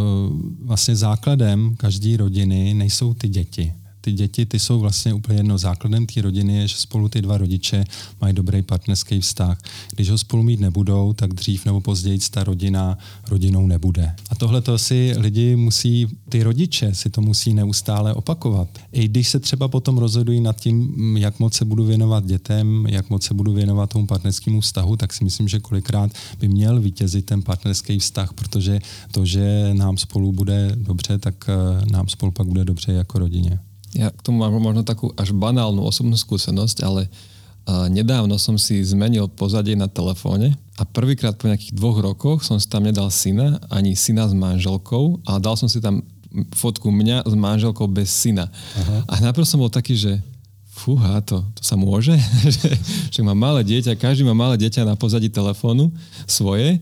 vlastně 0.65 0.97
základem 0.97 1.75
každé 1.77 2.17
rodiny 2.17 2.75
nejsou 2.75 3.15
ty 3.15 3.29
děti 3.29 3.73
ty 4.07 4.13
děti, 4.13 4.47
ty 4.47 4.59
jsou 4.59 4.79
vlastně 4.79 5.15
úplně 5.15 5.39
jedno. 5.39 5.59
Základem 5.59 6.07
té 6.07 6.23
rodiny 6.23 6.57
je, 6.57 6.69
že 6.69 6.77
spolu 6.77 7.09
ty 7.09 7.23
dva 7.23 7.39
rodiče 7.39 7.85
mají 8.21 8.35
dobrý 8.35 8.63
partnerský 8.63 9.21
vztah. 9.21 9.59
Když 9.95 10.11
ho 10.11 10.19
spolu 10.19 10.43
mít 10.43 10.61
nebudou, 10.61 11.13
tak 11.13 11.35
dřív 11.35 11.65
nebo 11.65 11.81
později 11.81 12.19
ta 12.31 12.45
rodina 12.45 12.99
rodinou 13.29 13.67
nebude. 13.67 14.15
A 14.31 14.35
tohle 14.35 14.61
to 14.61 14.79
si 14.79 15.15
lidi 15.19 15.57
musí, 15.57 16.07
ty 16.29 16.43
rodiče 16.43 16.95
si 16.95 17.11
to 17.11 17.21
musí 17.21 17.55
neustále 17.55 18.15
opakovat. 18.15 18.69
I 18.93 19.09
když 19.09 19.29
se 19.29 19.41
třeba 19.41 19.69
potom 19.69 19.99
rozhodují 19.99 20.41
nad 20.41 20.61
tím, 20.61 20.95
jak 21.17 21.39
moc 21.39 21.55
se 21.55 21.65
budu 21.65 21.85
věnovat 21.85 22.27
dětem, 22.27 22.87
jak 22.89 23.11
moc 23.11 23.25
se 23.25 23.35
budu 23.35 23.53
věnovat 23.53 23.91
tomu 23.91 24.07
partnerskému 24.07 24.61
vztahu, 24.61 24.97
tak 24.97 25.13
si 25.13 25.25
myslím, 25.25 25.49
že 25.49 25.61
kolikrát 25.61 26.11
by 26.41 26.49
měl 26.49 26.81
vítězit 26.81 27.27
ten 27.27 27.43
partnerský 27.43 27.99
vztah, 27.99 28.33
protože 28.33 28.79
to, 29.11 29.25
že 29.25 29.71
nám 29.73 29.97
spolu 29.97 30.33
bude 30.33 30.77
dobře, 30.77 31.19
tak 31.19 31.35
eh, 31.49 31.87
nám 31.93 32.09
spolu 32.09 32.33
pak 32.33 32.47
bude 32.47 32.65
dobře 32.65 32.93
jako 32.93 33.19
rodině. 33.19 33.59
Ja 33.97 34.13
k 34.13 34.21
tomu 34.21 34.45
mám 34.45 34.53
možno 34.61 34.85
takú 34.85 35.11
až 35.17 35.33
banálnu 35.33 35.81
osobnú 35.81 36.15
skúsenosť, 36.15 36.85
ale 36.85 37.09
uh, 37.09 37.89
nedávno 37.89 38.37
som 38.37 38.61
si 38.61 38.79
zmenil 38.85 39.27
pozadie 39.33 39.73
na 39.73 39.89
telefóne 39.89 40.53
a 40.77 40.85
prvýkrát 40.85 41.33
po 41.41 41.49
nejakých 41.49 41.73
dvoch 41.73 41.99
rokoch 42.05 42.45
som 42.45 42.61
si 42.61 42.69
tam 42.69 42.85
nedal 42.85 43.09
syna, 43.09 43.57
ani 43.73 43.97
syna 43.97 44.29
s 44.29 44.37
manželkou, 44.37 45.25
a 45.25 45.41
dal 45.41 45.57
som 45.57 45.67
si 45.67 45.81
tam 45.81 46.05
fotku 46.53 46.93
mňa 46.93 47.25
s 47.25 47.33
manželkou 47.33 47.89
bez 47.89 48.13
syna. 48.13 48.53
Aha. 48.77 48.97
A 49.09 49.15
najprv 49.25 49.49
som 49.49 49.57
bol 49.57 49.73
taký, 49.73 49.97
že 49.97 50.21
fúha, 50.69 51.25
to, 51.25 51.41
to 51.57 51.63
sa 51.65 51.81
môže? 51.81 52.13
že, 52.61 52.69
že 53.09 53.21
má 53.25 53.33
malé 53.33 53.65
dieťa, 53.65 53.97
každý 53.97 54.29
má 54.29 54.37
malé 54.37 54.61
dieťa 54.61 54.85
na 54.85 54.93
pozadí 54.93 55.33
telefónu 55.33 55.89
svoje 56.29 56.77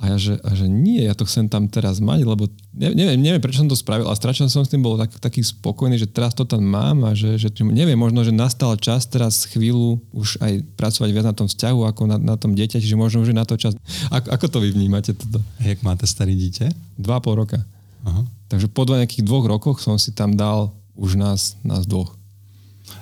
a 0.00 0.08
ja, 0.08 0.16
že, 0.16 0.40
a 0.40 0.56
že 0.56 0.64
nie, 0.64 1.04
ja 1.04 1.12
to 1.12 1.28
chcem 1.28 1.44
tam 1.44 1.68
teraz 1.68 2.00
mať, 2.00 2.24
lebo 2.24 2.48
neviem, 2.72 3.20
neviem, 3.20 3.36
prečo 3.36 3.60
som 3.60 3.68
to 3.68 3.76
spravil, 3.76 4.08
ale 4.08 4.16
strašne 4.16 4.48
som 4.48 4.64
s 4.64 4.72
tým 4.72 4.80
bol 4.80 4.96
tak, 4.96 5.12
taký 5.20 5.44
spokojný, 5.44 6.00
že 6.00 6.08
teraz 6.08 6.32
to 6.32 6.48
tam 6.48 6.64
mám 6.64 7.04
a 7.04 7.12
že, 7.12 7.36
že 7.36 7.52
neviem, 7.60 8.00
možno, 8.00 8.24
že 8.24 8.32
nastal 8.32 8.72
čas 8.80 9.04
teraz 9.04 9.44
chvíľu 9.44 10.00
už 10.16 10.40
aj 10.40 10.64
pracovať 10.80 11.10
viac 11.12 11.26
na 11.28 11.36
tom 11.36 11.44
vzťahu 11.52 11.80
ako 11.92 12.02
na, 12.08 12.16
na 12.16 12.36
tom 12.40 12.56
dieťači, 12.56 12.88
že 12.88 12.96
možno 12.96 13.20
už 13.20 13.30
je 13.30 13.36
na 13.36 13.44
to 13.44 13.60
čas. 13.60 13.76
Ako, 14.08 14.32
ako 14.32 14.46
to 14.48 14.58
vy 14.64 14.72
vnímate 14.72 15.12
toto? 15.12 15.44
Jak 15.60 15.84
máte 15.84 16.08
starý 16.08 16.32
dieťa? 16.32 16.72
Dva 16.96 17.20
a 17.20 17.22
pol 17.22 17.36
roka. 17.36 17.60
Aha. 18.08 18.24
Takže 18.48 18.72
po 18.72 18.88
dva 18.88 19.04
nejakých 19.04 19.28
dvoch 19.28 19.44
rokoch 19.44 19.84
som 19.84 20.00
si 20.00 20.16
tam 20.16 20.32
dal 20.32 20.72
už 20.96 21.20
nás, 21.20 21.60
nás 21.60 21.84
dvoch. 21.84 22.16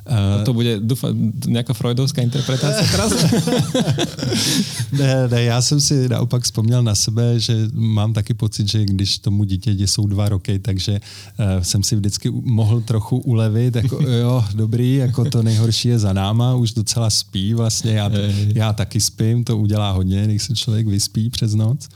Uh, 0.09 0.45
to 0.45 0.57
bude 0.57 0.81
dúfam, 0.81 1.13
nejaká 1.45 1.77
freudovská 1.77 2.25
interpretácia 2.25 2.81
teraz? 2.89 3.13
ne, 4.99 5.29
ne, 5.29 5.43
já 5.43 5.63
jsem 5.63 5.81
si 5.81 6.09
naopak 6.09 6.43
vzpomněl 6.43 6.83
na 6.83 6.95
sebe, 6.95 7.41
že 7.41 7.69
mám 7.75 8.13
taky 8.13 8.35
pocit, 8.35 8.69
že 8.69 8.85
když 8.85 9.19
tomu 9.19 9.45
dítěti 9.45 9.87
jsou 9.87 10.07
dva 10.07 10.29
roky, 10.29 10.59
takže 10.59 10.93
uh, 10.93 11.63
jsem 11.63 11.83
si 11.83 11.97
vždycky 11.97 12.31
mohl 12.31 12.81
trochu 12.81 13.19
ulevit, 13.19 13.77
jako 13.77 14.03
jo, 14.21 14.45
dobrý, 14.55 14.95
jako 14.95 15.25
to 15.25 15.43
nejhorší 15.43 15.89
je 15.89 15.99
za 15.99 16.13
náma, 16.13 16.55
už 16.55 16.73
docela 16.73 17.11
spí 17.11 17.55
vlastně, 17.55 17.93
já, 17.93 18.11
já 18.55 18.73
taky 18.73 19.01
spím, 19.01 19.45
to 19.45 19.59
udělá 19.59 19.91
hodně, 19.91 20.25
když 20.25 20.43
se 20.43 20.55
člověk 20.55 20.87
vyspí 20.87 21.31
přes 21.31 21.55
noc. 21.55 21.89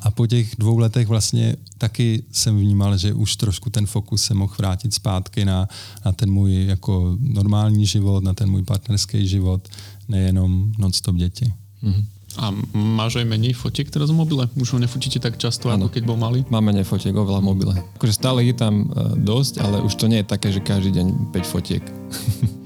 A 0.00 0.10
po 0.10 0.26
těch 0.26 0.54
dvou 0.58 0.78
letech 0.78 1.08
vlastně 1.08 1.56
taky 1.78 2.22
jsem 2.32 2.58
vnímal, 2.58 2.96
že 2.96 3.12
už 3.12 3.36
trošku 3.36 3.70
ten 3.70 3.86
fokus 3.86 4.22
se 4.22 4.34
mohl 4.34 4.54
vrátit 4.58 4.94
zpátky 4.94 5.44
na, 5.44 5.68
na 6.04 6.12
ten 6.12 6.30
můj 6.30 6.66
jako 6.66 7.16
normální 7.20 7.55
život, 7.82 8.24
na 8.24 8.34
ten 8.34 8.50
můj 8.50 8.62
partnerský 8.62 9.28
život, 9.28 9.68
nejenom 10.08 10.72
non-stop 10.78 11.16
děti. 11.16 11.52
Mm-hmm. 11.84 12.04
A 12.36 12.52
máš 12.76 13.16
aj 13.16 13.24
menej 13.24 13.56
fotiek 13.56 13.88
teraz 13.88 14.12
v 14.12 14.20
mobile? 14.20 14.44
Už 14.60 14.76
ho 14.76 14.78
nefotíte 14.78 15.16
tak 15.16 15.40
často, 15.40 15.72
ano. 15.72 15.88
ako 15.88 15.96
keď 15.96 16.02
bol 16.04 16.20
malý? 16.20 16.44
Mám 16.52 16.68
menej 16.68 16.84
fotiek 16.84 17.16
oveľa 17.16 17.40
v 17.40 17.48
mobile. 17.48 17.74
Akože 17.96 18.12
stále 18.12 18.44
je 18.44 18.52
tam 18.52 18.92
uh, 18.92 19.16
dosť, 19.16 19.64
ale 19.64 19.80
už 19.80 19.96
to 19.96 20.04
nie 20.04 20.20
je 20.20 20.28
také, 20.28 20.52
že 20.52 20.60
každý 20.60 20.92
deň 21.00 21.32
5 21.32 21.48
fotiek. 21.48 21.84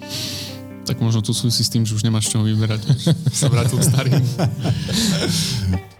tak 0.91 0.99
možno 0.99 1.23
to 1.23 1.31
súvisí 1.31 1.63
s 1.63 1.71
tým, 1.71 1.87
že 1.87 1.95
už 1.95 2.03
nemáš 2.03 2.35
čo 2.35 2.43
vyberať. 2.43 2.83
sa 3.31 3.47
vrátil 3.47 3.79
k 3.79 3.87
starým. 3.87 4.19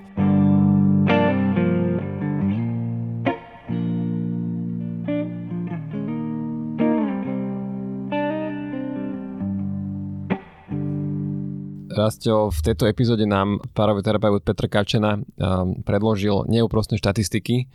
Rastio, 12.01 12.49
v 12.49 12.61
tejto 12.65 12.89
epizóde 12.89 13.29
nám 13.29 13.61
párový 13.77 14.01
terapeut 14.01 14.41
Petr 14.41 14.73
Kačena 14.73 15.21
um, 15.21 15.85
predložil 15.85 16.49
neúprostné 16.49 16.97
štatistiky, 16.97 17.69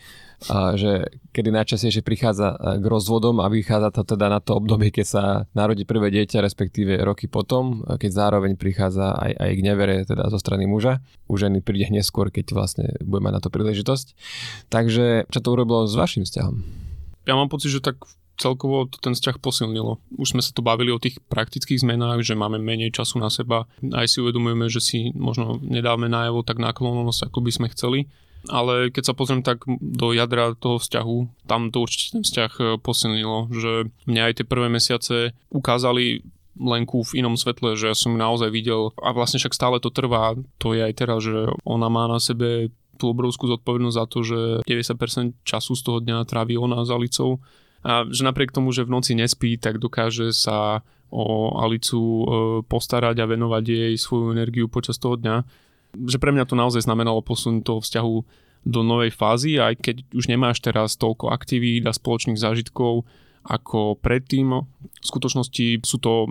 že 0.76 1.16
kedy 1.32 1.50
najčastejšie 1.54 2.02
prichádza 2.02 2.58
uh, 2.58 2.82
k 2.82 2.86
rozvodom 2.90 3.40
a 3.40 3.48
vychádza 3.48 3.94
to 3.94 4.04
teda 4.04 4.28
na 4.28 4.42
to 4.42 4.58
obdobie, 4.58 4.90
keď 4.90 5.06
sa 5.06 5.24
narodí 5.54 5.86
prvé 5.86 6.10
dieťa, 6.10 6.42
respektíve 6.42 6.98
roky 7.06 7.30
potom, 7.30 7.86
keď 7.86 8.12
zároveň 8.12 8.58
prichádza 8.58 9.14
aj, 9.14 9.32
aj 9.38 9.52
k 9.54 9.62
nevere 9.62 9.96
teda 10.04 10.28
zo 10.34 10.42
strany 10.42 10.66
muža. 10.66 11.06
U 11.30 11.38
ženy 11.38 11.62
príde 11.62 11.88
neskôr, 11.94 12.34
keď 12.34 12.52
vlastne 12.58 12.98
bude 13.06 13.22
mať 13.22 13.34
na 13.38 13.42
to 13.46 13.54
príležitosť. 13.54 14.08
Takže 14.74 15.30
čo 15.30 15.40
to 15.40 15.50
urobilo 15.54 15.86
s 15.86 15.94
vašim 15.94 16.26
vzťahom? 16.26 16.66
Ja 17.26 17.38
mám 17.38 17.50
pocit, 17.50 17.70
že 17.70 17.82
tak 17.82 18.02
celkovo 18.36 18.88
to 18.88 19.00
ten 19.00 19.16
vzťah 19.16 19.40
posilnilo. 19.40 20.00
Už 20.20 20.36
sme 20.36 20.42
sa 20.44 20.52
tu 20.52 20.62
bavili 20.62 20.92
o 20.92 21.02
tých 21.02 21.20
praktických 21.28 21.82
zmenách, 21.82 22.22
že 22.24 22.40
máme 22.40 22.60
menej 22.60 22.92
času 22.92 23.20
na 23.20 23.32
seba. 23.32 23.68
Aj 23.96 24.08
si 24.08 24.20
uvedomujeme, 24.20 24.68
že 24.68 24.82
si 24.84 24.98
možno 25.16 25.60
nedáme 25.64 26.12
najavo 26.12 26.44
tak 26.44 26.60
náklonnosť, 26.60 27.32
ako 27.32 27.40
by 27.44 27.52
sme 27.52 27.68
chceli. 27.72 28.00
Ale 28.46 28.94
keď 28.94 29.04
sa 29.10 29.18
pozriem 29.18 29.42
tak 29.42 29.66
do 29.82 30.14
jadra 30.14 30.54
toho 30.54 30.78
vzťahu, 30.78 31.50
tam 31.50 31.74
to 31.74 31.82
určite 31.82 32.14
ten 32.14 32.22
vzťah 32.22 32.52
e, 32.62 32.64
posilnilo, 32.78 33.50
že 33.50 33.90
mňa 34.06 34.22
aj 34.30 34.34
tie 34.38 34.46
prvé 34.46 34.70
mesiace 34.70 35.34
ukázali 35.50 36.22
Lenku 36.56 37.04
v 37.04 37.20
inom 37.20 37.36
svetle, 37.36 37.76
že 37.76 37.92
ja 37.92 37.96
som 37.98 38.16
ju 38.16 38.20
naozaj 38.22 38.48
videl 38.48 38.96
a 39.02 39.12
vlastne 39.12 39.42
však 39.44 39.58
stále 39.58 39.78
to 39.84 39.92
trvá, 39.92 40.40
to 40.56 40.72
je 40.72 40.88
aj 40.88 40.94
teraz, 40.96 41.20
že 41.26 41.52
ona 41.68 41.92
má 41.92 42.08
na 42.08 42.22
sebe 42.22 42.72
tú 42.96 43.12
obrovskú 43.12 43.52
zodpovednosť 43.52 43.98
za 44.00 44.06
to, 44.08 44.20
že 44.24 44.40
90% 44.64 45.44
času 45.44 45.76
z 45.76 45.82
toho 45.84 46.00
dňa 46.00 46.24
tráví 46.24 46.56
ona 46.56 46.88
za 46.88 46.96
Alicou 46.96 47.44
a 47.86 48.10
že 48.10 48.26
napriek 48.26 48.50
tomu, 48.50 48.74
že 48.74 48.82
v 48.82 48.98
noci 48.98 49.14
nespí, 49.14 49.62
tak 49.62 49.78
dokáže 49.78 50.34
sa 50.34 50.82
o 51.14 51.54
Alicu 51.62 52.02
e, 52.02 52.26
postarať 52.66 53.22
a 53.22 53.30
venovať 53.30 53.64
jej 53.70 53.94
svoju 53.94 54.34
energiu 54.34 54.66
počas 54.66 54.98
toho 54.98 55.22
dňa. 55.22 55.46
Že 55.94 56.18
pre 56.18 56.34
mňa 56.34 56.50
to 56.50 56.58
naozaj 56.58 56.82
znamenalo 56.82 57.22
posun 57.22 57.62
toho 57.62 57.86
vzťahu 57.86 58.16
do 58.66 58.82
novej 58.82 59.14
fázy, 59.14 59.62
aj 59.62 59.78
keď 59.78 59.96
už 60.18 60.26
nemáš 60.26 60.66
teraz 60.66 60.98
toľko 60.98 61.30
aktivít 61.30 61.86
a 61.86 61.94
spoločných 61.94 62.42
zážitkov 62.42 63.06
ako 63.46 64.02
predtým. 64.02 64.50
V 64.82 65.06
skutočnosti 65.06 65.86
sú 65.86 65.98
to 66.02 66.26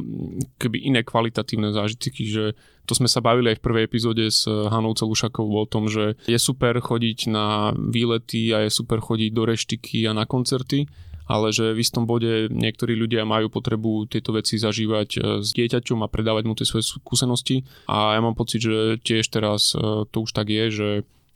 keby 0.58 0.82
iné 0.82 1.06
kvalitatívne 1.06 1.70
zážitky, 1.70 2.26
že 2.26 2.58
to 2.90 2.98
sme 2.98 3.06
sa 3.06 3.22
bavili 3.22 3.54
aj 3.54 3.62
v 3.62 3.66
prvej 3.70 3.86
epizóde 3.86 4.26
s 4.26 4.50
Hanou 4.50 4.98
Celušakovou 4.98 5.62
o 5.62 5.70
tom, 5.70 5.86
že 5.86 6.18
je 6.26 6.34
super 6.42 6.74
chodiť 6.82 7.30
na 7.30 7.70
výlety 7.78 8.50
a 8.50 8.66
je 8.66 8.70
super 8.74 8.98
chodiť 8.98 9.30
do 9.30 9.46
reštiky 9.46 10.10
a 10.10 10.12
na 10.12 10.26
koncerty, 10.26 10.90
ale 11.28 11.50
že 11.50 11.72
v 11.72 11.82
istom 11.82 12.04
bode 12.04 12.52
niektorí 12.52 12.94
ľudia 12.94 13.24
majú 13.24 13.48
potrebu 13.48 14.08
tieto 14.08 14.36
veci 14.36 14.60
zažívať 14.60 15.08
e, 15.16 15.18
s 15.40 15.48
dieťaťom 15.56 16.04
a 16.04 16.10
predávať 16.12 16.44
mu 16.44 16.54
tie 16.56 16.68
svoje 16.68 16.84
skúsenosti 16.86 17.64
a 17.88 18.16
ja 18.16 18.20
mám 18.20 18.36
pocit, 18.36 18.60
že 18.64 19.00
tiež 19.00 19.28
teraz 19.32 19.72
e, 19.72 20.08
to 20.08 20.16
už 20.24 20.30
tak 20.32 20.52
je, 20.52 20.64
že 20.70 20.88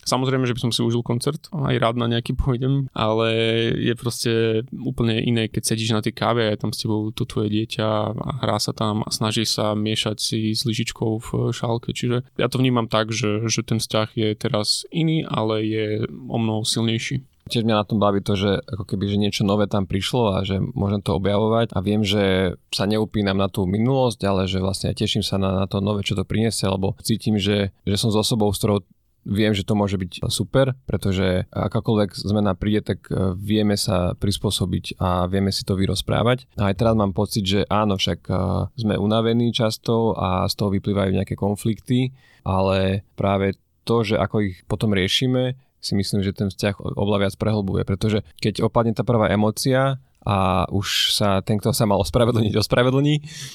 Samozrejme, 0.09 0.49
že 0.49 0.57
by 0.57 0.63
som 0.65 0.73
si 0.73 0.81
užil 0.81 1.05
koncert, 1.05 1.53
aj 1.53 1.77
rád 1.77 2.01
na 2.01 2.09
nejaký 2.09 2.33
pôjdem, 2.33 2.89
ale 2.97 3.29
je 3.77 3.93
proste 3.93 4.33
úplne 4.73 5.21
iné, 5.21 5.53
keď 5.53 5.63
sedíš 5.69 5.93
na 5.93 6.01
tej 6.01 6.17
káve 6.17 6.49
a 6.49 6.57
je 6.57 6.61
tam 6.65 6.73
s 6.73 6.81
tebou 6.81 7.13
to 7.13 7.29
tvoje 7.29 7.53
dieťa 7.53 7.85
a 7.85 8.31
hrá 8.41 8.57
sa 8.57 8.73
tam 8.73 9.05
a 9.05 9.13
snaží 9.13 9.45
sa 9.45 9.77
miešať 9.77 10.17
si 10.17 10.57
s 10.57 10.65
lyžičkou 10.65 11.21
v 11.21 11.53
šálke. 11.53 11.93
Čiže 11.93 12.25
ja 12.41 12.49
to 12.49 12.57
vnímam 12.57 12.89
tak, 12.89 13.13
že, 13.13 13.45
že 13.53 13.61
ten 13.61 13.85
vzťah 13.85 14.09
je 14.17 14.29
teraz 14.33 14.89
iný, 14.89 15.29
ale 15.29 15.61
je 15.69 15.87
o 16.09 16.39
mnoho 16.41 16.65
silnejší. 16.65 17.29
Tiež 17.49 17.65
mňa 17.65 17.81
na 17.81 17.89
tom 17.89 17.99
baví 17.99 18.21
to, 18.21 18.37
že 18.37 18.61
ako 18.69 18.85
keby 18.85 19.09
že 19.09 19.17
niečo 19.17 19.43
nové 19.43 19.67
tam 19.67 19.89
prišlo 19.89 20.37
a 20.37 20.45
že 20.45 20.61
môžem 20.61 21.01
to 21.01 21.17
objavovať 21.17 21.73
a 21.73 21.79
viem, 21.81 22.05
že 22.05 22.55
sa 22.71 22.85
neupínam 22.85 23.41
na 23.41 23.49
tú 23.49 23.65
minulosť, 23.65 24.21
ale 24.29 24.45
že 24.45 24.61
vlastne 24.61 24.93
ja 24.93 24.95
teším 24.95 25.25
sa 25.25 25.41
na, 25.41 25.65
na 25.65 25.67
to 25.67 25.81
nové, 25.81 26.05
čo 26.05 26.15
to 26.15 26.29
priniesie, 26.29 26.69
lebo 26.69 26.95
cítim, 27.01 27.41
že, 27.41 27.73
že 27.89 27.97
som 27.97 28.13
s 28.13 28.17
osobou, 28.21 28.53
s 28.53 28.61
ktorou 28.61 28.85
viem, 29.29 29.53
že 29.53 29.67
to 29.69 29.77
môže 29.77 30.01
byť 30.01 30.25
super, 30.33 30.73
pretože 30.89 31.45
akákoľvek 31.53 32.17
zmena 32.17 32.57
príde, 32.57 32.81
tak 32.81 33.13
e, 33.13 33.37
vieme 33.37 33.77
sa 33.77 34.17
prispôsobiť 34.17 34.97
a 34.97 35.29
vieme 35.29 35.53
si 35.53 35.69
to 35.69 35.77
vyrozprávať. 35.77 36.49
A 36.57 36.73
aj 36.73 36.75
teraz 36.81 36.95
mám 36.97 37.13
pocit, 37.13 37.45
že 37.45 37.61
áno, 37.69 38.01
však 38.01 38.21
e, 38.25 38.33
sme 38.81 38.95
unavení 38.97 39.53
často 39.53 40.17
a 40.17 40.49
z 40.49 40.55
toho 40.57 40.73
vyplývajú 40.73 41.11
nejaké 41.13 41.37
konflikty, 41.37 42.17
ale 42.49 43.05
práve 43.19 43.61
to, 43.85 44.05
že 44.05 44.17
ako 44.17 44.49
ich 44.49 44.65
potom 44.65 44.97
riešime, 44.97 45.57
si 45.79 45.95
myslím, 45.95 46.27
že 46.27 46.35
ten 46.35 46.51
vzťah 46.51 46.99
oveľa 46.99 47.19
viac 47.29 47.35
prehlbuje, 47.39 47.83
pretože 47.87 48.27
keď 48.43 48.67
opadne 48.67 48.95
tá 48.95 49.07
prvá 49.07 49.31
emócia 49.31 50.03
a 50.27 50.67
už 50.69 51.15
sa 51.15 51.41
ten, 51.41 51.57
kto 51.63 51.71
sa 51.71 51.87
mal 51.87 52.03
ospravedlniť, 52.03 52.59
ospravedlní 52.59 53.15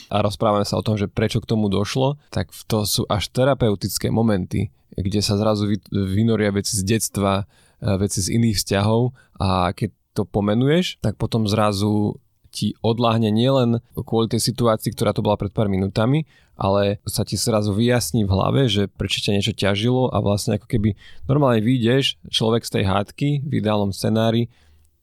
a 0.10 0.24
rozprávame 0.24 0.64
sa 0.64 0.80
o 0.80 0.86
tom, 0.86 0.96
že 0.96 1.12
prečo 1.12 1.44
k 1.44 1.50
tomu 1.50 1.68
došlo, 1.68 2.18
tak 2.32 2.50
to 2.66 2.88
sú 2.88 3.04
až 3.12 3.30
terapeutické 3.30 4.10
momenty, 4.10 4.72
kde 4.96 5.20
sa 5.20 5.36
zrazu 5.36 5.70
vynoria 5.92 6.50
veci 6.56 6.80
z 6.80 6.82
detstva, 6.88 7.46
e, 7.84 8.00
veci 8.00 8.24
z 8.24 8.34
iných 8.40 8.58
vzťahov 8.58 9.12
a 9.44 9.76
keď 9.76 9.92
to 10.14 10.24
pomenuješ, 10.30 11.02
tak 11.02 11.18
potom 11.18 11.50
zrazu 11.50 12.22
ti 12.54 12.78
odláhne 12.86 13.34
nielen 13.34 13.82
kvôli 13.98 14.30
tej 14.30 14.54
situácii, 14.54 14.94
ktorá 14.94 15.10
to 15.10 15.26
bola 15.26 15.42
pred 15.42 15.50
pár 15.50 15.66
minútami, 15.66 16.30
ale 16.54 17.02
sa 17.10 17.26
ti 17.26 17.34
zrazu 17.34 17.74
vyjasní 17.74 18.30
v 18.30 18.32
hlave, 18.32 18.62
že 18.70 18.86
prečo 18.86 19.26
ťa 19.26 19.34
niečo 19.34 19.58
ťažilo 19.58 20.14
a 20.14 20.22
vlastne 20.22 20.62
ako 20.62 20.70
keby 20.70 20.94
normálne 21.26 21.66
vyjdeš 21.66 22.22
človek 22.30 22.62
z 22.62 22.80
tej 22.80 22.84
hádky 22.86 23.30
v 23.42 23.52
ideálnom 23.58 23.90
scenári 23.90 24.54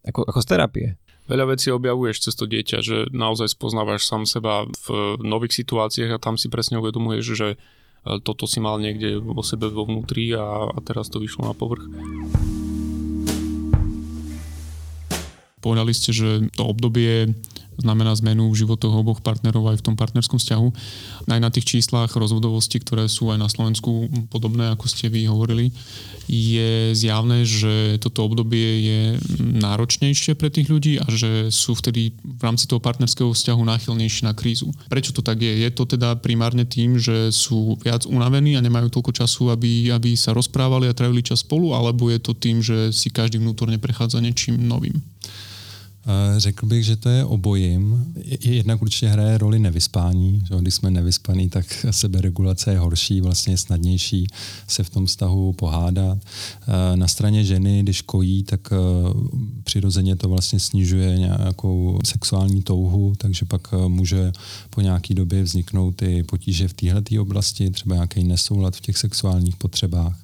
ako, 0.07 0.31
ako 0.31 0.39
z 0.39 0.47
terapie. 0.47 0.89
Veľa 1.27 1.55
vecí 1.55 1.71
objavuješ 1.71 2.27
cez 2.31 2.35
to 2.35 2.47
dieťa, 2.47 2.79
že 2.83 2.97
naozaj 3.15 3.55
spoznávaš 3.55 4.07
sám 4.07 4.27
seba 4.27 4.67
v 4.67 5.19
nových 5.23 5.63
situáciách 5.63 6.19
a 6.19 6.23
tam 6.23 6.35
si 6.35 6.51
presne 6.51 6.83
uvedomuješ, 6.83 7.25
že 7.39 7.49
e, 7.55 7.57
toto 8.23 8.51
si 8.51 8.59
mal 8.59 8.83
niekde 8.83 9.23
vo 9.23 9.43
sebe 9.47 9.71
vo 9.71 9.87
vnútri 9.87 10.35
a, 10.35 10.67
a 10.67 10.79
teraz 10.83 11.07
to 11.07 11.23
vyšlo 11.23 11.47
na 11.47 11.55
povrch. 11.55 11.87
Povedali 15.61 15.93
ste, 15.93 16.11
že 16.17 16.49
to 16.57 16.65
obdobie 16.65 17.33
znamená 17.81 18.13
zmenu 18.21 18.53
v 18.53 18.61
životoch 18.61 18.93
oboch 18.93 19.21
partnerov 19.25 19.73
aj 19.73 19.81
v 19.81 19.87
tom 19.91 19.97
partnerskom 19.97 20.37
vzťahu. 20.37 20.69
Aj 21.33 21.41
na 21.41 21.49
tých 21.49 21.77
číslach 21.77 22.13
rozvodovosti, 22.13 22.77
ktoré 22.77 23.09
sú 23.09 23.33
aj 23.33 23.41
na 23.41 23.49
Slovensku 23.49 24.13
podobné, 24.29 24.69
ako 24.69 24.85
ste 24.87 25.09
vy 25.09 25.25
hovorili, 25.27 25.73
je 26.31 26.95
zjavné, 26.95 27.43
že 27.43 27.99
toto 27.99 28.23
obdobie 28.29 28.69
je 28.87 29.01
náročnejšie 29.41 30.39
pre 30.39 30.53
tých 30.53 30.71
ľudí 30.71 31.01
a 31.01 31.09
že 31.11 31.51
sú 31.51 31.75
vtedy 31.75 32.15
v 32.23 32.43
rámci 32.45 32.71
toho 32.71 32.79
partnerského 32.79 33.33
vzťahu 33.33 33.63
náchylnejší 33.67 34.29
na 34.29 34.37
krízu. 34.37 34.71
Prečo 34.87 35.11
to 35.11 35.25
tak 35.25 35.43
je? 35.43 35.51
Je 35.51 35.71
to 35.75 35.89
teda 35.89 36.21
primárne 36.21 36.63
tým, 36.69 37.01
že 37.01 37.35
sú 37.35 37.81
viac 37.83 38.07
unavení 38.07 38.55
a 38.55 38.63
nemajú 38.63 38.93
toľko 38.93 39.25
času, 39.25 39.51
aby, 39.51 39.91
aby 39.91 40.15
sa 40.15 40.37
rozprávali 40.37 40.87
a 40.87 40.95
trávili 40.95 41.25
čas 41.25 41.43
spolu, 41.43 41.75
alebo 41.75 42.13
je 42.13 42.21
to 42.23 42.37
tým, 42.37 42.63
že 42.63 42.95
si 42.95 43.11
každý 43.11 43.43
vnútorne 43.43 43.81
prechádza 43.81 44.23
niečím 44.23 44.61
novým? 44.61 45.03
Řekl 46.37 46.67
bych, 46.67 46.85
že 46.85 46.97
to 46.97 47.09
je 47.09 47.25
obojím. 47.25 48.13
Jednak 48.41 48.83
určitě 48.83 49.09
hraje 49.09 49.39
roli 49.39 49.59
nevyspání. 49.59 50.43
Že 50.49 50.55
když 50.61 50.75
jsme 50.75 50.91
nevyspaný, 50.91 51.49
tak 51.49 51.87
seberegulace 51.91 52.73
je 52.73 52.79
horší, 52.79 53.21
vlastně 53.21 53.53
je 53.53 53.59
snadnější 53.59 54.27
se 54.69 54.85
v 54.85 54.91
tom 54.91 55.07
vztahu 55.07 55.53
pohádat. 55.53 56.19
Na 56.95 57.09
straně 57.09 57.45
ženy, 57.45 57.83
když 57.83 58.03
kojí, 58.03 58.43
tak 58.43 58.61
eh, 58.73 58.77
přirozeně 59.65 60.17
to 60.17 60.29
vlastně 60.29 60.61
snižuje 60.61 61.19
nějakou 61.19 61.99
sexuální 62.05 62.63
touhu, 62.63 63.13
takže 63.17 63.45
pak 63.45 63.69
eh, 63.73 63.89
může 63.89 64.33
po 64.71 64.81
nějaké 64.81 65.15
době 65.15 65.43
vzniknout 65.43 66.03
i 66.03 66.23
potíže 66.23 66.69
v 66.69 66.73
této 66.73 67.23
oblasti, 67.23 67.71
třeba 67.71 67.95
nějaký 67.95 68.25
nesoulad 68.25 68.77
v 68.77 68.81
těch 68.81 68.99
sexuálních 68.99 69.57
potřebách. 69.57 70.19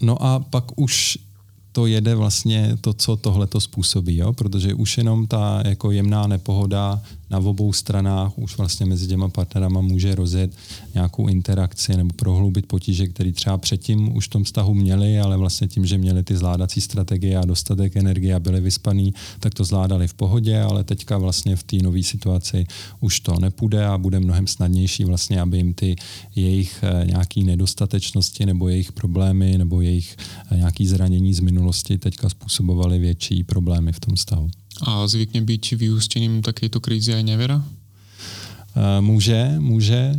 No 0.00 0.22
a 0.22 0.38
pak 0.38 0.80
už 0.80 1.18
to 1.76 1.86
jede 1.86 2.14
vlastně 2.14 2.76
to, 2.80 2.92
co 2.92 3.16
tohle 3.16 3.46
to 3.46 3.60
způsobí, 3.60 4.16
jo? 4.16 4.32
protože 4.32 4.74
už 4.74 4.98
jenom 4.98 5.26
ta 5.26 5.62
jako 5.64 5.90
jemná 5.90 6.26
nepohoda 6.26 7.02
na 7.30 7.38
obou 7.38 7.72
stranách 7.72 8.38
už 8.38 8.58
vlastně 8.58 8.86
mezi 8.86 9.06
těma 9.06 9.28
partnerama 9.28 9.80
může 9.80 10.14
rozjet 10.14 10.56
nějakou 10.94 11.28
interakci 11.28 11.96
nebo 11.96 12.10
prohloubit 12.16 12.66
potíže, 12.66 13.06
které 13.06 13.32
třeba 13.32 13.58
předtím 13.58 14.16
už 14.16 14.26
v 14.26 14.30
tom 14.30 14.44
vztahu 14.44 14.74
měli, 14.74 15.20
ale 15.20 15.36
vlastně 15.36 15.68
tím, 15.68 15.86
že 15.86 15.98
měli 15.98 16.22
ty 16.22 16.36
zvládací 16.36 16.80
strategie 16.80 17.38
a 17.38 17.44
dostatek 17.44 17.96
energie 17.96 18.34
a 18.34 18.40
byli 18.40 18.60
vyspaný, 18.60 19.14
tak 19.40 19.54
to 19.54 19.64
zvládali 19.64 20.08
v 20.08 20.14
pohodě, 20.14 20.60
ale 20.60 20.84
teďka 20.84 21.18
vlastně 21.18 21.56
v 21.56 21.62
té 21.62 21.76
nové 21.76 22.02
situaci 22.02 22.66
už 23.00 23.20
to 23.20 23.40
nepůjde 23.40 23.86
a 23.86 23.98
bude 23.98 24.20
mnohem 24.20 24.46
snadnější 24.46 25.04
vlastně, 25.04 25.40
aby 25.40 25.56
jim 25.56 25.74
ty 25.74 25.96
jejich 26.34 26.80
eh, 26.82 27.06
nějaký 27.06 27.44
nedostatečnosti 27.44 28.46
nebo 28.46 28.68
jejich 28.68 28.92
problémy 28.92 29.58
nebo 29.58 29.80
jejich 29.80 30.16
eh, 30.50 30.56
nějaký 30.56 30.86
zranění 30.86 31.34
z 31.34 31.40
minulosti 31.40 31.98
teďka 31.98 32.28
způsobovaly 32.28 32.98
větší 32.98 33.44
problémy 33.44 33.92
v 33.92 34.00
tom 34.00 34.14
vztahu. 34.14 34.50
A 34.84 35.08
zvykne 35.08 35.40
byť 35.40 35.80
vyústením 35.80 36.44
takejto 36.44 36.84
krízy 36.84 37.16
aj 37.16 37.24
nevera? 37.24 37.64
Může, 39.00 39.56
může. 39.58 40.12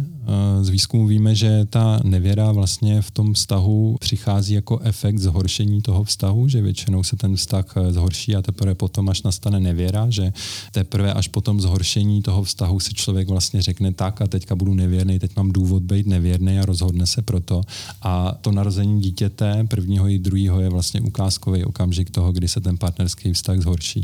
Z 0.61 0.69
výzkumu 0.69 1.07
víme, 1.07 1.35
že 1.35 1.65
ta 1.69 1.99
nevěra 2.03 2.51
vlastně 2.51 3.01
v 3.01 3.11
tom 3.11 3.33
vztahu 3.33 3.97
přichází 3.99 4.53
jako 4.53 4.79
efekt 4.79 5.17
zhoršení 5.17 5.81
toho 5.81 6.03
vztahu, 6.03 6.47
že 6.47 6.61
většinou 6.61 7.03
se 7.03 7.15
ten 7.15 7.35
vztah 7.35 7.65
zhorší 7.89 8.35
a 8.35 8.41
teprve 8.41 8.75
potom, 8.75 9.09
až 9.09 9.23
nastane 9.23 9.59
nevěra, 9.59 10.09
že 10.09 10.33
teprve 10.71 11.13
až 11.13 11.27
po 11.27 11.41
tom 11.41 11.61
zhoršení 11.61 12.21
toho 12.21 12.43
vztahu 12.43 12.79
si 12.79 12.93
člověk 12.93 13.27
vlastně 13.27 13.61
řekne 13.61 13.93
tak 13.93 14.21
a 14.21 14.27
teďka 14.27 14.55
budu 14.55 14.73
nevěrný, 14.73 15.19
teď 15.19 15.35
mám 15.35 15.51
důvod 15.51 15.83
být 15.83 16.07
nevěrný 16.07 16.59
a 16.59 16.65
rozhodne 16.65 17.05
se 17.05 17.21
proto. 17.21 17.61
A 18.01 18.37
to 18.41 18.51
narození 18.51 19.01
dítěte, 19.01 19.63
prvního 19.67 20.09
i 20.09 20.19
druhého, 20.19 20.61
je 20.61 20.69
vlastně 20.69 21.01
ukázkový 21.01 21.63
okamžik 21.63 22.09
toho, 22.09 22.31
kdy 22.31 22.47
se 22.47 22.61
ten 22.61 22.77
partnerský 22.77 23.33
vztah 23.33 23.59
zhorší. 23.59 24.03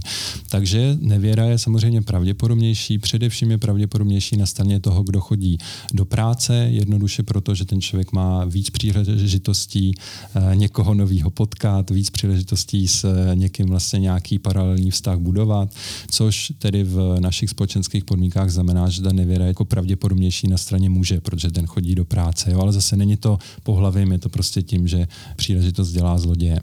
Takže 0.49 0.97
nevěra 0.99 1.45
je 1.45 1.57
samozřejmě 1.57 2.01
pravděpodobnější, 2.01 2.97
především 2.97 3.51
je 3.51 3.57
pravděpodobnější 3.57 4.37
na 4.37 4.45
straně 4.45 4.79
toho, 4.79 5.03
kdo 5.03 5.21
chodí 5.21 5.57
do 5.93 6.05
práce, 6.13 6.55
jednoduše 6.55 7.23
proto, 7.23 7.55
že 7.55 7.65
ten 7.65 7.81
člověk 7.81 8.11
má 8.11 8.45
víc 8.45 8.69
příležitostí 8.69 9.91
eh, 9.95 10.55
někoho 10.55 10.93
nového 10.93 11.29
potkat, 11.29 11.89
víc 11.89 12.09
příležitostí 12.09 12.87
s 12.87 13.03
eh, 13.03 13.35
někým 13.35 13.65
vlastně 13.65 13.99
nějaký 13.99 14.39
paralelní 14.39 14.91
vztah 14.91 15.17
budovat, 15.17 15.73
což 16.11 16.53
tedy 16.59 16.83
v 16.83 17.17
našich 17.19 17.49
společenských 17.49 18.05
podmínkách 18.05 18.49
znamená, 18.49 18.89
že 18.89 19.01
ta 19.01 19.13
nevěra 19.13 19.45
je 19.45 19.47
jako 19.47 19.65
pravděpodobnější 19.65 20.47
na 20.47 20.57
straně 20.57 20.89
muže, 20.89 21.21
protože 21.21 21.51
ten 21.51 21.65
chodí 21.65 21.95
do 21.95 22.05
práce. 22.05 22.51
Jo? 22.51 22.59
Ale 22.61 22.71
zase 22.71 22.97
není 22.97 23.17
to 23.17 23.37
pohlavím, 23.63 24.11
je 24.11 24.19
to 24.19 24.29
prostě 24.29 24.61
tím, 24.61 24.87
že 24.87 25.07
příležitost 25.35 25.91
dělá 25.91 26.17
zloděje. 26.17 26.59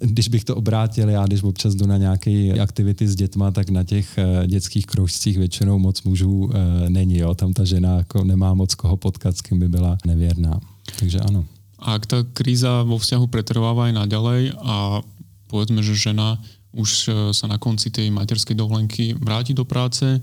Když 0.00 0.28
bych 0.28 0.44
to 0.44 0.56
obrátil, 0.56 1.08
já 1.08 1.24
když 1.24 1.42
občas 1.42 1.74
jdu 1.74 1.86
na 1.86 1.96
nějaké 1.96 2.52
aktivity 2.60 3.08
s 3.08 3.16
dětma, 3.16 3.50
tak 3.50 3.70
na 3.70 3.84
těch 3.84 4.18
eh, 4.18 4.46
dětských 4.46 4.86
kroužcích 4.86 5.38
většinou 5.38 5.78
moc 5.78 6.02
mužů 6.02 6.50
není. 6.88 7.18
Jo? 7.18 7.34
Tam 7.34 7.52
ta 7.52 7.64
žena 7.64 7.96
jako 7.96 8.24
nemá 8.24 8.54
moc 8.54 8.73
koho 8.74 8.96
potkat, 8.96 9.36
s 9.36 9.42
kým 9.42 9.58
by 9.58 9.68
byla 9.68 9.98
nevěrná. 10.06 10.60
Takže 10.98 11.20
ano. 11.20 11.44
A 11.78 12.00
ak 12.00 12.08
tá 12.08 12.18
kríza 12.24 12.80
vo 12.80 12.96
vzťahu 12.96 13.28
pretrváva 13.28 13.92
aj 13.92 13.92
naďalej 13.92 14.56
a 14.56 15.04
povedzme, 15.52 15.84
že 15.84 15.98
žena 15.98 16.40
už 16.72 16.90
e, 16.90 17.08
sa 17.36 17.46
na 17.46 17.60
konci 17.60 17.92
tej 17.92 18.08
materskej 18.08 18.56
dovolenky 18.56 19.12
vráti 19.14 19.52
do 19.52 19.68
práce, 19.68 20.18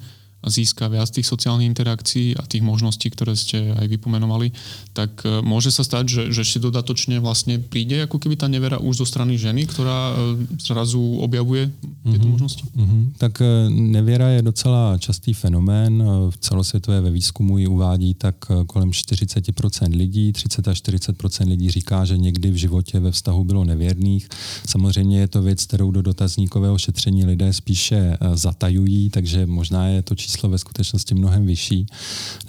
získa 0.47 0.89
viac 0.89 1.09
tých 1.13 1.29
sociálnych 1.29 1.69
interakcií 1.69 2.33
a 2.33 2.43
tých 2.49 2.65
možností, 2.65 3.13
ktoré 3.13 3.37
ste 3.37 3.77
aj 3.77 3.85
vypomenovali, 3.85 4.49
tak 4.97 5.21
e, 5.21 5.45
môže 5.45 5.69
sa 5.69 5.85
stať, 5.85 6.05
že, 6.09 6.23
že 6.33 6.41
ešte 6.41 6.59
dodatočne 6.65 7.21
vlastne 7.21 7.61
príde 7.61 8.01
ako 8.09 8.17
keby 8.17 8.41
tá 8.41 8.49
nevera 8.49 8.81
už 8.81 9.05
zo 9.05 9.07
strany 9.07 9.37
ženy, 9.37 9.69
ktorá 9.69 9.99
e, 10.11 10.13
zrazu 10.57 11.21
objavuje 11.21 11.69
tieto 12.01 12.25
mm-hmm. 12.25 12.31
možnosti? 12.33 12.63
Mm-hmm. 12.73 13.01
Tak 13.21 13.33
e, 13.41 13.69
nevěra 13.69 14.29
je 14.29 14.41
docela 14.41 14.97
častý 14.97 15.33
fenomén. 15.33 16.03
V 16.29 16.37
celosvětové 16.37 17.01
ve 17.01 17.11
výzkumu 17.11 17.57
ji 17.57 17.67
uvádí 17.67 18.13
tak 18.13 18.35
kolem 18.67 18.89
40% 18.91 19.97
lidí, 19.97 20.33
30 20.33 20.67
až 20.67 20.77
40% 20.81 21.47
lidí 21.47 21.71
říká, 21.71 22.05
že 22.05 22.17
někdy 22.17 22.51
v 22.51 22.55
životě 22.55 22.99
ve 22.99 23.11
vztahu 23.11 23.43
bylo 23.43 23.63
nevěrných. 23.63 24.29
Samozřejmě 24.67 25.19
je 25.19 25.27
to 25.27 25.41
věc, 25.41 25.65
kterou 25.65 25.91
do 25.91 26.01
dotazníkového 26.01 26.77
šetření 26.77 27.25
lidé 27.25 27.53
spíše 27.53 28.17
zatajují, 28.33 29.09
takže 29.09 29.45
možná 29.45 29.87
je 29.87 30.01
to 30.01 30.15
číslo 30.15 30.30
číslo 30.31 30.49
ve 30.49 30.57
skutečnosti 30.57 31.15
mnohem 31.15 31.45
vyšší, 31.45 31.85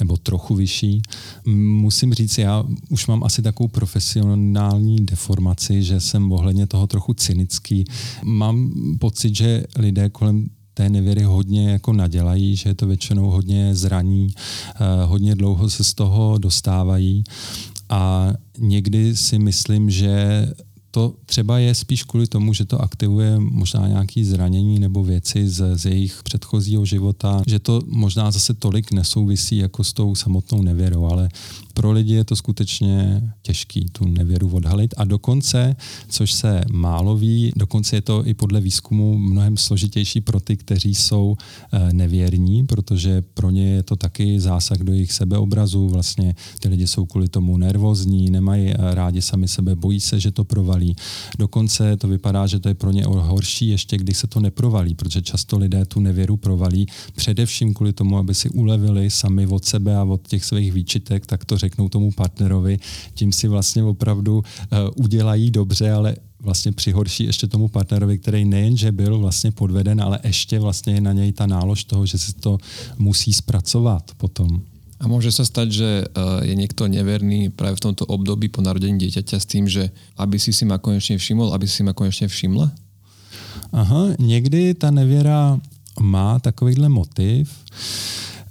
nebo 0.00 0.16
trochu 0.16 0.54
vyšší. 0.54 1.02
Musím 1.46 2.14
říct, 2.14 2.38
já 2.38 2.64
už 2.88 3.06
mám 3.06 3.24
asi 3.24 3.42
takovou 3.42 3.68
profesionální 3.68 4.96
deformaci, 4.96 5.82
že 5.82 6.00
jsem 6.00 6.32
ohledně 6.32 6.66
toho 6.66 6.86
trochu 6.86 7.14
cynický. 7.14 7.84
Mám 8.24 8.72
pocit, 8.98 9.36
že 9.36 9.64
lidé 9.76 10.10
kolem 10.10 10.48
té 10.74 10.88
nevěry 10.88 11.22
hodně 11.22 11.70
jako 11.70 11.92
nadělají, 11.92 12.56
že 12.56 12.70
je 12.70 12.74
to 12.74 12.86
většinou 12.86 13.30
hodně 13.30 13.74
zraní, 13.74 14.28
eh, 14.30 15.04
hodně 15.04 15.34
dlouho 15.34 15.70
se 15.70 15.84
z 15.84 15.94
toho 15.94 16.38
dostávají 16.38 17.24
a 17.88 18.32
někdy 18.58 19.16
si 19.16 19.38
myslím, 19.38 19.90
že 19.90 20.46
to 20.94 21.14
třeba 21.26 21.58
je 21.58 21.74
spíš 21.74 22.02
kvůli 22.02 22.26
tomu, 22.26 22.54
že 22.54 22.64
to 22.64 22.82
aktivuje 22.82 23.38
možná 23.38 23.88
nějaké 23.88 24.24
zranění 24.24 24.78
nebo 24.78 25.04
věci 25.04 25.48
z, 25.48 25.76
z 25.76 25.84
jejich 25.84 26.22
předchozího 26.22 26.84
života, 26.84 27.42
že 27.46 27.58
to 27.58 27.80
možná 27.86 28.30
zase 28.30 28.54
tolik 28.54 28.92
nesouvisí 28.92 29.56
jako 29.56 29.84
s 29.84 29.92
tou 29.92 30.14
samotnou 30.14 30.62
nevěrou, 30.62 31.04
ale 31.04 31.28
pro 31.74 31.92
lidi 31.92 32.14
je 32.14 32.24
to 32.24 32.36
skutečně 32.36 33.22
těžký 33.42 33.86
tu 33.92 34.06
nevěru 34.06 34.50
odhalit 34.50 34.94
a 34.96 35.04
dokonce, 35.04 35.76
což 36.08 36.32
se 36.32 36.60
málo 36.72 37.16
ví, 37.16 37.52
dokonce 37.56 37.96
je 37.96 38.00
to 38.00 38.26
i 38.26 38.34
podle 38.34 38.60
výzkumu 38.60 39.18
mnohem 39.18 39.56
složitější 39.56 40.20
pro 40.20 40.40
ty, 40.40 40.56
kteří 40.56 40.94
jsou 40.94 41.36
eh, 41.72 41.92
nevěrní, 41.92 42.66
protože 42.66 43.22
pro 43.22 43.50
ně 43.50 43.68
je 43.68 43.82
to 43.82 43.96
taky 43.96 44.40
zásah 44.40 44.78
do 44.78 44.92
jejich 44.92 45.12
sebeobrazu, 45.12 45.88
vlastně 45.88 46.34
ty 46.58 46.68
lidi 46.68 46.86
jsou 46.86 47.06
kvůli 47.06 47.28
tomu 47.28 47.56
nervózní, 47.56 48.30
nemají 48.30 48.70
eh, 48.70 48.76
rádi 48.94 49.22
sami 49.22 49.48
sebe, 49.48 49.76
bojí 49.76 50.00
se, 50.00 50.20
že 50.20 50.30
to 50.30 50.44
provalí. 50.44 50.96
Dokonce 51.38 51.96
to 51.96 52.08
vypadá, 52.08 52.46
že 52.46 52.58
to 52.58 52.68
je 52.68 52.74
pro 52.74 52.90
ně 52.90 53.04
horší 53.06 53.68
ještě, 53.68 53.96
když 53.96 54.18
se 54.18 54.26
to 54.26 54.40
neprovalí, 54.40 54.94
protože 54.94 55.22
často 55.22 55.58
lidé 55.58 55.84
tu 55.84 56.00
nevěru 56.00 56.36
provalí, 56.36 56.86
především 57.16 57.74
kvůli 57.74 57.92
tomu, 57.92 58.18
aby 58.18 58.34
si 58.34 58.48
ulevili 58.50 59.10
sami 59.10 59.46
od 59.46 59.64
sebe 59.64 59.96
a 59.96 60.04
od 60.04 60.28
těch 60.28 60.44
svých 60.44 60.72
výčitek, 60.72 61.26
tak 61.26 61.44
to 61.44 61.56
řeknou 61.62 61.88
tomu 61.88 62.10
partnerovi, 62.10 62.78
tím 63.14 63.32
si 63.32 63.48
vlastně 63.48 63.82
opravdu 63.82 64.42
uh, 64.42 64.78
udělají 64.98 65.50
dobře, 65.50 65.90
ale 65.90 66.16
vlastně 66.42 66.72
přihorší 66.72 67.24
ještě 67.24 67.46
tomu 67.46 67.68
partnerovi, 67.68 68.18
který 68.18 68.44
nejenže 68.44 68.92
byl 68.92 69.18
vlastně 69.18 69.52
podveden, 69.54 70.02
ale 70.02 70.18
ještě 70.24 70.58
vlastně 70.58 70.94
je 70.94 71.00
na 71.00 71.12
něj 71.12 71.32
ta 71.32 71.46
nálož 71.46 71.84
toho, 71.84 72.06
že 72.06 72.18
si 72.18 72.32
to 72.32 72.58
musí 72.98 73.32
zpracovat 73.32 74.10
potom. 74.16 74.60
A 75.02 75.10
môže 75.10 75.34
sa 75.34 75.42
stať, 75.42 75.68
že 75.74 75.90
eh, 76.06 76.06
je 76.46 76.54
niekto 76.54 76.86
neverný 76.86 77.50
práve 77.50 77.74
v 77.74 77.90
tomto 77.90 78.06
období 78.06 78.46
po 78.46 78.62
narodení 78.62 79.02
dieťaťa 79.02 79.34
s 79.34 79.46
tým, 79.50 79.66
že 79.66 79.90
aby 80.14 80.38
si 80.38 80.54
si 80.54 80.62
ma 80.62 80.78
konečne 80.78 81.18
všimol, 81.18 81.50
aby 81.50 81.66
si 81.66 81.82
ma 81.82 81.90
konečne 81.90 82.30
všimla? 82.30 82.70
Aha, 83.74 84.14
někdy 84.18 84.78
ta 84.78 84.94
nevěra 84.94 85.58
má 86.00 86.38
takovýhle 86.38 86.88
motiv, 86.88 87.50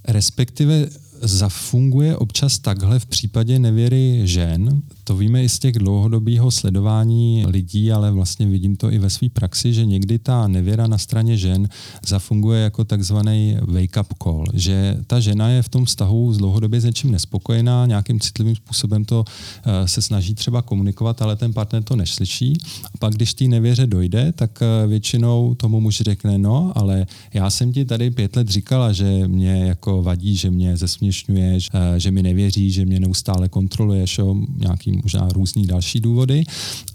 respektive 0.04 0.92
zafunguje 1.22 2.18
občas 2.18 2.60
takhle 2.60 3.00
v 3.00 3.06
případě 3.06 3.60
nevěry 3.60 4.22
žen. 4.24 4.82
To 5.12 5.18
víme 5.18 5.44
i 5.44 5.50
z 5.50 5.60
těch 5.60 5.74
dlouhodobého 5.74 6.52
sledování 6.52 7.46
lidí, 7.48 7.92
ale 7.92 8.12
vlastně 8.12 8.48
vidím 8.48 8.76
to 8.76 8.92
i 8.92 9.00
ve 9.00 9.10
své 9.10 9.30
praxi, 9.30 9.74
že 9.74 9.86
někdy 9.86 10.20
ta 10.20 10.48
nevěra 10.48 10.88
na 10.88 10.98
straně 10.98 11.38
žen 11.38 11.68
zafunguje 12.08 12.62
jako 12.62 12.84
takzvaný 12.84 13.58
wake-up 13.62 14.06
call, 14.24 14.46
že 14.54 14.98
ta 15.08 15.20
žena 15.20 15.50
je 15.50 15.62
v 15.62 15.70
tom 15.70 15.86
vztahu 15.86 16.34
z 16.34 16.38
dlouhodobě 16.38 16.82
s 16.82 16.84
něčím 16.84 17.12
nespokojená, 17.12 17.86
nějakým 17.86 18.20
citlivým 18.20 18.56
způsobem 18.56 19.06
to 19.06 19.26
eh, 19.64 19.88
se 19.88 20.02
snaží 20.02 20.36
třeba 20.36 20.62
komunikovat, 20.62 21.22
ale 21.22 21.36
ten 21.36 21.54
partner 21.54 21.84
to 21.84 21.96
neslyší. 21.96 22.54
A 22.86 22.98
pak, 23.00 23.14
když 23.14 23.34
té 23.34 23.46
nevěře 23.46 23.88
dojde, 23.88 24.32
tak 24.32 24.60
eh, 24.62 24.88
většinou 24.88 25.56
tomu 25.56 25.80
muž 25.80 26.02
řekne, 26.02 26.38
no, 26.38 26.72
ale 26.76 27.06
já 27.34 27.50
jsem 27.50 27.74
ti 27.74 27.86
tady 27.86 28.12
pět 28.12 28.36
let 28.36 28.50
říkala, 28.50 28.92
že 28.92 29.28
mě 29.28 29.66
jako 29.66 30.04
vadí, 30.04 30.36
že 30.36 30.52
mě 30.52 30.78
zesměšňuješ, 30.78 31.70
eh, 31.74 32.00
že 32.00 32.12
mi 32.12 32.24
nevěří, 32.24 32.72
že 32.72 32.86
mě 32.86 33.00
neustále 33.00 33.50
kontroluješ, 33.50 34.18
jo, 34.18 34.36
nějaký 34.58 35.01
možná 35.04 35.30
různý 35.30 35.66
další 35.68 36.00
důvody. 36.00 36.44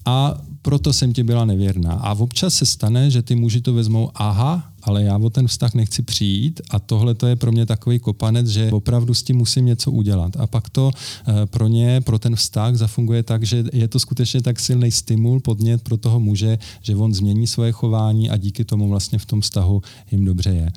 A 0.04 0.40
proto 0.62 0.92
jsem 0.92 1.12
ti 1.12 1.22
byla 1.22 1.44
nevěrná. 1.44 1.92
A 1.92 2.14
občas 2.14 2.54
se 2.54 2.66
stane, 2.66 3.10
že 3.10 3.22
ty 3.22 3.34
muži 3.34 3.60
to 3.60 3.74
vezmou, 3.74 4.10
aha, 4.14 4.72
ale 4.82 5.02
já 5.02 5.18
o 5.18 5.30
ten 5.30 5.46
vztah 5.46 5.74
nechci 5.74 6.02
přijít 6.02 6.60
a 6.70 6.78
tohle 6.78 7.14
to 7.14 7.26
je 7.26 7.36
pro 7.36 7.52
mě 7.52 7.66
takový 7.66 7.98
kopanec, 7.98 8.46
že 8.48 8.70
opravdu 8.72 9.14
s 9.14 9.22
tím 9.22 9.36
musím 9.36 9.66
něco 9.66 9.90
udělat. 9.90 10.36
A 10.36 10.46
pak 10.46 10.70
to 10.70 10.90
eh, 10.90 11.46
pro 11.46 11.66
ně, 11.66 12.00
pro 12.00 12.18
ten 12.18 12.36
vztah 12.36 12.74
zafunguje 12.74 13.22
tak, 13.22 13.42
že 13.46 13.64
je 13.72 13.88
to 13.88 13.98
skutečně 13.98 14.42
tak 14.42 14.60
silný 14.60 14.90
stimul, 14.90 15.40
podnět 15.40 15.82
pro 15.82 15.96
toho 15.96 16.20
muže, 16.20 16.58
že 16.82 16.96
on 16.96 17.14
změní 17.14 17.46
svoje 17.46 17.72
chování 17.72 18.30
a 18.30 18.36
díky 18.36 18.64
tomu 18.64 18.88
vlastně 18.88 19.18
v 19.18 19.26
tom 19.26 19.40
vztahu 19.40 19.82
jim 20.10 20.24
dobře 20.24 20.50
je. 20.50 20.72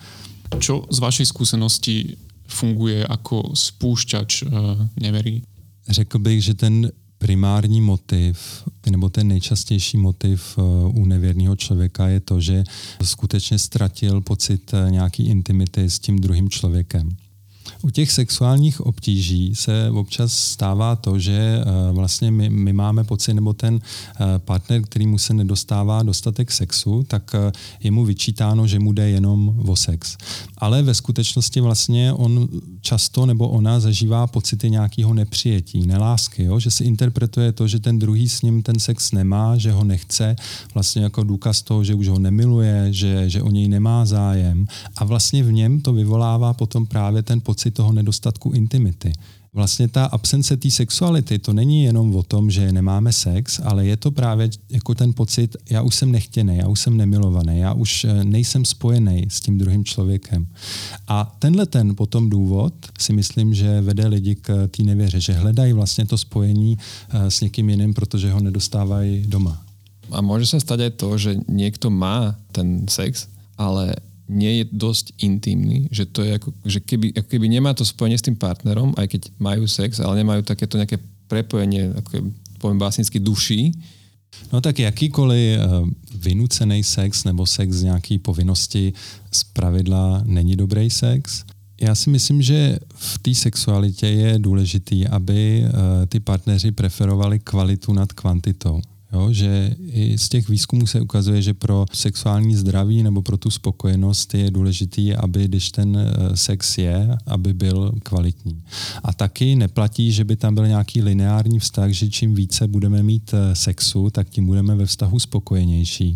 Čo 0.60 0.86
z 0.90 1.00
vašej 1.00 1.26
skúsenosti 1.26 2.18
funguje 2.50 3.06
jako 3.10 3.54
spúšťač 3.54 4.44
uh, 4.44 4.50
neverí? 4.98 5.46
Řekl 5.90 6.20
bych, 6.20 6.44
že 6.44 6.54
ten 6.54 6.92
primární 7.20 7.82
motiv, 7.82 8.64
nebo 8.90 9.10
ten 9.10 9.28
nejčastější 9.28 9.98
motiv 9.98 10.56
eh, 10.58 10.62
u 10.94 11.06
nevěrného 11.06 11.56
člověka 11.56 12.08
je 12.08 12.20
to, 12.20 12.42
že 12.42 12.64
skutečně 13.04 13.60
ztratil 13.60 14.22
pocit 14.22 14.74
eh, 14.74 14.92
nějaký 14.92 15.28
intimity 15.28 15.90
s 15.90 16.00
tím 16.00 16.20
druhým 16.20 16.50
člověkem. 16.50 17.10
U 17.82 17.90
těch 17.90 18.12
sexuálních 18.12 18.82
obtíží 18.82 19.56
se 19.56 19.90
občas 19.90 20.34
stává 20.34 20.96
to, 20.96 21.20
že 21.20 21.62
eh, 21.62 21.92
vlastně 21.92 22.32
my, 22.32 22.50
my 22.50 22.74
máme 22.74 23.04
pocit, 23.04 23.34
nebo 23.34 23.54
ten 23.54 23.82
eh, 23.82 24.26
partner, 24.40 24.82
který 24.82 25.08
mu 25.08 25.18
se 25.18 25.34
nedostává 25.34 26.04
dostatek 26.04 26.52
sexu, 26.52 27.04
tak 27.08 27.36
eh, 27.36 27.52
je 27.84 27.92
mu 27.92 28.06
vyčítáno, 28.06 28.68
že 28.68 28.80
mu 28.80 28.94
jde 28.94 29.10
jenom 29.10 29.60
o 29.68 29.76
sex. 29.76 30.18
Ale 30.58 30.84
ve 30.84 30.94
skutečnosti 30.94 31.62
vlastně 31.62 32.14
on 32.14 32.48
často 32.82 33.26
nebo 33.26 33.50
ona 33.50 33.80
zažívá 33.80 34.28
pocity 34.28 34.70
nějakého 34.70 35.14
nepřijetí, 35.14 35.88
nelásky, 35.88 36.44
jo? 36.44 36.60
že 36.60 36.72
si 36.72 36.84
interpretuje 36.84 37.52
to, 37.52 37.68
že 37.68 37.80
ten 37.80 38.00
druhý 38.00 38.30
s 38.30 38.42
ním 38.42 38.64
ten 38.64 38.80
sex 38.80 39.12
nemá, 39.12 39.58
že 39.58 39.72
ho 39.72 39.84
nechce, 39.84 40.36
vlastně 40.74 41.04
jako 41.04 41.24
důkaz 41.24 41.62
toho, 41.62 41.84
že 41.84 41.96
už 41.96 42.08
ho 42.08 42.20
nemiluje, 42.20 42.94
že, 42.94 43.30
že 43.30 43.42
o 43.42 43.50
něj 43.50 43.68
nemá 43.68 44.06
zájem 44.06 44.66
a 44.96 45.06
vlastně 45.06 45.44
v 45.44 45.52
něm 45.52 45.82
to 45.82 45.94
vyvolává 45.94 46.54
potom 46.54 46.86
právě 46.86 47.24
ten 47.24 47.42
pocit 47.42 47.59
pocit 47.60 47.72
toho 47.72 47.92
nedostatku 47.92 48.52
intimity. 48.52 49.14
Vlastně 49.54 49.88
ta 49.88 50.06
absence 50.06 50.58
té 50.58 50.72
sexuality, 50.72 51.40
to 51.40 51.54
není 51.54 51.84
jenom 51.84 52.16
o 52.16 52.24
tom, 52.24 52.52
že 52.52 52.72
nemáme 52.72 53.12
sex, 53.12 53.60
ale 53.64 53.86
je 53.86 53.98
to 53.98 54.12
právě 54.12 54.50
jako 54.70 54.96
ten 54.96 55.14
pocit, 55.14 55.58
já 55.70 55.82
už 55.82 55.96
jsem 55.96 56.12
nechtěný, 56.12 56.58
já 56.58 56.68
už 56.68 56.80
jsem 56.80 56.98
nemilovaný, 56.98 57.60
já 57.60 57.74
už 57.74 58.04
eh, 58.04 58.24
nejsem 58.24 58.66
spojený 58.66 59.26
s 59.30 59.40
tím 59.40 59.58
druhým 59.58 59.84
člověkem. 59.86 60.48
A 61.08 61.36
tenhle 61.40 61.66
ten 61.66 61.96
potom 61.96 62.30
důvod 62.30 62.74
si 63.00 63.14
myslím, 63.14 63.54
že 63.54 63.82
vede 63.82 64.08
lidi 64.08 64.36
k 64.36 64.68
té 64.68 64.84
nevěře, 64.84 65.20
že 65.20 65.34
hledají 65.34 65.74
vlastně 65.74 66.06
to 66.06 66.18
spojení 66.18 66.78
eh, 66.78 67.32
s 67.32 67.42
někým 67.42 67.70
jiným, 67.70 67.94
protože 67.94 68.32
ho 68.32 68.40
nedostávají 68.40 69.28
doma. 69.28 69.62
A 70.12 70.22
může 70.22 70.46
se 70.46 70.60
stát 70.60 70.80
to, 70.96 71.18
že 71.18 71.36
někdo 71.48 71.90
má 71.90 72.36
ten 72.52 72.88
sex, 72.88 73.28
ale 73.58 73.96
nie 74.30 74.62
je 74.62 74.66
dosť 74.70 75.18
intimný, 75.26 75.90
že 75.90 76.06
to 76.06 76.22
je 76.22 76.38
ako, 76.38 76.50
že 76.66 76.80
keby, 76.86 77.18
ako 77.18 77.28
keby 77.28 77.48
nemá 77.50 77.74
to 77.74 77.82
spojenie 77.82 78.18
s 78.18 78.26
tým 78.26 78.38
partnerom, 78.38 78.94
aj 78.96 79.10
keď 79.10 79.22
majú 79.42 79.66
sex, 79.66 79.98
ale 79.98 80.22
nemajú 80.22 80.46
takéto 80.46 80.78
nejaké 80.78 81.02
prepojenie, 81.26 81.98
ako 81.98 82.30
poviem 82.62 82.80
básnicky 82.80 83.18
duší, 83.18 83.74
No 84.52 84.62
tak 84.62 84.80
jakýkoliv 84.80 85.58
eh, 85.58 85.62
vynucený 86.16 86.84
sex 86.84 87.24
nebo 87.24 87.46
sex 87.46 87.76
z 87.76 87.84
nějaký 87.84 88.18
povinnosti 88.18 88.94
z 89.32 89.44
pravidla 89.44 90.22
není 90.26 90.56
dobrý 90.56 90.90
sex. 90.90 91.44
Já 91.82 91.96
si 91.96 92.10
myslím, 92.10 92.42
že 92.42 92.80
v 92.96 93.20
té 93.20 93.36
sexualitě 93.36 94.08
je 94.08 94.40
důležitý, 94.40 95.08
aby 95.08 95.64
eh, 95.66 95.72
ty 96.06 96.20
partneři 96.20 96.72
preferovali 96.72 97.40
kvalitu 97.40 97.94
nad 97.94 98.14
kvantitou. 98.14 98.82
Jo, 99.14 99.28
že 99.32 99.76
i 99.80 100.18
z 100.18 100.30
těch 100.30 100.50
výzkumů 100.50 100.88
se 100.88 101.02
ukazuje, 101.02 101.42
že 101.42 101.54
pro 101.54 101.86
sexuální 101.94 102.56
zdraví 102.56 103.04
nebo 103.04 103.22
pro 103.22 103.38
tu 103.38 103.50
spokojenost 103.50 104.34
je 104.34 104.52
důležitý, 104.52 105.16
aby 105.16 105.46
když 105.46 105.72
ten 105.72 105.98
eh, 105.98 106.38
sex 106.38 106.78
je, 106.78 107.18
aby 107.26 107.54
byl 107.54 107.92
kvalitní. 108.04 108.64
A 109.04 109.14
taky 109.14 109.56
neplatí, 109.56 110.12
že 110.12 110.24
by 110.24 110.36
tam 110.36 110.56
byl 110.56 110.68
nějaký 110.68 111.02
lineární 111.02 111.60
vztah, 111.60 111.90
že 111.90 112.10
čím 112.10 112.36
více 112.36 112.68
budeme 112.68 113.04
mít 113.04 113.34
eh, 113.34 113.56
sexu, 113.56 114.10
tak 114.10 114.30
tím 114.30 114.46
budeme 114.46 114.76
ve 114.76 114.86
vztahu 114.86 115.20
spokojenější. 115.20 116.14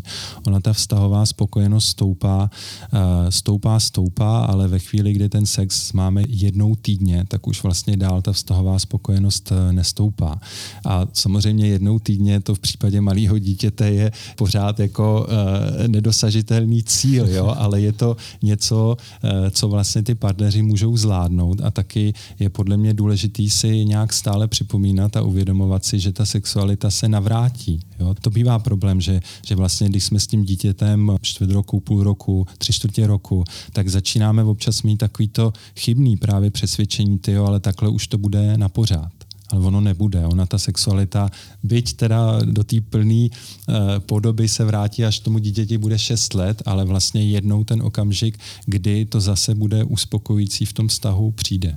Ona 0.48 0.60
ta 0.60 0.74
vztahová 0.74 1.26
spokojenost 1.26 1.88
stoupá, 1.88 2.50
eh, 2.94 3.32
stoupá, 3.32 3.80
stoupá, 3.80 4.46
ale 4.46 4.68
ve 4.68 4.80
chvíli, 4.80 5.14
kdy 5.14 5.30
ten 5.30 5.46
sex 5.46 5.94
máme 5.94 6.24
jednou 6.28 6.76
týdně, 6.76 7.26
tak 7.28 7.48
už 7.48 7.64
vlastně 7.64 7.98
dál 7.98 8.22
ta 8.22 8.32
vztahová 8.32 8.80
spokojenost 8.80 9.52
nestoupá. 9.72 10.40
A 10.86 11.08
samozřejmě 11.14 11.68
jednou 11.68 12.00
týdně 12.00 12.40
to 12.40 12.56
v 12.56 12.60
případě 12.60 12.83
případě 12.84 13.02
malého 13.02 13.40
dítěte 13.40 13.92
je 13.92 14.12
pořád 14.36 14.80
jako 14.80 15.28
uh, 15.28 15.88
nedosažitelný 15.88 16.84
cíl, 16.84 17.30
jo? 17.30 17.56
ale 17.58 17.82
je 17.82 17.94
to 17.94 18.18
něco, 18.42 18.98
uh, 19.24 19.30
co 19.52 19.68
vlastně 19.68 20.04
ty 20.04 20.16
partneři 20.16 20.62
můžou 20.62 20.98
zvládnout 20.98 21.62
a 21.64 21.72
taky 21.72 22.14
je 22.40 22.50
podle 22.50 22.78
mě 22.78 22.94
důležitý 22.94 23.50
si 23.50 23.86
nějak 23.86 24.14
stále 24.14 24.48
připomínat 24.48 25.18
a 25.18 25.22
uvědomovat 25.22 25.86
si, 25.86 26.00
že 26.00 26.12
ta 26.12 26.26
sexualita 26.26 26.92
se 26.92 27.08
navrátí. 27.08 27.80
Jo? 28.00 28.16
To 28.22 28.30
bývá 28.30 28.60
problém, 28.60 29.02
že, 29.02 29.22
že 29.46 29.56
vlastně 29.56 29.90
když 29.90 30.04
jsme 30.04 30.20
s 30.20 30.28
tím 30.28 30.44
dítětem 30.44 31.12
čtvrt 31.22 31.52
roku, 31.52 31.80
půl 31.80 32.04
roku, 32.04 32.48
tři 32.58 32.74
čtvrtě 32.74 33.08
roku, 33.08 33.44
tak 33.74 33.90
začínáme 33.90 34.44
občas 34.44 34.84
mít 34.84 34.98
takovýto 34.98 35.54
chybný 35.80 36.18
právě 36.18 36.52
přesvědčení, 36.52 37.20
ty, 37.20 37.38
ale 37.38 37.60
takhle 37.60 37.90
už 37.90 38.08
to 38.08 38.18
bude 38.18 38.58
na 38.58 38.70
pořád 38.70 39.23
ale 39.52 39.60
ono 39.62 39.82
nebude. 39.82 40.20
Ona 40.26 40.46
ta 40.46 40.58
sexualita, 40.58 41.30
byť 41.64 41.86
teda 41.94 42.42
do 42.46 42.64
té 42.64 42.82
plné 42.82 43.30
uh, 43.30 44.00
podoby 44.00 44.48
se 44.48 44.64
vrátí 44.66 45.06
až 45.06 45.20
tomu 45.20 45.38
dítěti 45.38 45.78
bude 45.78 46.00
6 46.00 46.34
let, 46.34 46.62
ale 46.66 46.86
vlastně 46.86 47.24
jednou 47.24 47.64
ten 47.64 47.82
okamžik, 47.82 48.40
kdy 48.66 49.06
to 49.06 49.22
zase 49.22 49.56
bude 49.56 49.84
uspokojící 49.84 50.66
v 50.66 50.74
tom 50.74 50.88
vztahu, 50.88 51.32
přijde. 51.32 51.76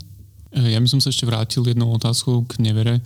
Eh, 0.57 0.73
ja 0.73 0.81
by 0.81 0.89
som 0.89 1.01
sa 1.05 1.13
ešte 1.13 1.29
vrátil 1.29 1.61
jednou 1.69 1.93
otázkou 1.93 2.49
k 2.49 2.65
nevere. 2.65 3.05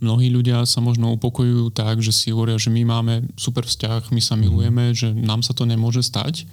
Mnohí 0.00 0.32
ľudia 0.32 0.64
sa 0.64 0.80
možno 0.80 1.12
upokojujú 1.16 1.72
tak, 1.72 2.00
že 2.04 2.12
si 2.12 2.32
hovoria, 2.32 2.56
že 2.56 2.72
my 2.72 2.84
máme 2.88 3.28
super 3.36 3.64
vzťah, 3.64 4.12
my 4.12 4.20
sa 4.20 4.36
mhm. 4.36 4.40
milujeme, 4.44 4.84
že 4.92 5.08
nám 5.12 5.40
sa 5.40 5.56
to 5.56 5.64
nemôže 5.64 6.04
stať. 6.04 6.44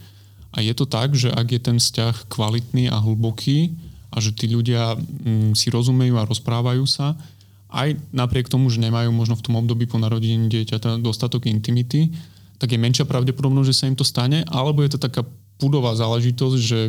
A 0.55 0.63
je 0.63 0.71
to 0.71 0.87
tak, 0.87 1.11
že 1.11 1.27
ak 1.27 1.47
je 1.51 1.61
ten 1.61 1.77
vzťah 1.77 2.31
kvalitný 2.31 2.87
a 2.87 2.97
hlboký 3.03 3.75
a 4.07 4.23
že 4.23 4.31
tí 4.31 4.47
ľudia 4.47 4.95
mm, 4.95 5.51
si 5.53 5.67
rozumejú 5.67 6.15
a 6.15 6.25
rozprávajú 6.25 6.87
sa, 6.87 7.19
aj 7.67 7.99
napriek 8.15 8.47
tomu, 8.47 8.71
že 8.71 8.79
nemajú 8.79 9.11
možno 9.11 9.35
v 9.35 9.43
tom 9.43 9.59
období 9.59 9.87
po 9.87 9.99
narodení 9.99 10.47
dieťaťa 10.47 11.03
dostatok 11.03 11.51
intimity, 11.51 12.11
tak 12.57 12.73
je 12.73 12.79
menšia 12.79 13.05
pravdepodobnosť, 13.05 13.67
že 13.69 13.77
sa 13.77 13.87
im 13.91 13.97
to 13.97 14.07
stane, 14.07 14.41
alebo 14.47 14.81
je 14.81 14.97
to 14.97 14.99
taká 15.03 15.21
pudová 15.57 15.97
záležitosť, 15.97 16.57
že, 16.61 16.81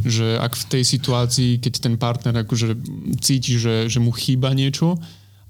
že 0.00 0.26
ak 0.40 0.56
v 0.56 0.64
tej 0.74 0.82
situácii, 0.84 1.50
keď 1.60 1.72
ten 1.80 1.94
partner 2.00 2.44
akože 2.44 2.76
cíti, 3.20 3.60
že, 3.60 3.86
že 3.88 4.00
mu 4.00 4.10
chýba 4.16 4.56
niečo 4.56 4.96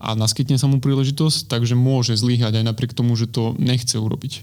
a 0.02 0.18
naskytne 0.18 0.58
sa 0.58 0.66
mu 0.66 0.82
príležitosť, 0.82 1.46
takže 1.46 1.78
môže 1.78 2.18
zlyhať 2.18 2.60
aj 2.60 2.64
napriek 2.66 2.92
tomu, 2.92 3.14
že 3.14 3.30
to 3.30 3.54
nechce 3.62 3.94
urobiť 3.94 4.42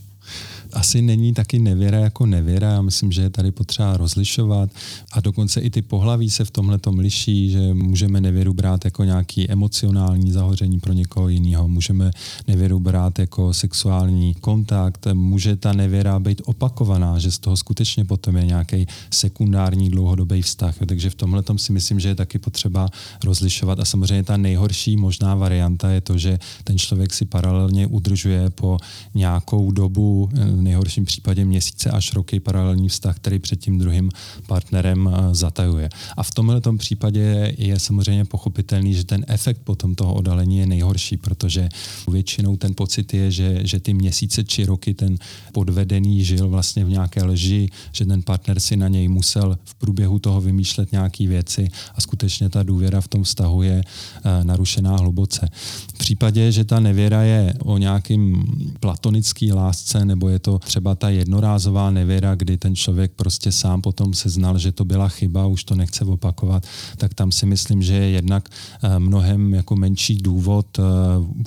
asi 0.74 1.02
není 1.02 1.34
taky 1.34 1.60
nevěra 1.60 2.00
jako 2.00 2.26
nevěra. 2.26 2.72
Já 2.72 2.82
myslím, 2.82 3.12
že 3.12 3.22
je 3.22 3.30
tady 3.30 3.52
potřeba 3.52 3.98
rozlišovat 3.98 4.70
a 5.12 5.20
dokonce 5.20 5.62
i 5.62 5.70
ty 5.70 5.82
pohlaví 5.82 6.30
se 6.30 6.46
v 6.46 6.52
tomhle 6.52 6.78
tom 6.78 7.00
liší, 7.00 7.50
že 7.50 7.74
můžeme 7.74 8.22
nevěru 8.22 8.54
brát 8.54 8.86
jako 8.86 9.04
nějaký 9.04 9.52
emocionální 9.52 10.32
zahoření 10.32 10.80
pro 10.80 10.94
někoho 10.94 11.30
jiného, 11.30 11.68
můžeme 11.68 12.12
nevěru 12.48 12.80
brát 12.80 13.20
jako 13.20 13.54
sexuální 13.54 14.34
kontakt, 14.34 15.08
může 15.14 15.56
ta 15.56 15.74
nevěra 15.74 16.20
být 16.20 16.42
opakovaná, 16.46 17.20
že 17.20 17.32
z 17.32 17.40
toho 17.40 17.58
skutečně 17.58 18.06
potom 18.06 18.38
je 18.38 18.46
nějaký 18.46 18.86
sekundární 19.14 19.90
dlouhodobý 19.90 20.42
vztah. 20.42 20.76
Takže 20.86 21.10
v 21.10 21.16
tomhle 21.16 21.44
tom 21.44 21.58
si 21.58 21.72
myslím, 21.72 22.00
že 22.00 22.08
je 22.08 22.16
taky 22.16 22.40
potřeba 22.40 22.90
rozlišovat 23.24 23.80
a 23.80 23.86
samozřejmě 23.86 24.24
ta 24.24 24.38
nejhorší 24.38 24.98
možná 24.98 25.36
varianta 25.36 25.90
je 25.90 26.02
to, 26.02 26.18
že 26.18 26.40
ten 26.64 26.78
člověk 26.78 27.14
si 27.14 27.26
paralelně 27.26 27.88
udržuje 27.88 28.50
po 28.50 28.78
nějakou 29.14 29.72
dobu 29.72 30.30
nejhorším 30.62 31.06
případě 31.06 31.46
měsíce 31.46 31.92
až 31.92 32.14
roky 32.14 32.40
paralelní 32.40 32.90
vztah, 32.90 33.16
který 33.16 33.40
před 33.40 33.60
tím 33.60 33.80
druhým 33.80 34.10
partnerem 34.48 35.10
zatajuje. 35.32 35.90
A 36.18 36.24
v 36.24 36.32
tomhle 36.32 36.62
případě 36.78 37.56
je 37.58 37.80
samozřejmě 37.80 38.26
pochopitelný, 38.26 38.94
že 38.94 39.04
ten 39.04 39.26
efekt 39.28 39.62
potom 39.64 39.96
toho 39.96 40.14
odhalení 40.14 40.58
je 40.58 40.66
nejhorší, 40.66 41.18
protože 41.18 41.70
většinou 42.08 42.58
ten 42.58 42.74
pocit 42.76 43.14
je, 43.14 43.32
že, 43.32 43.60
že 43.64 43.80
ty 43.80 43.94
měsíce 43.94 44.44
či 44.44 44.66
roky 44.66 44.94
ten 44.94 45.18
podvedený 45.52 46.26
žil 46.26 46.50
vlastně 46.50 46.86
v 46.86 46.90
nějaké 46.90 47.24
lži, 47.24 47.70
že 47.92 48.06
ten 48.06 48.22
partner 48.22 48.60
si 48.60 48.78
na 48.78 48.88
něj 48.88 49.08
musel 49.08 49.58
v 49.64 49.76
průběhu 49.76 50.20
toho 50.20 50.42
vymýšlet 50.42 50.92
nějaké 50.92 51.28
věci 51.28 51.68
a 51.96 52.02
skutečně 52.02 52.50
ta 52.50 52.64
důvěra 52.64 53.02
v 53.02 53.08
tom 53.08 53.24
vztahu 53.24 53.64
je 53.64 53.82
uh, 53.82 54.44
narušená 54.44 54.98
hluboce. 54.98 55.48
V 55.94 55.98
případě, 55.98 56.52
že 56.52 56.64
ta 56.64 56.80
nevěra 56.80 57.24
je 57.24 57.54
o 57.64 57.78
nějakým 57.78 58.46
platonický 58.80 59.52
lásce, 59.52 60.06
nebo 60.06 60.30
je 60.30 60.40
to 60.40 60.51
třeba 60.60 60.96
ta 60.96 61.10
jednorázová 61.10 61.92
nevěra, 61.92 62.36
kdy 62.36 62.58
ten 62.58 62.76
člověk 62.76 63.12
prostě 63.16 63.52
sám 63.52 63.82
potom 63.82 64.14
se 64.14 64.30
znal, 64.30 64.58
že 64.58 64.72
to 64.72 64.86
byla 64.86 65.10
chyba, 65.10 65.46
už 65.46 65.64
to 65.64 65.76
nechce 65.76 66.06
opakovat, 66.06 66.64
tak 66.98 67.14
tam 67.14 67.32
si 67.32 67.46
myslím, 67.46 67.82
že 67.82 67.94
je 67.94 68.10
jednak 68.10 68.50
uh, 68.50 69.00
mnohem 69.00 69.54
jako 69.54 69.76
menší 69.76 70.18
důvod 70.18 70.80
uh, 70.80 70.86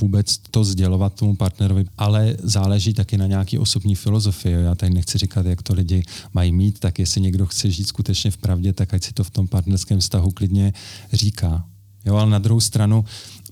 vůbec 0.00 0.38
to 0.50 0.64
sdělovat 0.64 1.14
tomu 1.14 1.36
partnerovi, 1.36 1.84
ale 1.98 2.36
záleží 2.42 2.94
taky 2.94 3.18
na 3.18 3.26
nějaký 3.26 3.58
osobní 3.58 3.94
filozofii. 3.94 4.54
Já 4.54 4.74
tady 4.74 4.94
nechci 4.94 5.18
říkat, 5.18 5.46
jak 5.46 5.62
to 5.62 5.74
lidi 5.74 6.02
mají 6.34 6.52
mít, 6.52 6.78
tak 6.78 6.98
jestli 6.98 7.20
někdo 7.20 7.46
chce 7.46 7.70
žít 7.70 7.88
skutečně 7.88 8.30
v 8.30 8.36
pravdě, 8.36 8.72
tak 8.72 8.94
ať 8.94 9.04
si 9.04 9.12
to 9.12 9.24
v 9.24 9.30
tom 9.30 9.48
partnerském 9.48 10.00
vztahu 10.00 10.30
klidně 10.30 10.72
říká. 11.12 11.64
Jo, 12.04 12.16
ale 12.16 12.30
na 12.30 12.38
druhou 12.38 12.60
stranu 12.60 13.04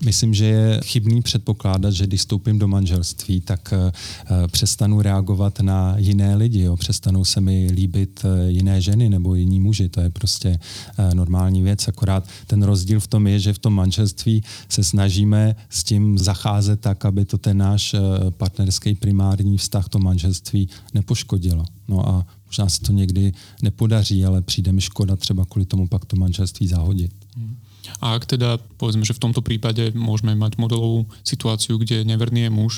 myslím, 0.05 0.33
že 0.33 0.45
je 0.45 0.81
chybný 0.83 1.21
předpokládat, 1.21 1.91
že 1.91 2.07
když 2.07 2.19
vstoupím 2.19 2.59
do 2.59 2.67
manželství, 2.67 3.41
tak 3.41 3.73
uh, 3.73 4.47
přestanu 4.47 5.01
reagovat 5.01 5.59
na 5.59 5.97
jiné 5.97 6.35
lidi, 6.35 6.61
jo, 6.61 6.77
přestanou 6.77 7.25
se 7.25 7.41
mi 7.41 7.71
líbit 7.71 8.21
uh, 8.25 8.49
jiné 8.49 8.81
ženy 8.81 9.09
nebo 9.09 9.35
jiní 9.35 9.59
muži, 9.59 9.89
to 9.89 10.01
je 10.01 10.09
prostě 10.09 10.59
uh, 10.99 11.13
normální 11.13 11.61
věc, 11.61 11.87
akorát 11.87 12.27
ten 12.47 12.63
rozdíl 12.63 12.99
v 12.99 13.07
tom 13.07 13.27
je, 13.27 13.39
že 13.39 13.53
v 13.53 13.59
tom 13.59 13.73
manželství 13.73 14.43
se 14.69 14.83
snažíme 14.83 15.55
s 15.69 15.83
tím 15.83 16.17
zacházet 16.17 16.79
tak, 16.79 17.05
aby 17.05 17.25
to 17.25 17.37
ten 17.37 17.57
náš 17.57 17.95
partnerský 18.29 18.95
primární 18.95 19.57
vztah, 19.57 19.89
to 19.89 19.99
manželství 19.99 20.69
nepoškodilo. 20.93 21.65
No 21.87 22.09
a 22.09 22.25
možná 22.45 22.69
se 22.69 22.81
to 22.81 22.91
někdy 22.91 23.33
nepodaří, 23.61 24.25
ale 24.25 24.41
přijde 24.41 24.71
mi 24.71 24.81
škoda 24.81 25.15
třeba 25.15 25.45
kvůli 25.45 25.65
tomu 25.65 25.87
pak 25.87 26.05
to 26.05 26.15
manželství 26.15 26.67
zahodit. 26.67 27.11
Hmm. 27.37 27.55
A 28.03 28.19
ak 28.19 28.27
teda, 28.27 28.59
povedzme, 28.75 29.07
že 29.07 29.15
v 29.15 29.23
tomto 29.23 29.39
prípade 29.39 29.95
môžeme 29.95 30.35
mať 30.35 30.59
modelovú 30.59 31.07
situáciu, 31.23 31.79
kde 31.79 32.03
neverný 32.03 32.45
je 32.45 32.51
muž, 32.51 32.73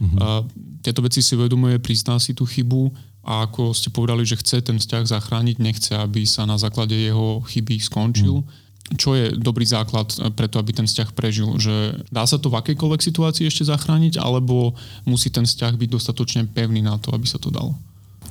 mm-hmm. 0.00 0.16
a 0.16 0.40
tieto 0.80 1.04
veci 1.04 1.20
si 1.20 1.36
uvedomuje, 1.36 1.76
prizná 1.76 2.16
si 2.16 2.32
tú 2.32 2.48
chybu 2.48 2.88
a 3.20 3.44
ako 3.44 3.76
ste 3.76 3.92
povedali, 3.92 4.24
že 4.24 4.40
chce 4.40 4.64
ten 4.64 4.80
vzťah 4.80 5.04
zachrániť, 5.04 5.60
nechce, 5.60 5.92
aby 5.92 6.24
sa 6.24 6.48
na 6.48 6.56
základe 6.56 6.96
jeho 6.96 7.44
chyby 7.44 7.76
skončil. 7.76 8.40
Mm. 8.40 8.48
Čo 8.96 9.14
je 9.14 9.36
dobrý 9.36 9.68
základ 9.68 10.08
preto, 10.34 10.56
aby 10.56 10.72
ten 10.72 10.88
vzťah 10.88 11.12
prežil? 11.12 11.46
Že 11.60 12.08
dá 12.08 12.24
sa 12.24 12.40
to 12.40 12.48
v 12.48 12.58
akejkoľvek 12.64 13.04
situácii 13.04 13.44
ešte 13.46 13.68
zachrániť, 13.68 14.16
alebo 14.16 14.72
musí 15.04 15.28
ten 15.28 15.44
vzťah 15.44 15.76
byť 15.76 15.88
dostatočne 15.92 16.48
pevný 16.48 16.80
na 16.80 16.96
to, 16.96 17.12
aby 17.12 17.28
sa 17.28 17.36
to 17.36 17.52
dalo? 17.52 17.76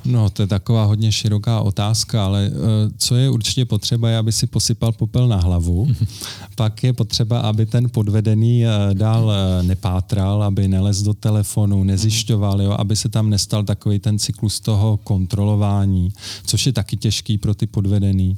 No, 0.04 0.30
to 0.30 0.42
je 0.42 0.46
taková 0.46 0.84
hodně 0.84 1.12
široká 1.12 1.60
otázka, 1.60 2.24
ale 2.24 2.50
uh, 2.50 2.56
co 2.98 3.16
je 3.16 3.30
určitě 3.30 3.64
potřeba, 3.64 4.08
je, 4.08 4.18
aby 4.18 4.32
si 4.32 4.46
posypal 4.46 4.92
popel 4.92 5.28
na 5.28 5.36
hlavu. 5.36 5.88
Pak 6.56 6.84
je 6.84 6.92
potřeba, 6.92 7.40
aby 7.40 7.66
ten 7.66 7.90
podvedený 7.90 8.64
uh, 8.64 8.94
dál 8.94 9.24
uh, 9.24 9.66
nepátral, 9.66 10.42
aby 10.42 10.68
nelez 10.68 11.02
do 11.02 11.14
telefonu, 11.14 11.84
nezjišťoval, 11.84 12.62
jo, 12.62 12.76
aby 12.78 12.96
se 12.96 13.08
tam 13.08 13.30
nestal 13.30 13.64
takový 13.64 13.98
ten 13.98 14.18
cyklus 14.18 14.60
toho 14.60 14.96
kontrolování, 14.96 16.12
což 16.46 16.66
je 16.66 16.72
taky 16.72 16.96
těžký 16.96 17.38
pro 17.38 17.54
ty 17.54 17.66
podvedený. 17.66 18.36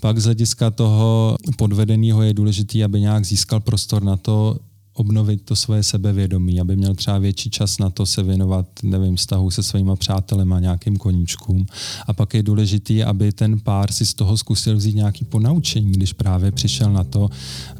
Pak 0.00 0.18
z 0.18 0.24
hlediska 0.24 0.70
toho 0.70 1.36
podvedeného 1.56 2.22
je 2.22 2.34
důležité, 2.34 2.84
aby 2.84 3.00
nějak 3.00 3.24
získal 3.24 3.60
prostor 3.60 4.02
na 4.02 4.16
to, 4.16 4.56
obnovit 4.94 5.42
to 5.42 5.56
svoje 5.56 5.82
sebevědomí, 5.82 6.60
aby 6.60 6.76
měl 6.76 6.94
třeba 6.94 7.18
větší 7.18 7.50
čas 7.50 7.78
na 7.78 7.90
to 7.90 8.06
se 8.06 8.22
věnovat, 8.22 8.66
nevím, 8.82 9.16
vztahu 9.16 9.50
se 9.50 9.62
svýma 9.62 9.96
přátelema, 9.96 10.60
nějakým 10.60 10.96
koníčkům. 10.96 11.66
A 12.06 12.12
pak 12.12 12.34
je 12.34 12.42
důležitý, 12.42 13.04
aby 13.04 13.32
ten 13.32 13.60
pár 13.60 13.92
si 13.92 14.06
z 14.06 14.14
toho 14.14 14.36
zkusil 14.36 14.76
vzít 14.76 14.94
nějaký 14.94 15.24
ponaučení, 15.24 15.92
když 15.92 16.12
právě 16.12 16.52
přišel 16.52 16.92
na 16.92 17.04
to, 17.04 17.28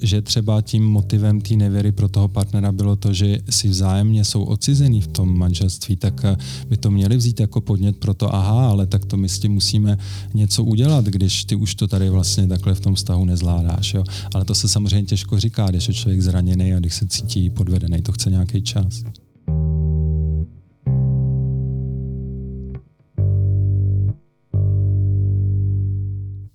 že 0.03 0.23
třeba 0.23 0.63
tím 0.63 0.85
motivem 0.85 1.41
té 1.41 1.55
nevěry 1.55 1.93
pro 1.93 2.09
toho 2.09 2.29
partnera 2.29 2.73
bylo 2.73 2.97
to, 2.97 3.13
že 3.13 3.39
si 3.51 3.69
vzájemně 3.69 4.25
jsou 4.25 4.45
odcizený 4.45 5.01
v 5.01 5.07
tom 5.07 5.39
manželství, 5.39 5.97
tak 5.97 6.25
eh, 6.25 6.37
by 6.69 6.77
to 6.77 6.91
měli 6.91 7.17
vzít 7.17 7.41
jako 7.41 7.61
podnět 7.61 7.97
pro 7.97 8.15
to, 8.15 8.35
aha, 8.35 8.69
ale 8.69 8.87
tak 8.87 9.05
to 9.05 9.17
my 9.17 9.29
s 9.29 9.39
tím 9.39 9.53
musíme 9.53 9.99
něco 10.35 10.65
udělat, 10.65 11.05
když 11.05 11.45
ty 11.45 11.57
už 11.57 11.75
to 11.75 11.89
tady 11.89 12.11
vlastně 12.11 12.47
takhle 12.47 12.75
v 12.75 12.81
tom 12.81 12.95
vztahu 12.95 13.25
nezvládáš. 13.25 13.95
Jo? 13.95 14.05
Ale 14.35 14.45
to 14.45 14.55
se 14.55 14.69
samozřejmě 14.69 15.07
těžko 15.07 15.41
říká, 15.41 15.67
když 15.71 15.89
je 15.89 15.95
člověk 15.95 16.23
zraněný 16.23 16.75
a 16.75 16.79
když 16.79 16.95
se 16.95 17.04
se 17.05 17.09
cítí 17.09 17.51
podvedený, 17.51 18.03
to 18.03 18.13
chce 18.13 18.31
nějaký 18.31 18.63
čas. 18.63 19.05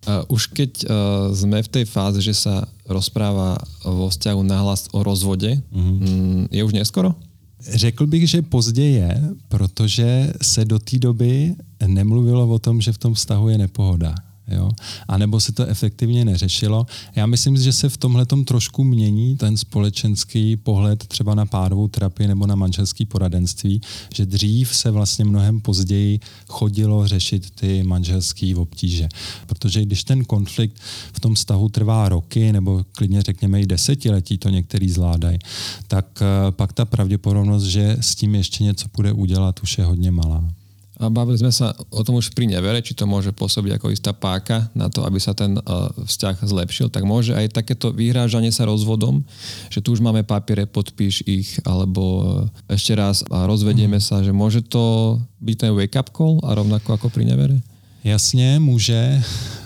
Uh, 0.10 0.26
už 0.28 0.58
keď 0.58 0.72
uh, 0.90 0.90
sme 1.38 1.62
v 1.62 1.70
tej 1.70 1.86
fáze, 1.86 2.18
že 2.26 2.34
sa 2.34 2.66
rozpráva 2.90 3.62
vo 3.86 4.10
vzťahu 4.10 4.42
nahlas 4.42 4.90
o 4.90 5.06
rozvode, 5.06 5.62
mm-hmm. 5.70 6.50
je 6.50 6.62
už 6.66 6.74
neskoro? 6.74 7.14
Řekl 7.62 8.08
bych, 8.08 8.30
že 8.30 8.42
pozdě 8.42 8.86
je, 9.06 9.22
protože 9.48 10.34
se 10.42 10.66
do 10.66 10.80
té 10.80 10.98
doby 10.98 11.54
nemluvilo 11.86 12.48
o 12.48 12.60
tom, 12.60 12.82
že 12.82 12.92
v 12.92 12.98
tom 12.98 13.14
vztahu 13.14 13.50
je 13.50 13.58
nepohoda. 13.58 14.16
Jo? 14.52 14.72
A 15.08 15.18
nebo 15.18 15.40
se 15.40 15.52
to 15.52 15.66
efektivně 15.66 16.26
neřešilo. 16.26 16.86
Já 17.16 17.26
myslím, 17.26 17.58
že 17.58 17.74
se 17.74 17.90
v 17.90 17.98
tomhle 17.98 18.26
trošku 18.46 18.84
mění 18.84 19.38
ten 19.38 19.58
společenský 19.58 20.58
pohled 20.58 21.08
třeba 21.08 21.36
na 21.36 21.46
párovou 21.46 21.88
terapii 21.88 22.28
nebo 22.28 22.48
na 22.48 22.56
manželský 22.56 23.06
poradenství, 23.06 23.82
že 24.14 24.26
dřív 24.26 24.76
se 24.76 24.92
vlastně 24.92 25.26
mnohem 25.26 25.62
později 25.62 26.20
chodilo 26.48 27.08
řešit 27.08 27.50
ty 27.50 27.84
manželské 27.84 28.56
obtíže. 28.56 29.10
Protože 29.48 29.82
když 29.82 30.04
ten 30.04 30.26
konflikt 30.26 30.80
v 31.14 31.20
tom 31.20 31.36
vztahu 31.36 31.70
trvá 31.70 32.10
roky 32.10 32.52
nebo 32.52 32.84
klidně 32.92 33.22
řekněme 33.22 33.62
i 33.62 33.66
desetiletí, 33.66 34.38
to 34.38 34.50
některý 34.50 34.90
zvládají, 34.90 35.40
tak 35.88 36.06
eh, 36.22 36.52
pak 36.52 36.74
ta 36.74 36.86
pravděpodobnost, 36.86 37.64
že 37.64 37.98
s 38.02 38.16
tím 38.16 38.36
ještě 38.36 38.64
něco 38.64 38.88
bude 38.96 39.12
udělat, 39.12 39.60
už 39.64 39.78
je 39.78 39.84
hodně 39.86 40.12
malá. 40.12 40.59
A 41.00 41.08
bavili 41.08 41.40
sme 41.40 41.48
sa 41.48 41.72
o 41.96 42.04
tom 42.04 42.20
už 42.20 42.36
pri 42.36 42.44
nevere, 42.52 42.84
či 42.84 42.92
to 42.92 43.08
môže 43.08 43.32
pôsobiť 43.32 43.80
ako 43.80 43.96
istá 43.96 44.12
páka 44.12 44.68
na 44.76 44.92
to, 44.92 45.08
aby 45.08 45.16
sa 45.16 45.32
ten 45.32 45.56
uh, 45.56 45.88
vzťah 45.96 46.44
zlepšil, 46.44 46.92
tak 46.92 47.08
môže 47.08 47.32
aj 47.32 47.56
takéto 47.56 47.96
vyhrážanie 47.96 48.52
sa 48.52 48.68
rozvodom, 48.68 49.24
že 49.72 49.80
tu 49.80 49.96
už 49.96 50.04
máme 50.04 50.28
papiere, 50.28 50.68
podpíš 50.68 51.24
ich, 51.24 51.56
alebo 51.64 52.04
uh, 52.04 52.24
ešte 52.68 53.00
raz 53.00 53.24
a 53.32 53.48
rozvedieme 53.48 53.98
mm. 53.98 54.04
sa, 54.04 54.20
že 54.20 54.36
môže 54.36 54.60
to 54.60 55.16
byť 55.40 55.56
ten 55.56 55.72
wake-up 55.72 56.12
call 56.12 56.44
a 56.44 56.52
rovnako 56.52 57.00
ako 57.00 57.08
pri 57.08 57.24
nevere? 57.32 57.64
Jasně, 58.04 58.60
může, 58.60 59.24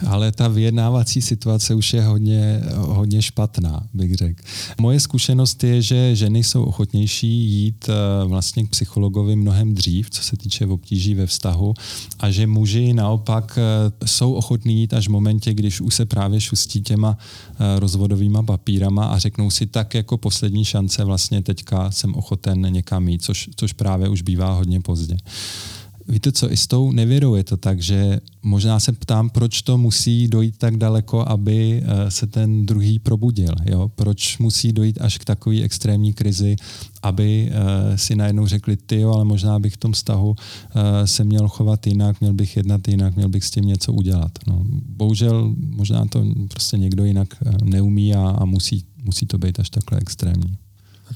ale 0.07 0.31
ta 0.31 0.47
vyjednávací 0.47 1.21
situace 1.21 1.75
už 1.75 1.93
je 1.93 2.01
hodně, 2.01 2.61
hodně 2.75 3.21
špatná, 3.21 3.87
bych 3.93 4.15
řekl. 4.15 4.43
Moje 4.81 4.99
zkušenost 4.99 5.63
je, 5.63 5.81
že 5.81 6.15
ženy 6.15 6.43
jsou 6.43 6.63
ochotnější 6.63 7.27
jít 7.27 7.89
eh, 7.89 8.25
vlastně 8.25 8.63
k 8.63 8.69
psychologovi 8.69 9.35
mnohem 9.35 9.73
dřív, 9.73 10.09
co 10.09 10.23
se 10.23 10.37
týče 10.37 10.65
obtíží 10.65 11.15
ve 11.15 11.25
vztahu, 11.25 11.73
a 12.19 12.31
že 12.31 12.47
muži 12.47 12.93
naopak 12.93 13.59
eh, 13.61 14.07
jsou 14.07 14.33
ochotní 14.33 14.81
jít 14.81 14.93
až 14.93 15.07
v 15.07 15.11
momentě, 15.11 15.53
když 15.53 15.81
už 15.81 15.95
se 15.95 16.05
právě 16.05 16.41
šustí 16.41 16.81
těma 16.81 17.17
eh, 17.17 17.79
rozvodovýma 17.79 18.43
papírama 18.43 19.05
a 19.05 19.17
řeknou 19.17 19.49
si 19.49 19.65
tak 19.65 19.93
jako 19.93 20.17
poslední 20.17 20.65
šance 20.65 21.03
vlastně 21.03 21.41
teďka 21.41 21.91
jsem 21.91 22.15
ochoten 22.15 22.73
někam 22.73 23.07
jít, 23.07 23.23
což, 23.23 23.49
což 23.55 23.73
právě 23.73 24.09
už 24.09 24.21
bývá 24.21 24.53
hodně 24.53 24.81
pozdě. 24.81 25.17
Víte 26.07 26.31
co, 26.31 26.51
i 26.51 26.57
s 26.57 26.67
tou 26.67 26.91
nevěrou 26.91 27.35
je 27.35 27.43
to 27.43 27.57
tak, 27.57 27.81
že 27.81 28.19
možná 28.43 28.79
se 28.79 28.91
ptám, 28.91 29.29
proč 29.29 29.61
to 29.61 29.77
musí 29.77 30.27
dojít 30.27 30.57
tak 30.57 30.77
daleko, 30.77 31.29
aby 31.29 31.83
eh, 31.83 32.11
se 32.11 32.27
ten 32.27 32.65
druhý 32.65 32.99
probudil. 32.99 33.55
Jo? 33.65 33.89
Proč 33.95 34.37
musí 34.37 34.73
dojít 34.73 35.01
až 35.01 35.17
k 35.17 35.25
takové 35.25 35.61
extrémní 35.61 36.13
krizi, 36.13 36.55
aby 37.03 37.51
uh, 37.51 37.95
si 37.95 38.15
najednou 38.15 38.47
řekli, 38.47 38.77
ty 38.77 38.99
jo, 38.99 39.11
ale 39.11 39.25
možná 39.25 39.59
bych 39.59 39.73
v 39.73 39.77
tom 39.77 39.91
vztahu 39.91 40.29
uh, 40.29 40.35
se 41.05 41.23
měl 41.23 41.47
chovat 41.47 41.87
jinak, 41.87 42.21
měl 42.21 42.33
bych 42.33 42.57
jednat 42.57 42.87
jinak, 42.87 43.15
měl 43.15 43.29
bych 43.29 43.43
s 43.43 43.51
tím 43.51 43.65
něco 43.65 43.93
udělat. 43.93 44.31
No, 44.47 44.63
bohužel 44.87 45.53
možná 45.57 46.05
to 46.05 46.25
prostě 46.47 46.77
někdo 46.77 47.05
jinak 47.05 47.27
neumí 47.63 48.15
a, 48.15 48.29
a 48.29 48.45
musí, 48.45 48.85
musí 49.03 49.25
to 49.25 49.37
být 49.37 49.59
až 49.59 49.69
takhle 49.69 49.99
extrémní. 49.99 50.57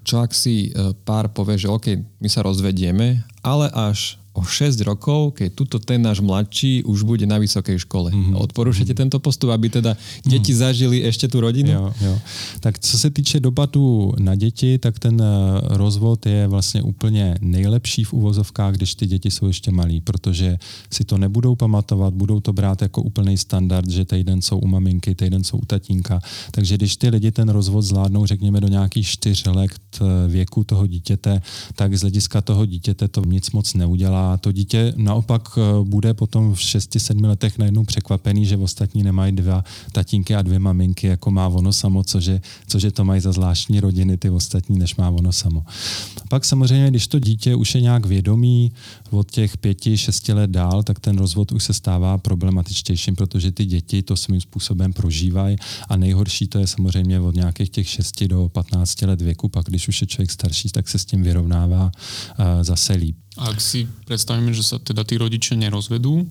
Čo 0.04 0.22
ak 0.22 0.36
si 0.36 0.70
pár 1.08 1.32
povie, 1.32 1.66
že 1.66 1.72
OK, 1.72 1.88
my 2.20 2.30
sa 2.30 2.46
rozvedieme, 2.46 3.24
ale 3.42 3.72
až 3.72 4.20
o 4.38 4.46
6 4.46 4.86
rokov, 4.86 5.34
keď 5.34 5.50
tuto 5.58 5.82
ten 5.82 5.98
náš 5.98 6.22
mladší 6.22 6.86
už 6.86 7.02
bude 7.02 7.26
na 7.26 7.42
vysokej 7.42 7.82
škole. 7.82 8.14
Mm-hmm. 8.14 8.38
Odporúčate 8.38 8.94
mm-hmm. 8.94 9.10
tento 9.10 9.18
postup, 9.18 9.50
aby 9.50 9.74
teda 9.74 9.98
děti 10.22 10.54
mm-hmm. 10.54 10.62
zažili 10.62 10.98
ještě 11.02 11.26
tu 11.28 11.42
rodinu? 11.42 11.72
Jo, 11.72 11.94
jo. 12.02 12.16
Tak 12.60 12.80
co 12.80 12.98
se 12.98 13.10
týče 13.10 13.40
dopadu 13.40 14.14
na 14.20 14.36
děti, 14.36 14.78
tak 14.78 15.00
ten 15.00 15.18
eh, 15.18 15.26
rozvod 15.74 16.26
je 16.26 16.48
vlastně 16.48 16.82
úplně 16.82 17.36
nejlepší 17.42 18.04
v 18.04 18.14
uvozovkách, 18.14 18.76
když 18.76 18.96
ty 18.96 19.08
děti 19.08 19.32
jsou 19.32 19.48
ještě 19.48 19.72
malí, 19.72 20.02
protože 20.02 20.58
si 20.94 21.04
to 21.04 21.18
nebudou 21.18 21.56
pamatovat, 21.56 22.14
budou 22.14 22.40
to 22.40 22.54
brát 22.54 22.82
jako 22.82 23.02
úplný 23.02 23.38
standard, 23.38 23.90
že 23.90 24.06
týden 24.06 24.42
jsou 24.42 24.60
u 24.60 24.68
maminky, 24.68 25.16
týden 25.16 25.44
jsou 25.44 25.58
u 25.58 25.66
tatínka. 25.66 26.20
Takže 26.52 26.78
když 26.78 26.98
ty 26.98 27.10
lidi 27.10 27.32
ten 27.32 27.50
rozvod 27.50 27.82
zvládnou, 27.82 28.26
řekněme, 28.26 28.62
do 28.62 28.68
nějakých 28.68 29.08
čtyř 29.08 29.46
let 29.46 29.72
eh, 30.02 30.28
věku 30.28 30.64
toho 30.64 30.88
dítěte, 30.88 31.42
tak 31.76 31.98
z 31.98 32.02
hlediska 32.02 32.42
toho 32.42 32.66
dítěte 32.66 33.08
to 33.08 33.22
nic 33.26 33.52
moc 33.52 33.74
neudělá. 33.74 34.27
To 34.38 34.52
dítě 34.52 34.94
naopak 34.96 35.50
eh, 35.58 35.62
bude 35.84 36.14
potom 36.14 36.54
v 36.54 36.58
6-7 36.58 37.28
letech 37.28 37.58
najednou 37.58 37.84
překvapený, 37.84 38.46
že 38.46 38.58
ostatní 38.58 39.04
nemají 39.04 39.32
dva 39.32 39.64
tatínky 39.92 40.36
a 40.36 40.42
dvě 40.42 40.60
maminky, 40.60 41.08
jako 41.08 41.32
má 41.32 41.48
ono 41.48 41.74
samo, 41.74 42.04
cože, 42.04 42.42
cože 42.68 42.92
to 42.92 43.06
mají 43.06 43.22
za 43.22 43.32
zvláštní 43.32 43.80
rodiny 43.80 44.18
ty 44.18 44.30
ostatní, 44.30 44.80
než 44.80 44.96
má 44.96 45.10
ono 45.10 45.32
samo. 45.32 45.64
Pak 46.30 46.46
samozřejmě, 46.46 46.90
když 46.90 47.08
to 47.08 47.20
dítě 47.20 47.56
už 47.56 47.76
je 47.76 47.82
nějak 47.82 48.06
vědomý 48.06 48.72
od 49.12 49.32
těch 49.32 49.58
pěti, 49.58 49.98
šesti 49.98 50.34
let 50.34 50.50
dál, 50.50 50.84
tak 50.84 51.00
ten 51.00 51.18
rozvod 51.18 51.52
už 51.52 51.64
se 51.64 51.74
stává 51.74 52.18
problematičtějším, 52.18 53.16
protože 53.16 53.52
ty 53.52 53.66
děti 53.66 54.02
to 54.04 54.18
svým 54.18 54.42
způsobem 54.42 54.94
prožívají 54.94 55.56
a 55.90 55.98
nejhorší 55.98 56.48
to 56.48 56.60
je 56.60 56.68
samozřejmě 56.68 57.20
od 57.20 57.36
nějakých 57.36 57.70
těch 57.70 57.88
6 57.90 58.24
do 58.24 58.50
15 58.50 59.02
let 59.02 59.22
věku, 59.22 59.50
pak 59.50 59.66
když 59.66 59.88
už 59.88 60.02
je 60.02 60.08
člověk 60.08 60.32
starší, 60.32 60.70
tak 60.70 60.90
se 60.90 61.00
s 61.00 61.06
tím 61.06 61.24
vyrovnává 61.24 61.92
uh, 61.92 62.46
zase 62.62 62.94
líp. 62.94 63.16
Ak 63.38 63.62
si 63.62 63.88
představíme, 64.06 64.54
že 64.54 64.64
se 64.64 64.80
teda 64.80 65.04
ty 65.04 65.18
rodiče 65.18 65.56
nerozvedú, 65.56 66.26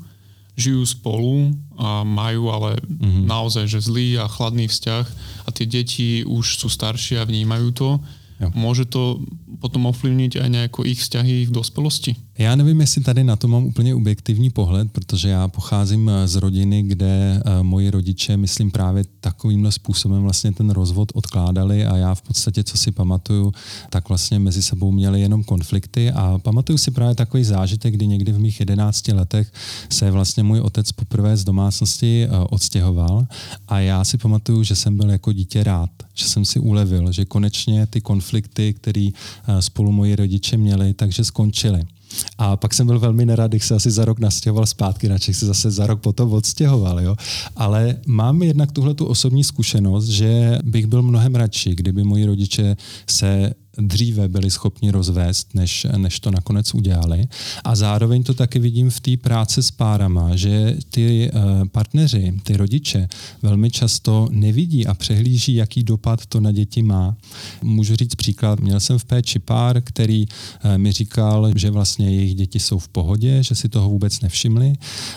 žijú 0.56 0.82
spolu 0.88 1.52
a 1.76 2.00
majú 2.02 2.48
ale 2.48 2.80
mm-hmm. 2.80 3.28
naozaj 3.28 3.68
že 3.68 3.84
zlý 3.84 4.16
a 4.18 4.24
chladný 4.24 4.66
vzťah 4.66 5.06
a 5.46 5.48
tie 5.52 5.68
deti 5.68 6.24
už 6.24 6.56
sú 6.56 6.72
staršie 6.72 7.20
a 7.20 7.28
vnímajú 7.28 7.68
to, 7.76 8.00
jo. 8.40 8.48
môže 8.56 8.88
to 8.88 9.20
potom 9.60 9.84
ovlivniť 9.92 10.40
aj 10.40 10.48
nejako 10.48 10.88
ich 10.88 11.04
vzťahy 11.04 11.44
v 11.46 11.54
dospelosti? 11.54 12.16
Já 12.38 12.56
nevím, 12.56 12.80
jestli 12.80 13.02
tady 13.02 13.24
na 13.24 13.36
to 13.36 13.48
mám 13.48 13.64
úplně 13.64 13.94
objektivní 13.94 14.50
pohled, 14.50 14.92
protože 14.92 15.28
já 15.28 15.48
pocházím 15.48 16.08
eh, 16.08 16.28
z 16.28 16.36
rodiny, 16.36 16.82
kde 16.82 17.42
eh, 17.44 17.62
moji 17.62 17.90
rodiče, 17.90 18.36
myslím, 18.36 18.70
právě 18.70 19.04
takovýmhle 19.20 19.72
způsobem 19.72 20.22
vlastně 20.22 20.52
ten 20.52 20.70
rozvod 20.70 21.12
odkládali 21.14 21.86
a 21.86 21.96
já 21.96 22.14
v 22.14 22.22
podstatě, 22.22 22.64
co 22.64 22.76
si 22.76 22.92
pamatuju, 22.92 23.52
tak 23.90 24.08
vlastně 24.08 24.38
mezi 24.38 24.62
sebou 24.62 24.92
měli 24.92 25.20
jenom 25.20 25.44
konflikty 25.44 26.10
a 26.10 26.38
pamatuju 26.38 26.78
si 26.78 26.90
právě 26.90 27.14
takový 27.14 27.44
zážitek, 27.44 27.94
kdy 27.94 28.06
někdy 28.06 28.32
v 28.32 28.38
mých 28.38 28.60
11 28.60 29.08
letech 29.08 29.52
se 29.90 30.10
vlastně 30.10 30.42
můj 30.42 30.60
otec 30.60 30.92
poprvé 30.92 31.36
z 31.36 31.44
domácnosti 31.44 32.24
eh, 32.24 32.30
odstěhoval 32.50 33.26
a 33.68 33.80
já 33.80 34.04
si 34.04 34.18
pamatuju, 34.18 34.62
že 34.62 34.76
jsem 34.76 34.96
byl 34.96 35.10
jako 35.10 35.32
dítě 35.32 35.64
rád, 35.64 35.90
že 36.14 36.24
jsem 36.24 36.44
si 36.44 36.58
ulevil, 36.60 37.12
že 37.12 37.24
konečně 37.24 37.86
ty 37.86 38.00
konflikty, 38.00 38.74
které 38.74 39.08
spolu 39.60 39.92
moji 39.92 40.16
rodiče 40.16 40.56
měli, 40.56 40.94
takže 40.94 41.24
skončily. 41.24 41.86
A 42.38 42.56
pak 42.56 42.74
jsem 42.74 42.86
byl 42.86 42.98
velmi 42.98 43.26
nerad, 43.26 43.50
když 43.50 43.66
se 43.66 43.74
asi 43.74 43.90
za 43.90 44.04
rok 44.04 44.18
nastěhoval 44.18 44.66
zpátky, 44.66 45.08
na 45.08 45.18
se 45.18 45.46
zase 45.46 45.70
za 45.70 45.86
rok 45.86 46.00
potom 46.00 46.32
odstěhoval. 46.32 47.00
Jo? 47.00 47.16
Ale 47.56 47.96
mám 48.06 48.42
jednak 48.42 48.72
tuhle 48.72 48.94
tu 48.94 49.06
osobní 49.06 49.44
zkušenost, 49.44 50.06
že 50.06 50.58
bych 50.64 50.86
byl 50.86 51.02
mnohem 51.02 51.34
radši, 51.34 51.74
kdyby 51.74 52.04
moji 52.04 52.26
rodiče 52.26 52.76
se 53.08 53.54
dříve 53.78 54.28
byli 54.28 54.50
schopni 54.50 54.90
rozvést, 54.90 55.54
než, 55.54 55.86
než 55.96 56.20
to 56.20 56.30
nakonec 56.30 56.74
udělali. 56.74 57.28
A 57.64 57.76
zároveň 57.76 58.22
to 58.22 58.34
taky 58.34 58.58
vidím 58.58 58.90
v 58.90 59.00
té 59.00 59.16
práci 59.16 59.62
s 59.62 59.70
párama, 59.70 60.36
že 60.36 60.76
ty 60.90 61.30
uh, 61.34 61.68
partneři, 61.68 62.34
ty 62.42 62.56
rodiče 62.56 63.08
velmi 63.42 63.70
často 63.70 64.28
nevidí 64.30 64.86
a 64.86 64.94
přehlíží, 64.94 65.54
jaký 65.54 65.82
dopad 65.82 66.26
to 66.26 66.40
na 66.40 66.52
děti 66.52 66.82
má. 66.82 67.16
Můžu 67.62 67.96
říct 67.96 68.14
příklad, 68.14 68.60
měl 68.60 68.80
jsem 68.80 68.98
v 68.98 69.04
péči 69.04 69.38
pár, 69.38 69.80
který 69.80 70.26
uh, 70.26 70.78
mi 70.78 70.92
říkal, 70.92 71.52
že 71.56 71.70
vlastně 71.70 72.10
jejich 72.10 72.34
děti 72.34 72.60
jsou 72.60 72.78
v 72.78 72.88
pohodě, 72.88 73.42
že 73.42 73.54
si 73.54 73.68
toho 73.68 73.90
vůbec 73.90 74.20
nevšimli, 74.20 74.72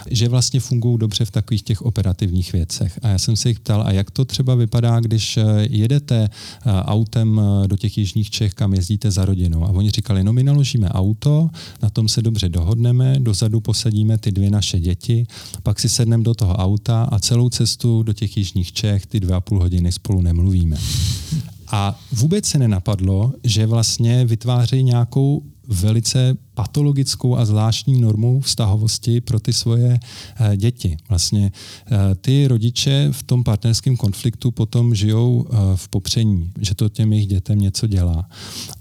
že 0.10 0.30
vlastně 0.30 0.60
fungují 0.60 0.97
dobře 0.97 1.26
v 1.26 1.32
takových 1.32 1.64
těch 1.64 1.82
operativních 1.82 2.53
věcech. 2.53 2.99
A 3.01 3.07
já 3.07 3.20
jsem 3.20 3.36
se 3.36 3.49
jich 3.49 3.60
ptal, 3.60 3.84
a 3.88 3.91
jak 3.91 4.12
to 4.12 4.26
třeba 4.26 4.55
vypadá, 4.55 4.99
když 4.99 5.38
uh, 5.38 5.43
jedete 5.70 6.30
autem 6.66 7.41
do 7.68 7.78
těch 7.78 7.97
jižních 7.97 8.30
Čech 8.30 8.49
Čech, 8.50 8.54
kam 8.54 8.74
jezdíte 8.74 9.12
za 9.12 9.26
rodinou. 9.26 9.64
A 9.64 9.70
oni 9.70 9.91
říkali, 9.91 10.24
no 10.24 10.34
my 10.34 10.43
naložíme 10.43 10.89
auto, 10.89 11.50
na 11.82 11.89
tom 11.89 12.08
se 12.08 12.22
dobře 12.22 12.50
dohodneme, 12.50 13.20
dozadu 13.20 13.62
posadíme 13.62 14.18
ty 14.18 14.32
dvě 14.32 14.50
naše 14.50 14.80
děti, 14.80 15.26
pak 15.64 15.80
si 15.80 15.89
sedneme 15.89 16.24
do 16.24 16.34
toho 16.34 16.54
auta 16.56 17.04
a 17.04 17.20
celou 17.20 17.50
cestu 17.50 18.04
do 18.04 18.14
těch 18.14 18.38
jižních 18.38 18.72
Čech 18.72 19.06
ty 19.06 19.20
dvě 19.20 19.36
a 19.36 19.41
půl 19.41 19.60
hodiny 19.60 19.91
spolu 19.91 20.22
nemluvíme. 20.22 20.78
A 21.72 22.00
vůbec 22.12 22.45
se 22.45 22.58
nenapadlo, 22.58 23.34
že 23.43 23.66
vlastně 23.66 24.26
vytvářejí 24.26 24.84
nějakou 24.84 25.43
velice 25.68 26.38
patologickou 26.60 27.36
a 27.36 27.45
zvláštní 27.45 28.01
normu 28.01 28.41
vztahovosti 28.41 29.22
pro 29.22 29.39
ty 29.39 29.53
svoje 29.53 29.99
eh, 29.99 30.57
děti. 30.57 30.97
Vlastně 31.10 31.51
eh, 31.51 32.16
ty 32.16 32.47
rodiče 32.47 33.10
v 33.12 33.24
tom 33.24 33.43
partnerském 33.43 33.97
konfliktu 33.97 34.51
potom 34.51 34.95
žijou 34.95 35.45
eh, 35.47 35.55
v 35.76 35.88
popření, 35.88 36.51
že 36.60 36.76
to 36.76 36.89
těm 36.89 37.14
jejich 37.14 37.28
dětem 37.28 37.60
něco 37.60 37.88
dělá. 37.88 38.30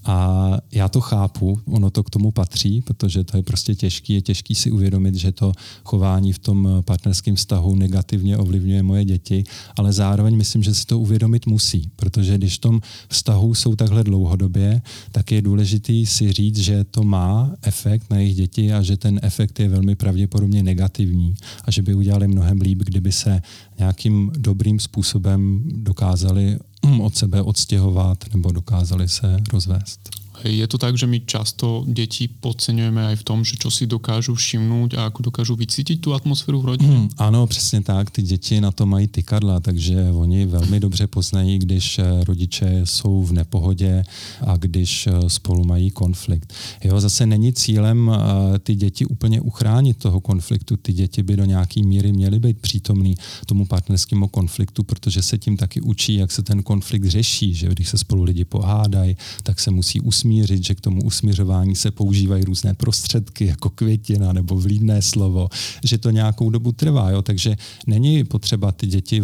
A 0.05 0.51
já 0.73 0.89
to 0.89 1.01
chápu, 1.01 1.61
ono 1.67 1.91
to 1.91 2.03
k 2.03 2.11
tomu 2.11 2.31
patří, 2.31 2.81
protože 2.81 3.25
to 3.25 3.37
je 3.37 3.43
prostě 3.43 3.75
těžký, 3.75 4.13
je 4.13 4.23
těžký 4.23 4.55
si 4.55 4.71
uvědomit, 4.71 5.15
že 5.15 5.33
to 5.33 5.53
chování 5.85 6.33
v 6.33 6.39
tom 6.39 6.69
partnerském 6.85 7.37
vztahu 7.37 7.75
negativně 7.75 8.39
ovlivňuje 8.39 8.83
moje 8.83 9.05
děti, 9.05 9.45
ale 9.77 9.93
zároveň 9.93 10.37
myslím, 10.37 10.63
že 10.63 10.75
si 10.75 10.87
to 10.87 10.99
uvědomit 10.99 11.47
musí, 11.47 11.91
protože 11.97 12.39
když 12.39 12.55
v 12.55 12.61
tom 12.61 12.81
vztahu 13.09 13.55
jsou 13.55 13.77
takhle 13.77 14.05
dlouhodobě, 14.05 14.83
tak 15.13 15.33
je 15.33 15.43
důležitý 15.43 16.07
si 16.07 16.33
říct, 16.33 16.59
že 16.59 16.85
to 16.85 17.03
má 17.03 17.55
efekt 17.69 18.11
na 18.11 18.17
jejich 18.19 18.37
děti 18.37 18.73
a 18.73 18.83
že 18.83 18.97
ten 18.97 19.21
efekt 19.23 19.61
je 19.61 19.69
velmi 19.69 19.95
pravděpodobně 19.95 20.63
negativní 20.63 21.35
a 21.65 21.71
že 21.71 21.83
by 21.83 21.95
udělali 21.95 22.29
mnohem 22.29 22.61
líp, 22.61 22.79
kdyby 22.85 23.13
se 23.13 23.43
nějakým 23.79 24.33
dobrým 24.39 24.81
způsobem 24.81 25.63
dokázali 25.67 26.59
od 27.01 27.17
sebe 27.17 27.43
odstěhovat 27.43 28.25
nebo 28.33 28.53
dokázali 28.53 29.09
se 29.09 29.37
rozvést. 29.53 30.01
Je 30.45 30.67
to 30.67 30.79
tak, 30.79 30.99
že 30.99 31.07
my 31.07 31.21
často 31.27 31.83
deti 31.87 32.29
podceňujeme 32.29 33.11
aj 33.11 33.17
v 33.17 33.27
tom, 33.27 33.39
že 33.43 33.59
čo 33.59 33.71
si 33.71 33.91
dokážu 33.91 34.35
všimnout 34.35 34.95
a 34.95 35.11
ako 35.11 35.23
dokážu 35.23 35.57
vycítit 35.57 36.01
tu 36.01 36.15
atmosféru 36.15 36.61
v 36.61 36.65
rodině? 36.65 36.97
Hmm, 36.97 37.09
ano, 37.19 37.47
přesně 37.47 37.81
tak. 37.83 38.11
Ty 38.11 38.23
děti 38.23 38.61
na 38.61 38.71
to 38.71 38.87
mají 38.87 39.07
tykadla, 39.07 39.61
takže 39.61 40.11
oni 40.13 40.47
velmi 40.47 40.81
dobře 40.81 41.07
poznají, 41.07 41.59
když 41.59 41.99
eh, 41.99 42.25
rodiče 42.25 42.81
jsou 42.85 43.23
v 43.23 43.33
nepohodě 43.33 44.05
a 44.47 44.57
když 44.57 45.07
eh, 45.07 45.31
spolu 45.31 45.65
mají 45.65 45.91
konflikt. 45.91 46.53
Jo, 46.85 47.01
zase 47.01 47.27
není 47.27 47.53
cílem 47.53 48.11
eh, 48.15 48.59
ty 48.59 48.75
děti 48.75 49.07
úplně 49.07 49.41
uchránit 49.41 49.97
toho 49.97 50.21
konfliktu. 50.21 50.77
Ty 50.77 50.93
děti 50.93 51.23
by 51.23 51.37
do 51.37 51.45
nějaké 51.45 51.83
míry 51.83 52.13
měly 52.13 52.39
být 52.39 52.59
přítomný 52.59 53.15
tomu 53.47 53.67
partnerskému 53.67 54.29
konfliktu, 54.29 54.83
protože 54.83 55.23
se 55.23 55.39
tím 55.39 55.57
taky 55.57 55.81
učí, 55.81 56.15
jak 56.15 56.33
se 56.33 56.43
ten 56.43 56.63
konflikt 56.63 57.05
řeší, 57.05 57.55
že 57.55 57.69
když 57.69 57.89
se 57.89 57.99
spolu 57.99 58.23
lidi 58.23 58.45
pohádají, 58.45 59.17
tak 59.43 59.61
se 59.61 59.71
musí 59.71 60.01
usmívat 60.01 60.28
usmířit, 60.29 60.65
že 60.65 60.75
k 60.75 60.81
tomu 60.81 61.03
usmířování 61.03 61.77
se 61.77 61.91
používají 61.91 62.45
různé 62.45 62.75
prostředky, 62.75 63.47
jako 63.47 63.71
květina 63.71 64.33
nebo 64.33 64.61
vlídné 64.61 65.03
slovo, 65.03 65.49
že 65.85 65.99
to 65.99 66.11
nějakou 66.11 66.51
dobu 66.51 66.73
trvá. 66.73 67.11
Jo? 67.11 67.23
Takže 67.23 67.57
není 67.87 68.25
potřeba 68.25 68.73
ty 68.73 68.87
děti 68.87 69.23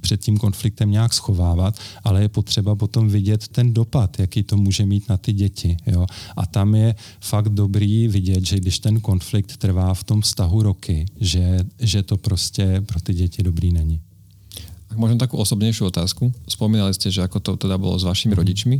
před 0.00 0.20
tím 0.20 0.38
konfliktem 0.38 0.90
nějak 0.90 1.12
schovávat, 1.14 1.74
ale 2.04 2.22
je 2.22 2.28
potřeba 2.28 2.74
potom 2.74 3.08
vidět 3.08 3.48
ten 3.48 3.74
dopad, 3.74 4.18
jaký 4.18 4.42
to 4.42 4.56
může 4.56 4.86
mít 4.86 5.08
na 5.08 5.16
ty 5.16 5.32
děti. 5.32 5.76
Jo? 5.86 6.06
A 6.36 6.46
tam 6.46 6.74
je 6.74 6.94
fakt 7.20 7.48
dobrý 7.48 8.08
vidět, 8.08 8.46
že 8.46 8.56
když 8.56 8.78
ten 8.78 9.00
konflikt 9.00 9.56
trvá 9.56 9.94
v 9.94 10.04
tom 10.04 10.20
vztahu 10.22 10.62
roky, 10.62 11.06
že, 11.20 11.66
že 11.80 12.02
to 12.02 12.16
prostě 12.16 12.82
pro 12.86 13.00
ty 13.00 13.14
děti 13.14 13.42
dobrý 13.42 13.72
není. 13.72 14.00
Možno 14.94 15.18
takú 15.18 15.34
osobnejšiu 15.42 15.90
otázku. 15.90 16.30
Spomínali 16.46 16.94
ste, 16.94 17.10
že 17.10 17.26
ako 17.26 17.42
to 17.42 17.52
teda 17.58 17.74
bolo 17.74 17.98
s 17.98 18.06
vašimi 18.06 18.38
mm. 18.38 18.38
rodičmi. 18.38 18.76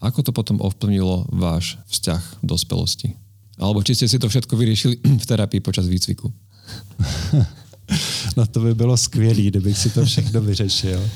Ako 0.00 0.22
to 0.22 0.32
potom 0.32 0.60
ovplyvnilo 0.60 1.26
váš 1.32 1.78
vzťah 1.88 2.22
v 2.42 2.46
dospelosti? 2.46 3.08
Alebo 3.56 3.80
či 3.80 3.96
ste 3.96 4.08
si 4.08 4.20
to 4.20 4.28
všetko 4.28 4.56
vyriešili 4.56 5.00
v 5.22 5.26
terapii 5.26 5.60
počas 5.60 5.88
výcviku? 5.88 6.28
no 8.36 8.46
to 8.46 8.60
by 8.60 8.74
bylo 8.74 8.96
skvělé, 8.96 9.42
kdybych 9.42 9.78
si 9.78 9.90
to 9.90 10.04
všechno 10.04 10.40
vyřešil. 10.40 11.10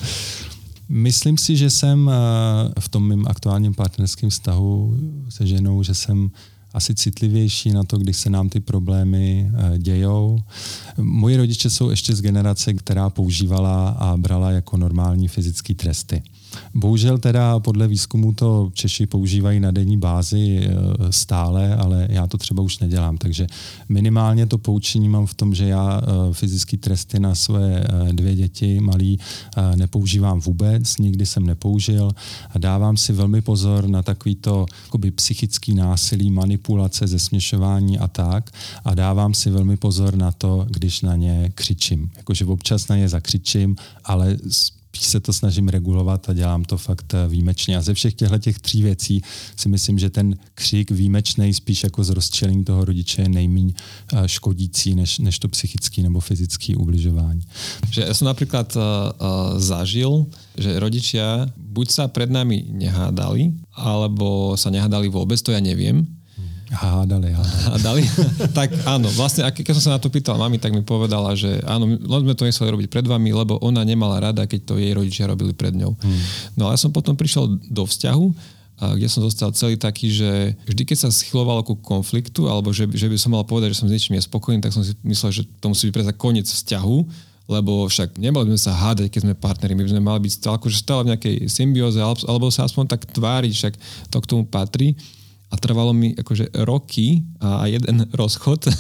Myslím 0.89 1.39
si, 1.39 1.57
že 1.57 1.71
jsem 1.71 2.11
eh, 2.11 2.81
v 2.81 2.89
tom 2.89 3.09
mým 3.09 3.25
aktuálním 3.29 3.75
partnerském 3.75 4.31
vztahu 4.31 4.97
se 5.29 5.47
ženou, 5.47 5.83
že 5.83 5.95
jsem 5.95 6.31
asi 6.75 6.95
citlivější 6.95 7.71
na 7.71 7.85
to, 7.85 7.99
když 7.99 8.17
se 8.17 8.31
nám 8.31 8.49
ty 8.49 8.61
problémy 8.61 9.51
eh, 9.55 9.79
dějou. 9.79 10.39
Moji 10.99 11.37
rodiče 11.37 11.71
jsou 11.71 11.91
ještě 11.91 12.15
z 12.15 12.21
generace, 12.21 12.75
která 12.75 13.11
používala 13.11 13.89
a 13.89 14.17
brala 14.17 14.51
jako 14.51 14.77
normální 14.77 15.29
fyzické 15.29 15.75
tresty. 15.75 16.23
Bohužel 16.75 17.19
teda 17.19 17.61
podle 17.61 17.89
výzkumu 17.89 18.33
to 18.33 18.71
Češi 18.73 19.07
používají 19.07 19.61
na 19.61 19.71
denní 19.71 19.99
bázi 19.99 20.61
eh, 20.63 20.73
stále, 21.11 21.77
ale 21.77 22.07
já 22.11 22.27
to 22.27 22.39
třeba 22.39 22.63
už 22.63 22.79
nedělám. 22.79 23.19
Takže 23.19 23.47
minimálně 23.89 24.47
to 24.47 24.59
poučení 24.59 25.09
mám 25.09 25.27
v 25.27 25.35
tom, 25.35 25.55
že 25.55 25.67
já 25.67 26.01
eh, 26.03 26.35
fyzické 26.35 26.77
tresty 26.77 27.21
na 27.21 27.35
své 27.35 27.85
eh, 27.85 28.13
dvě 28.13 28.35
děti 28.35 28.81
malý 28.81 29.19
nepoužívám 29.75 30.41
vůbec, 30.41 30.99
nikdy 30.99 31.27
jsem 31.27 31.47
nepoužil 31.47 32.11
a 32.51 32.59
dávám 32.59 32.97
si 32.97 33.13
velmi 33.13 33.43
pozor 33.43 33.89
na 33.89 34.03
takovýto 34.03 34.67
jakoby, 34.85 35.11
psychický 35.11 35.75
násilí, 35.75 36.31
manipulace, 36.31 37.07
zesměšování 37.07 37.99
a 37.99 38.09
tak 38.09 38.51
a 38.85 38.95
dávám 38.95 39.35
si 39.35 39.51
velmi 39.51 39.77
pozor 39.77 40.17
na 40.17 40.33
to, 40.33 40.67
když 40.71 41.03
na 41.03 41.17
ně 41.17 41.53
křičím. 41.55 42.11
Jakože 42.17 42.45
občas 42.45 42.89
na 42.89 42.97
ně 42.97 43.09
zakřičím, 43.09 43.77
ale 44.05 44.37
spíš 44.91 45.07
se 45.07 45.21
to 45.21 45.33
snažím 45.33 45.69
regulovat 45.69 46.29
a 46.29 46.33
dělám 46.33 46.65
to 46.65 46.79
fakt 46.79 47.15
eh, 47.15 47.29
výjimečně. 47.29 47.77
A 47.77 47.83
ze 47.83 47.95
všech 47.95 48.15
těchto 48.15 48.39
těch 48.39 48.59
tří 48.59 48.83
věcí 48.83 49.23
si 49.57 49.69
myslím, 49.69 49.99
že 49.99 50.11
ten 50.11 50.35
křik 50.55 50.91
výjimečný 50.91 51.55
spíš 51.55 51.85
jako 51.85 52.05
z 52.05 52.11
rozčelení 52.11 52.65
toho 52.65 52.85
rodiče 52.85 53.23
je 53.23 53.29
nejméně 53.29 53.75
eh, 54.13 54.29
škodící 54.29 54.95
než, 54.95 55.19
než 55.19 55.39
to 55.39 55.49
psychické 55.49 56.03
nebo 56.03 56.21
fyzické 56.21 56.77
ubližování. 56.77 57.41
Že 57.91 58.11
ja 58.11 58.15
som 58.15 58.27
napríklad 58.31 58.71
uh, 58.77 58.83
zažil, 59.59 60.27
že 60.55 60.79
rodičia 60.79 61.51
buď 61.57 61.87
sa 61.91 62.05
pred 62.07 62.31
nami 62.31 62.67
nehádali, 62.71 63.55
alebo 63.75 64.55
sa 64.55 64.71
nehádali 64.71 65.11
vôbec, 65.11 65.39
to 65.43 65.51
ja 65.55 65.63
neviem, 65.63 66.07
Hádali, 66.71 67.35
hádali. 67.35 67.63
Hádali? 67.67 68.03
tak 68.55 68.71
áno, 68.87 69.11
vlastne 69.19 69.43
keď 69.51 69.75
som 69.75 69.91
sa 69.91 69.93
na 69.99 70.01
to 70.01 70.07
pýtal 70.07 70.39
mami, 70.39 70.63
tak 70.63 70.71
mi 70.71 70.87
povedala, 70.87 71.35
že 71.35 71.59
áno, 71.67 71.91
len 71.99 72.21
sme 72.23 72.35
to 72.39 72.47
nechceli 72.47 72.71
robiť 72.71 72.87
pred 72.87 73.07
vami, 73.11 73.35
lebo 73.35 73.59
ona 73.59 73.83
nemala 73.83 74.23
rada, 74.23 74.47
keď 74.47 74.61
to 74.71 74.75
jej 74.79 74.95
rodičia 74.95 75.27
robili 75.27 75.51
pred 75.51 75.75
ňou. 75.75 75.99
Hmm. 75.99 76.21
No 76.55 76.71
ale 76.71 76.79
ja 76.79 76.83
som 76.87 76.95
potom 76.95 77.19
prišiel 77.19 77.51
do 77.67 77.83
vzťahu, 77.83 78.27
kde 78.81 79.09
som 79.13 79.21
zostal 79.21 79.53
celý 79.53 79.77
taký, 79.77 80.09
že 80.09 80.57
vždy, 80.65 80.83
keď 80.89 80.99
sa 81.05 81.09
schylovalo 81.13 81.61
ku 81.67 81.77
konfliktu, 81.77 82.49
alebo 82.49 82.73
že, 82.73 82.89
že 82.89 83.13
by 83.13 83.17
som 83.21 83.37
mal 83.37 83.45
povedať, 83.45 83.77
že 83.77 83.85
som 83.85 83.89
s 83.91 83.93
niečím 83.93 84.17
nespokojný, 84.17 84.65
tak 84.65 84.73
som 84.73 84.81
si 84.81 84.97
myslel, 85.05 85.43
že 85.43 85.43
to 85.61 85.69
musí 85.69 85.91
byť 85.91 85.95
predsa 86.01 86.15
koniec 86.17 86.49
vzťahu, 86.49 86.97
lebo 87.51 87.85
však 87.91 88.17
nemali 88.17 88.47
by 88.49 88.51
sme 88.57 88.63
sa 88.63 88.73
hádať, 88.73 89.13
keď 89.13 89.21
sme 89.27 89.35
partneri, 89.37 89.75
my 89.77 89.85
by 89.85 89.93
sme 89.93 90.01
mali 90.07 90.21
byť 90.25 90.33
stále, 90.33 90.55
akože 90.57 90.77
stále 90.81 91.03
v 91.05 91.11
nejakej 91.13 91.35
symbióze, 91.51 91.99
alebo 92.01 92.49
sa 92.49 92.65
aspoň 92.65 92.89
tak 92.89 93.05
tváriť, 93.11 93.53
však 93.53 93.75
to 94.09 94.17
k 94.23 94.29
tomu 94.31 94.49
patrí 94.49 94.97
a 95.51 95.55
trvalo 95.59 95.91
mi 95.91 96.15
akože 96.15 96.55
roky 96.63 97.27
a 97.43 97.67
jeden 97.67 98.07
rozchod, 98.21 98.71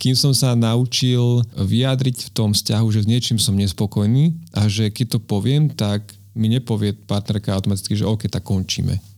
kým 0.00 0.16
som 0.16 0.32
sa 0.32 0.56
naučil 0.56 1.44
vyjadriť 1.54 2.28
v 2.28 2.32
tom 2.32 2.56
vzťahu, 2.56 2.86
že 2.88 3.04
s 3.04 3.10
niečím 3.10 3.36
som 3.36 3.52
nespokojný 3.52 4.32
a 4.56 4.66
že 4.66 4.88
keď 4.88 5.16
to 5.16 5.18
poviem, 5.20 5.68
tak 5.68 6.16
mi 6.32 6.48
nepovie 6.48 6.96
partnerka 6.96 7.52
automaticky, 7.52 7.98
že 7.98 8.08
OK, 8.08 8.30
tak 8.30 8.46
končíme. 8.46 9.09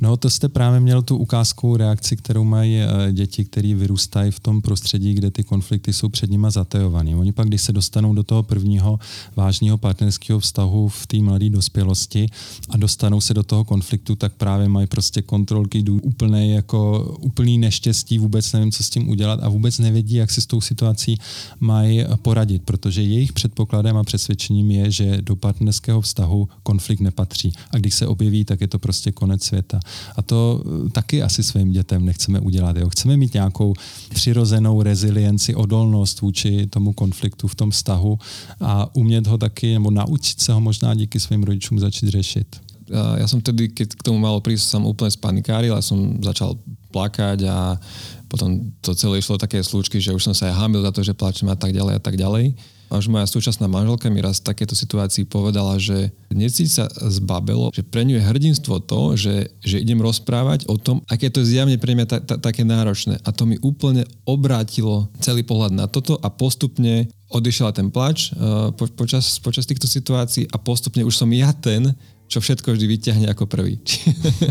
No 0.00 0.16
to 0.16 0.30
jste 0.30 0.48
právě 0.48 0.80
měl 0.80 1.02
tu 1.02 1.16
ukázku 1.16 1.76
reakci, 1.76 2.16
kterou 2.16 2.44
mají 2.44 2.76
eh, 2.76 3.12
děti, 3.12 3.44
které 3.44 3.74
vyrůstají 3.74 4.30
v 4.30 4.40
tom 4.40 4.62
prostředí, 4.62 5.14
kde 5.14 5.30
ty 5.30 5.44
konflikty 5.44 5.92
jsou 5.92 6.08
před 6.08 6.30
nima 6.30 6.50
zatajované. 6.50 7.16
Oni 7.16 7.32
pak, 7.32 7.48
když 7.48 7.62
se 7.62 7.72
dostanou 7.72 8.14
do 8.14 8.22
toho 8.22 8.42
prvního 8.42 8.98
vážného 9.36 9.78
partnerského 9.78 10.40
vztahu 10.40 10.88
v 10.88 11.06
té 11.06 11.16
mladé 11.18 11.50
dospělosti 11.50 12.26
a 12.70 12.76
dostanou 12.76 13.20
se 13.20 13.34
do 13.34 13.42
toho 13.42 13.64
konfliktu, 13.64 14.16
tak 14.16 14.32
právě 14.32 14.68
mají 14.68 14.86
prostě 14.86 15.22
kontrolky 15.22 15.84
úplný, 16.02 16.50
jako 16.50 17.04
úplný 17.20 17.58
neštěstí, 17.58 18.18
vůbec 18.18 18.52
nevím, 18.52 18.72
co 18.72 18.82
s 18.82 18.90
tím 18.90 19.08
udělat 19.08 19.40
a 19.42 19.48
vůbec 19.48 19.78
nevědí, 19.78 20.14
jak 20.14 20.30
si 20.30 20.40
s 20.40 20.46
tou 20.46 20.60
situací 20.60 21.18
mají 21.60 22.04
poradit, 22.22 22.62
protože 22.62 23.02
jejich 23.02 23.32
předpokladem 23.32 23.96
a 23.96 24.04
přesvědčením 24.04 24.70
je, 24.70 24.90
že 24.90 25.22
do 25.22 25.36
partnerského 25.36 26.00
vztahu 26.00 26.48
konflikt 26.62 27.00
nepatří. 27.00 27.52
A 27.70 27.78
když 27.78 27.94
se 27.94 28.06
objeví, 28.06 28.44
tak 28.44 28.60
je 28.60 28.68
to 28.68 28.78
prostě 28.78 29.12
konec 29.12 29.42
světa 29.42 29.61
světa. 29.62 29.80
A 30.16 30.22
to 30.22 30.62
eh, 30.86 30.90
taky 30.90 31.22
asi 31.22 31.42
svým 31.42 31.72
dětem 31.72 32.04
nechceme 32.04 32.40
udělat. 32.40 32.76
Jo. 32.76 32.88
Chceme 32.90 33.16
mít 33.16 33.34
nějakou 33.34 33.74
přirozenou 34.14 34.82
rezilienci, 34.82 35.54
odolnost 35.54 36.20
vůči 36.20 36.66
tomu 36.66 36.92
konfliktu 36.92 37.48
v 37.48 37.54
tom 37.54 37.70
vztahu 37.70 38.18
a 38.60 38.94
umět 38.94 39.26
ho 39.26 39.38
taky, 39.38 39.74
nebo 39.74 39.90
naučit 39.90 40.40
se 40.40 40.52
ho 40.52 40.60
možná 40.60 40.94
díky 40.94 41.20
svým 41.20 41.42
rodičům 41.42 41.78
začít 41.78 42.08
řešit. 42.08 42.46
Ja 42.92 43.24
som 43.24 43.40
tedy, 43.40 43.72
keď 43.72 43.96
k 43.96 44.04
tomu 44.04 44.20
malo 44.20 44.44
prísť, 44.44 44.68
som 44.68 44.84
úplne 44.84 45.08
spanikáril 45.08 45.72
a 45.72 45.80
som 45.80 46.20
začal 46.20 46.60
plakať 46.92 47.48
a 47.48 47.80
potom 48.28 48.68
to 48.84 48.92
celé 48.92 49.16
išlo 49.16 49.40
také 49.40 49.64
slúčky, 49.64 49.96
že 49.96 50.12
už 50.12 50.20
som 50.20 50.34
sa 50.36 50.52
aj 50.52 50.60
hamil 50.60 50.84
za 50.84 50.92
to, 50.92 51.00
že 51.00 51.16
plačem 51.16 51.48
a 51.48 51.56
tak 51.56 51.72
ďalej 51.72 51.94
a 51.96 52.02
tak 52.02 52.20
ďalej 52.20 52.52
až 52.92 53.08
moja 53.08 53.24
súčasná 53.24 53.64
manželka 53.66 54.12
mi 54.12 54.20
raz 54.20 54.38
v 54.38 54.52
takéto 54.52 54.76
situácii 54.76 55.24
povedala, 55.24 55.80
že 55.80 56.12
necíť 56.28 56.68
sa 56.68 56.84
zbabelo, 56.92 57.72
že 57.72 57.80
pre 57.80 58.04
ňu 58.04 58.20
je 58.20 58.26
hrdinstvo 58.28 58.84
to, 58.84 59.16
že, 59.16 59.48
že 59.64 59.80
idem 59.80 59.98
rozprávať 60.04 60.68
o 60.68 60.76
tom, 60.76 61.00
aké 61.08 61.32
to 61.32 61.40
je 61.40 61.56
zjavne 61.56 61.80
pre 61.80 61.96
mňa 61.96 62.06
ta, 62.06 62.18
ta, 62.20 62.36
také 62.36 62.62
náročné. 62.62 63.16
A 63.24 63.32
to 63.32 63.48
mi 63.48 63.56
úplne 63.64 64.04
obrátilo 64.28 65.08
celý 65.24 65.40
pohľad 65.42 65.72
na 65.72 65.86
toto 65.88 66.20
a 66.20 66.28
postupne 66.28 67.08
odišiel 67.32 67.72
ten 67.72 67.88
plač 67.88 68.36
uh, 68.36 68.70
po, 68.76 68.84
počas, 68.92 69.40
počas 69.40 69.64
týchto 69.64 69.88
situácií 69.88 70.44
a 70.52 70.60
postupne 70.60 71.00
už 71.02 71.16
som 71.16 71.32
ja 71.32 71.56
ten, 71.56 71.96
čo 72.32 72.40
všetko 72.40 72.72
vždy 72.72 72.86
vyťahne 72.88 73.26
ako 73.28 73.44
prvý. 73.44 73.76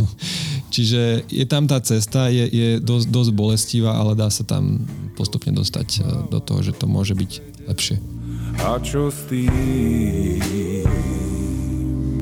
Čiže 0.74 1.26
je 1.26 1.46
tam 1.50 1.66
tá 1.66 1.82
cesta, 1.82 2.30
je, 2.30 2.46
je 2.46 2.70
dosť, 2.78 3.10
dosť 3.10 3.32
bolestivá, 3.34 3.98
ale 3.98 4.14
dá 4.14 4.30
sa 4.30 4.46
tam 4.46 4.86
postupne 5.18 5.50
dostať 5.50 5.88
eh, 5.98 6.02
do 6.30 6.38
toho, 6.38 6.62
že 6.62 6.78
to 6.78 6.86
môže 6.86 7.18
byť 7.18 7.32
lepšie. 7.66 8.21
A 8.60 8.76
čo 8.84 9.08
s 9.08 9.24
tým 9.32 10.84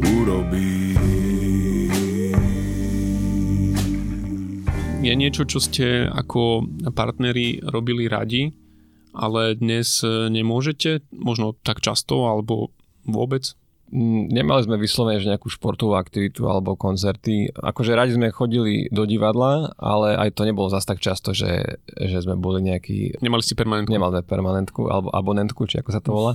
urobí? 0.06 0.94
Je 5.02 5.14
niečo, 5.18 5.50
čo 5.50 5.58
ste 5.58 6.06
ako 6.06 6.70
partneri 6.94 7.58
robili 7.66 8.06
radi, 8.06 8.54
ale 9.18 9.58
dnes 9.58 10.06
nemôžete, 10.06 11.02
možno 11.10 11.58
tak 11.66 11.82
často 11.82 12.30
alebo 12.30 12.70
vôbec? 13.10 13.58
Mm, 13.90 14.30
nemali 14.30 14.62
sme 14.62 14.78
vyslovene 14.78 15.18
že 15.18 15.34
nejakú 15.34 15.50
športovú 15.50 15.98
aktivitu 15.98 16.46
alebo 16.46 16.78
koncerty. 16.78 17.50
Akože 17.50 17.98
radi 17.98 18.14
sme 18.14 18.30
chodili 18.30 18.86
do 18.94 19.02
divadla, 19.10 19.74
ale 19.82 20.14
aj 20.14 20.38
to 20.38 20.46
nebolo 20.46 20.70
zase 20.70 20.86
tak 20.86 21.02
často, 21.02 21.34
že, 21.34 21.82
že 21.98 22.18
sme 22.22 22.38
boli 22.38 22.62
nejaký... 22.62 23.18
Nemali 23.18 23.42
ste 23.42 23.58
permanentku? 23.58 23.90
Nemali 23.90 24.22
sme 24.22 24.24
permanentku 24.30 24.82
alebo 24.86 25.10
abonentku, 25.10 25.66
či 25.66 25.82
ako 25.82 25.90
sa 25.90 26.02
to 26.06 26.14
volá. 26.14 26.34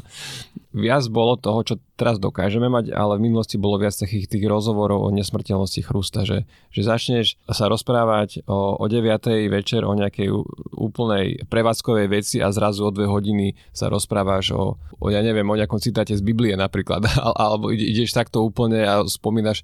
Viac 0.74 1.06
bolo 1.06 1.38
toho, 1.38 1.62
čo 1.62 1.74
teraz 1.94 2.18
dokážeme 2.18 2.66
mať, 2.66 2.90
ale 2.90 3.18
v 3.18 3.30
minulosti 3.30 3.54
bolo 3.54 3.78
viac 3.78 3.94
takých 3.94 4.26
tých 4.26 4.44
rozhovorov 4.50 5.06
o 5.06 5.14
nesmrteľnosti 5.14 5.80
chrústa, 5.86 6.26
že, 6.26 6.42
že 6.74 6.82
začneš 6.82 7.38
sa 7.46 7.70
rozprávať 7.70 8.42
o, 8.50 8.74
o 8.78 8.84
9. 8.86 9.06
večer 9.50 9.86
o 9.86 9.94
nejakej 9.94 10.28
úplnej 10.74 11.46
prevádzkovej 11.46 12.06
veci 12.10 12.36
a 12.42 12.50
zrazu 12.50 12.86
o 12.86 12.94
dve 12.94 13.06
hodiny 13.06 13.54
sa 13.70 13.86
rozprávaš 13.86 14.54
o, 14.54 14.74
o 14.74 15.06
ja 15.08 15.22
neviem, 15.22 15.46
o 15.46 15.58
nejakom 15.58 15.78
citáte 15.78 16.18
z 16.18 16.22
Biblie 16.22 16.58
napríklad, 16.58 17.06
alebo 17.44 17.70
ideš 17.70 18.10
takto 18.10 18.42
úplne 18.42 18.82
a 18.82 19.06
spomínaš 19.06 19.62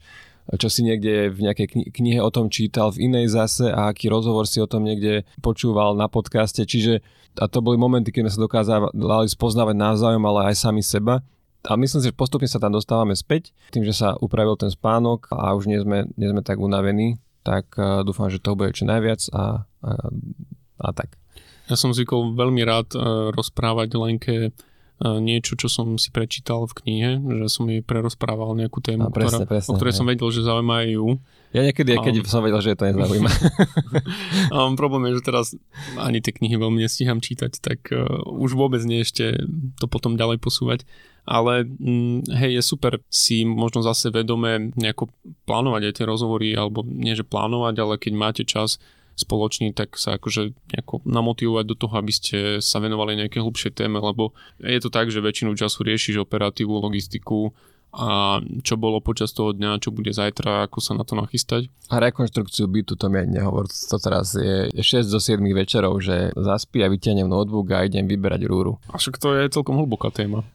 čo 0.51 0.67
si 0.67 0.83
niekde 0.83 1.31
v 1.31 1.47
nejakej 1.47 1.95
knihe 1.95 2.19
o 2.19 2.33
tom 2.33 2.51
čítal, 2.51 2.91
v 2.91 3.07
inej 3.07 3.31
zase 3.31 3.71
a 3.71 3.87
aký 3.87 4.11
rozhovor 4.11 4.51
si 4.51 4.59
o 4.59 4.67
tom 4.67 4.83
niekde 4.83 5.23
počúval 5.39 5.95
na 5.95 6.11
podcaste. 6.11 6.67
Čiže 6.67 7.07
a 7.39 7.47
to 7.47 7.63
boli 7.63 7.79
momenty, 7.79 8.11
keď 8.11 8.27
sme 8.27 8.35
sa 8.35 8.45
dokázali 8.51 9.29
spoznávať 9.31 9.77
navzájom, 9.79 10.25
ale 10.27 10.51
aj 10.51 10.59
sami 10.59 10.83
seba 10.83 11.23
a 11.61 11.77
myslím 11.77 12.01
si, 12.01 12.09
že 12.09 12.17
postupne 12.17 12.49
sa 12.49 12.57
tam 12.57 12.73
dostávame 12.73 13.13
späť, 13.13 13.53
tým, 13.69 13.85
že 13.85 13.93
sa 13.93 14.17
upravil 14.17 14.57
ten 14.57 14.73
spánok 14.73 15.29
a 15.29 15.53
už 15.53 15.69
nie 15.69 15.81
sme, 15.81 16.09
nie 16.17 16.29
sme 16.33 16.41
tak 16.41 16.57
unavení, 16.57 17.21
tak 17.45 17.77
uh, 17.77 18.01
dúfam, 18.01 18.33
že 18.33 18.41
to 18.41 18.57
bude 18.57 18.73
čo 18.73 18.89
najviac 18.89 19.21
a, 19.33 19.65
a, 19.85 19.91
a 20.81 20.89
tak. 20.97 21.21
Ja 21.69 21.77
som 21.79 21.93
zvykol 21.93 22.35
veľmi 22.35 22.63
rád 22.65 22.97
uh, 22.97 23.31
rozprávať 23.31 23.89
Lenke 23.95 24.37
uh, 24.51 25.19
niečo, 25.21 25.55
čo 25.55 25.69
som 25.69 26.01
si 26.01 26.09
prečítal 26.09 26.65
v 26.65 26.73
knihe, 26.85 27.11
že 27.21 27.47
som 27.53 27.69
jej 27.69 27.85
prerozprával 27.85 28.57
nejakú 28.57 28.81
tému, 28.81 29.13
presne, 29.13 29.45
ktorá, 29.45 29.53
presne, 29.53 29.71
o 29.71 29.77
ktorej 29.77 29.93
hej. 29.95 29.99
som 30.01 30.07
vedel, 30.09 30.29
že 30.33 30.41
zaujíma 30.45 30.75
aj 30.81 30.89
ju. 30.97 31.07
Ja 31.51 31.63
niekedy, 31.67 31.91
a... 31.99 32.03
keď 32.05 32.15
som 32.25 32.45
vedel, 32.47 32.61
že 32.63 32.79
to 32.79 32.89
nezaujíma. 32.89 33.31
a 34.55 34.57
problém 34.79 35.11
je, 35.11 35.21
že 35.21 35.27
teraz 35.27 35.47
ani 35.99 36.25
tie 36.25 36.33
knihy 36.33 36.57
veľmi 36.57 36.81
nestíham 36.81 37.21
čítať, 37.21 37.53
tak 37.61 37.93
uh, 37.93 38.25
už 38.27 38.57
vôbec 38.57 38.81
nie 38.85 39.05
ešte 39.05 39.45
to 39.81 39.87
potom 39.89 40.17
ďalej 40.17 40.41
posúvať. 40.41 40.89
Ale 41.29 41.67
mm, 41.67 42.31
hej, 42.31 42.61
je 42.61 42.63
super 42.63 42.93
si 43.09 43.45
možno 43.45 43.81
zase 43.85 44.13
vedome 44.13 44.73
nejako 44.77 45.13
plánovať 45.45 45.83
aj 45.91 45.95
tie 45.97 46.05
rozhovory, 46.09 46.49
alebo 46.57 46.85
nie, 46.85 47.17
že 47.17 47.27
plánovať, 47.27 47.75
ale 47.81 47.95
keď 48.01 48.13
máte 48.17 48.43
čas 48.49 48.81
spoločný, 49.21 49.77
tak 49.77 50.01
sa 50.01 50.17
akože 50.17 50.57
nejako 50.73 51.05
namotivovať 51.05 51.65
do 51.69 51.77
toho, 51.77 51.95
aby 52.01 52.13
ste 52.15 52.37
sa 52.65 52.81
venovali 52.81 53.21
nejaké 53.21 53.43
hlubšie 53.43 53.77
téme, 53.77 54.01
lebo 54.01 54.33
je 54.57 54.81
to 54.81 54.89
tak, 54.89 55.13
že 55.13 55.21
väčšinu 55.21 55.53
času 55.53 55.85
riešiš 55.85 56.25
operatívu, 56.25 56.73
logistiku, 56.81 57.53
a 57.91 58.39
čo 58.63 58.79
bolo 58.79 59.03
počas 59.03 59.35
toho 59.35 59.51
dňa, 59.51 59.83
čo 59.83 59.91
bude 59.91 60.15
zajtra, 60.15 60.71
ako 60.71 60.79
sa 60.79 60.95
na 60.95 61.03
to 61.03 61.19
nachystať. 61.19 61.67
A 61.91 61.99
rekonštrukciu 61.99 62.71
bytu 62.71 62.95
to 62.95 63.11
mi 63.11 63.27
aj 63.27 63.29
nehovor. 63.35 63.67
To 63.67 63.97
teraz 63.99 64.39
je 64.39 64.71
6 64.71 65.11
do 65.11 65.19
7 65.19 65.43
večerov, 65.51 65.99
že 65.99 66.31
zaspí 66.39 66.87
a 66.87 66.89
vyťahnem 66.89 67.27
notebook 67.27 67.67
a 67.75 67.83
idem 67.83 68.07
vyberať 68.07 68.47
rúru. 68.47 68.79
A 68.95 68.95
však 68.95 69.19
to 69.19 69.35
je 69.35 69.51
celkom 69.51 69.75
hlboká 69.75 70.15
téma. 70.15 70.47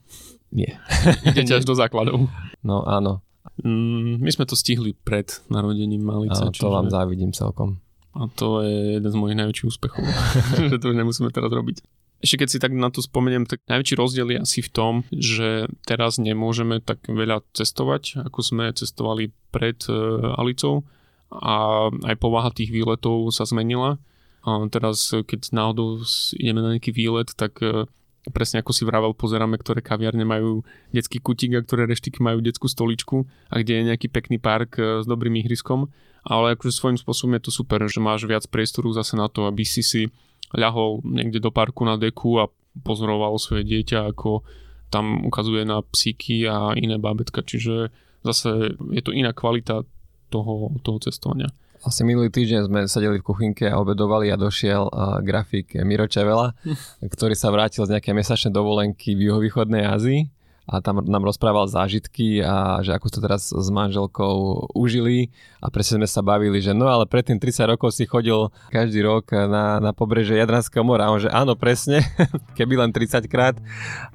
Nie. 0.53 0.77
Idete 1.29 1.61
až 1.61 1.65
do 1.65 1.73
základov. 1.73 2.29
No 2.61 2.85
áno. 2.85 3.25
Mm, 3.61 4.19
my 4.19 4.31
sme 4.33 4.45
to 4.49 4.57
stihli 4.57 4.97
pred 5.05 5.29
narodením 5.47 6.03
Malice. 6.03 6.43
Áno, 6.43 6.51
to 6.51 6.67
vám 6.73 6.89
závidím 6.91 7.31
celkom. 7.31 7.79
A 8.15 8.31
to 8.31 8.63
je 8.63 8.99
jeden 8.99 9.11
z 9.11 9.17
mojich 9.19 9.37
najväčších 9.37 9.67
úspechov, 9.67 10.03
že 10.71 10.77
to 10.79 10.91
už 10.91 10.95
nemusíme 10.95 11.29
teraz 11.31 11.51
robiť. 11.51 11.83
Ešte 12.23 12.41
keď 12.41 12.49
si 12.49 12.57
tak 12.63 12.73
na 12.73 12.89
to 12.89 13.03
spomeniem, 13.03 13.45
tak 13.45 13.61
najväčší 13.67 13.95
rozdiel 13.99 14.27
je 14.33 14.39
asi 14.39 14.59
v 14.63 14.71
tom, 14.71 14.93
že 15.11 15.67
teraz 15.83 16.17
nemôžeme 16.17 16.79
tak 16.79 17.05
veľa 17.05 17.43
cestovať, 17.53 18.23
ako 18.23 18.39
sme 18.41 18.71
cestovali 18.71 19.35
pred 19.51 19.77
uh, 19.91 20.33
Alicou 20.39 20.87
a 21.29 21.87
aj 21.91 22.15
povaha 22.17 22.49
tých 22.55 22.71
výletov 22.71 23.29
sa 23.35 23.43
zmenila. 23.43 23.99
A 24.47 24.63
teraz, 24.71 25.11
keď 25.11 25.51
náhodou 25.51 26.01
ideme 26.39 26.63
na 26.63 26.79
nejaký 26.79 26.95
výlet, 26.95 27.35
tak 27.35 27.59
uh, 27.61 27.85
presne 28.33 28.61
ako 28.61 28.71
si 28.73 28.87
vravel, 28.87 29.13
pozeráme, 29.13 29.59
ktoré 29.59 29.83
kaviarne 29.83 30.25
majú 30.25 30.65
detský 30.89 31.21
kutík 31.21 31.57
a 31.57 31.65
ktoré 31.65 31.85
reštiky 31.85 32.21
majú 32.21 32.41
detskú 32.41 32.65
stoličku 32.65 33.25
a 33.49 33.61
kde 33.61 33.81
je 33.81 33.87
nejaký 33.93 34.07
pekný 34.09 34.37
park 34.41 34.79
uh, 34.79 35.01
s 35.01 35.05
dobrým 35.05 35.35
ihriskom. 35.41 35.91
Ale 36.25 36.57
akože 36.57 36.73
svojím 36.73 36.97
spôsobom 36.97 37.37
je 37.37 37.43
to 37.45 37.51
super, 37.53 37.85
že 37.85 38.01
máš 38.01 38.25
viac 38.25 38.49
priestoru 38.49 38.89
zase 38.89 39.13
na 39.13 39.29
to, 39.29 39.45
aby 39.45 39.61
si 39.61 39.85
si 39.85 40.09
ľahol 40.57 41.05
niekde 41.05 41.37
do 41.37 41.53
parku 41.53 41.85
na 41.85 42.01
deku 42.01 42.41
a 42.41 42.49
pozoroval 42.81 43.37
svoje 43.37 43.61
dieťa, 43.65 44.09
ako 44.09 44.41
tam 44.89 45.25
ukazuje 45.25 45.65
na 45.65 45.81
psíky 45.81 46.45
a 46.49 46.73
iné 46.77 46.97
bábetka, 46.97 47.45
čiže 47.45 47.93
zase 48.25 48.73
je 48.89 49.01
to 49.05 49.13
iná 49.13 49.33
kvalita 49.33 49.85
toho, 50.33 50.73
toho 50.81 50.97
cestovania. 51.01 51.53
Asi 51.85 52.01
minulý 52.01 52.33
týždeň 52.33 52.65
sme 52.65 52.79
sedeli 52.89 53.21
v 53.21 53.27
kuchynke 53.29 53.69
a 53.69 53.77
obedovali 53.77 54.33
a 54.33 54.41
došiel 54.41 54.89
uh, 54.89 55.21
grafik 55.21 55.77
Miro 55.85 56.09
Čevela, 56.09 56.57
ktorý 57.13 57.37
sa 57.37 57.53
vrátil 57.53 57.85
z 57.85 57.93
nejakej 57.93 58.17
mesačnej 58.17 58.49
dovolenky 58.57 59.13
v 59.13 59.29
juhovýchodnej 59.29 59.85
Ázii 59.85 60.33
a 60.65 60.81
tam 60.81 61.05
nám 61.05 61.29
rozprával 61.29 61.69
zážitky 61.69 62.41
a 62.41 62.81
že 62.81 62.97
ako 62.97 63.07
to 63.13 63.19
teraz 63.21 63.53
s 63.53 63.67
manželkou 63.69 64.65
užili 64.73 65.29
a 65.61 65.69
presne 65.69 66.01
sme 66.01 66.09
sa 66.09 66.25
bavili, 66.25 66.57
že 66.57 66.73
no 66.73 66.89
ale 66.89 67.05
predtým 67.05 67.37
30 67.37 67.77
rokov 67.77 67.93
si 67.93 68.09
chodil 68.09 68.49
každý 68.73 69.05
rok 69.05 69.29
na, 69.29 69.77
na 69.77 69.93
pobreže 69.93 70.33
Jadranského 70.33 70.81
mora. 70.81 71.05
A 71.05 71.13
on 71.13 71.21
že 71.21 71.29
áno 71.29 71.53
presne, 71.53 72.01
keby 72.57 72.81
len 72.81 72.89
30 72.89 73.29
krát, 73.29 73.61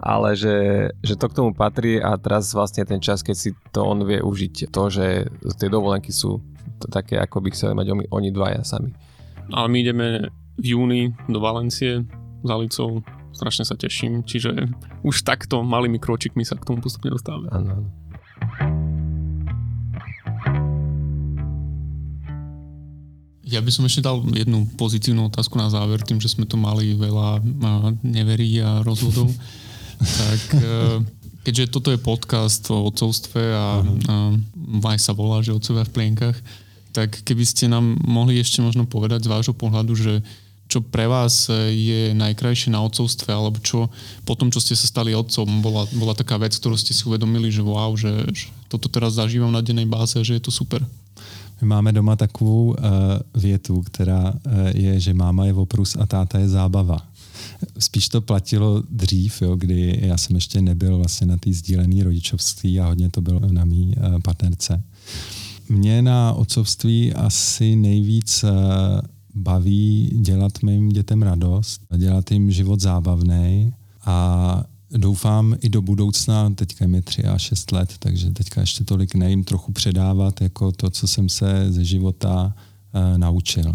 ale 0.02 0.34
že, 0.34 0.90
že 1.06 1.14
to 1.14 1.30
k 1.30 1.38
tomu 1.38 1.54
patrí 1.54 2.02
a 2.02 2.18
teraz 2.18 2.50
vlastne 2.50 2.82
ten 2.82 2.98
čas, 2.98 3.22
keď 3.22 3.36
si 3.38 3.54
to 3.70 3.86
on 3.86 4.02
vie 4.02 4.18
užiť, 4.18 4.74
to, 4.74 4.82
že 4.90 5.30
tie 5.54 5.70
dovolenky 5.70 6.10
sú 6.10 6.42
také, 6.88 7.20
ako 7.20 7.42
by 7.44 7.48
chceli 7.52 7.74
mať 7.76 7.86
oni, 7.92 8.04
oni 8.08 8.28
dvaja 8.30 8.62
sami. 8.64 8.94
Ale 9.50 9.66
my 9.68 9.78
ideme 9.82 10.06
v 10.56 10.64
júni 10.78 11.02
do 11.26 11.42
Valencie 11.42 12.06
s 12.40 12.48
Alicou 12.48 13.04
strašne 13.40 13.64
sa 13.64 13.78
teším, 13.78 14.26
čiže 14.26 14.52
už 15.06 15.22
takto 15.22 15.62
malými 15.62 15.96
kročikmi 15.96 16.42
sa 16.42 16.58
k 16.58 16.66
tomu 16.66 16.82
postupne 16.82 17.14
dostávame. 17.14 17.48
Áno. 17.48 17.86
Ja 23.50 23.58
by 23.58 23.70
som 23.74 23.82
ešte 23.82 24.06
dal 24.06 24.22
jednu 24.30 24.62
pozitívnu 24.78 25.26
otázku 25.26 25.58
na 25.58 25.66
záver, 25.66 25.98
tým, 26.06 26.22
že 26.22 26.30
sme 26.30 26.46
tu 26.46 26.54
mali 26.54 26.94
veľa 26.94 27.42
neverí 28.06 28.62
a 28.62 28.86
rozvodov. 28.86 29.26
tak 30.20 30.40
e, 30.54 31.02
keďže 31.42 31.74
toto 31.74 31.90
je 31.90 31.98
podcast 31.98 32.62
o 32.70 32.86
otcovstve 32.86 33.42
a, 33.42 33.82
uh-huh. 33.82 34.38
a 34.78 34.88
aj 34.94 34.98
sa 35.02 35.12
volá, 35.18 35.42
že 35.42 35.50
otcovia 35.50 35.82
v 35.82 35.94
plienkach, 35.98 36.38
tak 36.92 37.22
keby 37.22 37.44
ste 37.46 37.70
nám 37.70 37.96
mohli 38.02 38.38
ešte 38.38 38.62
možno 38.62 38.86
povedať 38.86 39.26
z 39.26 39.32
vášho 39.32 39.54
pohľadu, 39.54 39.94
že 39.94 40.22
čo 40.70 40.78
pre 40.78 41.10
vás 41.10 41.50
e, 41.50 41.74
je 41.74 42.00
najkrajšie 42.14 42.70
na 42.70 42.78
otcovstve, 42.86 43.34
alebo 43.34 43.58
čo 43.58 43.90
po 44.22 44.38
tom, 44.38 44.54
čo 44.54 44.62
ste 44.62 44.78
sa 44.78 44.86
stali 44.86 45.10
otcom, 45.10 45.58
bola, 45.58 45.82
bola 45.98 46.14
taká 46.14 46.38
vec, 46.38 46.54
ktorú 46.54 46.78
ste 46.78 46.94
si 46.94 47.02
uvedomili, 47.10 47.50
že 47.50 47.66
wow, 47.66 47.90
že, 47.98 48.30
že 48.30 48.54
toto 48.70 48.86
teraz 48.86 49.18
zažívam 49.18 49.50
na 49.50 49.66
dennej 49.66 49.90
báze, 49.90 50.14
že 50.22 50.38
je 50.38 50.42
to 50.46 50.54
super. 50.54 50.78
My 51.60 51.66
máme 51.66 51.92
doma 51.92 52.16
takovou 52.16 52.66
uh, 52.66 52.76
větu, 53.34 53.82
která 53.82 54.32
uh, 54.32 54.52
je, 54.72 55.00
že 55.00 55.14
máma 55.14 55.44
je 55.44 55.54
oprus 55.54 55.96
a 56.00 56.06
táta 56.06 56.38
je 56.38 56.48
zábava. 56.48 57.04
Spíš 57.78 58.08
to 58.08 58.20
platilo 58.20 58.82
dřív, 58.90 59.42
jo, 59.42 59.56
kdy 59.56 59.98
já 60.02 60.16
jsem 60.16 60.36
ještě 60.36 60.60
nebyl 60.60 60.96
vlastně 60.96 61.26
na 61.26 61.36
té 61.36 61.52
sdílené 61.52 62.04
rodičovství 62.04 62.80
a 62.80 62.86
hodně 62.86 63.10
to 63.10 63.20
bylo 63.20 63.40
na 63.52 63.64
mý 63.64 63.92
uh, 63.96 64.20
partnerce. 64.20 64.82
Mě 65.70 66.02
na 66.02 66.32
otcovství 66.32 67.12
asi 67.12 67.76
nejvíc 67.76 68.44
uh, 68.44 68.50
baví 69.34 70.10
dělat 70.20 70.62
mým 70.62 70.88
dětem 70.88 71.22
radost, 71.22 71.80
dělat 71.96 72.30
jim 72.30 72.50
život 72.50 72.80
zábavný 72.80 73.72
a 74.04 74.64
doufám 74.90 75.56
i 75.60 75.68
do 75.68 75.82
budoucna, 75.82 76.50
teďka 76.50 76.86
mi 76.86 77.02
3 77.02 77.24
a 77.24 77.38
6 77.38 77.72
let, 77.72 77.94
takže 77.98 78.30
teďka 78.30 78.60
ještě 78.60 78.84
tolik 78.84 79.14
nejím 79.14 79.44
trochu 79.44 79.72
předávat 79.72 80.40
jako 80.40 80.72
to, 80.72 80.90
co 80.90 81.06
jsem 81.06 81.28
se 81.28 81.72
ze 81.72 81.84
života 81.84 82.54
uh, 82.94 83.18
naučil. 83.18 83.72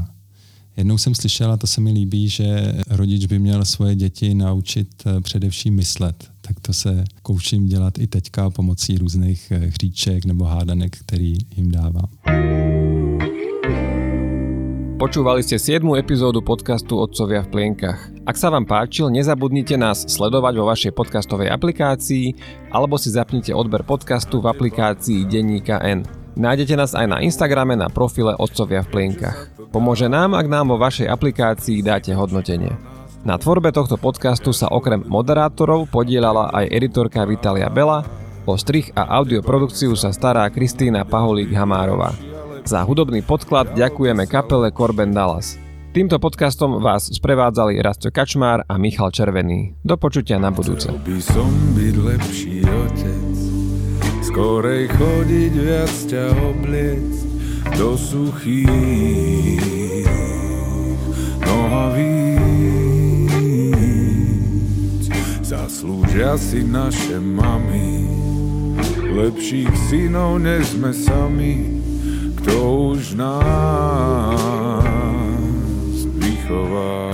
Jednou 0.77 0.97
jsem 0.97 1.15
slyšel, 1.15 1.51
a 1.51 1.57
to 1.57 1.67
se 1.67 1.81
mi 1.81 1.91
líbí, 1.91 2.29
že 2.29 2.75
rodič 2.89 3.25
by 3.25 3.39
měl 3.39 3.65
svoje 3.65 3.95
děti 3.95 4.33
naučit 4.33 5.03
uh, 5.05 5.21
především 5.21 5.75
myslet. 5.75 6.31
Tak 6.47 6.59
to 6.59 6.73
se 6.73 7.03
koučím 7.21 7.65
dělat 7.65 7.97
i 7.97 8.07
teďka 8.07 8.49
pomocí 8.49 8.97
různých 8.97 9.51
uh, 9.55 9.63
hříček 9.63 10.25
nebo 10.25 10.45
hádanek, 10.45 10.97
který 10.97 11.37
jim 11.55 11.71
dávám. 11.71 12.09
Počúvali 14.95 15.43
ste 15.43 15.59
7. 15.59 15.99
epizódu 15.99 16.39
podcastu 16.39 16.95
Otcovia 16.95 17.43
v 17.43 17.51
plienkach. 17.51 17.99
Ak 18.23 18.39
sa 18.39 18.47
vám 18.47 18.63
páčil, 18.63 19.11
nezabudnite 19.11 19.75
nás 19.75 20.07
sledovať 20.07 20.53
vo 20.55 20.71
vašej 20.71 20.95
podcastovej 20.95 21.51
aplikácii 21.51 22.31
alebo 22.71 22.95
si 22.95 23.11
zapnite 23.11 23.51
odber 23.51 23.83
podcastu 23.83 24.39
v 24.39 24.47
aplikácii 24.55 25.27
Denníka 25.27 25.83
N. 25.83 26.07
Nájdete 26.39 26.79
nás 26.79 26.95
aj 26.95 27.11
na 27.11 27.17
Instagrame 27.19 27.75
na 27.75 27.91
profile 27.91 28.39
Otcovia 28.39 28.87
v 28.87 28.91
plienkach. 28.95 29.51
Pomôže 29.75 30.07
nám, 30.07 30.31
ak 30.31 30.47
nám 30.47 30.71
vo 30.71 30.79
vašej 30.79 31.11
aplikácii 31.11 31.83
dáte 31.83 32.15
hodnotenie. 32.15 32.71
Na 33.25 33.41
tvorbe 33.41 33.73
tohto 33.73 33.97
podcastu 33.97 34.53
sa 34.53 34.69
okrem 34.69 35.01
moderátorov 35.01 35.89
podielala 35.89 36.53
aj 36.53 36.69
editorka 36.69 37.25
Vitalia 37.25 37.73
Bela, 37.73 38.05
o 38.45 38.53
strich 38.53 38.93
a 38.93 39.17
audioprodukciu 39.17 39.97
sa 39.97 40.13
stará 40.13 40.45
Kristýna 40.53 41.01
Paholík-Hamárová. 41.09 42.13
Za 42.69 42.85
hudobný 42.85 43.25
podklad 43.25 43.73
ďakujeme 43.73 44.29
kapele 44.29 44.69
Corben 44.69 45.09
Dallas. 45.09 45.57
Týmto 45.89 46.21
podcastom 46.21 46.77
vás 46.77 47.09
sprevádzali 47.09 47.81
Rasto 47.81 48.13
Kačmár 48.13 48.61
a 48.69 48.77
Michal 48.77 49.09
Červený. 49.09 49.73
Do 49.81 49.97
počutia 49.97 50.37
na 50.37 50.53
budúce. 50.53 50.93
by 50.93 51.17
som 51.17 51.49
byť 51.73 51.95
lepší 51.97 52.61
otec, 52.61 53.37
skorej 54.21 54.85
chodiť 54.93 55.53
viac 55.65 55.93
ťa 56.13 56.25
obliec 56.45 57.09
do 57.73 57.97
suchých 57.97 59.65
nohavíc. 61.41 62.24
Zaslúžia 65.85 66.33
si 66.33 66.65
naše 66.65 67.21
mami, 67.21 68.09
lepších 69.05 69.69
synov 69.85 70.41
než 70.41 70.73
sme 70.73 70.89
sami 70.89 71.77
kto 72.41 72.57
už 72.97 73.13
nás 73.13 74.81
vychová. 76.09 77.13